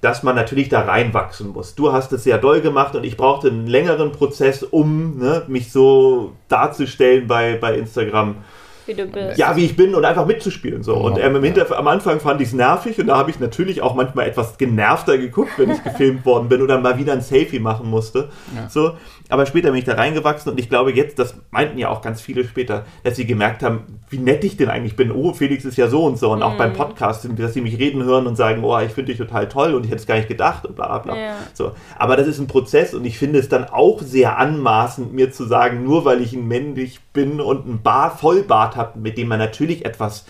dass 0.04 0.22
man 0.22 0.36
natürlich 0.36 0.68
da 0.68 0.82
reinwachsen 0.82 1.48
muss. 1.48 1.74
Du 1.74 1.90
hast 1.90 2.12
es 2.12 2.24
sehr 2.24 2.36
doll 2.36 2.60
gemacht 2.60 2.94
und 2.94 3.04
ich 3.04 3.16
brauchte 3.16 3.48
einen 3.48 3.66
längeren 3.66 4.12
Prozess, 4.12 4.62
um 4.62 5.18
ne, 5.18 5.44
mich 5.46 5.72
so 5.72 6.32
darzustellen 6.48 7.26
bei, 7.26 7.56
bei 7.56 7.78
Instagram. 7.78 8.36
wie 8.84 8.92
du 8.92 9.06
bist. 9.06 9.38
Ja, 9.38 9.56
wie 9.56 9.64
ich 9.64 9.76
bin 9.76 9.94
und 9.94 10.04
einfach 10.04 10.26
mitzuspielen. 10.26 10.82
So. 10.82 10.94
Und 10.96 11.18
ähm, 11.18 11.36
im 11.36 11.42
Hinter 11.42 11.74
am 11.78 11.88
Anfang 11.88 12.20
fand 12.20 12.42
ich 12.42 12.48
es 12.48 12.52
nervig 12.52 12.98
und 12.98 13.06
da 13.06 13.16
habe 13.16 13.30
ich 13.30 13.40
natürlich 13.40 13.80
auch 13.80 13.94
manchmal 13.94 14.28
etwas 14.28 14.58
genervter 14.58 15.16
geguckt, 15.16 15.52
wenn 15.56 15.70
ich 15.70 15.82
gefilmt 15.82 16.26
worden 16.26 16.50
bin 16.50 16.60
oder 16.60 16.78
mal 16.78 16.98
wieder 16.98 17.14
ein 17.14 17.22
Selfie 17.22 17.58
machen 17.58 17.88
musste. 17.88 18.28
Ja. 18.54 18.68
So. 18.68 18.98
Aber 19.30 19.46
später 19.46 19.70
bin 19.70 19.78
ich 19.78 19.84
da 19.84 19.94
reingewachsen 19.94 20.52
und 20.52 20.60
ich 20.60 20.68
glaube 20.68 20.92
jetzt, 20.92 21.18
das 21.18 21.34
meinten 21.50 21.78
ja 21.78 21.88
auch 21.88 22.02
ganz 22.02 22.20
viele 22.20 22.44
später, 22.44 22.84
dass 23.04 23.16
sie 23.16 23.26
gemerkt 23.26 23.62
haben, 23.62 24.00
wie 24.10 24.18
nett 24.18 24.44
ich 24.44 24.58
denn 24.58 24.68
eigentlich 24.68 24.96
bin. 24.96 25.10
Oh, 25.10 25.32
Felix 25.32 25.64
ist 25.64 25.78
ja 25.78 25.88
so 25.88 26.04
und 26.04 26.18
so. 26.18 26.30
Und 26.30 26.42
auch 26.42 26.56
beim 26.56 26.74
Podcast, 26.74 27.26
dass 27.36 27.54
sie 27.54 27.62
mich 27.62 27.78
reden 27.78 28.04
hören 28.04 28.26
und 28.26 28.36
sagen, 28.36 28.62
oh, 28.62 28.78
ich 28.78 28.92
finde 28.92 29.12
dich 29.12 29.18
total 29.18 29.48
toll 29.48 29.74
und 29.74 29.84
ich 29.84 29.90
hätte 29.90 30.00
es 30.00 30.06
gar 30.06 30.16
nicht 30.16 30.28
gedacht 30.28 30.66
und 30.66 30.76
bla 30.76 30.86
bla 30.86 30.98
bla. 30.98 31.16
Ja. 31.16 31.36
So. 31.54 31.72
Aber 31.98 32.16
das 32.16 32.26
ist 32.26 32.38
ein 32.38 32.48
Prozess 32.48 32.92
und 32.92 33.06
ich 33.06 33.18
finde 33.18 33.38
es 33.38 33.48
dann 33.48 33.64
auch 33.64 34.02
sehr 34.02 34.38
anmaßend, 34.38 35.14
mir 35.14 35.32
zu 35.32 35.44
sagen, 35.44 35.84
nur 35.84 36.04
weil 36.04 36.20
ich 36.20 36.34
ein 36.34 36.46
männlich 36.46 37.00
bin 37.14 37.40
und 37.40 37.66
ein 37.66 37.82
Bar 37.82 38.16
Vollbart 38.18 38.76
habe, 38.76 38.98
mit 38.98 39.16
dem 39.16 39.28
man 39.28 39.38
natürlich 39.38 39.86
etwas 39.86 40.26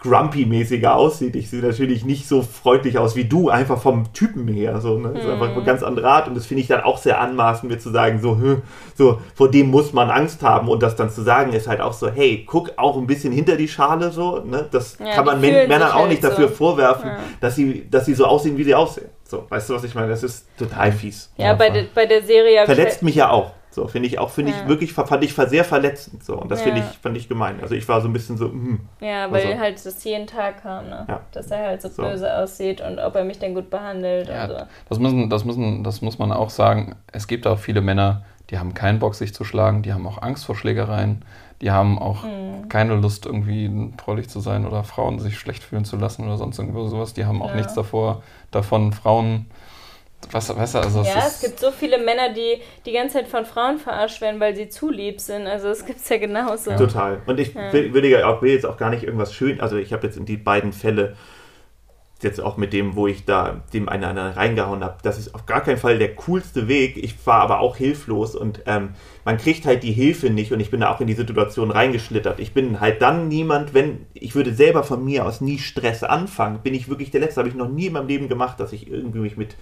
grumpy-mäßiger 0.00 0.94
aussieht. 0.94 1.34
Ich 1.36 1.50
sehe 1.50 1.60
natürlich 1.60 2.04
nicht 2.04 2.28
so 2.28 2.42
freundlich 2.42 2.98
aus 2.98 3.16
wie 3.16 3.24
du, 3.24 3.48
einfach 3.50 3.80
vom 3.80 4.12
Typen 4.12 4.46
her. 4.48 4.80
So, 4.80 4.98
ne? 4.98 5.10
Das 5.14 5.24
ist 5.24 5.30
einfach 5.30 5.50
eine 5.50 5.64
ganz 5.64 5.82
andere 5.82 6.08
Art 6.08 6.28
und 6.28 6.36
das 6.36 6.46
finde 6.46 6.62
ich 6.62 6.68
dann 6.68 6.82
auch 6.82 6.98
sehr 6.98 7.20
anmaßend, 7.20 7.70
mir 7.70 7.78
zu 7.78 7.90
sagen, 7.90 8.20
so, 8.20 8.38
so, 8.94 9.18
vor 9.34 9.50
dem 9.50 9.70
muss 9.70 9.92
man 9.92 10.10
Angst 10.10 10.42
haben 10.42 10.68
und 10.68 10.82
das 10.82 10.96
dann 10.96 11.10
zu 11.10 11.22
sagen, 11.22 11.52
ist 11.52 11.68
halt 11.68 11.80
auch 11.80 11.92
so, 11.92 12.08
hey, 12.10 12.44
guck 12.46 12.72
auch 12.76 12.96
ein 12.96 13.06
bisschen 13.06 13.32
hinter 13.32 13.56
die 13.56 13.68
Schale 13.68 14.10
so, 14.10 14.40
ne? 14.44 14.66
Das 14.70 14.98
Ja, 14.98 15.14
kann 15.14 15.24
man 15.24 15.40
Männern 15.40 15.80
sich 15.80 15.90
auch 15.90 15.94
halt 16.00 16.08
nicht 16.10 16.24
dafür 16.24 16.48
so. 16.48 16.54
vorwerfen, 16.54 17.08
Ja. 17.10 17.18
dass 17.40 17.56
sie, 17.56 17.88
dass 17.90 18.06
sie 18.06 18.14
so 18.14 18.26
aussehen, 18.26 18.56
wie 18.56 18.64
sie 18.64 18.74
aussehen. 18.74 19.08
So, 19.24 19.44
weißt 19.48 19.68
du, 19.68 19.74
was 19.74 19.84
ich 19.84 19.94
meine? 19.94 20.08
Das 20.08 20.22
ist 20.22 20.46
total 20.58 20.90
fies. 20.92 21.30
Ja, 21.36 21.52
bei, 21.54 21.68
der, 21.70 21.84
bei 21.94 22.06
der 22.06 22.22
Serie 22.22 22.64
Verletzt 22.64 23.02
mich 23.02 23.14
ja 23.16 23.30
auch. 23.30 23.50
So, 23.78 23.86
finde 23.86 24.08
ich 24.08 24.18
auch, 24.18 24.30
finde 24.30 24.50
Ja. 24.50 24.58
ich 24.62 24.68
wirklich, 24.68 24.92
fand 24.92 25.22
ich 25.22 25.34
sehr 25.36 25.64
verletzend. 25.64 26.24
So, 26.24 26.36
und 26.36 26.50
das 26.50 26.58
Ja. 26.60 26.64
finde 26.64 26.80
ich, 26.80 26.98
fand 26.98 27.16
ich 27.16 27.28
gemein. 27.28 27.60
Also 27.62 27.76
ich 27.76 27.88
war 27.88 28.00
so 28.00 28.08
ein 28.08 28.12
bisschen 28.12 28.36
so, 28.36 28.46
hm. 28.46 28.80
Ja, 29.00 29.30
weil 29.30 29.46
Also- 29.46 29.58
halt 29.60 29.86
das 29.86 30.02
jeden 30.02 30.26
Tag 30.26 30.62
kam, 30.62 30.88
ne? 30.88 31.04
Ja. 31.08 31.20
Dass 31.30 31.46
er 31.52 31.58
halt 31.68 31.80
so, 31.82 31.88
So. 31.88 32.02
böse 32.02 32.36
aussieht 32.38 32.80
und 32.80 32.98
ob 32.98 33.14
er 33.14 33.22
mich 33.24 33.38
denn 33.38 33.54
gut 33.54 33.70
behandelt 33.70 34.28
Ja, 34.28 34.42
und 34.44 34.50
so. 34.50 34.56
das, 34.88 34.98
müssen, 34.98 35.30
das, 35.30 35.44
müssen, 35.44 35.84
das 35.84 36.02
muss 36.02 36.18
man 36.18 36.32
auch 36.32 36.50
sagen. 36.50 36.96
Es 37.12 37.28
gibt 37.28 37.46
auch 37.46 37.58
viele 37.58 37.80
Männer, 37.80 38.22
die 38.50 38.58
haben 38.58 38.74
keinen 38.74 38.98
Bock, 38.98 39.14
sich 39.14 39.32
zu 39.32 39.44
schlagen, 39.44 39.82
die 39.82 39.92
haben 39.92 40.08
auch 40.08 40.20
Angst 40.22 40.44
vor 40.44 40.56
Schlägereien, 40.56 41.24
die 41.60 41.70
haben 41.70 42.00
auch 42.00 42.24
Mhm. 42.24 42.68
keine 42.68 42.96
Lust, 42.96 43.26
irgendwie 43.26 43.92
trollig 43.96 44.28
zu 44.28 44.40
sein 44.40 44.66
oder 44.66 44.82
Frauen 44.82 45.20
sich 45.20 45.38
schlecht 45.38 45.62
fühlen 45.62 45.84
zu 45.84 45.96
lassen 45.96 46.24
oder 46.24 46.36
sonst 46.36 46.58
irgendwo 46.58 46.84
sowas. 46.88 47.14
Die 47.14 47.26
haben 47.26 47.42
auch 47.42 47.50
Ja. 47.50 47.56
nichts 47.56 47.74
davor, 47.74 48.22
davon, 48.50 48.92
Frauen. 48.92 49.46
Was, 50.30 50.54
weißt 50.54 50.74
du, 50.74 50.78
also 50.80 51.02
Ja, 51.02 51.18
es 51.18 51.34
es 51.34 51.40
gibt 51.40 51.60
so 51.60 51.70
viele 51.70 51.98
Männer, 51.98 52.32
die 52.34 52.60
die 52.84 52.92
ganze 52.92 53.14
Zeit 53.18 53.28
von 53.28 53.44
Frauen 53.46 53.78
verarscht 53.78 54.20
werden, 54.20 54.40
weil 54.40 54.54
sie 54.54 54.68
zu 54.68 54.90
lieb 54.90 55.20
sind. 55.20 55.46
Also 55.46 55.68
es 55.68 55.86
gibt's 55.86 56.08
ja 56.08 56.18
genauso. 56.18 56.72
Total. 56.72 57.22
Und 57.26 57.40
ich 57.40 57.54
Ja. 57.54 57.72
will, 57.72 57.94
will, 57.94 58.04
ja 58.04 58.26
auch, 58.26 58.42
will 58.42 58.52
jetzt 58.52 58.66
auch 58.66 58.76
gar 58.76 58.90
nicht 58.90 59.04
irgendwas 59.04 59.32
schön. 59.32 59.60
Also 59.60 59.76
ich 59.76 59.92
habe 59.92 60.06
jetzt 60.06 60.16
in 60.16 60.26
die 60.26 60.36
beiden 60.36 60.72
Fälle 60.72 61.16
jetzt 62.20 62.40
auch 62.40 62.56
mit 62.56 62.72
dem, 62.72 62.96
wo 62.96 63.06
ich 63.06 63.24
da 63.24 63.62
dem 63.72 63.88
einen 63.88 64.02
anderen 64.04 64.32
reingehauen 64.32 64.82
habe, 64.82 64.98
das 65.02 65.18
ist 65.18 65.34
auf 65.36 65.46
gar 65.46 65.62
keinen 65.62 65.76
Fall 65.76 65.98
der 65.98 66.14
coolste 66.16 66.66
Weg. 66.66 66.96
Ich 66.96 67.14
war 67.26 67.40
aber 67.40 67.60
auch 67.60 67.76
hilflos 67.76 68.34
und 68.34 68.62
ähm, 68.66 68.90
man 69.24 69.38
kriegt 69.38 69.64
halt 69.66 69.84
die 69.84 69.92
Hilfe 69.92 70.28
nicht 70.28 70.52
und 70.52 70.58
ich 70.58 70.70
bin 70.70 70.80
da 70.80 70.92
auch 70.92 71.00
in 71.00 71.06
die 71.06 71.14
Situation 71.14 71.70
reingeschlittert. 71.70 72.40
Ich 72.40 72.52
bin 72.52 72.80
halt 72.80 73.02
dann 73.02 73.28
niemand, 73.28 73.72
wenn 73.72 74.06
ich 74.14 74.34
würde 74.34 74.52
selber 74.52 74.82
von 74.82 75.04
mir 75.04 75.24
aus 75.26 75.40
nie 75.40 75.58
Stress 75.58 76.02
anfangen, 76.02 76.58
bin 76.62 76.74
ich 76.74 76.88
wirklich 76.88 77.12
der 77.12 77.20
Letzte. 77.20 77.38
Habe 77.40 77.50
ich 77.50 77.54
noch 77.54 77.68
nie 77.68 77.86
in 77.86 77.92
meinem 77.92 78.08
Leben 78.08 78.28
gemacht, 78.28 78.58
dass 78.58 78.72
ich 78.72 78.90
irgendwie 78.90 79.20
mich 79.20 79.36
mit 79.36 79.54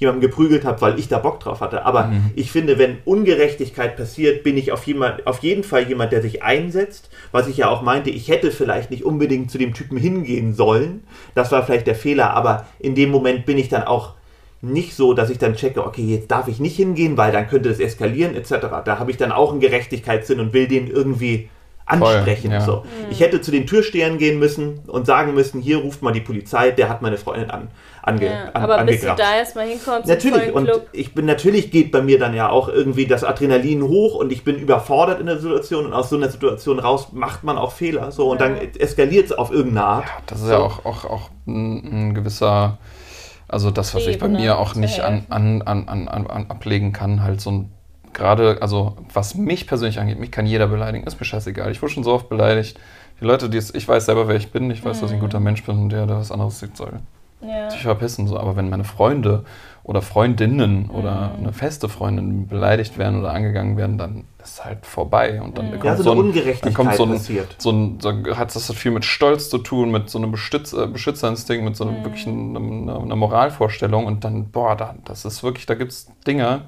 jemandem 0.00 0.22
geprügelt 0.22 0.64
habe, 0.64 0.80
weil 0.80 0.98
ich 0.98 1.08
da 1.08 1.18
Bock 1.18 1.40
drauf 1.40 1.60
hatte. 1.60 1.84
Aber 1.84 2.10
ich 2.34 2.50
finde, 2.50 2.78
wenn 2.78 2.98
Ungerechtigkeit 3.04 3.96
passiert, 3.96 4.42
bin 4.42 4.56
ich 4.56 4.72
auf, 4.72 4.86
jemand, 4.86 5.26
auf 5.26 5.40
jeden 5.40 5.62
Fall 5.62 5.86
jemand, 5.86 6.10
der 6.10 6.22
sich 6.22 6.42
einsetzt. 6.42 7.10
Was 7.32 7.46
ich 7.46 7.58
ja 7.58 7.68
auch 7.68 7.82
meinte, 7.82 8.08
ich 8.08 8.28
hätte 8.28 8.50
vielleicht 8.50 8.90
nicht 8.90 9.04
unbedingt 9.04 9.50
zu 9.50 9.58
dem 9.58 9.74
Typen 9.74 9.98
hingehen 9.98 10.54
sollen. 10.54 11.04
Das 11.34 11.52
war 11.52 11.62
vielleicht 11.64 11.86
der 11.86 11.94
Fehler, 11.94 12.32
aber 12.32 12.66
in 12.78 12.94
dem 12.94 13.10
Moment 13.10 13.44
bin 13.44 13.58
ich 13.58 13.68
dann 13.68 13.84
auch 13.84 14.14
nicht 14.62 14.94
so, 14.94 15.12
dass 15.12 15.30
ich 15.30 15.38
dann 15.38 15.54
checke, 15.54 15.86
okay, 15.86 16.02
jetzt 16.02 16.30
darf 16.30 16.48
ich 16.48 16.60
nicht 16.60 16.76
hingehen, 16.76 17.16
weil 17.16 17.30
dann 17.30 17.46
könnte 17.46 17.68
es 17.68 17.78
eskalieren, 17.78 18.34
etc. 18.34 18.66
Da 18.84 18.98
habe 18.98 19.10
ich 19.10 19.18
dann 19.18 19.32
auch 19.32 19.52
einen 19.52 19.60
Gerechtigkeitssinn 19.60 20.40
und 20.40 20.54
will 20.54 20.66
den 20.66 20.86
irgendwie 20.86 21.50
ansprechen. 21.90 22.52
ja. 22.52 22.60
So. 22.60 22.84
Ich 23.10 23.20
hätte 23.20 23.40
zu 23.40 23.50
den 23.50 23.66
Türstehern 23.66 24.18
gehen 24.18 24.38
müssen 24.38 24.80
und 24.86 25.06
sagen 25.06 25.34
müssen, 25.34 25.60
hier 25.60 25.78
ruft 25.78 26.02
mal 26.02 26.12
die 26.12 26.20
Polizei, 26.20 26.70
der 26.70 26.88
hat 26.88 27.02
meine 27.02 27.18
Freundin 27.18 27.50
an, 27.50 27.68
ange, 28.02 28.26
Ja, 28.26 28.44
an, 28.52 28.62
aber 28.62 28.84
bis 28.84 29.00
du 29.00 29.14
da 29.14 29.36
erstmal 29.36 29.66
hinkommst 29.66 30.08
Natürlich, 30.08 30.52
und 30.52 30.64
Club. 30.64 30.88
ich 30.92 31.14
bin 31.14 31.26
natürlich 31.26 31.70
geht 31.70 31.92
bei 31.92 32.02
mir 32.02 32.18
dann 32.18 32.34
ja 32.34 32.48
auch 32.48 32.68
irgendwie 32.68 33.06
das 33.06 33.24
Adrenalin 33.24 33.82
hoch 33.82 34.14
und 34.14 34.32
ich 34.32 34.44
bin 34.44 34.56
überfordert 34.56 35.20
in 35.20 35.26
der 35.26 35.38
Situation 35.38 35.86
und 35.86 35.92
aus 35.92 36.10
so 36.10 36.16
einer 36.16 36.28
Situation 36.28 36.78
raus 36.78 37.08
macht 37.12 37.44
man 37.44 37.58
auch 37.58 37.72
Fehler. 37.72 38.12
So 38.12 38.30
und 38.30 38.40
dann 38.40 38.56
eskaliert 38.56 39.26
es 39.26 39.32
auf 39.32 39.50
irgendeine 39.50 39.86
Art. 39.86 40.04
ja, 40.04 40.12
das 40.26 40.40
ist 40.40 40.46
so. 40.46 40.52
ja 40.52 40.58
auch, 40.58 40.84
auch, 40.84 41.04
auch 41.04 41.30
ein, 41.46 42.08
ein 42.10 42.14
gewisser, 42.14 42.78
also 43.48 43.70
das, 43.70 43.94
was 43.94 44.06
ich 44.06 44.18
bei 44.18 44.26
Trieb, 44.26 44.36
ne, 44.36 44.42
mir 44.42 44.58
auch 44.58 44.74
nicht 44.74 45.00
an, 45.00 45.26
an, 45.28 45.62
an, 45.62 45.88
an, 45.88 46.08
an, 46.08 46.26
an 46.26 46.46
ablegen 46.50 46.92
kann, 46.92 47.22
halt 47.22 47.40
so 47.40 47.50
ein, 47.50 47.72
gerade, 48.12 48.58
also 48.60 48.96
was 49.12 49.34
mich 49.34 49.66
persönlich 49.66 49.98
angeht, 50.00 50.18
mich 50.18 50.30
kann 50.30 50.46
jeder 50.46 50.66
beleidigen, 50.66 51.06
ist 51.06 51.18
mir 51.20 51.26
scheißegal. 51.26 51.70
Ich 51.70 51.82
wurde 51.82 51.92
schon 51.92 52.04
so 52.04 52.12
oft 52.12 52.28
beleidigt. 52.28 52.78
Die 53.20 53.24
Leute, 53.24 53.50
die 53.50 53.58
es, 53.58 53.74
ich 53.74 53.86
weiß 53.86 54.06
selber, 54.06 54.28
wer 54.28 54.36
ich 54.36 54.50
bin, 54.50 54.70
ich 54.70 54.84
weiß, 54.84 55.00
dass 55.00 55.10
ich 55.10 55.16
ein 55.16 55.20
guter 55.20 55.40
Mensch 55.40 55.62
bin 55.64 55.76
und 55.78 55.90
der, 55.90 56.06
der 56.06 56.16
was 56.16 56.32
anderes 56.32 56.58
sieht 56.58 56.76
soll. 56.76 57.00
Ja. 57.42 57.70
sich 57.70 57.82
verpissen. 57.82 58.26
So. 58.26 58.38
Aber 58.38 58.56
wenn 58.56 58.68
meine 58.70 58.84
Freunde 58.84 59.44
oder 59.82 60.02
Freundinnen 60.02 60.90
oder 60.90 61.32
Mhm. 61.36 61.44
eine 61.44 61.52
feste 61.54 61.88
Freundin 61.88 62.46
beleidigt 62.46 62.98
werden 62.98 63.20
oder 63.20 63.32
angegangen 63.32 63.76
werden, 63.78 63.96
dann 63.98 64.24
ist 64.42 64.54
es 64.58 64.64
halt 64.64 64.84
vorbei. 64.84 65.40
Und 65.40 65.56
dann 65.58 65.66
Mhm. 65.66 65.70
kommt 65.72 65.84
Ja, 65.84 65.96
so 65.96 66.02
so 66.02 66.10
eine 66.12 66.20
ein, 66.20 66.26
Ungerechtigkeit 66.26 66.66
dann 66.66 66.74
kommt 66.74 66.94
so 66.96 67.04
ein, 67.04 67.10
passiert. 67.12 67.56
so 67.58 67.70
ein, 67.70 67.98
so 68.00 68.12
hat 68.36 68.54
das 68.54 68.70
viel 68.72 68.90
mit 68.90 69.04
Stolz 69.04 69.48
zu 69.48 69.58
tun, 69.58 69.90
mit 69.90 70.10
so 70.10 70.18
einem 70.18 70.30
Bestütz, 70.32 70.72
äh, 70.74 70.86
Beschützerinstinkt, 70.86 71.64
mit 71.64 71.76
so 71.76 71.84
einem 71.84 72.04
wirklich 72.04 72.26
Mhm. 72.26 72.56
einer, 72.88 73.00
einer 73.00 73.16
Moralvorstellung 73.16 74.04
und 74.06 74.22
dann, 74.24 74.50
boah, 74.50 74.76
da, 74.76 74.94
das 75.06 75.24
ist 75.24 75.42
wirklich, 75.42 75.66
da 75.66 75.74
gibt 75.74 75.92
es 75.92 76.10
Dinge. 76.26 76.62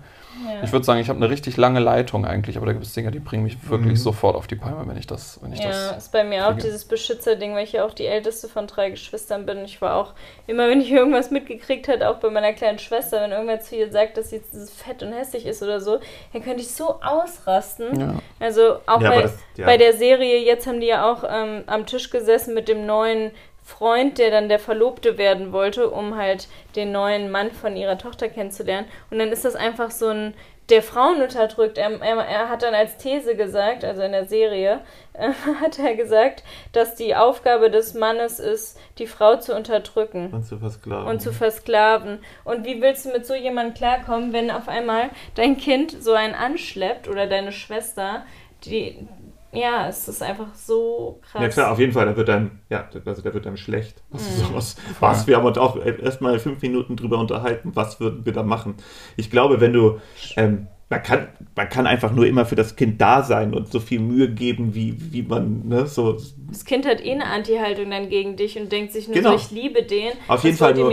Ja. 0.46 0.62
Ich 0.64 0.72
würde 0.72 0.84
sagen, 0.84 1.00
ich 1.00 1.08
habe 1.08 1.18
eine 1.18 1.28
richtig 1.30 1.56
lange 1.56 1.78
Leitung 1.80 2.24
eigentlich, 2.24 2.56
aber 2.56 2.66
da 2.66 2.72
gibt 2.72 2.84
es 2.84 2.92
Dinge, 2.94 3.10
die 3.10 3.18
bringen 3.20 3.42
mich 3.44 3.56
wirklich 3.68 4.00
sofort 4.02 4.34
auf 4.34 4.46
die 4.46 4.56
Palme, 4.56 4.86
wenn 4.88 4.96
ich 4.96 5.06
das, 5.06 5.38
wenn 5.42 5.52
ich 5.52 5.60
Ja, 5.60 5.68
das. 5.68 6.04
ist 6.04 6.12
bei 6.12 6.24
mir 6.24 6.46
auch 6.46 6.52
kriege. 6.52 6.62
dieses 6.62 6.84
Beschützerding, 6.86 7.54
weil 7.54 7.64
ich 7.64 7.72
ja 7.72 7.84
auch 7.84 7.92
die 7.94 8.06
älteste 8.06 8.48
von 8.48 8.66
drei 8.66 8.90
Geschwistern 8.90 9.46
bin. 9.46 9.64
Ich 9.64 9.80
war 9.82 9.96
auch, 9.96 10.14
immer 10.46 10.68
wenn 10.68 10.80
ich 10.80 10.90
irgendwas 10.90 11.30
mitgekriegt 11.30 11.86
hat, 11.88 12.02
auch 12.02 12.16
bei 12.16 12.30
meiner 12.30 12.52
kleinen 12.54 12.78
Schwester, 12.78 13.20
wenn 13.22 13.30
irgendwer 13.32 13.60
zu 13.60 13.76
ihr 13.76 13.90
sagt, 13.92 14.16
dass 14.16 14.30
sie 14.30 14.36
jetzt 14.36 14.74
fett 14.74 15.02
und 15.02 15.12
hässlich 15.12 15.46
ist 15.46 15.62
oder 15.62 15.80
so, 15.80 15.98
dann 16.32 16.42
könnte 16.42 16.62
ich 16.62 16.72
so 16.72 17.00
ausrasten. 17.02 17.98
Ja. 18.00 18.14
Also 18.40 18.76
auch 18.86 19.00
Ja, 19.00 19.10
bei, 19.10 19.22
das- 19.22 19.38
ja. 19.56 19.66
bei 19.66 19.76
der 19.76 19.92
Serie, 19.92 20.38
jetzt 20.44 20.66
haben 20.66 20.80
die 20.80 20.86
ja 20.88 21.10
auch 21.10 21.24
ähm, 21.28 21.64
am 21.66 21.86
Tisch 21.86 22.10
gesessen 22.10 22.54
mit 22.54 22.68
dem 22.68 22.86
neuen 22.86 23.30
Freund, 23.64 24.18
der 24.18 24.30
dann 24.30 24.48
der 24.48 24.58
Verlobte 24.58 25.18
werden 25.18 25.52
wollte, 25.52 25.88
um 25.90 26.16
halt 26.16 26.48
den 26.76 26.92
neuen 26.92 27.30
Mann 27.30 27.52
von 27.52 27.76
ihrer 27.76 27.98
Tochter 27.98 28.28
kennenzulernen. 28.28 28.88
Und 29.10 29.18
dann 29.18 29.30
ist 29.30 29.44
das 29.44 29.54
einfach 29.54 29.90
so 29.90 30.08
ein, 30.08 30.34
der 30.68 30.82
Frauen 30.82 31.22
unterdrückt. 31.22 31.78
Er, 31.78 32.00
er, 32.00 32.16
er 32.16 32.48
hat 32.48 32.62
dann 32.62 32.74
als 32.74 32.96
These 32.96 33.36
gesagt, 33.36 33.84
also 33.84 34.02
in 34.02 34.12
der 34.12 34.24
Serie, 34.26 34.80
äh, 35.12 35.30
hat 35.60 35.78
er 35.78 35.94
gesagt, 35.94 36.42
dass 36.72 36.94
die 36.96 37.14
Aufgabe 37.14 37.70
des 37.70 37.94
Mannes 37.94 38.40
ist, 38.40 38.78
die 38.98 39.06
Frau 39.06 39.36
zu 39.36 39.54
unterdrücken 39.54 40.32
Und 40.32 40.44
zu 40.44 40.58
versklaven. 40.58 41.06
und 41.08 41.20
zu 41.20 41.32
versklaven. 41.32 42.18
Und 42.44 42.64
wie 42.64 42.80
willst 42.80 43.04
du 43.04 43.10
mit 43.10 43.26
so 43.26 43.34
jemandem 43.34 43.74
klarkommen, 43.74 44.32
wenn 44.32 44.50
auf 44.50 44.68
einmal 44.68 45.10
dein 45.34 45.56
Kind 45.56 45.94
so 46.02 46.12
einen 46.14 46.34
anschleppt 46.34 47.08
oder 47.08 47.26
deine 47.26 47.52
Schwester, 47.52 48.24
die 48.64 49.06
ja, 49.53 49.88
es 49.88 50.09
ist 50.09 50.22
einfach 50.22 50.55
so 50.55 51.20
krass. 51.22 51.42
Ja 51.42 51.48
klar, 51.48 51.72
auf 51.72 51.78
jeden 51.78 51.92
Fall, 51.92 52.07
da 52.07 52.16
wird 52.16 52.30
einem, 52.30 52.53
ja, 52.70 52.88
also 53.05 53.22
da 53.22 53.34
wird 53.34 53.46
einem 53.46 53.57
schlecht. 53.57 54.03
Also 54.12 54.24
Mhm. 54.30 54.46
sowas, 54.48 54.76
was, 55.00 55.26
wir 55.26 55.36
haben 55.36 55.44
uns 55.46 55.59
auch 55.59 55.76
erstmal 55.76 56.38
fünf 56.38 56.62
Minuten 56.62 56.96
drüber 56.96 57.18
unterhalten, 57.18 57.72
was 57.74 58.00
würden 58.00 58.24
wir 58.24 58.32
da 58.32 58.42
machen. 58.42 58.74
Ich 59.16 59.30
glaube, 59.30 59.61
wenn 59.61 59.72
du, 59.72 60.00
ähm, 60.36 60.66
man 60.88 61.03
kann, 61.03 61.28
man 61.57 61.68
kann 61.70 61.86
einfach 61.86 62.12
nur 62.12 62.26
immer 62.26 62.44
für 62.44 62.55
das 62.55 62.76
Kind 62.76 63.00
da 63.00 63.22
sein 63.22 63.55
und 63.55 63.72
so 63.72 63.80
viel 63.80 63.98
Mühe 63.98 64.28
geben, 64.28 64.74
wie, 64.74 64.94
wie 65.12 65.22
man, 65.22 65.66
ne, 65.66 65.86
so. 65.86 66.18
Das 66.50 66.64
Kind 66.66 66.86
hat 66.86 67.03
eh 67.03 67.12
eine 67.12 67.26
Anti-Haltung 67.26 67.90
dann 67.90 68.11
gegen 68.11 68.36
dich 68.36 68.59
und 68.59 68.70
denkt 68.70 68.92
sich 68.92 69.09
nur 69.09 69.16
Genau. 69.16 69.30
so, 69.30 69.36
ich 69.36 69.50
liebe 69.50 69.82
den. 69.84 70.12
Auf 70.28 70.44
jeden 70.44 70.57
Fall 70.59 70.74
nur, 70.74 70.92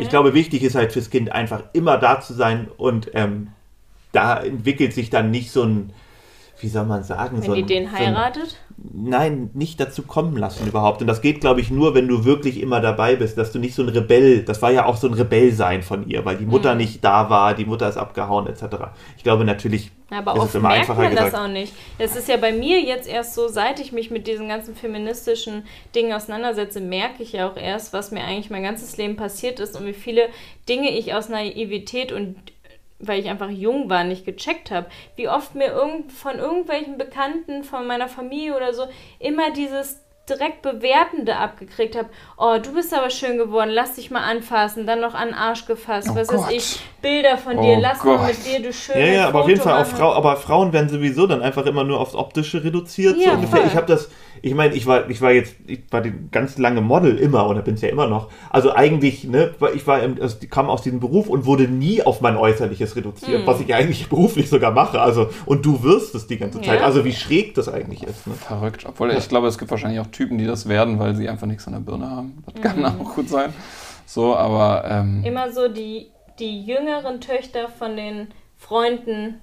ich 0.00 0.08
glaube, 0.10 0.34
wichtig 0.34 0.62
ist 0.62 0.74
halt 0.74 0.92
fürs 0.92 1.08
Kind 1.08 1.32
einfach 1.32 1.62
immer 1.72 1.96
da 1.96 2.20
zu 2.20 2.34
sein 2.34 2.68
und 2.76 3.10
ähm, 3.14 3.48
da 4.12 4.38
entwickelt 4.42 4.92
sich 4.92 5.08
dann 5.10 5.30
nicht 5.30 5.50
so 5.50 5.62
ein 5.62 5.92
wie 6.60 6.68
soll 6.68 6.84
man 6.86 7.02
sagen, 7.04 7.38
Wenn 7.38 7.42
so 7.46 7.54
die 7.54 7.62
den 7.62 7.84
so 7.88 7.94
ein- 7.96 7.98
heiratet? 7.98 8.56
Nein, 8.92 9.50
nicht 9.54 9.80
dazu 9.80 10.02
kommen 10.02 10.36
lassen 10.36 10.66
überhaupt. 10.68 11.00
Und 11.00 11.08
das 11.08 11.20
geht, 11.20 11.40
glaube 11.40 11.60
ich, 11.60 11.70
nur, 11.70 11.94
wenn 11.96 12.06
du 12.06 12.24
wirklich 12.24 12.60
immer 12.60 12.80
dabei 12.80 13.16
bist, 13.16 13.36
dass 13.36 13.50
du 13.50 13.58
nicht 13.58 13.74
so 13.74 13.82
ein 13.82 13.88
Rebell, 13.88 14.44
das 14.44 14.62
war 14.62 14.70
ja 14.70 14.86
auch 14.86 14.96
so 14.96 15.08
ein 15.08 15.14
Rebellsein 15.14 15.82
von 15.82 16.08
ihr, 16.08 16.24
weil 16.24 16.36
die 16.36 16.46
Mutter 16.46 16.72
Mhm. 16.72 16.78
nicht 16.78 17.04
da 17.04 17.28
war, 17.28 17.54
die 17.54 17.64
Mutter 17.64 17.88
ist 17.88 17.96
abgehauen, 17.96 18.46
etc. 18.46 18.62
Ich 19.16 19.24
glaube 19.24 19.44
natürlich, 19.44 19.90
aber 20.10 20.32
ist 20.34 20.38
oft 20.38 20.48
es 20.50 20.54
immer 20.54 20.68
merkt 20.68 20.80
einfacher 20.90 21.02
man 21.02 21.16
das 21.16 21.24
gesagt. 21.26 21.44
auch 21.44 21.48
nicht. 21.48 21.72
Es 21.98 22.14
ist 22.14 22.28
ja 22.28 22.36
bei 22.36 22.52
mir 22.52 22.80
jetzt 22.80 23.08
erst 23.08 23.34
so, 23.34 23.48
seit 23.48 23.80
ich 23.80 23.90
mich 23.90 24.12
mit 24.12 24.28
diesen 24.28 24.46
ganzen 24.48 24.76
feministischen 24.76 25.64
Dingen 25.96 26.12
auseinandersetze, 26.12 26.80
merke 26.80 27.24
ich 27.24 27.32
ja 27.32 27.48
auch 27.50 27.56
erst, 27.56 27.92
was 27.92 28.12
mir 28.12 28.22
eigentlich 28.22 28.50
mein 28.50 28.62
ganzes 28.62 28.96
Leben 28.96 29.16
passiert 29.16 29.58
ist 29.58 29.76
und 29.78 29.86
wie 29.86 29.92
viele 29.92 30.28
Dinge 30.68 30.90
ich 30.96 31.14
aus 31.14 31.28
Naivität 31.28 32.12
und 32.12 32.36
weil 32.98 33.20
ich 33.20 33.28
einfach 33.28 33.50
jung 33.50 33.88
war, 33.90 34.04
nicht 34.04 34.24
gecheckt 34.24 34.70
habe. 34.70 34.86
Wie 35.16 35.28
oft 35.28 35.54
mir 35.54 35.68
irgend, 35.68 36.12
von 36.12 36.38
irgendwelchen 36.38 36.98
Bekannten, 36.98 37.64
von 37.64 37.86
meiner 37.86 38.08
Familie 38.08 38.56
oder 38.56 38.74
so, 38.74 38.84
immer 39.18 39.50
dieses 39.52 40.00
direkt 40.28 40.62
Bewertende 40.62 41.36
abgekriegt 41.36 41.96
habe. 41.96 42.08
Oh, 42.36 42.58
du 42.62 42.74
bist 42.74 42.92
aber 42.92 43.08
schön 43.10 43.38
geworden, 43.38 43.70
lass 43.70 43.94
dich 43.94 44.10
mal 44.10 44.22
anfassen, 44.22 44.86
dann 44.86 45.00
noch 45.00 45.14
an 45.14 45.28
den 45.28 45.34
Arsch 45.34 45.64
gefasst, 45.66 46.10
Oh 46.12 46.14
was 46.14 46.28
Gott. 46.28 46.40
weiß 46.46 46.52
ich, 46.52 46.80
Bilder 47.00 47.38
von 47.38 47.60
dir, 47.62 47.76
Oh 47.76 47.80
lass 47.80 48.00
Gott. 48.00 48.18
mal 48.18 48.28
mit 48.28 48.44
dir, 48.44 48.60
du 48.60 48.72
schöne 48.72 49.00
ja, 49.00 49.06
ja, 49.06 49.28
aber 49.28 49.40
auf 49.40 49.48
jeden 49.48 49.60
Foto 49.60 49.74
Fall. 49.74 49.84
Frau, 49.86 50.12
aber 50.12 50.36
Frauen 50.36 50.72
werden 50.72 50.88
sowieso 50.88 51.26
dann 51.26 51.40
einfach 51.42 51.64
immer 51.66 51.84
nur 51.84 51.98
aufs 52.00 52.14
Optische 52.14 52.62
reduziert. 52.62 53.16
so 53.16 53.22
Ja, 53.22 53.34
ungefähr. 53.34 53.60
voll. 53.60 53.68
Ich 53.68 53.76
habe 53.76 53.86
das, 53.86 54.10
ich 54.42 54.54
meine, 54.54 54.74
ich 54.74 54.86
war, 54.86 55.08
ich 55.10 55.20
war 55.20 55.32
jetzt, 55.32 55.54
ich 55.66 55.80
war 55.90 56.00
die 56.00 56.12
ganz 56.30 56.58
lange 56.58 56.80
Model 56.80 57.16
immer 57.18 57.48
oder 57.48 57.62
bin 57.62 57.74
es 57.74 57.80
ja 57.80 57.88
immer 57.88 58.06
noch. 58.06 58.30
Also 58.50 58.72
eigentlich, 58.74 59.24
ne, 59.24 59.54
weil 59.58 59.74
ich 59.76 59.86
war, 59.86 60.02
im- 60.02 60.20
also 60.20 60.36
kam 60.50 60.68
aus 60.70 60.82
diesem 60.82 61.00
Beruf 61.00 61.28
und 61.28 61.44
wurde 61.46 61.68
nie 61.68 62.02
auf 62.02 62.20
mein 62.20 62.36
Äußerliches 62.36 62.90
Hm. 62.94 62.98
reduziert, 63.02 63.46
was 63.46 63.60
ich 63.60 63.74
eigentlich 63.74 64.08
beruflich 64.08 64.48
sogar 64.48 64.72
mache. 64.72 65.00
Also 65.00 65.30
und 65.46 65.64
du 65.64 65.82
wirst 65.82 66.14
es 66.14 66.26
die 66.26 66.38
ganze 66.38 66.60
Zeit. 66.60 66.80
Ja. 66.80 66.86
Also 66.86 67.04
wie 67.04 67.12
schräg 67.12 67.54
das 67.54 67.68
eigentlich 67.68 68.02
ist. 68.02 68.26
Ne? 68.26 68.34
Verrückt. 68.34 68.84
Obwohl, 68.88 69.10
ich 69.12 69.28
glaube, 69.28 69.46
es 69.48 69.58
gibt 69.58 69.70
wahrscheinlich 69.70 70.00
auch 70.00 70.06
Typen, 70.08 70.38
die 70.38 70.46
das 70.46 70.68
werden, 70.68 70.98
weil 70.98 71.14
sie 71.16 71.28
einfach 71.28 71.46
nichts 71.46 71.66
an 71.66 71.74
der 71.74 71.80
Birne 71.80 72.10
haben. 72.10 72.42
Das 72.46 72.62
kann 72.62 72.84
auch 72.84 73.14
gut 73.14 73.28
sein. 73.28 73.52
So, 74.06 74.34
aber 74.36 74.84
ähm, 74.88 75.22
immer 75.24 75.50
so 75.52 75.68
die, 75.68 76.06
die 76.38 76.62
jüngeren 76.62 77.20
Töchter 77.20 77.68
von 77.68 77.96
den 77.96 78.28
Freunden, 78.56 79.40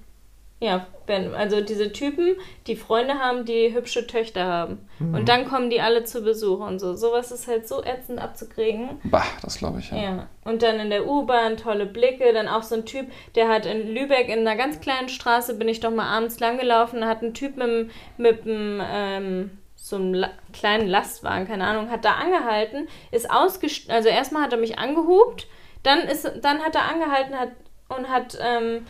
ja, 0.58 0.86
Ben, 1.06 1.34
also 1.34 1.60
diese 1.60 1.92
Typen, 1.92 2.34
die 2.66 2.76
Freunde 2.76 3.18
haben, 3.18 3.44
die 3.44 3.74
hübsche 3.74 4.06
Töchter 4.06 4.46
haben. 4.46 4.88
Mhm. 4.98 5.14
Und 5.14 5.28
dann 5.28 5.46
kommen 5.46 5.68
die 5.70 5.80
alle 5.80 6.04
zu 6.04 6.22
Besuch 6.22 6.60
und 6.60 6.78
so. 6.78 6.94
Sowas 6.94 7.30
ist 7.30 7.46
halt 7.46 7.68
so 7.68 7.84
ätzend 7.84 8.18
abzukriegen. 8.18 8.98
bah, 9.04 9.22
das 9.42 9.58
glaube 9.58 9.80
ich 9.80 9.90
ja. 9.90 9.96
Ja. 9.98 10.28
Und 10.44 10.62
dann 10.62 10.80
in 10.80 10.90
der 10.90 11.06
U-Bahn 11.06 11.58
tolle 11.58 11.86
Blicke, 11.86 12.32
dann 12.32 12.48
auch 12.48 12.62
so 12.62 12.74
ein 12.74 12.86
Typ, 12.86 13.06
der 13.34 13.48
hat 13.48 13.66
in 13.66 13.94
Lübeck 13.94 14.28
in 14.28 14.40
einer 14.40 14.56
ganz 14.56 14.80
kleinen 14.80 15.10
Straße, 15.10 15.54
bin 15.54 15.68
ich 15.68 15.80
doch 15.80 15.90
mal 15.90 16.08
abends 16.08 16.40
lang 16.40 16.58
gelaufen, 16.58 17.02
da 17.02 17.08
hat 17.08 17.22
ein 17.22 17.34
Typ 17.34 17.56
mit, 17.56 17.90
mit 18.16 18.44
dem, 18.46 18.82
ähm, 18.82 19.58
so 19.76 19.96
einem 19.96 20.14
La 20.14 20.30
kleinen 20.52 20.88
Lastwagen, 20.88 21.46
keine 21.46 21.66
Ahnung, 21.66 21.90
hat 21.90 22.04
da 22.04 22.14
angehalten, 22.14 22.88
ist 23.12 23.30
ausgestiegen, 23.30 23.94
also 23.94 24.08
erstmal 24.08 24.42
hat 24.42 24.52
er 24.52 24.58
mich 24.58 24.78
angehupt, 24.78 25.46
dann, 25.82 26.00
ist, 26.00 26.28
dann 26.42 26.60
hat 26.60 26.74
er 26.74 26.90
angehalten 26.90 27.38
hat, 27.38 27.50
und 27.88 28.08
hat 28.08 28.36
ähm, 28.40 28.86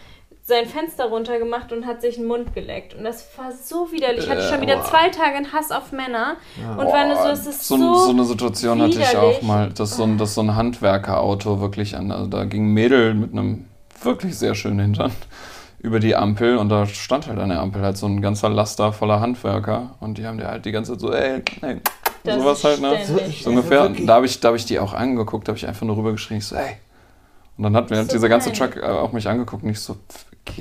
sein 0.49 0.67
Fenster 0.67 1.07
runtergemacht 1.07 1.73
und 1.73 1.87
hat 1.87 2.01
sich 2.01 2.15
den 2.17 2.27
Mund 2.27 2.55
geleckt. 2.55 2.95
Und 2.95 3.03
das 3.03 3.27
war 3.37 3.51
so 3.51 3.91
widerlich. 3.91 4.25
Ich 4.25 4.31
hatte 4.31 4.43
schon 4.43 4.61
wieder 4.61 4.83
zwei 4.85 5.09
Tage 5.09 5.35
einen 5.37 5.53
Hass 5.53 5.73
auf 5.73 5.91
Männer. 5.91 6.37
Und 6.79 6.87
war 6.87 7.05
nur 7.07 7.17
so, 7.17 7.29
es 7.31 7.47
ist 7.47 7.67
so, 7.67 7.77
so, 7.77 7.95
so 7.97 8.11
eine 8.11 8.25
Situation 8.25 8.81
hatte 8.81 8.93
ich 9.01 9.09
auch 9.17 9.23
widerlich. 9.23 9.43
mal, 9.43 9.71
dass 9.73 9.97
so 9.97 10.05
ein, 10.05 10.19
dass 10.19 10.35
so 10.35 10.43
ein 10.43 10.55
Handwerkerauto 10.55 11.61
wirklich 11.61 11.97
an, 11.97 12.13
also 12.13 12.29
da 12.29 12.45
ging 12.45 12.67
ein 12.69 12.75
Mädel 12.75 13.15
mit 13.15 13.33
einem 13.33 13.65
wirklich 14.03 14.39
sehr 14.39 14.55
schönen 14.55 14.79
Hintern 14.79 15.11
über 15.81 15.99
die 15.99 16.15
Ampel 16.15 16.59
und 16.59 16.69
da 16.69 16.87
stand 16.87 17.27
halt 17.27 17.39
an 17.41 17.49
der 17.49 17.61
Ampel 17.61 17.83
halt 17.83 17.97
so 17.97 18.07
ein 18.07 18.23
ganzer 18.23 18.49
Laster 18.49 18.93
voller 18.93 19.19
Handwerker 19.21 19.97
und 20.01 20.17
die 20.19 20.27
haben 20.27 20.39
dir 20.39 20.47
halt 20.47 20.65
die 20.65 20.71
ganze 20.73 20.93
Zeit 20.93 21.01
so, 21.01 21.13
ey, 21.13 21.43
ey, 21.63 21.81
Das 22.23 22.37
sowas 22.37 22.63
halt, 22.63 22.81
ne? 22.81 22.99
So 23.05 23.51
ungefähr. 23.51 23.81
Also 23.81 23.91
wirklich. 23.91 24.07
da 24.07 24.15
habe 24.15 24.27
ich, 24.27 24.39
da 24.41 24.49
hab 24.49 24.55
ich 24.55 24.65
die 24.65 24.79
auch 24.79 24.93
angeguckt, 24.95 25.49
da 25.49 25.51
habe 25.51 25.59
ich 25.59 25.67
einfach 25.67 25.87
nur 25.87 25.97
rübergeschrien, 25.97 26.39
ich 26.39 26.47
so, 26.47 26.55
ey. 26.55 26.77
Und 27.57 27.65
dann 27.65 27.75
hat 27.77 27.89
mir 27.91 28.03
So 28.05 28.13
dieser 28.13 28.29
ganze. 28.29 28.53
Truck 28.53 28.77
äh, 28.77 28.83
auch 28.83 29.13
mich 29.13 29.27
angeguckt 29.29 29.63
und 29.65 29.71
ich 29.71 29.81
so, 29.81 29.95
"Ge- 29.95 30.03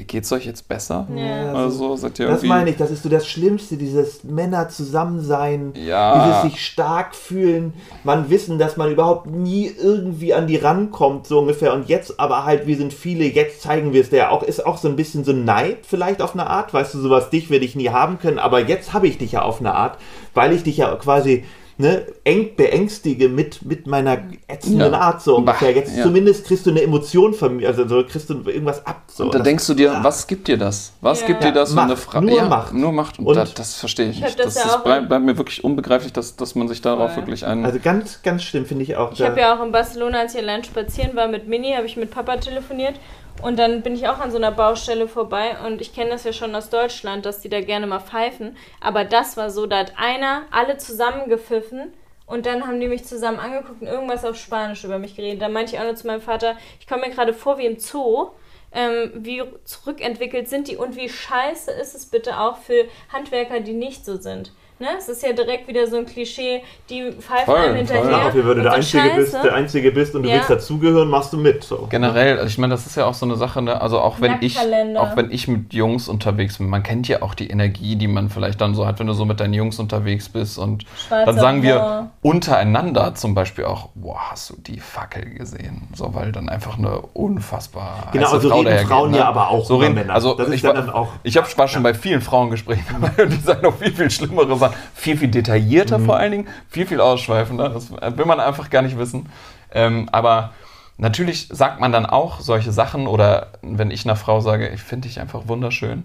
geht's 0.07 0.31
euch 0.31 0.45
jetzt 0.45 0.67
besser? 0.67 1.07
Ja. 1.15 1.53
Also 1.53 1.95
seid 1.95 2.19
ihr 2.19 2.25
Das 2.27 2.37
irgendwie... 2.37 2.47
meine 2.47 2.69
ich, 2.71 2.77
das 2.77 2.91
ist 2.91 3.03
so 3.03 3.09
das 3.09 3.27
Schlimmste, 3.27 3.77
dieses 3.77 4.23
Männer 4.23 4.69
zusammen 4.69 5.21
sein, 5.21 5.73
Ja. 5.75 6.41
dieses 6.43 6.53
sich 6.53 6.65
stark 6.65 7.15
fühlen, 7.15 7.73
man 8.03 8.29
wissen, 8.29 8.59
dass 8.59 8.77
man 8.77 8.91
überhaupt 8.91 9.27
nie 9.27 9.67
irgendwie 9.67 10.33
an 10.33 10.47
die 10.47 10.57
rankommt, 10.57 11.27
so 11.27 11.39
ungefähr. 11.39 11.73
Und 11.73 11.87
jetzt 11.87 12.19
aber 12.19 12.45
halt, 12.45 12.67
wir 12.67 12.77
sind 12.77 12.93
viele, 12.93 13.25
jetzt 13.25 13.61
zeigen 13.61 13.93
wir 13.93 14.01
es 14.01 14.09
der 14.09 14.31
auch, 14.31 14.43
ist 14.43 14.65
auch 14.65 14.77
so 14.77 14.87
ein 14.87 14.95
bisschen 14.95 15.23
so 15.23 15.31
Neid 15.33 15.85
vielleicht 15.85 16.21
auf 16.21 16.33
eine 16.33 16.47
Art, 16.47 16.73
weißt 16.73 16.93
du, 16.93 16.99
sowas, 16.99 17.29
dich 17.29 17.49
werde 17.49 17.65
ich 17.65 17.75
nie 17.75 17.89
haben 17.89 18.19
können, 18.19 18.39
aber 18.39 18.59
jetzt 18.59 18.93
habe 18.93 19.07
ich 19.07 19.17
dich 19.17 19.33
ja 19.33 19.43
auf 19.43 19.59
eine 19.59 19.73
Art, 19.73 19.97
weil 20.33 20.51
ich 20.51 20.63
dich 20.63 20.77
ja 20.77 20.93
quasi 20.95 21.43
ne, 21.77 22.05
eng 22.23 22.55
beängstige 22.55 23.27
mit, 23.29 23.63
mit 23.63 23.85
meiner 23.87 24.17
ätzenden 24.47 24.93
Ja. 24.93 24.99
Art, 24.99 25.21
so 25.21 25.35
ungefähr. 25.37 25.71
Jetzt 25.73 25.95
ja. 25.97 26.03
zumindest 26.03 26.45
kriegst 26.45 26.65
du 26.65 26.69
eine 26.71 26.81
Emotion 26.81 27.33
von 27.33 27.57
mir, 27.57 27.67
also 27.67 27.87
so 27.87 28.03
kriegst 28.03 28.29
du 28.29 28.35
irgendwas 28.45 28.85
ab. 28.85 29.03
So. 29.07 29.25
Und 29.25 29.33
da 29.33 29.39
Das- 29.39 29.45
denkst 29.45 29.67
du 29.67 29.73
dir, 29.73 29.91
Ah. 29.93 30.03
was 30.03 30.25
gibt 30.27 30.47
dir 30.47 30.57
das? 30.57 30.93
Was 31.01 31.21
Ja. 31.21 31.27
gibt 31.27 31.43
dir 31.43 31.51
das, 31.51 31.69
wenn 31.71 31.75
Macht, 31.75 31.85
eine 31.87 31.97
Frau. 31.97 32.21
nur 32.21 32.37
ja, 32.37 32.45
Macht. 32.45 32.73
Nur 32.73 32.91
Macht. 32.91 33.19
Und, 33.19 33.25
Und- 33.27 33.35
das, 33.35 33.53
das 33.53 33.73
verstehe 33.75 34.09
ich 34.09 34.17
Ich 34.17 34.23
nicht. 34.23 34.39
das 34.39 34.53
Das, 34.55 34.63
ja 34.65 34.77
bleibt, 34.77 35.09
bleibt 35.09 35.25
mir 35.25 35.37
wirklich 35.37 35.63
unbegreiflich, 35.63 36.13
dass, 36.13 36.35
dass 36.35 36.55
man 36.55 36.67
sich 36.67 36.81
darauf 36.81 37.11
Voll. 37.13 37.23
wirklich 37.23 37.45
ein. 37.45 37.65
Also 37.65 37.79
ganz, 37.83 38.21
ganz 38.23 38.43
schlimm 38.43 38.65
finde 38.65 38.83
ich 38.83 38.95
auch. 38.95 39.11
Ich 39.11 39.21
habe 39.21 39.39
ja 39.39 39.55
auch 39.57 39.63
in 39.65 39.71
Barcelona, 39.71 40.19
als 40.19 40.33
ich 40.35 40.41
allein 40.41 40.63
spazieren 40.63 41.15
war 41.15 41.27
mit 41.27 41.47
Mini, 41.47 41.73
habe 41.75 41.85
ich 41.85 41.97
mit 41.97 42.11
Papa 42.11 42.37
telefoniert 42.37 42.95
und 43.41 43.59
dann 43.59 43.81
bin 43.81 43.95
ich 43.95 44.07
auch 44.07 44.19
an 44.19 44.31
so 44.31 44.37
einer 44.37 44.51
Baustelle 44.51 45.07
vorbei 45.07 45.57
und 45.65 45.81
ich 45.81 45.93
kenne 45.93 46.11
das 46.11 46.23
ja 46.23 46.33
schon 46.33 46.55
aus 46.55 46.69
Deutschland, 46.69 47.25
dass 47.25 47.41
die 47.41 47.49
da 47.49 47.61
gerne 47.61 47.87
mal 47.87 47.99
pfeifen, 47.99 48.57
aber 48.81 49.05
das 49.05 49.37
war 49.37 49.49
so, 49.49 49.65
da 49.65 49.79
hat 49.79 49.93
einer 49.97 50.43
alle 50.51 50.77
zusammengepfiffen 50.77 51.93
und 52.25 52.45
dann 52.45 52.65
haben 52.65 52.79
die 52.79 52.87
mich 52.87 53.05
zusammen 53.05 53.39
angeguckt 53.39 53.81
und 53.81 53.87
irgendwas 53.87 54.25
auf 54.25 54.35
Spanisch 54.35 54.83
über 54.83 54.97
mich 54.97 55.15
geredet. 55.15 55.41
Da 55.41 55.49
meinte 55.49 55.75
ich 55.75 55.79
auch 55.79 55.85
nur 55.85 55.95
zu 55.95 56.07
meinem 56.07 56.21
Vater, 56.21 56.57
ich 56.79 56.87
komme 56.87 57.07
mir 57.07 57.13
gerade 57.13 57.33
vor 57.33 57.57
wie 57.57 57.65
im 57.65 57.79
Zoo. 57.79 58.29
Ähm, 58.71 59.11
wie 59.15 59.41
zurückentwickelt 59.63 60.49
sind 60.49 60.67
die 60.67 60.75
und 60.75 60.97
wie 60.97 61.07
scheiße 61.07 61.71
ist 61.71 61.95
es 61.95 62.07
bitte 62.07 62.41
auch 62.41 62.57
für 62.57 62.89
Handwerker, 63.13 63.61
die 63.61 63.71
nicht 63.71 64.03
so 64.03 64.17
sind. 64.17 64.51
Ne? 64.77 64.87
Es 64.97 65.07
ist 65.07 65.23
ja 65.23 65.31
direkt 65.31 65.69
wieder 65.69 65.87
so 65.87 65.95
ein 65.97 66.05
Klischee, 66.05 66.61
die 66.89 67.11
pfeifen 67.13 67.45
Voll, 67.45 67.55
einem 67.55 67.67
voll. 67.87 67.95
hinterher. 67.97 68.11
Ja, 68.11 68.27
auf 68.27 68.35
jeden 68.35 68.45
Fall, 68.45 68.57
wenn 68.57 68.63
du 68.63 68.63
und 68.63 68.63
der 68.63 68.73
Einzige 68.73 69.09
bist, 69.15 69.33
der 69.33 69.53
Einzige 69.53 69.91
bist 69.91 70.15
und 70.15 70.23
du 70.23 70.29
Ja. 70.29 70.35
willst 70.35 70.49
dazugehören, 70.49 71.07
machst 71.09 71.31
du 71.31 71.37
mit. 71.37 71.63
So. 71.63 71.87
Generell, 71.89 72.33
also 72.39 72.47
ich 72.47 72.57
meine, 72.57 72.73
das 72.73 72.85
ist 72.85 72.97
ja 72.97 73.05
auch 73.05 73.13
so 73.13 73.25
eine 73.25 73.37
Sache, 73.37 73.61
ne? 73.61 73.79
also 73.79 73.99
auch 73.99 74.19
wenn 74.19 74.35
ich, 74.41 74.57
auch 74.59 75.15
wenn 75.15 75.31
ich 75.31 75.47
mit 75.47 75.73
Jungs 75.73 76.09
unterwegs 76.09 76.57
bin, 76.57 76.67
man 76.69 76.83
kennt 76.83 77.07
ja 77.07 77.21
auch 77.21 77.35
die 77.35 77.49
Energie, 77.49 77.95
die 77.95 78.07
man 78.09 78.29
vielleicht 78.29 78.59
dann 78.59 78.75
so 78.75 78.85
hat, 78.85 78.99
wenn 78.99 79.07
du 79.07 79.13
so 79.13 79.23
mit 79.23 79.39
deinen 79.39 79.53
Jungs 79.53 79.79
unterwegs 79.79 80.27
bist 80.27 80.57
und 80.57 80.83
Schwarzer 81.07 81.25
dann 81.25 81.39
sagen 81.39 81.63
wir 81.63 82.11
untereinander 82.21 83.15
zum 83.15 83.33
Beispiel 83.33 83.63
auch, 83.65 83.89
boah, 83.95 84.31
hast 84.31 84.49
du 84.49 84.55
die 84.59 84.79
Fackel 84.81 85.35
gesehen? 85.35 85.87
So, 85.95 86.13
weil 86.13 86.31
dann 86.33 86.49
einfach 86.49 86.77
eine 86.77 86.99
unfassbar 87.13 88.09
Genau, 88.11 88.29
also 88.31 88.49
Frau 88.49 88.59
reden 88.59 88.87
Frauen 88.87 89.11
ne? 89.11 89.17
ja 89.19 89.27
aber 89.29 89.49
auch 89.49 89.65
so 89.65 89.77
reden, 89.77 89.95
Männer. 89.95 90.13
Also 90.13 90.33
Das 90.33 90.47
ist 90.49 90.55
ich 90.55 90.61
ja 90.63 90.69
war, 90.69 90.75
dann 90.75 90.89
auch- 90.89 91.13
ich 91.23 91.37
hab, 91.37 91.57
war 91.57 91.67
schon 91.67 91.83
bei 91.83 91.93
vielen 91.93 92.21
Frauengesprächen 92.21 92.83
dabei 93.01 93.23
und 93.23 93.31
die 93.31 93.37
sagen 93.41 93.61
noch 93.63 93.77
viel, 93.77 93.93
viel 93.93 94.09
schlimmere 94.11 94.55
Sachen, 94.57 94.64
viel, 94.93 95.17
viel 95.17 95.29
detaillierter 95.29 95.97
Mhm. 95.99 96.05
vor 96.05 96.17
allen 96.17 96.31
Dingen, 96.31 96.47
viel, 96.69 96.85
viel 96.85 97.01
ausschweifender, 97.01 97.69
das 97.69 97.91
will 97.91 98.25
man 98.25 98.39
einfach 98.39 98.69
gar 98.69 98.81
nicht 98.81 98.97
wissen. 98.97 99.27
Ähm, 99.71 100.07
aber 100.11 100.51
natürlich 100.97 101.49
sagt 101.51 101.79
man 101.79 101.91
dann 101.91 102.05
auch 102.05 102.39
solche 102.39 102.71
Sachen 102.71 103.07
oder 103.07 103.47
wenn 103.61 103.91
ich 103.91 104.05
einer 104.05 104.15
Frau 104.15 104.39
sage, 104.39 104.69
ich 104.69 104.81
finde 104.81 105.07
dich 105.07 105.19
einfach 105.19 105.47
wunderschön, 105.47 106.03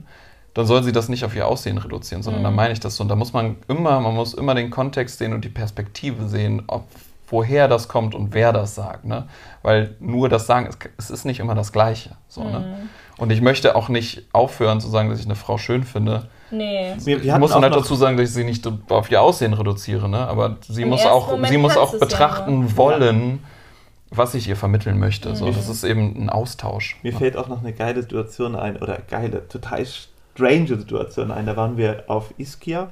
dann 0.54 0.66
soll 0.66 0.82
sie 0.82 0.90
das 0.92 1.08
nicht 1.08 1.24
auf 1.24 1.36
ihr 1.36 1.46
Aussehen 1.46 1.78
reduzieren, 1.78 2.22
sondern 2.24 2.42
Mhm. 2.42 2.46
da 2.46 2.50
meine 2.50 2.72
ich 2.72 2.80
das 2.80 2.96
so. 2.96 3.02
Und 3.04 3.08
da 3.08 3.14
muss 3.16 3.32
man 3.32 3.56
immer, 3.68 4.00
man 4.00 4.14
muss 4.14 4.34
immer 4.34 4.54
den 4.56 4.70
Kontext 4.70 5.18
sehen 5.18 5.32
und 5.32 5.44
die 5.44 5.48
Perspektive 5.48 6.26
sehen, 6.28 6.62
ob 6.66 6.84
woher 7.28 7.68
das 7.68 7.86
kommt 7.86 8.16
und 8.16 8.34
wer 8.34 8.52
das 8.52 8.74
sagt. 8.74 9.04
Ne? 9.04 9.28
Weil 9.62 9.94
nur 10.00 10.28
das 10.28 10.48
Sagen, 10.48 10.66
es, 10.66 10.76
es 10.98 11.10
ist 11.10 11.24
nicht 11.24 11.38
immer 11.38 11.54
das 11.54 11.70
Gleiche. 11.70 12.10
So, 12.26 12.42
ne? 12.42 12.58
Mhm. 12.58 12.88
Und 13.22 13.30
ich 13.30 13.40
möchte 13.40 13.76
auch 13.76 13.88
nicht 13.88 14.24
aufhören 14.32 14.80
zu 14.80 14.88
sagen, 14.88 15.10
dass 15.10 15.20
ich 15.20 15.26
eine 15.26 15.36
Frau 15.36 15.56
schön 15.56 15.84
finde. 15.84 16.26
Nee. 16.50 16.94
Wir, 17.04 17.22
wir 17.22 17.32
Ich 17.34 17.38
muss 17.38 17.54
halt 17.54 17.74
dazu 17.74 17.94
sagen, 17.94 18.16
dass 18.16 18.28
ich 18.28 18.34
sie 18.34 18.44
nicht 18.44 18.66
auf 18.88 19.10
ihr 19.10 19.20
Aussehen 19.22 19.52
reduziere, 19.52 20.08
ne? 20.08 20.26
aber 20.26 20.56
sie 20.68 20.82
Im 20.82 20.88
muss 20.90 21.04
auch, 21.06 21.30
Moment 21.30 21.48
sie 21.52 21.58
muss 21.58 21.76
auch 21.76 21.92
ja 21.92 21.98
betrachten 21.98 22.60
nur. 22.60 22.76
wollen, 22.76 23.44
was 24.10 24.34
ich 24.34 24.48
ihr 24.48 24.56
vermitteln 24.56 24.98
möchte. 24.98 25.34
So, 25.36 25.46
Mhm. 25.46 25.54
das 25.54 25.68
ist 25.68 25.84
eben 25.84 26.24
ein 26.24 26.30
Austausch. 26.30 26.96
Mir 27.02 27.12
ne? 27.12 27.18
fällt 27.18 27.36
auch 27.36 27.48
noch 27.48 27.60
eine 27.60 27.72
geile 27.72 28.02
Situation 28.02 28.56
ein, 28.56 28.76
oder 28.78 28.98
geile, 29.08 29.46
total 29.48 29.86
strange 29.86 30.66
Situation 30.66 31.30
ein. 31.30 31.46
Da 31.46 31.56
waren 31.56 31.76
wir 31.76 32.04
auf 32.08 32.34
Ischia. 32.38 32.90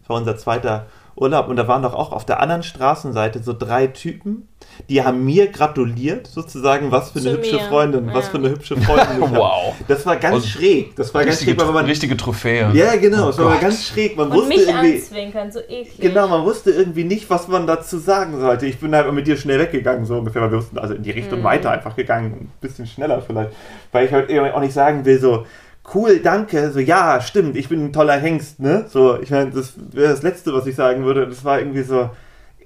Das 0.00 0.08
war 0.08 0.16
unser 0.16 0.36
zweiter 0.36 0.86
Urlaub 1.16 1.48
und 1.48 1.56
da 1.56 1.68
waren 1.68 1.82
doch 1.82 1.94
auch 1.94 2.12
auf 2.12 2.24
der 2.26 2.40
anderen 2.40 2.62
Straßenseite 2.62 3.42
so 3.42 3.52
drei 3.52 3.86
Typen, 3.86 4.48
die 4.88 5.04
haben 5.04 5.24
mir 5.24 5.46
gratuliert, 5.48 6.26
sozusagen, 6.26 6.90
was 6.90 7.10
für 7.10 7.20
eine 7.20 7.30
Zu 7.32 7.36
hübsche 7.36 7.56
mir, 7.56 7.62
Freundin, 7.62 8.06
was 8.12 8.24
ja. 8.24 8.30
für 8.32 8.38
eine 8.38 8.50
hübsche 8.50 8.76
Freundin. 8.76 9.16
ich 9.18 9.22
hab. 9.22 9.36
Wow. 9.36 9.74
Das 9.86 10.04
war 10.06 10.16
ganz 10.16 10.36
Und 10.36 10.46
schräg. 10.46 10.96
Das 10.96 11.14
war 11.14 11.22
ganz 11.24 11.36
richtige, 11.36 11.52
schräg, 11.60 11.66
weil 11.68 11.74
man. 11.74 11.84
richtige 11.84 12.16
Trophäe. 12.16 12.70
Ja, 12.74 12.96
genau, 12.96 13.28
es 13.28 13.38
Oh 13.38 13.44
war 13.44 13.52
Gott. 13.52 13.60
ganz 13.60 13.86
schräg. 13.86 14.16
Man 14.16 14.28
Und 14.28 14.34
wusste 14.38 14.48
mich 14.48 14.66
irgendwie. 14.66 14.94
anzwinkern, 14.96 15.52
so 15.52 15.60
eklig. 15.60 16.00
Genau, 16.00 16.26
man 16.28 16.44
wusste 16.44 16.70
irgendwie 16.72 17.04
nicht, 17.04 17.30
was 17.30 17.46
man 17.46 17.66
dazu 17.66 17.98
sagen 17.98 18.40
sollte. 18.40 18.66
Ich 18.66 18.80
bin 18.80 18.94
halt 18.94 19.12
mit 19.12 19.26
dir 19.26 19.36
schnell 19.36 19.60
weggegangen, 19.60 20.06
so 20.06 20.16
ungefähr, 20.18 20.42
weil 20.42 20.50
wir 20.50 20.58
wussten, 20.58 20.78
also 20.78 20.94
in 20.94 21.02
die 21.02 21.12
Richtung 21.12 21.40
Mhm. 21.40 21.44
weiter 21.44 21.70
einfach 21.70 21.94
gegangen, 21.94 22.32
ein 22.32 22.52
bisschen 22.60 22.86
schneller 22.86 23.22
vielleicht. 23.22 23.50
Weil 23.92 24.06
ich 24.06 24.12
halt 24.12 24.28
irgendwie 24.30 24.50
auch 24.52 24.60
nicht 24.60 24.72
sagen 24.74 25.04
will, 25.04 25.20
so, 25.20 25.46
cool, 25.92 26.20
danke, 26.20 26.70
so, 26.70 26.78
ja, 26.80 27.20
stimmt, 27.20 27.56
ich 27.56 27.68
bin 27.68 27.86
ein 27.86 27.92
toller 27.92 28.16
Hengst, 28.16 28.60
ne? 28.60 28.86
So, 28.88 29.20
ich 29.20 29.30
meine, 29.30 29.50
das 29.50 29.74
wäre 29.92 30.10
das 30.10 30.22
Letzte, 30.22 30.54
was 30.54 30.66
ich 30.66 30.76
sagen 30.76 31.04
würde. 31.04 31.26
Das 31.26 31.44
war 31.44 31.58
irgendwie 31.58 31.82
so, 31.82 32.10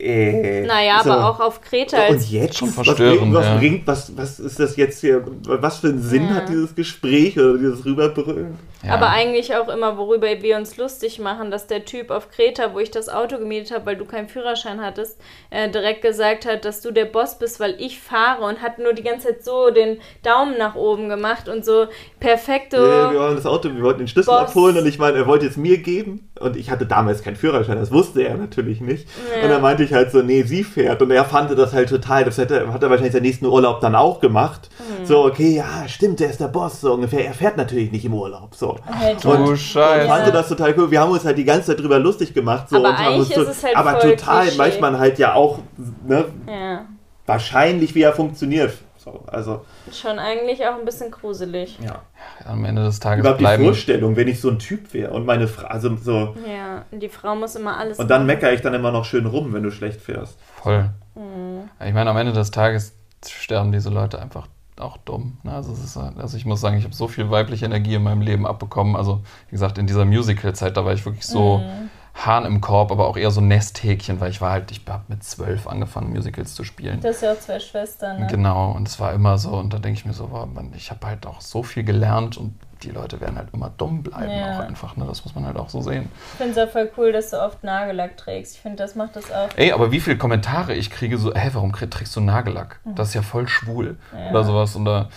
äh, 0.01 0.67
Naja, 0.67 1.01
so. 1.03 1.11
aber 1.11 1.29
auch 1.31 1.41
auf 1.41 1.61
Kreta. 1.61 2.07
Und 2.09 2.31
jetzt? 2.31 2.57
Schon 2.59 2.69
was 2.69 2.87
verstörend, 2.87 3.21
bringt, 3.21 3.35
was, 3.35 3.45
ja. 3.47 3.57
bringt 3.57 3.87
was, 3.87 4.17
was 4.17 4.39
ist 4.41 4.59
das 4.61 4.77
jetzt 4.77 5.01
hier? 5.01 5.25
Was 5.45 5.79
für 5.79 5.89
einen 5.89 6.03
Sinn 6.03 6.25
Ja. 6.29 6.35
hat 6.37 6.49
dieses 6.49 6.75
Gespräch 6.75 7.39
oder 7.39 7.59
dieses 7.59 7.85
Rüberbrüllen? 7.85 8.57
Ja. 8.85 8.95
Aber 8.95 9.09
eigentlich 9.09 9.57
auch 9.57 9.69
immer, 9.69 9.99
worüber 9.99 10.29
wir 10.41 10.57
uns 10.57 10.77
lustig 10.77 11.19
machen, 11.19 11.51
dass 11.51 11.67
der 11.67 11.85
Typ 11.85 12.13
auf 12.13 12.31
Kreta, 12.31 12.75
wo 12.75 12.79
ich 12.79 12.93
das 12.93 13.09
Auto 13.09 13.37
gemietet 13.39 13.73
habe, 13.73 13.87
weil 13.87 13.97
du 13.97 14.05
keinen 14.05 14.29
Führerschein 14.29 14.81
hattest, 14.81 15.19
äh, 15.51 15.69
direkt 15.69 16.03
gesagt 16.03 16.47
hat, 16.47 16.65
dass 16.65 16.81
du 16.81 16.93
der 16.93 17.07
Boss 17.07 17.41
bist, 17.41 17.59
weil 17.59 17.75
ich 17.81 17.99
fahre 17.99 18.45
und 18.45 18.63
hat 18.63 18.79
nur 18.79 18.93
die 18.93 19.03
ganze 19.03 19.29
Zeit 19.29 19.45
so 19.45 19.71
den 19.71 19.99
Daumen 20.23 20.57
nach 20.59 20.77
oben 20.77 21.09
gemacht 21.09 21.49
und 21.49 21.65
so 21.65 21.87
perfekte. 22.21 22.77
Ja, 22.77 23.11
wir 23.13 23.19
wollten 23.19 23.37
das 23.37 23.47
Auto, 23.47 23.69
wir 23.75 23.83
wollten 23.83 23.99
den 23.99 24.09
Schlüssel 24.09 24.31
Boss. 24.31 24.51
abholen 24.51 24.77
und 24.79 24.87
ich 24.87 24.99
meine, 25.01 25.19
er 25.19 25.27
wollte 25.27 25.47
es 25.47 25.57
mir 25.57 25.79
geben 25.79 26.29
und 26.39 26.57
ich 26.57 26.71
hatte 26.71 26.87
damals 26.87 27.25
keinen 27.25 27.37
Führerschein, 27.37 27.79
das 27.79 27.91
wusste 27.91 28.23
er 28.23 28.37
natürlich 28.37 28.81
nicht. 28.81 29.09
Ja. 29.37 29.43
Und 29.43 29.49
dann 29.51 29.63
meinte 29.63 29.83
ich 29.83 29.88
halt 29.93 30.11
so, 30.13 30.23
nee, 30.23 30.43
sie 30.43 30.65
fährt 30.65 31.01
und 31.03 31.11
er 31.11 31.25
fand 31.25 31.57
das 31.59 31.73
halt 31.73 31.89
total, 31.89 32.25
das 32.25 32.39
hätte, 32.39 32.73
hat 32.73 32.83
er 32.83 32.91
wahrscheinlich 32.91 33.13
seinen 33.13 33.23
nächsten 33.23 33.47
Urlaub 33.47 33.81
dann 33.81 33.95
auch 33.95 34.21
gemacht. 34.21 34.69
Hm. 34.99 35.07
So, 35.07 35.25
okay, 35.25 35.57
ja, 35.57 35.87
stimmt, 35.89 36.21
der 36.21 36.31
ist 36.31 36.41
der 36.41 36.49
Boss, 36.49 36.81
so 36.81 36.93
ungefähr. 36.95 37.25
Er 37.27 37.35
fährt 37.35 37.57
natürlich 37.57 37.91
nicht 37.93 38.05
im 38.05 38.15
Urlaub, 38.15 38.55
so. 38.55 38.77
Du 39.23 39.31
Und- 39.31 39.57
Scheiße. 39.59 40.05
Ich 40.05 40.11
fand 40.11 40.35
das 40.35 40.49
total 40.49 40.75
cool. 40.79 40.91
Wir 40.91 41.01
haben 41.01 41.13
uns 41.13 41.25
halt 41.25 41.39
die 41.39 41.45
ganze 41.45 41.69
Zeit 41.69 41.81
drüber 41.81 41.99
lustig 41.99 42.35
gemacht. 42.35 42.69
So, 42.69 42.77
Aber 42.77 42.89
und 42.91 42.95
eigentlich 42.95 43.19
uns 43.29 43.35
so, 43.35 43.43
ist 43.43 43.49
es 43.59 43.65
halt 43.65 43.77
aber 43.77 44.01
voll 44.01 44.11
total 44.17 44.43
Klischee. 44.43 44.59
weiß 44.59 44.81
man 44.81 44.99
halt 44.99 45.19
ja 45.19 45.35
auch 45.35 45.59
ne, 46.07 46.25
ja, 46.47 46.85
wahrscheinlich, 47.27 47.95
wie 47.95 48.03
er 48.03 48.13
funktioniert. 48.13 48.73
So, 49.13 49.25
also 49.27 49.65
schon 49.93 50.19
eigentlich 50.19 50.65
auch 50.67 50.79
ein 50.79 50.85
bisschen 50.85 51.11
gruselig. 51.11 51.79
ja. 51.83 52.03
Am 52.45 52.65
Ende 52.65 52.83
des 52.85 53.01
Tages 53.01 53.21
überhaupt 53.21 53.41
die 53.41 53.45
bleiben. 53.45 53.65
Vorstellung, 53.65 54.17
wenn 54.17 54.29
ich 54.29 54.41
so 54.41 54.49
ein 54.51 54.59
Typ 54.59 54.93
wäre 54.95 55.13
und 55.13 55.25
meine 55.25 55.49
Frau, 55.49 55.67
also 55.67 55.97
so 55.97 56.35
Ja, 56.47 56.85
die 56.93 57.09
Frau 57.09 57.35
muss 57.35 57.57
immer 57.57 57.77
alles 57.77 57.99
und 57.99 58.09
dann 58.09 58.27
meckere 58.27 58.53
ich 58.53 58.61
dann 58.61 58.75
immer 58.75 58.93
noch 58.93 59.05
schön 59.05 59.27
rum, 59.27 59.53
wenn 59.53 59.63
du 59.63 59.71
schlecht 59.71 60.01
fährst. 60.01 60.39
Voll. 60.63 60.91
Mhm. 61.15 61.69
Ich 61.85 61.95
meine, 61.95 62.11
am 62.11 62.17
Ende 62.17 62.33
des 62.33 62.51
Tages 62.51 62.95
sterben 63.27 63.73
diese 63.73 63.91
Leute 63.91 64.21
einfach 64.21 64.47
auch 64.79 64.97
dumm. 64.99 65.39
Ne? 65.43 65.53
Also, 65.53 65.73
es 65.73 65.83
ist, 65.83 65.97
also 65.97 66.37
ich 66.37 66.47
muss 66.47 66.61
sagen, 66.61 66.79
ich 66.79 66.85
habe 66.85 66.95
so 66.95 67.09
viel 67.09 67.31
weibliche 67.31 67.65
Energie 67.65 67.95
in 67.95 68.03
meinem 68.05 68.21
Leben 68.21 68.47
abbekommen. 68.47 68.95
Also, 68.95 69.23
wie 69.49 69.53
gesagt, 69.53 69.79
in 69.79 69.87
dieser 69.89 70.05
Musical-Zeit, 70.05 70.77
da 70.77 70.85
war 70.85 70.93
ich 70.93 71.05
wirklich 71.05 71.27
so 71.27 71.59
Mhm. 71.59 71.91
Hahn 72.27 72.45
im 72.45 72.61
Korb, 72.61 72.91
aber 72.91 73.07
auch 73.07 73.17
eher 73.17 73.31
so 73.31 73.41
Nesthäkchen, 73.41 74.21
weil 74.21 74.31
ich 74.31 74.41
war 74.41 74.51
halt, 74.51 74.71
ich 74.71 74.83
habe 74.89 75.05
mit 75.09 75.23
zwölf 75.23 75.67
angefangen, 75.67 76.11
Musicals 76.11 76.55
zu 76.55 76.65
spielen. 76.65 77.01
Das 77.01 77.17
ist 77.17 77.23
ja 77.23 77.33
auch 77.33 77.39
zwei 77.39 77.61
Schwestern, 77.61 78.21
ne? 78.21 78.27
Genau, 78.29 78.73
und 78.73 78.89
es 78.89 78.99
war 78.99 79.13
immer 79.13 79.39
so, 79.39 79.51
und 79.51 79.73
da 79.73 79.79
denke 79.79 79.99
ich 80.01 80.05
mir 80.05 80.13
so, 80.13 80.27
boah, 80.27 80.47
Mann, 80.47 80.73
ich 80.77 80.91
habe 80.91 81.07
halt 81.07 81.27
auch 81.27 81.41
so 81.41 81.63
viel 81.63 81.85
gelernt 81.85 82.37
und 82.37 82.55
die 82.83 82.91
Leute 82.91 83.21
werden 83.21 83.37
halt 83.37 83.49
immer 83.53 83.71
dumm 83.77 84.03
bleiben, 84.05 84.31
Ja. 84.31 84.55
auch 84.57 84.61
einfach, 84.61 84.97
ne? 84.97 85.05
Das 85.07 85.25
muss 85.25 85.35
man 85.35 85.45
halt 85.47 85.57
auch 85.57 85.69
so 85.69 85.81
sehen. 85.81 86.09
Ich 86.33 86.39
finde 86.39 86.61
es 86.61 86.69
auch 86.69 86.73
voll 86.73 86.91
cool, 86.97 87.13
dass 87.13 87.31
du 87.31 87.43
oft 87.43 87.65
Nagellack 87.65 88.17
trägst. 88.17 88.55
Ich 88.55 88.61
finde, 88.61 88.77
das 88.79 88.95
macht 88.95 89.17
das 89.17 89.33
auch. 89.33 89.49
Ey, 89.57 89.73
aber 89.73 89.91
wie 89.91 89.99
viele 90.01 90.17
Kommentare 90.17 90.75
ich 90.75 90.91
kriege, 90.91 91.19
so, 91.19 91.35
hä, 91.35 91.51
warum 91.55 91.73
trägst 91.73 92.15
du 92.15 92.21
Nagellack? 92.21 92.79
Das 92.85 93.09
ist 93.09 93.15
ja 93.15 93.23
voll 93.23 93.49
schwul. 93.49 93.97
Ja. 94.13 94.31
Oder 94.31 94.45
sowas. 94.45 94.77
Oder, 94.77 95.09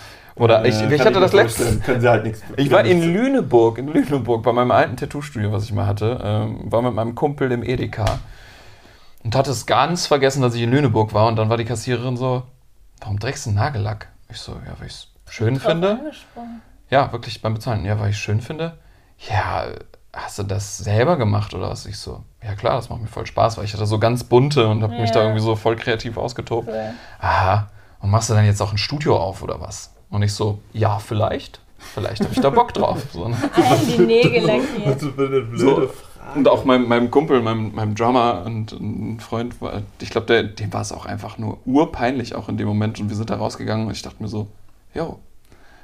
oder 0.41 0.65
ich, 0.65 0.75
Äh, 0.81 0.93
ich 0.95 1.01
hatte 1.01 1.19
das 1.19 1.33
letzte. 1.33 1.77
Können 1.79 2.01
sie 2.01 2.09
halt 2.09 2.23
nichts. 2.23 2.41
Ich 2.57 2.71
war 2.71 2.83
in 2.83 3.01
Lüneburg, 3.13 3.77
in 3.77 3.87
Lüneburg, 3.87 4.43
bei 4.43 4.51
meinem 4.51 4.71
alten 4.71 4.97
Tattoo-Studio, 4.97 5.51
was 5.51 5.63
ich 5.65 5.71
mal 5.73 5.85
hatte, 5.87 6.19
ähm, 6.23 6.71
war 6.71 6.81
mit 6.81 6.93
meinem 6.93 7.15
Kumpel 7.15 7.51
im 7.51 7.63
Edeka 7.63 8.19
und 9.23 9.35
hatte 9.35 9.51
es 9.51 9.65
ganz 9.65 10.07
vergessen, 10.07 10.41
dass 10.41 10.55
ich 10.55 10.61
in 10.63 10.71
Lüneburg 10.71 11.13
war 11.13 11.27
und 11.27 11.35
dann 11.35 11.49
war 11.49 11.57
die 11.57 11.65
Kassiererin 11.65 12.17
so, 12.17 12.43
warum 12.99 13.19
trägst 13.19 13.45
du 13.45 13.51
Nagellack? 13.51 14.07
Ich 14.29 14.37
so, 14.37 14.53
ja, 14.53 14.73
weil 14.79 14.87
ich 14.87 14.93
es 14.93 15.07
schön 15.29 15.59
finde. 15.59 15.99
Ja, 16.89 17.11
wirklich 17.11 17.41
beim 17.41 17.53
Bezahlen. 17.53 17.85
Ja, 17.85 17.99
weil 17.99 18.09
ich 18.09 18.17
schön 18.17 18.41
finde. 18.41 18.77
Ja, 19.29 19.65
hast 20.13 20.39
du 20.39 20.43
das 20.43 20.77
selber 20.79 21.17
gemacht 21.17 21.53
oder 21.53 21.69
was? 21.69 21.85
Ich 21.85 21.97
so, 21.97 22.23
ja 22.43 22.55
klar, 22.55 22.75
das 22.77 22.89
macht 22.89 23.01
mir 23.01 23.07
voll 23.07 23.25
Spaß, 23.25 23.57
weil 23.57 23.65
ich 23.65 23.73
hatte 23.73 23.85
so 23.85 23.99
ganz 23.99 24.23
bunte 24.23 24.67
und 24.67 24.81
habe 24.83 24.93
mich 24.99 25.09
Ja. 25.09 25.15
da 25.15 25.21
irgendwie 25.21 25.41
so 25.41 25.55
voll 25.55 25.75
kreativ 25.75 26.17
ausgetobt. 26.17 26.67
Cool. 26.67 26.91
Aha, 27.19 27.67
und 27.99 28.09
machst 28.09 28.29
du 28.29 28.33
dann 28.33 28.45
jetzt 28.45 28.61
auch 28.61 28.71
ein 28.71 28.77
Studio 28.77 29.17
auf 29.17 29.43
oder 29.43 29.61
was? 29.61 29.93
Und 30.11 30.21
ich 30.23 30.33
so, 30.33 30.59
ja, 30.73 30.99
vielleicht. 30.99 31.59
Vielleicht 31.79 32.21
habe 32.21 32.31
ich 32.33 32.39
da 32.39 32.51
Bock 32.51 32.73
drauf. 32.75 33.01
So, 33.11 33.27
ne? 33.27 33.35
Die 33.87 34.01
Nägel 34.03 34.43
Was 34.43 34.47
lackiert. 34.47 34.99
für 35.15 35.25
eine 35.25 35.41
blöde 35.41 35.57
So. 35.57 35.75
Frage. 35.75 35.89
Und 36.35 36.47
auch 36.47 36.63
meinem, 36.63 36.87
meinem 36.87 37.09
Kumpel, 37.09 37.41
meinem, 37.41 37.73
meinem 37.73 37.95
Drummer 37.95 38.43
und 38.45 38.71
ein 38.73 39.19
Freund, 39.19 39.59
war, 39.61 39.81
ich 39.99 40.11
glaube, 40.11 40.27
der- 40.27 40.43
dem 40.43 40.71
war 40.71 40.81
es 40.81 40.91
auch 40.91 41.05
einfach 41.07 41.37
nur 41.39 41.57
urpeinlich, 41.65 42.35
auch 42.35 42.47
in 42.49 42.57
dem 42.57 42.67
Moment. 42.67 42.99
Und 42.99 43.09
wir 43.09 43.15
sind 43.15 43.29
da 43.31 43.35
rausgegangen 43.37 43.87
und 43.87 43.93
ich 43.93 44.01
dachte 44.03 44.21
mir 44.21 44.29
so, 44.29 44.47
jo, 44.93 45.17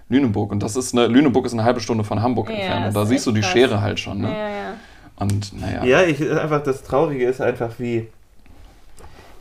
Lüneburg. 0.10 0.52
Und 0.52 0.62
das 0.62 0.76
ist 0.76 0.94
eine, 0.94 1.08
Lüneburg 1.08 1.46
ist 1.48 1.54
eine 1.54 1.64
halbe 1.64 1.80
Stunde 1.80 2.04
von 2.04 2.22
Hamburg 2.22 2.50
Ja, 2.50 2.56
entfernt. 2.56 2.82
ist 2.82 2.88
Und 2.90 3.02
da 3.02 3.06
siehst 3.08 3.26
du 3.26 3.32
die 3.32 3.42
krass. 3.42 3.52
Schere 3.52 3.82
halt 3.82 4.00
schon. 4.00 4.22
Ja, 4.24 4.30
Ne? 4.30 4.36
ja. 4.38 4.74
Und 5.20 5.60
naja. 5.60 5.84
Ja, 5.84 6.02
ich, 6.04 6.22
einfach 6.22 6.62
das 6.64 6.84
Traurige 6.84 7.26
ist 7.26 7.42
einfach, 7.42 7.72
wie 7.80 8.08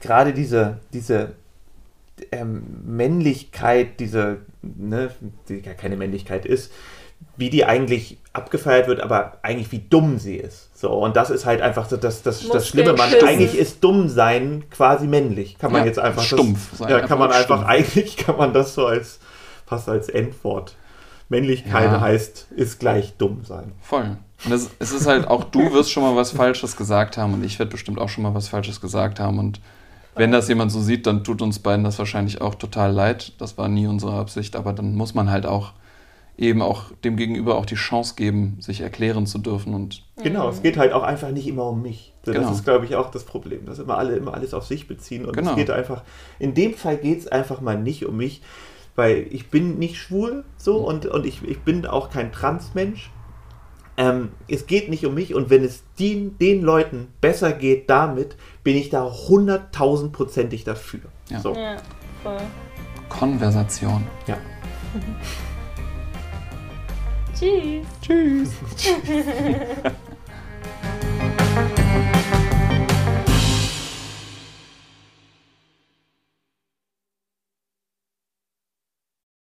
gerade 0.00 0.32
diese, 0.32 0.78
diese 0.92 1.32
ähm, 2.32 2.62
Männlichkeit, 2.84 4.00
diese, 4.00 4.38
ne, 4.62 5.10
die 5.48 5.60
ja 5.60 5.74
keine 5.74 5.96
Männlichkeit 5.96 6.46
ist, 6.46 6.72
wie 7.36 7.50
die 7.50 7.64
eigentlich 7.64 8.18
abgefeiert 8.32 8.88
wird, 8.88 9.00
aber 9.00 9.38
eigentlich 9.42 9.72
wie 9.72 9.78
dumm 9.78 10.18
sie 10.18 10.36
ist. 10.36 10.70
So, 10.78 10.90
und 10.92 11.16
das 11.16 11.30
ist 11.30 11.46
halt 11.46 11.60
einfach 11.62 11.88
so 11.88 11.96
das, 11.96 12.22
das, 12.22 12.46
das 12.48 12.68
Schlimme. 12.68 12.92
Man, 12.94 13.12
eigentlich 13.26 13.56
ist 13.56 13.82
dumm 13.82 14.08
sein 14.08 14.64
quasi 14.70 15.06
männlich. 15.06 15.58
Kann 15.58 15.72
man 15.72 15.82
Ja, 15.82 15.86
jetzt 15.86 15.98
einfach. 15.98 16.22
stumpf 16.22 16.70
Das, 16.70 16.78
sein, 16.80 16.90
ja, 16.90 17.00
kann 17.06 17.18
man 17.18 17.30
einfach, 17.30 17.44
stumpf. 17.44 17.66
eigentlich 17.66 18.16
kann 18.16 18.36
man 18.36 18.52
das 18.52 18.74
so 18.74 18.86
als, 18.86 19.18
fast 19.66 19.88
als 19.88 20.08
Endwort. 20.08 20.76
Männlichkeit 21.28 21.90
Ja. 21.90 22.00
heißt, 22.00 22.48
ist 22.54 22.78
gleich 22.78 23.14
dumm 23.16 23.44
sein. 23.44 23.72
Voll. 23.80 24.16
Und 24.44 24.52
es, 24.52 24.70
es 24.78 24.92
ist 24.92 25.06
halt 25.06 25.26
auch, 25.26 25.44
du 25.44 25.72
wirst 25.72 25.90
schon 25.90 26.02
mal 26.02 26.14
was 26.14 26.30
Falsches 26.30 26.76
gesagt 26.76 27.16
haben 27.16 27.34
und 27.34 27.44
ich 27.44 27.58
werde 27.58 27.72
bestimmt 27.72 27.98
auch 27.98 28.08
schon 28.10 28.22
mal 28.22 28.34
was 28.34 28.48
Falsches 28.48 28.80
gesagt 28.80 29.18
haben. 29.18 29.38
Und 29.38 29.60
wenn 30.16 30.32
das 30.32 30.48
jemand 30.48 30.72
so 30.72 30.80
sieht, 30.80 31.06
dann 31.06 31.24
tut 31.24 31.42
uns 31.42 31.58
beiden 31.58 31.84
das 31.84 31.98
wahrscheinlich 31.98 32.40
auch 32.40 32.54
total 32.54 32.92
leid. 32.92 33.32
Das 33.38 33.58
war 33.58 33.68
nie 33.68 33.86
unsere 33.86 34.14
Absicht, 34.14 34.56
aber 34.56 34.72
dann 34.72 34.94
muss 34.94 35.14
man 35.14 35.30
halt 35.30 35.46
auch 35.46 35.72
eben 36.38 36.60
auch 36.62 36.92
dem 37.04 37.16
Gegenüber 37.16 37.56
auch 37.56 37.66
die 37.66 37.76
Chance 37.76 38.14
geben, 38.16 38.56
sich 38.60 38.80
erklären 38.80 39.26
zu 39.26 39.38
dürfen. 39.38 39.74
Und 39.74 40.02
Genau, 40.22 40.48
es 40.48 40.62
geht 40.62 40.76
halt 40.76 40.92
auch 40.92 41.02
einfach 41.02 41.30
nicht 41.30 41.46
immer 41.46 41.66
um 41.68 41.82
mich. 41.82 42.12
So, 42.24 42.32
Genau. 42.32 42.48
Das 42.48 42.58
ist, 42.58 42.64
glaube 42.64 42.84
ich, 42.84 42.94
auch 42.96 43.10
das 43.10 43.24
Problem, 43.24 43.66
dass 43.66 43.78
immer 43.78 43.96
alle 43.96 44.16
immer 44.16 44.34
alles 44.34 44.52
auf 44.52 44.66
sich 44.66 44.86
beziehen. 44.86 45.24
Und 45.24 45.34
Genau. 45.34 45.50
es 45.50 45.56
geht 45.56 45.70
einfach, 45.70 46.02
in 46.38 46.54
dem 46.54 46.74
Fall 46.74 46.98
geht 46.98 47.20
es 47.20 47.28
einfach 47.28 47.60
mal 47.60 47.78
nicht 47.78 48.04
um 48.04 48.16
mich, 48.16 48.42
weil 48.96 49.26
ich 49.30 49.48
bin 49.50 49.78
nicht 49.78 49.96
schwul 49.96 50.44
so 50.56 50.76
und, 50.76 51.06
und 51.06 51.26
ich, 51.26 51.42
ich 51.42 51.60
bin 51.60 51.86
auch 51.86 52.10
kein 52.10 52.32
Transmensch. 52.32 53.10
Ähm, 53.98 54.30
es 54.48 54.66
geht 54.66 54.90
nicht 54.90 55.06
um 55.06 55.14
mich 55.14 55.34
und 55.34 55.48
wenn 55.48 55.64
es 55.64 55.82
den, 55.98 56.36
den 56.38 56.62
Leuten 56.62 57.08
besser 57.20 57.52
geht 57.52 57.88
damit, 57.88 58.36
bin 58.62 58.76
ich 58.76 58.90
da 58.90 59.04
hunderttausendprozentig 59.04 60.64
dafür. 60.64 61.00
Ja. 61.30 61.40
So. 61.40 61.54
Ja, 61.54 61.76
voll. 62.22 62.40
Konversation. 63.08 64.06
Ja. 64.26 64.36
Tschüss. 67.38 67.86
Tschüss. 68.02 68.50